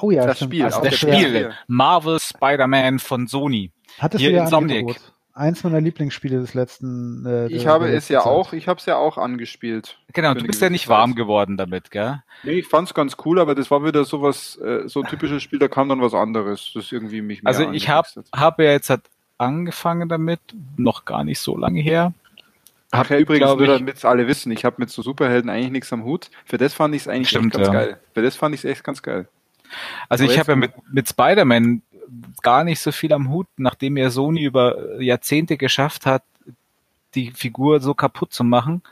[0.00, 0.52] oh ja, das stimmt.
[0.54, 1.52] Spiel, Also Das der Spiel, PS4.
[1.66, 3.72] Marvel Spider-Man von Sony.
[3.98, 4.78] Hattest hier du ja Insomniac.
[4.78, 5.12] Angebot.
[5.34, 7.24] Eins meiner Lieblingsspiele des letzten.
[7.26, 8.30] Äh, ich habe es ja Zeit.
[8.30, 9.98] auch, ich habe es ja auch angespielt.
[10.12, 12.22] Genau, du bist ja nicht warm geworden damit, gell?
[12.42, 15.58] Nee, ich fand's ganz cool, aber das war wieder sowas, äh, so ein typisches Spiel,
[15.58, 18.90] da kam dann was anderes, das irgendwie mich mehr Also ich habe hab ja jetzt
[18.90, 19.02] halt
[19.38, 20.40] angefangen damit,
[20.76, 22.12] noch gar nicht so lange her.
[22.92, 25.92] Ach ja, übrigens, nur damit es alle wissen, ich habe mit so Superhelden eigentlich nichts
[25.92, 26.28] am Hut.
[26.44, 27.72] Für das fand ich es eigentlich Stimmt, ganz ja.
[27.72, 28.00] geil.
[28.14, 29.28] Für das fand ich es echt ganz geil.
[30.08, 31.82] Also Aber ich habe ja mit, mit Spider-Man
[32.42, 36.22] gar nicht so viel am Hut, nachdem ja Sony über Jahrzehnte geschafft hat,
[37.14, 38.82] die Figur so kaputt zu machen.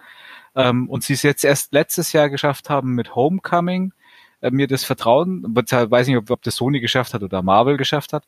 [0.55, 3.93] Ähm, und sie es jetzt erst letztes Jahr geschafft haben mit Homecoming,
[4.41, 8.13] äh, mir das Vertrauen, weiß nicht, ob, ob das Sony geschafft hat oder Marvel geschafft
[8.13, 8.25] hat,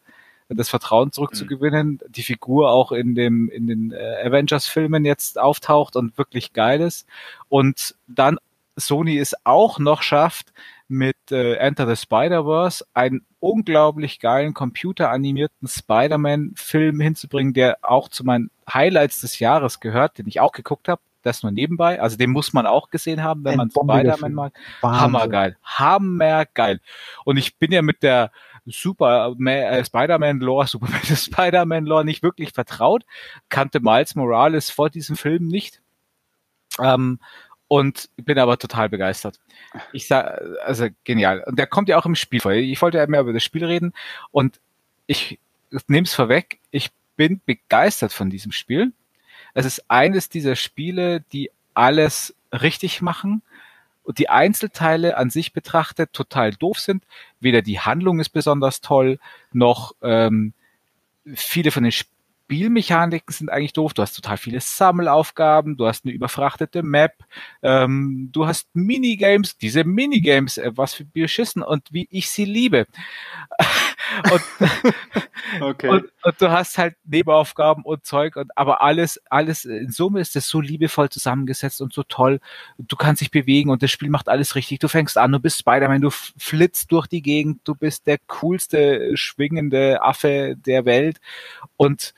[0.48, 2.12] das Vertrauen zurückzugewinnen, mhm.
[2.12, 7.06] die Figur auch in dem in den äh, Avengers-Filmen jetzt auftaucht und wirklich geil ist.
[7.48, 8.38] Und dann
[8.76, 10.52] Sony es auch noch schafft,
[10.90, 18.50] mit äh, Enter the Spider-Verse einen unglaublich geilen computeranimierten Spider-Man-Film hinzubringen, der auch zu meinen
[18.72, 21.00] Highlights des Jahres gehört, den ich auch geguckt habe.
[21.22, 22.00] Das nur nebenbei.
[22.00, 24.54] Also den muss man auch gesehen haben, wenn Ein man Spider-Man mag.
[24.82, 25.56] Hammergeil.
[25.62, 26.80] Hammergeil.
[27.24, 28.32] Und ich bin ja mit der
[28.66, 33.04] Super äh, Spider-Man-Lore, Superman Spider-Man-Lore nicht wirklich vertraut,
[33.48, 35.82] kannte Miles Morales vor diesem Film nicht.
[36.78, 37.20] Ähm,
[37.70, 39.38] und bin aber total begeistert.
[39.92, 41.44] Ich sag, also genial.
[41.46, 42.50] Und der kommt ja auch im Spiel vor.
[42.50, 43.92] Ich wollte ja mehr über das Spiel reden
[44.32, 44.60] und
[45.06, 45.38] ich
[45.86, 48.92] nehme es vorweg, ich bin begeistert von diesem Spiel.
[49.54, 53.40] Es ist eines dieser Spiele, die alles richtig machen
[54.02, 57.04] und die Einzelteile an sich betrachtet total doof sind.
[57.38, 59.20] Weder die Handlung ist besonders toll,
[59.52, 60.54] noch ähm,
[61.36, 61.92] viele von den
[62.50, 63.94] Spielmechaniken sind eigentlich doof.
[63.94, 67.12] Du hast total viele Sammelaufgaben, du hast eine überfrachtete Map,
[67.62, 72.88] ähm, du hast Minigames, diese Minigames, äh, was für beschissen und wie ich sie liebe.
[74.32, 74.42] und,
[75.60, 75.88] okay.
[75.90, 80.34] und, und, du hast halt Nebenaufgaben und Zeug und aber alles, alles in Summe ist
[80.34, 82.40] es so liebevoll zusammengesetzt und so toll.
[82.78, 84.80] Du kannst dich bewegen und das Spiel macht alles richtig.
[84.80, 89.16] Du fängst an, du bist Spider-Man, du flitzt durch die Gegend, du bist der coolste
[89.16, 91.20] schwingende Affe der Welt
[91.76, 92.12] und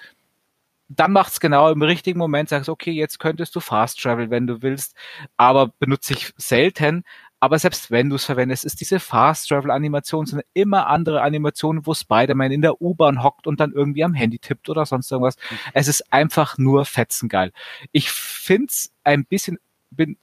[0.96, 4.62] dann macht's genau im richtigen Moment, sagst, okay, jetzt könntest du Fast Travel, wenn du
[4.62, 4.96] willst,
[5.36, 7.04] aber benutze ich selten.
[7.40, 11.86] Aber selbst wenn du es verwendest, ist diese Fast Travel Animation sind immer andere Animationen,
[11.86, 15.36] wo Spider-Man in der U-Bahn hockt und dann irgendwie am Handy tippt oder sonst irgendwas.
[15.50, 15.58] Mhm.
[15.74, 17.52] Es ist einfach nur fetzengeil.
[17.90, 19.58] Ich find's ein bisschen,
[19.90, 20.18] bin,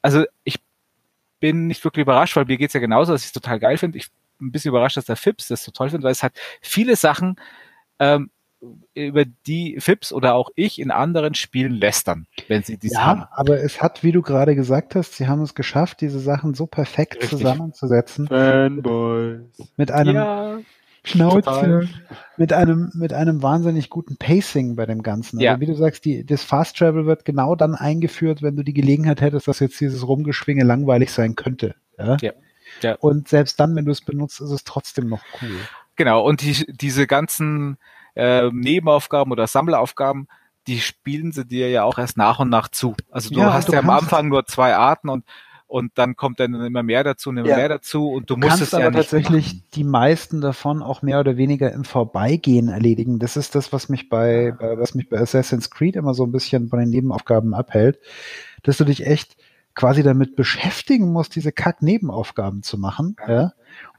[0.00, 0.60] also ich
[1.40, 3.98] bin nicht wirklich überrascht, weil mir geht's ja genauso, dass ich es total geil finde.
[3.98, 4.08] Ich
[4.38, 6.94] bin ein bisschen überrascht, dass der Fips das so toll findet, weil es hat viele
[6.94, 7.36] Sachen,
[7.98, 8.30] ähm,
[8.94, 13.24] über die Fips oder auch ich in anderen Spielen lästern, wenn sie dies ja, haben.
[13.30, 16.66] aber es hat, wie du gerade gesagt hast, sie haben es geschafft, diese Sachen so
[16.66, 17.30] perfekt Richtig.
[17.30, 18.28] zusammenzusetzen.
[18.28, 19.40] Fanboys.
[19.76, 20.58] Mit einem ja,
[21.04, 21.88] Schnauze,
[22.36, 25.38] mit einem, mit einem wahnsinnig guten Pacing bei dem Ganzen.
[25.38, 25.60] Also ja.
[25.60, 29.22] wie du sagst, die, das Fast Travel wird genau dann eingeführt, wenn du die Gelegenheit
[29.22, 31.74] hättest, dass jetzt dieses Rumgeschwinge langweilig sein könnte.
[31.98, 32.18] Ja.
[32.20, 32.32] ja.
[32.82, 32.94] ja.
[32.96, 35.56] Und selbst dann, wenn du es benutzt, ist es trotzdem noch cool.
[35.96, 37.78] Genau, und die, diese ganzen
[38.14, 40.28] äh, Nebenaufgaben oder Sammelaufgaben,
[40.66, 42.94] die spielen sie dir ja auch erst nach und nach zu.
[43.10, 45.24] Also du ja, hast du ja am Anfang nur zwei Arten und
[45.70, 47.56] und dann kommt dann immer mehr dazu und immer ja.
[47.56, 49.64] mehr dazu und du, du musst es ja aber tatsächlich machen.
[49.74, 53.20] die meisten davon auch mehr oder weniger im Vorbeigehen erledigen.
[53.20, 56.68] Das ist das, was mich bei, was mich bei Assassin's Creed immer so ein bisschen
[56.68, 58.00] bei den Nebenaufgaben abhält,
[58.64, 59.36] dass du dich echt
[59.76, 63.14] quasi damit beschäftigen musst, diese Kack-Nebenaufgaben zu machen.
[63.28, 63.32] Ja.
[63.32, 63.52] ja.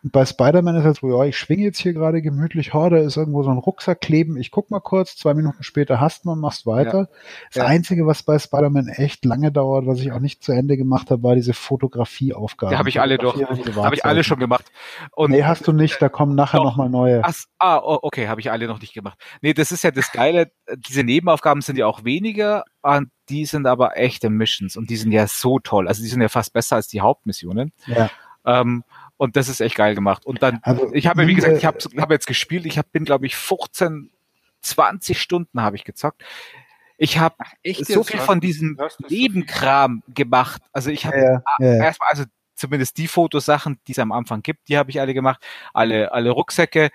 [0.04, 2.98] Und bei Spider-Man ist halt so, ja, ich schwinge jetzt hier gerade gemütlich, oh, da
[2.98, 6.40] ist irgendwo so ein Rucksack kleben, ich guck mal kurz, zwei Minuten später hast man,
[6.40, 6.98] machst weiter.
[6.98, 7.08] Ja.
[7.48, 7.66] Das ja.
[7.66, 11.22] Einzige, was bei Spider-Man echt lange dauert, was ich auch nicht zu Ende gemacht habe,
[11.24, 12.72] war diese Fotografieaufgabe.
[12.72, 14.72] Da habe ich alle doch, habe ich alle schon gemacht.
[15.12, 17.22] Und nee, hast du nicht, da kommen nachher nochmal neue.
[17.24, 19.20] Ach, ah, okay, habe ich alle noch nicht gemacht.
[19.42, 22.64] Nee, das ist ja das Geile, diese Nebenaufgaben sind ja auch weniger,
[23.30, 25.88] die sind aber echte Missions und die sind ja so toll.
[25.88, 27.72] Also die sind ja fast besser als die Hauptmissionen.
[27.86, 28.10] Ja.
[28.46, 28.84] Ähm,
[29.22, 30.26] und das ist echt geil gemacht.
[30.26, 33.06] Und dann, also, ich habe wie gesagt, ich habe hab jetzt gespielt, ich hab, bin,
[33.06, 34.10] glaube ich, 15,
[34.62, 36.24] 20 Stunden habe ich gezockt.
[36.98, 37.36] Ich habe
[37.84, 40.64] so viel von diesem Nebenkram gemacht.
[40.74, 41.84] Also ich habe ja, ja, ja.
[41.84, 42.24] erstmal, also
[42.62, 45.44] zumindest die Fotosachen, die es am Anfang gibt, die habe ich alle gemacht.
[45.74, 46.92] Alle, alle Rucksäcke,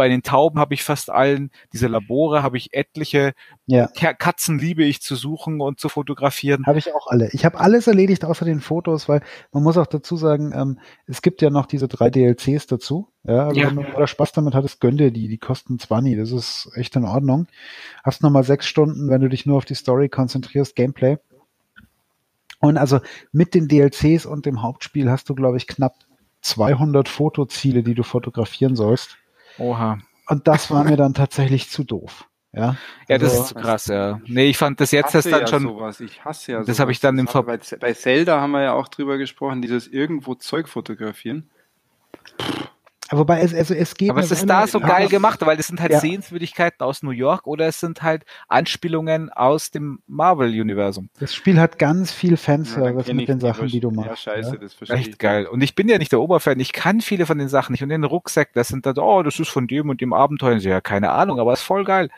[0.00, 3.34] bei den Tauben habe ich fast allen, diese Labore habe ich etliche.
[3.66, 3.86] Ja.
[3.86, 6.64] Katzen liebe ich zu suchen und zu fotografieren.
[6.64, 7.28] Habe ich auch alle.
[7.32, 9.20] Ich habe alles erledigt außer den Fotos, weil
[9.52, 13.08] man muss auch dazu sagen, ähm, es gibt ja noch diese drei DLCs dazu.
[13.24, 13.66] Ja, also ja.
[13.68, 15.28] wenn du da Spaß damit hattest, gönn dir die.
[15.28, 16.16] Die kosten 20.
[16.16, 17.46] Das ist echt in Ordnung.
[18.02, 21.18] Hast nochmal sechs Stunden, wenn du dich nur auf die Story konzentrierst, Gameplay.
[22.60, 23.00] Und also
[23.32, 25.94] mit den DLCs und dem Hauptspiel hast du, glaube ich, knapp
[26.42, 29.16] 200 Fotoziele, die du fotografieren sollst.
[29.58, 29.98] Oha.
[30.28, 32.26] Und das war mir dann tatsächlich zu doof.
[32.52, 32.76] Ja,
[33.08, 34.20] Ja, das Also- ist zu krass, ja.
[34.26, 35.62] Nee, ich fand das jetzt ist dann ja schon.
[35.62, 36.00] sowas.
[36.00, 36.80] Ich hasse ja Das sowas.
[36.80, 39.62] habe ich dann im Das Ver- bei, bei Zelda haben wir ja auch drüber gesprochen,
[39.62, 41.48] dieses irgendwo Zeug fotografieren.
[43.12, 45.66] Wobei es, also es geht Aber es ist da so ja, geil gemacht, weil es
[45.66, 45.98] sind halt Ja.
[46.00, 51.08] Sehenswürdigkeiten aus New York oder es sind halt Anspielungen aus dem Marvel-Universum.
[51.18, 54.08] Das Spiel hat ganz viel Ja, Fanservice kenn mit ich den Sachen, die du machst.
[54.08, 54.56] Ja, scheiße, ja.
[54.60, 55.08] das verstehe ich.
[55.08, 55.46] Echt geil.
[55.46, 57.82] Und ich bin ja nicht der Oberfan, ich kann viele von den Sachen nicht.
[57.82, 60.58] Und den Rucksack, das sind dann, oh, das ist von dem und dem Abenteuer.
[60.58, 62.10] Ja, keine Ahnung, aber ist voll geil.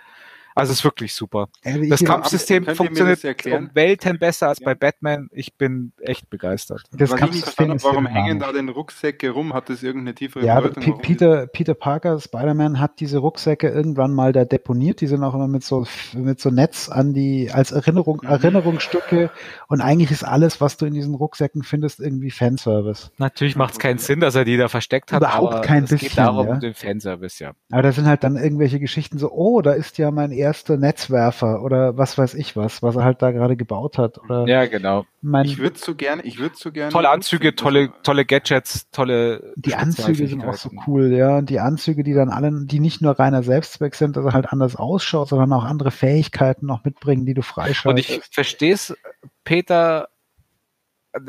[0.55, 1.49] Also es ist wirklich super.
[1.65, 4.67] Also Das ich- Kampfsystem funktioniert um Welten besser als Ja.
[4.67, 5.29] bei Batman.
[5.33, 6.83] Ich bin echt begeistert.
[6.93, 9.55] das Was ich nicht Kampfsystem habe, ist warum hängen da denn Rucksäcke rum?
[9.55, 10.99] Hat das irgendeine tiefere Ja, aber Bedeutung?
[11.01, 15.01] Peter, Peter Parker, Spider-Man, hat diese Rucksäcke irgendwann mal da deponiert.
[15.01, 18.29] Die sind auch immer mit so, mit so Netz an die, als Erinnerung, Mhm.
[18.29, 19.31] Erinnerungsstücke.
[19.69, 23.11] Und eigentlich ist alles, was du in diesen Rucksäcken findest, irgendwie Fanservice.
[23.19, 25.91] Natürlich macht es keinen Sinn, dass er die da versteckt hat, Überhaupt aber kein es
[25.91, 26.57] geht bisschen, darum, ja.
[26.57, 27.53] den Fanservice, ja.
[27.71, 31.62] Aber da sind halt dann irgendwelche Geschichten so, oh, da ist ja mein erster Netzwerfer
[31.62, 34.19] oder was weiß ich was, was er halt da gerade gebaut hat.
[34.19, 35.07] Oder Ja, genau.
[35.23, 36.93] mein, Ich würde so gerne, ich würde so gerne.
[36.93, 41.39] Tolle Anzüge, tolle, tolle Gadgets, tolle die Anzüge sind auch so cool, ja.
[41.39, 44.53] Und die Anzüge, die dann alle, die nicht nur reiner Selbstzweck sind, dass er halt
[44.53, 48.11] anders ausschaut, sondern auch andere Fähigkeiten noch mitbringen, die du Und freischaltest.
[48.11, 48.95] ich verstehe es,
[49.45, 50.09] Peter,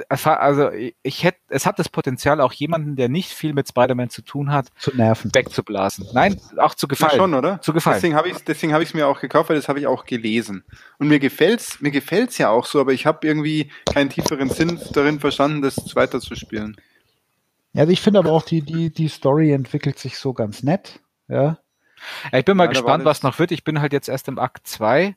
[0.10, 0.70] also
[1.04, 4.52] ich hätte, es hat das Potenzial, auch jemanden, der nicht viel mit Spider-Man zu tun
[4.52, 5.34] hat, zu nerven.
[5.34, 6.08] wegzublasen.
[6.14, 7.18] Nein, auch zu Ja, gefallen.
[7.18, 7.62] schon, oder?
[7.62, 7.96] Zu gefallen.
[7.96, 10.06] Deswegen habe ich deswegen habe ich es mir auch gekauft, weil das habe ich auch
[10.06, 10.64] gelesen.
[11.00, 14.80] Und mir gefällt's, mir gefällt's ja auch so, aber ich habe irgendwie keinen tieferen Sinn
[14.94, 16.78] darin verstanden, das weiterzuspielen.
[17.74, 21.00] Ja, Also ich finde aber auch, die, die, die Story entwickelt sich so ganz nett.
[21.28, 21.58] Ja.
[22.32, 23.52] Ja, ich bin mal Ja, gespannt, was noch wird.
[23.52, 25.16] Ich bin halt jetzt erst im Akt 2.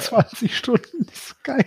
[0.00, 1.66] 20 Stunden ist geil.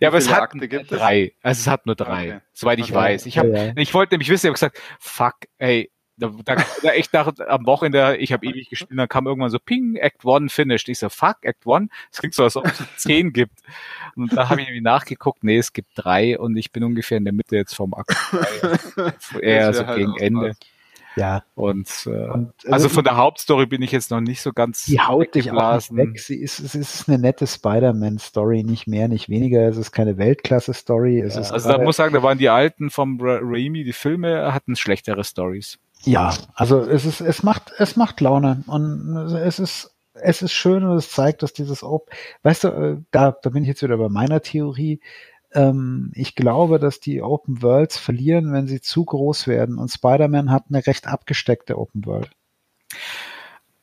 [0.00, 0.98] Ja, aber es hat gibt es?
[0.98, 1.32] drei.
[1.42, 2.40] Also es hat nur drei, Okay.
[2.52, 2.94] soweit ich Okay.
[2.94, 3.26] weiß.
[3.26, 3.72] Ich, hab, Ja, ja.
[3.76, 7.66] ich wollte nämlich wissen, ich habe gesagt, fuck, ey, da, da, da echt nach, am
[7.66, 10.88] Wochenende, ich habe ewig gespielt, dann kam irgendwann so Ping, Act One finished.
[10.88, 11.88] Ich so, fuck, Act One?
[12.10, 13.58] Es klingt so, als ob es zehn gibt.
[14.14, 17.24] Und da habe ich irgendwie nachgeguckt, nee, es gibt drei und ich bin ungefähr in
[17.24, 19.40] der Mitte jetzt vom Akt 2.
[19.42, 20.48] Eher Das so halt gegen Ende.
[20.50, 20.56] was.
[21.16, 21.44] Ja.
[21.54, 25.00] Und, äh, Und, also von der Hauptstory bin ich jetzt noch nicht so ganz die
[25.00, 26.20] haut dich auch weg.
[26.20, 29.66] Sie ist, es ist eine nette Spider-Man-Story, nicht mehr, nicht weniger.
[29.68, 31.20] Es ist keine Weltklasse-Story.
[31.20, 33.94] Es ist Also da muss ich sagen, da waren die alten vom Ra Raimi, die
[33.94, 35.78] Filme hatten schlechtere Stories.
[36.02, 40.84] Ja, also es ist, es macht, es macht Laune und es ist, es ist schön
[40.84, 42.10] und es zeigt, dass dieses Op
[42.42, 45.00] weißt du, äh, da, da bin ich jetzt wieder bei meiner Theorie.
[45.56, 50.52] Ähm, ich glaube, dass die Open Worlds verlieren, wenn sie zu groß werden und Spider-Man
[50.52, 52.30] hat eine recht abgesteckte Open World.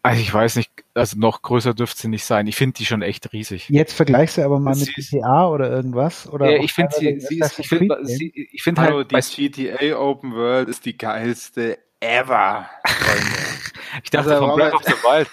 [0.03, 2.45] Also ich weiß nicht, also noch größer dürfte sie nicht sein.
[2.45, 3.69] Ich finde die schon echt riesig.
[3.69, 7.19] Jetzt vergleichst du aber mal Sie mit GTA oder irgendwas oder Ja, ich finde sie,
[7.22, 12.69] sie ist, ich finde Hallo, halt, die GTA Open World ist die geilste ever.
[14.03, 15.30] Ich dachte Also, von Breath of the Wild.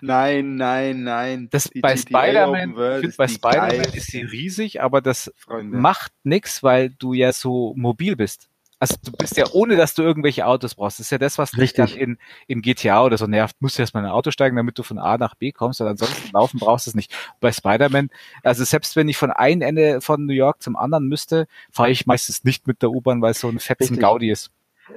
[0.00, 1.48] nein, nein, nein.
[1.50, 3.00] Das, Die bei Spider-Man, bei
[3.40, 3.96] geilste.
[3.96, 5.76] ist sie riesig, aber das Freunde.
[5.78, 8.48] macht nix, weil du ja so mobil bist.
[8.80, 11.00] Also du bist ja ohne, dass du irgendwelche Autos brauchst.
[11.00, 11.90] Das ist ja das, was dich Richtig.
[11.94, 13.56] dann in, in GTA oder so nervt.
[13.58, 15.88] Musst du erstmal in ein Auto steigen, damit du von A nach B kommst, und
[15.88, 17.12] ansonsten laufen brauchst du es nicht.
[17.40, 18.10] Bei Spider-Man,
[18.44, 22.06] also selbst wenn ich von einem Ende von New York zum anderen müsste, fahre ich
[22.06, 24.00] meistens nicht mit der U-Bahn, weil es so ein fetzen Richtig.
[24.00, 24.52] Gaudi ist.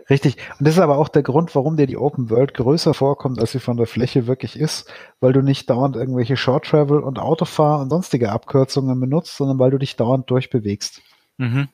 [0.10, 0.38] Richtig.
[0.60, 3.52] Und das ist aber auch der Grund, warum dir die Open World größer vorkommt, als
[3.52, 7.82] sie von der Fläche wirklich ist, weil du nicht dauernd irgendwelche Short Travel und Autofahr
[7.82, 11.02] und sonstige Abkürzungen benutzt, sondern weil du dich dauernd durchbewegst.
[11.38, 11.70] Mhm.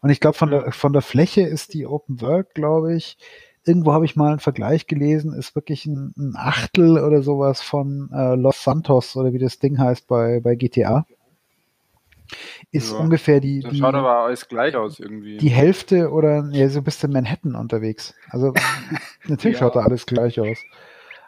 [0.00, 3.18] Und ich glaube, von der, von der Fläche ist die Open World, glaube ich,
[3.64, 8.10] irgendwo habe ich mal einen Vergleich gelesen, ist wirklich ein, ein Achtel oder sowas von
[8.12, 11.06] äh, Los Santos oder wie das Ding heißt bei, bei GTA.
[12.70, 12.98] Ist Ja.
[12.98, 15.36] ungefähr die, Das die, schaut aber alles gleich aus irgendwie.
[15.38, 18.14] die Hälfte oder ja, so bist du in Manhattan unterwegs.
[18.30, 18.52] Also
[19.28, 19.64] natürlich Ja.
[19.64, 20.58] schaut da alles gleich aus.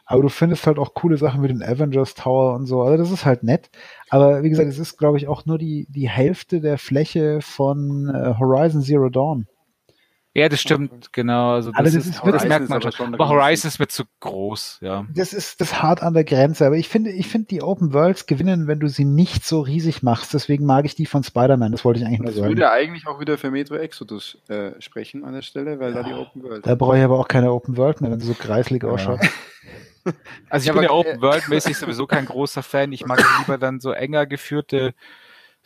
[0.07, 2.83] Aber du findest halt auch coole Sachen wie den Avengers Tower und so.
[2.83, 3.71] Also das ist halt nett.
[4.11, 8.11] Aber wie gesagt, es ist, glaube ich, auch nur die, die Hälfte der Fläche von
[8.15, 9.47] äh, Horizon Zero Dawn.
[10.37, 11.53] Ja, das stimmt, genau.
[11.53, 13.07] Also das, Aber das ist, ist das merkt ist man aber schon.
[13.07, 13.29] schon Aber.
[13.29, 15.07] Horizon ist mir zu groß, ja.
[15.15, 16.67] Das ist das hart an der Grenze.
[16.67, 20.03] Aber ich finde, ich finde, die Open Worlds gewinnen, wenn du sie nicht so riesig
[20.03, 20.35] machst.
[20.35, 21.71] Deswegen mag ich die von Spider-Man.
[21.71, 22.49] Das wollte ich eigentlich nur Das sagen.
[22.49, 26.13] würde eigentlich auch wieder für Metro Exodus äh, sprechen an der Stelle, weil da die
[26.15, 26.67] Open World.
[26.67, 29.21] Da brauche ich aber auch keine Open World mehr, wenn sie so kreislig ausschaut.
[30.51, 32.93] Also ich Ja, bin ja aber- Open World mäßig sowieso kein großer Fan.
[32.93, 34.93] Ich mag lieber dann so enger geführte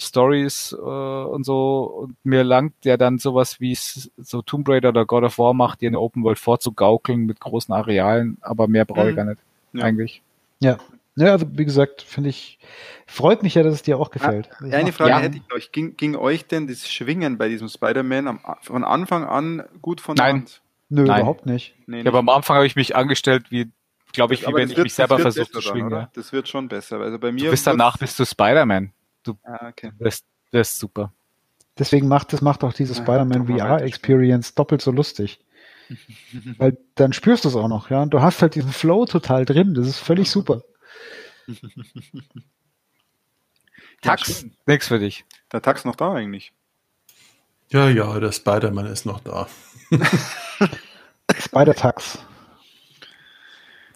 [0.01, 1.83] Stories äh, und so.
[2.05, 5.55] Und mir langt ja dann sowas wie es so Tomb Raider oder God of War
[5.55, 9.17] macht, dir eine Open World vorzugaukeln mit großen Arealen, aber mehr brauche ich Mhm.
[9.17, 9.41] gar nicht.
[9.73, 9.85] Ja.
[9.85, 10.23] Eigentlich.
[10.61, 10.79] Ja.
[11.17, 12.61] Ja, also wie gesagt, finde ich,
[13.09, 14.49] freut mich ja, dass es dir auch gefällt.
[14.65, 15.19] Ich Eine mach- Frage Ja.
[15.19, 15.73] hätte ich euch.
[15.73, 20.15] Ging, ging euch denn das Schwingen bei diesem Spider-Man am- von Anfang an gut von
[20.15, 20.35] der Nein.
[20.37, 20.63] Hand?
[20.91, 21.19] Nö, Nein.
[21.19, 21.75] überhaupt nicht.
[21.89, 23.69] Nee, Ja, aber am Anfang habe ich mich angestellt wie
[24.13, 25.87] glaube ich, wie wenn ich wird- mich selber versuche zu dann, schwingen.
[25.89, 25.99] oder?
[26.03, 26.11] Ja.
[26.15, 27.01] Das wird schon besser.
[27.01, 27.45] Also bei mir.
[27.47, 28.93] Du bist danach bist du Spider-Man.
[29.45, 29.93] Ah, okay.
[29.99, 31.13] Das, das ist super.
[31.79, 33.85] Deswegen macht das macht auch diese Ja, Spider-Man doch mal VR.
[33.85, 35.41] Experience doppelt so lustig.
[36.59, 38.03] Weil dann spürst du es auch noch, ja.
[38.03, 39.75] Und du hast halt diesen Flow total drin.
[39.75, 40.63] Das ist völlig super.
[44.03, 45.25] Tax, nix für dich.
[45.53, 46.53] Der Tax noch da eigentlich.
[47.71, 49.49] Ja, ja, der Spider-Man ist noch da.
[51.39, 52.19] Spider-Tax.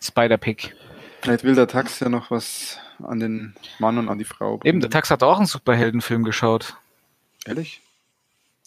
[0.00, 0.74] Spider-Pig.
[1.22, 4.60] Vielleicht will der Tax ja noch was an den Mann und an die Frau.
[4.64, 6.76] Eben, der Tax hat auch einen Superheldenfilm geschaut.
[7.46, 7.80] Ehrlich?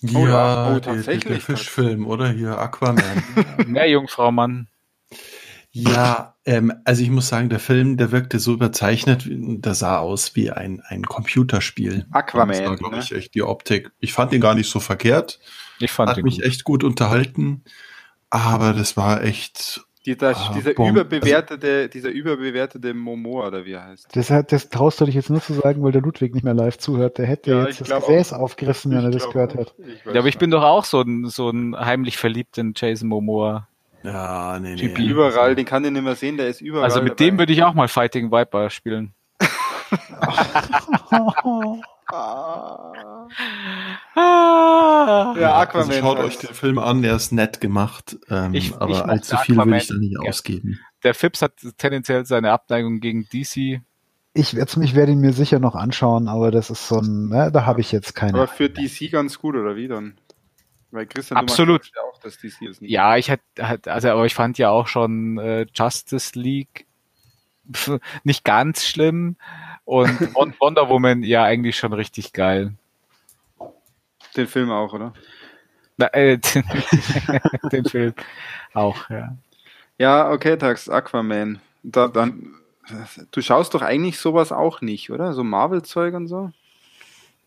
[0.02, 1.24] Ja, ja, oh, der, der, tatsächlich.
[1.34, 2.30] der Fischfilm, oder?
[2.30, 3.24] Hier, Aquaman.
[3.68, 4.68] Mehr Jungfrau, Mann.
[5.72, 10.36] ja, ähm, also ich muss sagen, der Film, der wirkte so überzeichnet, der sah aus
[10.36, 12.06] wie ein, ein Computerspiel.
[12.12, 13.02] Aquaman, Das war, glaube ne?
[13.02, 13.92] ich, echt die Optik.
[14.00, 15.40] Ich fand ihn gar nicht so verkehrt.
[15.80, 16.46] Ich fand Hat mich gut.
[16.46, 17.64] echt gut unterhalten.
[18.30, 21.02] Aber das war echt Die, das, Ah, dieser Bombe.
[21.02, 24.16] überbewertete, dieser überbewertete Momoa, oder wie er heißt.
[24.16, 26.78] Das, das traust du dich jetzt nur zu sagen, weil der Ludwig nicht mehr live
[26.78, 27.18] zuhört.
[27.18, 29.62] Der hätte Ja, jetzt ich das Gesäß aufgerissen, wenn er das gehört auch.
[29.62, 29.74] hat.
[29.80, 33.10] Ich Ja, aber ich bin doch auch so ein, so ein heimlich verliebt in Jason
[33.10, 33.68] Momoa.
[34.04, 34.76] Ja, nee, nee.
[34.76, 35.08] Typi.
[35.08, 36.84] überall, den kann den nicht mehr sehen, der ist überall.
[36.86, 39.14] Also mit dem würde ich auch mal Fighting Viper spielen.
[42.08, 43.28] Ah.
[44.16, 45.90] Ja, Aquaman.
[45.90, 49.06] Also schaut euch den Film an, der ist nett gemacht, ähm, Ich- ich aber mochte
[49.10, 50.28] allzu viel will ich Aquaman da nicht gern.
[50.30, 50.80] ausgeben.
[51.04, 53.82] Der Fips hat tendenziell seine Abneigung gegen DC.
[54.34, 57.52] Ich, jetzt, ich werde ihn mir sicher noch anschauen, aber das ist so ein, ne,
[57.52, 58.34] da habe ich jetzt keine.
[58.38, 60.18] Aber für DC ganz gut, oder wie dann?
[60.92, 61.86] Weil Christian, Absolut.
[61.96, 64.88] ja auch, dass DC das nicht Ja, ich hatte, also aber ich fand ja auch
[64.88, 66.86] schon äh, Justice League
[68.24, 69.38] nicht ganz schlimm
[69.86, 72.74] und Won- Wonder Woman ja eigentlich schon richtig geil.
[74.36, 75.14] Den Film auch, oder?
[75.98, 76.64] Na, äh, den,
[77.72, 78.14] den Film
[78.74, 79.36] auch, ja.
[79.98, 81.60] Ja, okay, Tax, Aquaman.
[81.84, 82.56] Da, dann,
[83.32, 85.32] du schaust doch eigentlich sowas auch nicht, oder?
[85.34, 86.52] So Marvel-Zeug und so?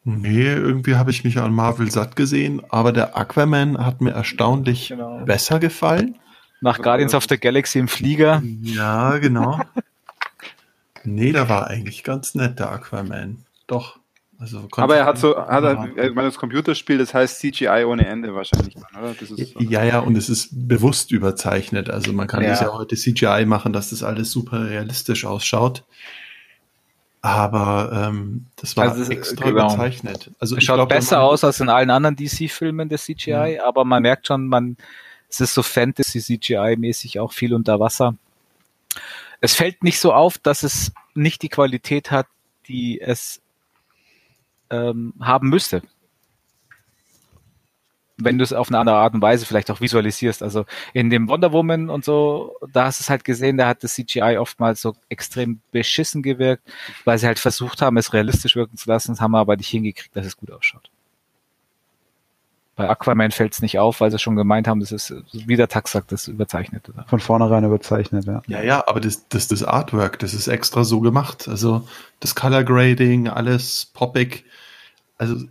[0.04, 4.88] Nee, irgendwie habe ich mich an Marvel satt gesehen, aber der Aquaman hat mir erstaunlich
[4.88, 5.18] Genau.
[5.26, 6.16] besser gefallen.
[6.62, 8.42] Nach Guardians of the Galaxy im Flieger.
[8.62, 9.60] Ja, genau.
[11.14, 13.44] Nee, der war eigentlich ganz nett, der Aquaman.
[13.66, 13.98] Doch.
[14.40, 15.88] Also Aber er hat so, hat Ja.
[15.96, 19.14] er, ich meine, das Computerspiel, das heißt CGI ohne Ende wahrscheinlich dann, oder?
[19.18, 21.90] Das ist, Ja, ja, und es ist bewusst überzeichnet.
[21.90, 22.50] Also man kann Ja.
[22.50, 25.82] das ja heute CGI machen, dass das alles super realistisch ausschaut.
[27.20, 29.64] Aber ähm, das war Also extra genau.
[29.66, 30.30] überzeichnet.
[30.38, 34.02] Also Es schaut glaub, besser aus als in allen anderen DC-Filmen der CGI, aber man
[34.02, 34.76] merkt schon, man,
[35.28, 38.14] es ist so Fantasy-CGI-mäßig auch viel unter Wasser.
[39.40, 42.26] Es fällt nicht so auf, dass es nicht die Qualität hat,
[42.66, 43.40] die es
[44.70, 45.82] ähm, haben müsste.
[48.20, 50.42] Wenn du es auf eine andere Art und Weise vielleicht auch visualisierst.
[50.42, 53.84] Also in dem Wonder Woman und so, da hast du es halt gesehen, da hat
[53.84, 56.64] das CGI oftmals so extrem beschissen gewirkt,
[57.04, 59.68] weil sie halt versucht haben, es realistisch wirken zu lassen, das haben wir aber nicht
[59.68, 60.90] hingekriegt, dass es gut ausschaut.
[62.78, 65.66] Bei Aquaman fällt es nicht auf, weil sie schon gemeint haben, das ist, wie der
[65.66, 66.88] Tax sagt, das ist überzeichnet.
[66.88, 67.04] Oder?
[67.08, 68.40] Von vornherein überzeichnet, ja.
[68.46, 71.48] Ja, ja, aber das, das, das Artwork, das ist extra so gemacht.
[71.48, 71.88] Also
[72.20, 74.44] das Color Grading, alles poppig.
[75.16, 75.44] Also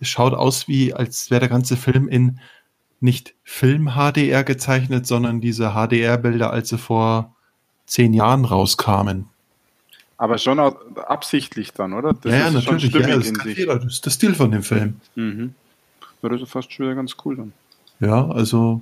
[0.00, 2.40] es schaut aus wie, als wäre der ganze Film in
[2.98, 7.36] nicht Film-HDR gezeichnet, sondern diese HDR-Bilder, als sie vor
[7.84, 9.28] zehn Jahren rauskamen.
[10.16, 12.14] aber schon absichtlich dann, oder?
[12.14, 12.90] Das ja, natürlich.
[12.90, 13.54] schon Ja, das sich.
[13.54, 13.78] Fehler.
[13.80, 15.00] Das ist der Stil von dem Film.
[15.14, 15.54] Mhm.
[16.22, 17.52] Ja, das fast schon wieder ganz cool dann.
[18.00, 18.80] Ja, also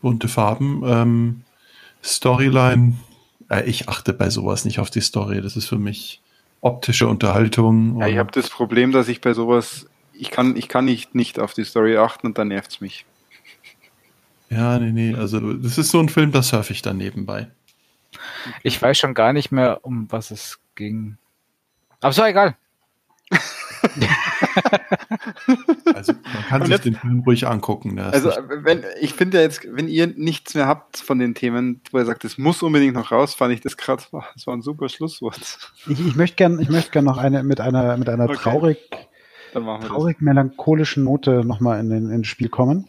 [0.00, 0.82] bunte Farben.
[0.86, 1.42] Ähm,
[2.02, 2.96] Storyline,
[3.50, 5.40] äh, ich achte bei sowas nicht auf die Story.
[5.40, 6.20] Das ist für mich
[6.60, 8.00] optische Unterhaltung.
[8.00, 11.38] Ja, ich habe das Problem, dass ich bei sowas, ich kann, ich kann nicht, nicht
[11.38, 13.04] auf die Story achten und dann nervt's mich.
[14.48, 17.48] Ja, nee, nee, also das ist so ein Film, da surfe ich dann nebenbei.
[18.62, 21.18] Ich weiß schon gar nicht mehr, um was es ging.
[22.00, 22.56] Aber es war egal.
[25.94, 27.98] Also man kann Und sich jetzt- den Film ruhig angucken.
[27.98, 28.30] Ist Also,
[28.62, 32.04] wenn, ich finde ja jetzt, wenn ihr nichts mehr habt von den Themen, wo ihr
[32.04, 34.02] sagt, es muss unbedingt noch raus, fand ich das gerade,
[34.34, 35.40] das war ein super Schlusswort.
[35.86, 38.36] Ich, ich möchte gern, ich möchte gern noch eine mit einer mit einer Okay.
[38.36, 38.78] traurig,
[39.52, 42.88] traurig melancholischen Note nochmal in den ins Spiel kommen.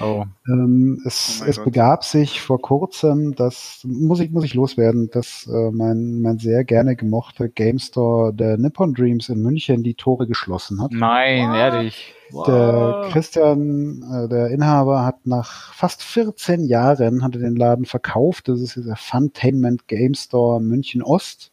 [0.00, 0.24] Oh.
[0.48, 1.64] Ähm, es, Oh es Gott.
[1.66, 6.64] begab sich vor kurzem, dass muss ich muss ich loswerden, dass äh, mein mein sehr
[6.64, 10.92] gerne gemochter Game Store der Nippon Dreams in München die Tore geschlossen hat.
[10.92, 12.14] Nein, ehrlich.
[12.46, 18.48] Der Christian, äh, der Inhaber, hat nach fast 14 Jahren hat er den Laden verkauft.
[18.48, 21.52] Das ist dieser Funtainment Game Store München Ost.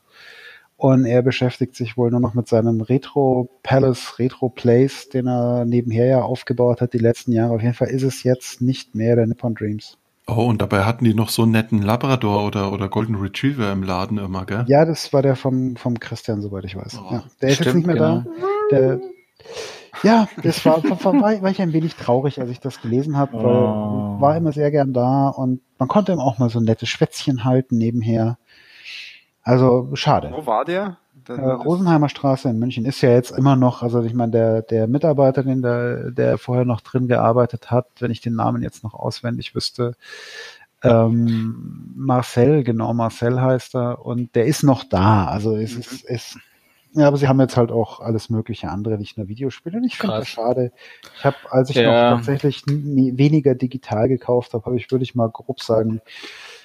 [0.82, 5.64] Und er beschäftigt sich wohl nur noch mit seinem Retro Palace, Retro Place, den er
[5.64, 7.54] nebenher ja aufgebaut hat die letzten Jahre.
[7.54, 10.00] Auf jeden Fall ist es jetzt nicht mehr der Nippon Dreams.
[10.26, 13.84] Oh, und dabei hatten die noch so einen netten Labrador oder, oder Golden Retriever im
[13.84, 14.66] Laden immer, gell?
[14.68, 17.00] Ja, das war der vom, vom Christian, soweit ich weiß.
[17.00, 18.24] Oh, ja, der ist jetzt nicht mehr genau.
[18.24, 18.26] da.
[18.72, 19.02] Der,
[20.02, 23.34] ja, das war, war, war, war ich ein wenig traurig, als ich das gelesen habe,
[23.34, 24.20] weil Oh.
[24.20, 27.44] war immer sehr gern da und man konnte ihm auch mal so ein nettes Schwätzchen
[27.44, 28.40] halten nebenher.
[29.44, 30.32] Also schade.
[30.34, 30.98] Wo war der?
[31.28, 34.88] Äh, Rosenheimer Straße in München ist ja jetzt immer noch, also ich meine, der, der
[34.88, 38.94] Mitarbeiter, den der, der vorher noch drin gearbeitet hat, wenn ich den Namen jetzt noch
[38.94, 39.96] auswendig wüsste,
[40.84, 45.26] ähm, Marcel, genau, Marcel heißt er, und der ist noch da.
[45.28, 45.80] Also es Mhm.
[45.80, 46.40] ist, es,
[46.94, 49.78] ja, aber sie haben jetzt halt auch alles mögliche andere, nicht nur Videospiele.
[49.78, 50.22] Und ich finde Krass.
[50.22, 50.72] das schade.
[51.16, 52.10] Ich habe, als ich Ja.
[52.10, 56.02] noch tatsächlich weniger digital gekauft habe, habe ich, würde ich mal grob sagen,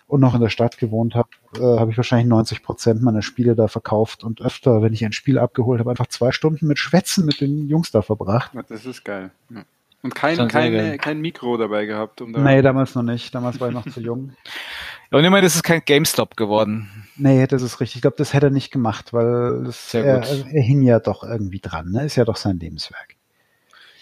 [0.07, 3.55] und noch in der Stadt gewohnt habe, äh, habe ich wahrscheinlich 90 Prozent meiner Spiele
[3.55, 7.25] da verkauft und öfter, wenn ich ein Spiel abgeholt habe, einfach zwei Stunden mit Schwätzen
[7.27, 8.53] mit den Jungs da verbracht.
[8.69, 9.31] Das ist geil.
[9.51, 9.65] Ja.
[10.03, 12.21] Und kein, kein, kein Mikro dabei gehabt.
[12.21, 13.35] Um da Nee, damals noch nicht.
[13.35, 14.35] Damals war ich noch zu jung.
[15.11, 16.89] Und immerhin ist es kein GameStop geworden.
[17.17, 17.97] Nee, das ist richtig.
[17.97, 20.47] Ich glaube, das hätte er nicht gemacht, weil das, Sehr er, gut.
[20.53, 21.91] er hing ja doch irgendwie dran.
[21.91, 22.05] Ne?
[22.05, 23.17] Ist ja doch sein Lebenswerk.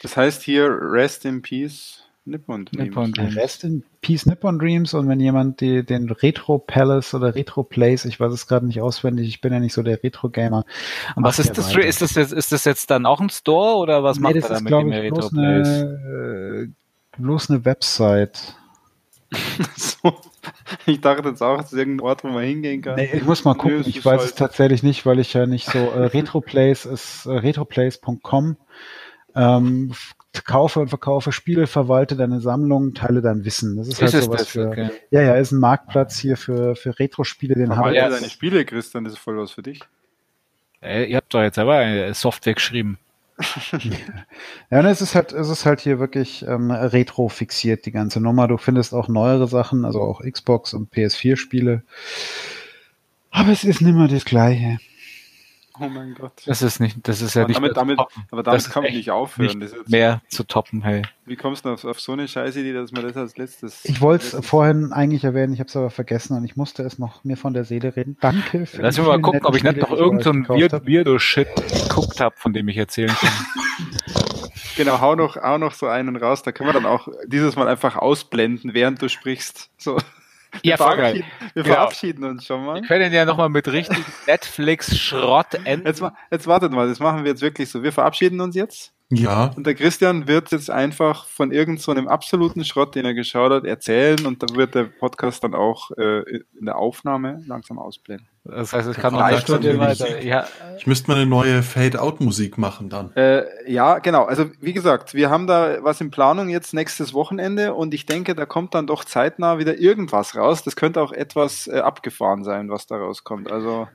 [0.03, 2.85] Das heißt hier Rest in Peace Nippon Dreams.
[2.85, 3.37] Nippon Dreams.
[3.37, 8.07] Rest in Peace Nippon Dreams und wenn jemand die, den Retro Palace oder Retro Place,
[8.07, 10.65] ich weiß es gerade nicht auswendig, ich bin ja nicht so der Retro Gamer.
[11.17, 11.77] Was ist das?
[11.77, 14.43] Ist das, jetzt, ist das jetzt dann auch ein Store oder was macht nee, er
[14.43, 15.69] das da ist, mit glaube dem ich, bloß Retro-Place?
[15.69, 18.55] eine, äh, bloß eine Website.
[19.77, 20.15] So.
[20.87, 22.97] Ich dachte jetzt auch, das ist irgendein Ort, wo man hingehen kann.
[22.97, 23.81] Nee, ich muss mal Nö, gucken.
[23.81, 27.25] es ich weiß halt- es tatsächlich nicht, weil ich ja nicht so äh, Retroplace ist
[27.27, 28.57] äh, retroplace.com.
[29.35, 29.93] Ähm,
[30.43, 33.77] kaufe und verkaufe Spiele, verwalte deine Sammlung, teile dein Wissen.
[33.77, 34.49] Das ist, halt Ist es sowas das?
[34.49, 34.69] für.
[34.69, 34.91] Okay.
[35.11, 38.03] Ja, ja, ist ein Marktplatz hier für für Retro-Spiele, den habe Verwalte ich.
[38.03, 39.81] ja, deine Spiele, Christian, das ist voll was für dich.
[40.83, 42.99] Äh, ihr habt doch jetzt selber eine Software geschrieben.
[44.71, 48.21] Ja, und es ist halt, es ist halt hier wirklich ähm, retro fixiert, die ganze
[48.21, 48.49] Nummer.
[48.49, 51.83] Du findest auch neuere Sachen, also auch Xbox und PS4-Spiele.
[53.31, 54.79] Aber es ist nimmer das Gleiche.
[55.81, 56.43] Oh mein Gott.
[56.47, 57.99] Das ist nicht, das ist ja Aber nicht damit, damit,
[58.31, 59.59] aber damit Das kann man echt nicht aufhören.
[59.59, 61.03] nicht Das ist jetzt, mehr zu toppen, hey.
[61.27, 63.85] wie kommst du auf, auf so eine scheiße Idee, dass man das als letztes.
[63.85, 67.01] Ich wollte es vorhin eigentlich erwähnen, ich habe es aber vergessen und ich musste es
[67.01, 68.17] noch mir von der Seele reden.
[68.21, 70.87] Danke für Lass mich mal gucken, ob ich nicht noch ich irgendeinen hab.
[70.87, 71.49] Weirdo-Shit
[71.89, 73.31] geguckt habe, von dem ich erzählen kann.
[74.77, 76.43] Genau, hau noch, hau noch so einen raus.
[76.43, 79.71] Da können wir dann auch dieses Mal einfach ausblenden, während du sprichst.
[79.77, 79.99] So.
[80.63, 81.75] Ja, verabschieden, wir Genau.
[81.75, 82.77] verabschieden uns schon mal.
[82.81, 85.87] Wir können ja nochmal mit richtig Netflix-Schrott enden.
[85.87, 87.83] Jetzt, jetzt wartet mal, das machen wir jetzt wirklich so.
[87.83, 88.94] Wir verabschieden uns jetzt.
[89.11, 93.15] Ja, Und der Christian wird jetzt einfach von irgend so einem absoluten Schrott, den er
[93.15, 96.23] geschaut hat, erzählen und dann wird der Podcast dann auch äh,
[96.59, 98.27] in der Aufnahme langsam ausblenden.
[98.45, 100.23] Das heißt, es kann noch eine Stunde dann weiter.
[100.23, 103.15] Ja, ich müsste mal eine neue Fade-Out-Musik machen dann.
[103.15, 104.25] Äh, ja, genau.
[104.25, 108.35] Also wie gesagt, wir haben da was in Planung jetzt nächstes Wochenende und ich denke,
[108.35, 110.63] da kommt dann doch zeitnah wieder irgendwas raus.
[110.63, 113.51] Das könnte auch etwas äh, abgefahren sein, was da rauskommt.
[113.51, 113.87] Also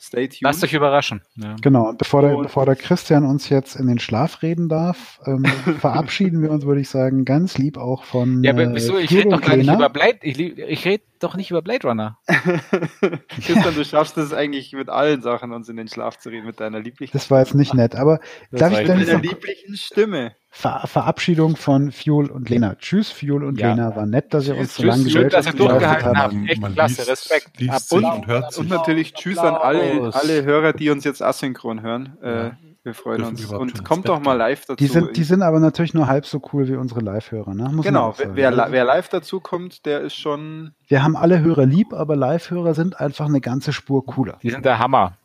[0.00, 0.42] stay tuned.
[0.42, 1.22] lasst euch überraschen.
[1.36, 1.56] Ja.
[1.62, 5.20] Genau, und bevor der, Und- bevor der Christian uns jetzt in den Schlaf reden darf,
[5.26, 5.44] ähm,
[5.80, 8.98] verabschieden wir uns, würde ich sagen, ganz lieb auch von Ja, aber äh, wieso?
[8.98, 10.18] Ich Firo rede doch gar nicht über Blade.
[10.22, 12.18] Ich, ich rede doch nicht über Blade Runner.
[13.28, 16.60] Christian, du schaffst es eigentlich mit allen Sachen, uns in den Schlaf zu reden, mit
[16.60, 18.20] deiner lieblichen, Das war jetzt nicht nett, aber
[18.50, 20.34] Das darf ich dann mit deiner lieblichen Stimme.
[20.50, 22.76] Ver Verabschiedung von Fuel und Lena.
[22.76, 23.70] Tschüss, Fuel und Ja.
[23.70, 23.94] Lena.
[23.94, 26.34] War nett, dass ihr Tschüss, uns so lange schön, dass ihr durchgehalten habt.
[26.34, 26.48] habt.
[26.48, 27.60] Echt klasse, Respekt.
[27.60, 28.58] Liest Und- und.
[28.58, 30.14] Und natürlich Tschüss an alle, Applaus.
[30.14, 32.16] alle Hörer, die uns jetzt asynchron hören.
[32.22, 32.56] Äh, Ja.
[32.86, 33.76] Wir freuen Dürfen uns.
[33.76, 34.76] Und kommt doch mal live dazu.
[34.76, 37.52] Die sind, die sind aber natürlich nur halb so cool wie unsere Live-Hörer.
[37.52, 37.68] Ne?
[37.72, 40.72] Muss genau, wer, wer live dazu kommt, der ist schon.
[40.86, 44.38] Wir haben alle Hörer lieb, aber Live-Hörer sind einfach eine ganze Spur cooler.
[44.40, 45.18] Die sind der Hammer.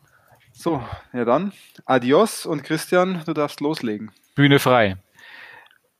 [0.52, 0.82] So,
[1.12, 1.52] ja dann.
[1.84, 4.10] Adios und Christian, du darfst loslegen.
[4.34, 4.96] Bühne frei.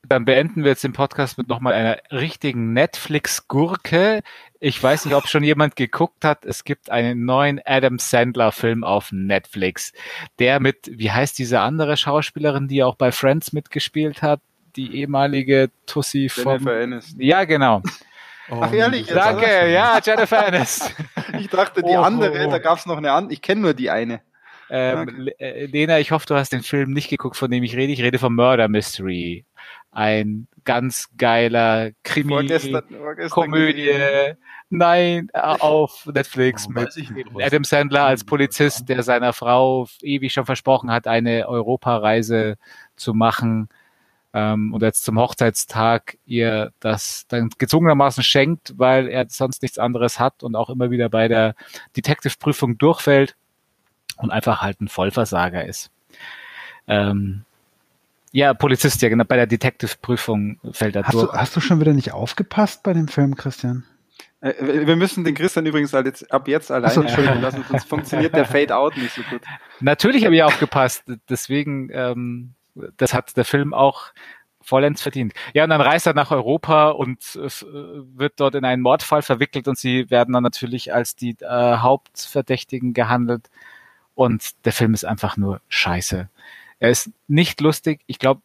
[0.08, 4.22] Dann beenden wir jetzt den Podcast mit nochmal einer richtigen Netflix-Gurke.
[4.64, 6.44] Ich weiß nicht, ob schon jemand geguckt hat.
[6.44, 9.92] Es gibt einen neuen Adam Sandler-Film auf Netflix.
[10.38, 14.40] Der mit, wie heißt diese andere Schauspielerin, die auch bei Friends mitgespielt hat?
[14.76, 16.52] Die ehemalige Tussi vom...
[16.52, 17.20] Jennifer Aniston.
[17.20, 17.82] Ja, genau.
[18.50, 19.66] Oh, Ach, ehrlich, jetzt, Danke, oder?
[19.66, 20.92] ja, Jennifer Aniston.
[21.40, 22.50] Ich dachte, die Oh, andere, oh.
[22.50, 23.32] da gab es noch eine andere.
[23.32, 24.20] Ich kenne nur die eine.
[24.70, 27.92] Ähm, äh, Lena, ich hoffe, du hast den Film nicht geguckt, von dem ich rede.
[27.92, 29.44] Ich rede vom Murder Mystery.
[29.90, 33.86] Ein ganz geiler Krimi, Vorgestern, vorgestern Komödie.
[33.86, 34.36] gesehen.
[34.70, 36.88] Nein, auf Netflix Oh, mit
[37.40, 42.56] Adam Sandler als Polizist, der seiner Frau ewig schon versprochen hat, eine Europareise
[42.96, 43.68] zu machen
[44.32, 50.18] ähm, und jetzt zum Hochzeitstag ihr das dann gezwungenermaßen schenkt, weil er sonst nichts anderes
[50.18, 51.54] hat und auch immer wieder bei der
[51.96, 53.36] Detective-Prüfung durchfällt
[54.16, 55.90] und einfach halt ein Vollversager ist.
[56.86, 57.44] Ähm,
[58.32, 59.24] Ja, Polizist, ja, genau.
[59.24, 61.30] Bei der Detective-Prüfung fällt er Hast durch.
[61.30, 63.84] du, hast du schon wieder nicht aufgepasst bei dem Film, Christian?
[64.40, 67.38] Äh, wir müssen den Christian übrigens halt jetzt, ab jetzt alleine so, Entschuldigung.
[67.38, 69.42] sprechen lassen, sonst funktioniert der Fade-Out nicht so gut.
[69.80, 71.04] Natürlich habe ich aufgepasst.
[71.28, 72.54] Deswegen, ähm,
[72.96, 74.12] das hat der Film auch
[74.62, 75.34] vollends verdient.
[75.52, 77.48] Ja, und dann reist er nach Europa und äh,
[78.16, 82.94] wird dort in einen Mordfall verwickelt und sie werden dann natürlich als die äh, Hauptverdächtigen
[82.94, 83.50] gehandelt.
[84.14, 86.28] Und der Film ist einfach nur scheiße.
[86.82, 88.00] Er ist nicht lustig.
[88.08, 88.42] Ich glaube,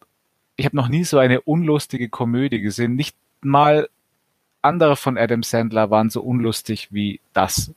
[0.54, 2.94] ich habe noch nie so eine unlustige Komödie gesehen.
[2.94, 3.88] Nicht mal
[4.62, 7.74] andere von Adam Sandler waren so unlustig wie das.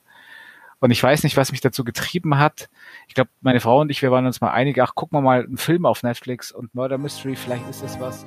[0.78, 2.70] Und ich weiß nicht, was mich dazu getrieben hat.
[3.08, 5.42] Ich glaube, meine Frau und ich, wir waren uns mal einig, ach, gucken wir mal
[5.42, 8.24] einen Film auf Netflix und Murder Mystery, vielleicht ist das was.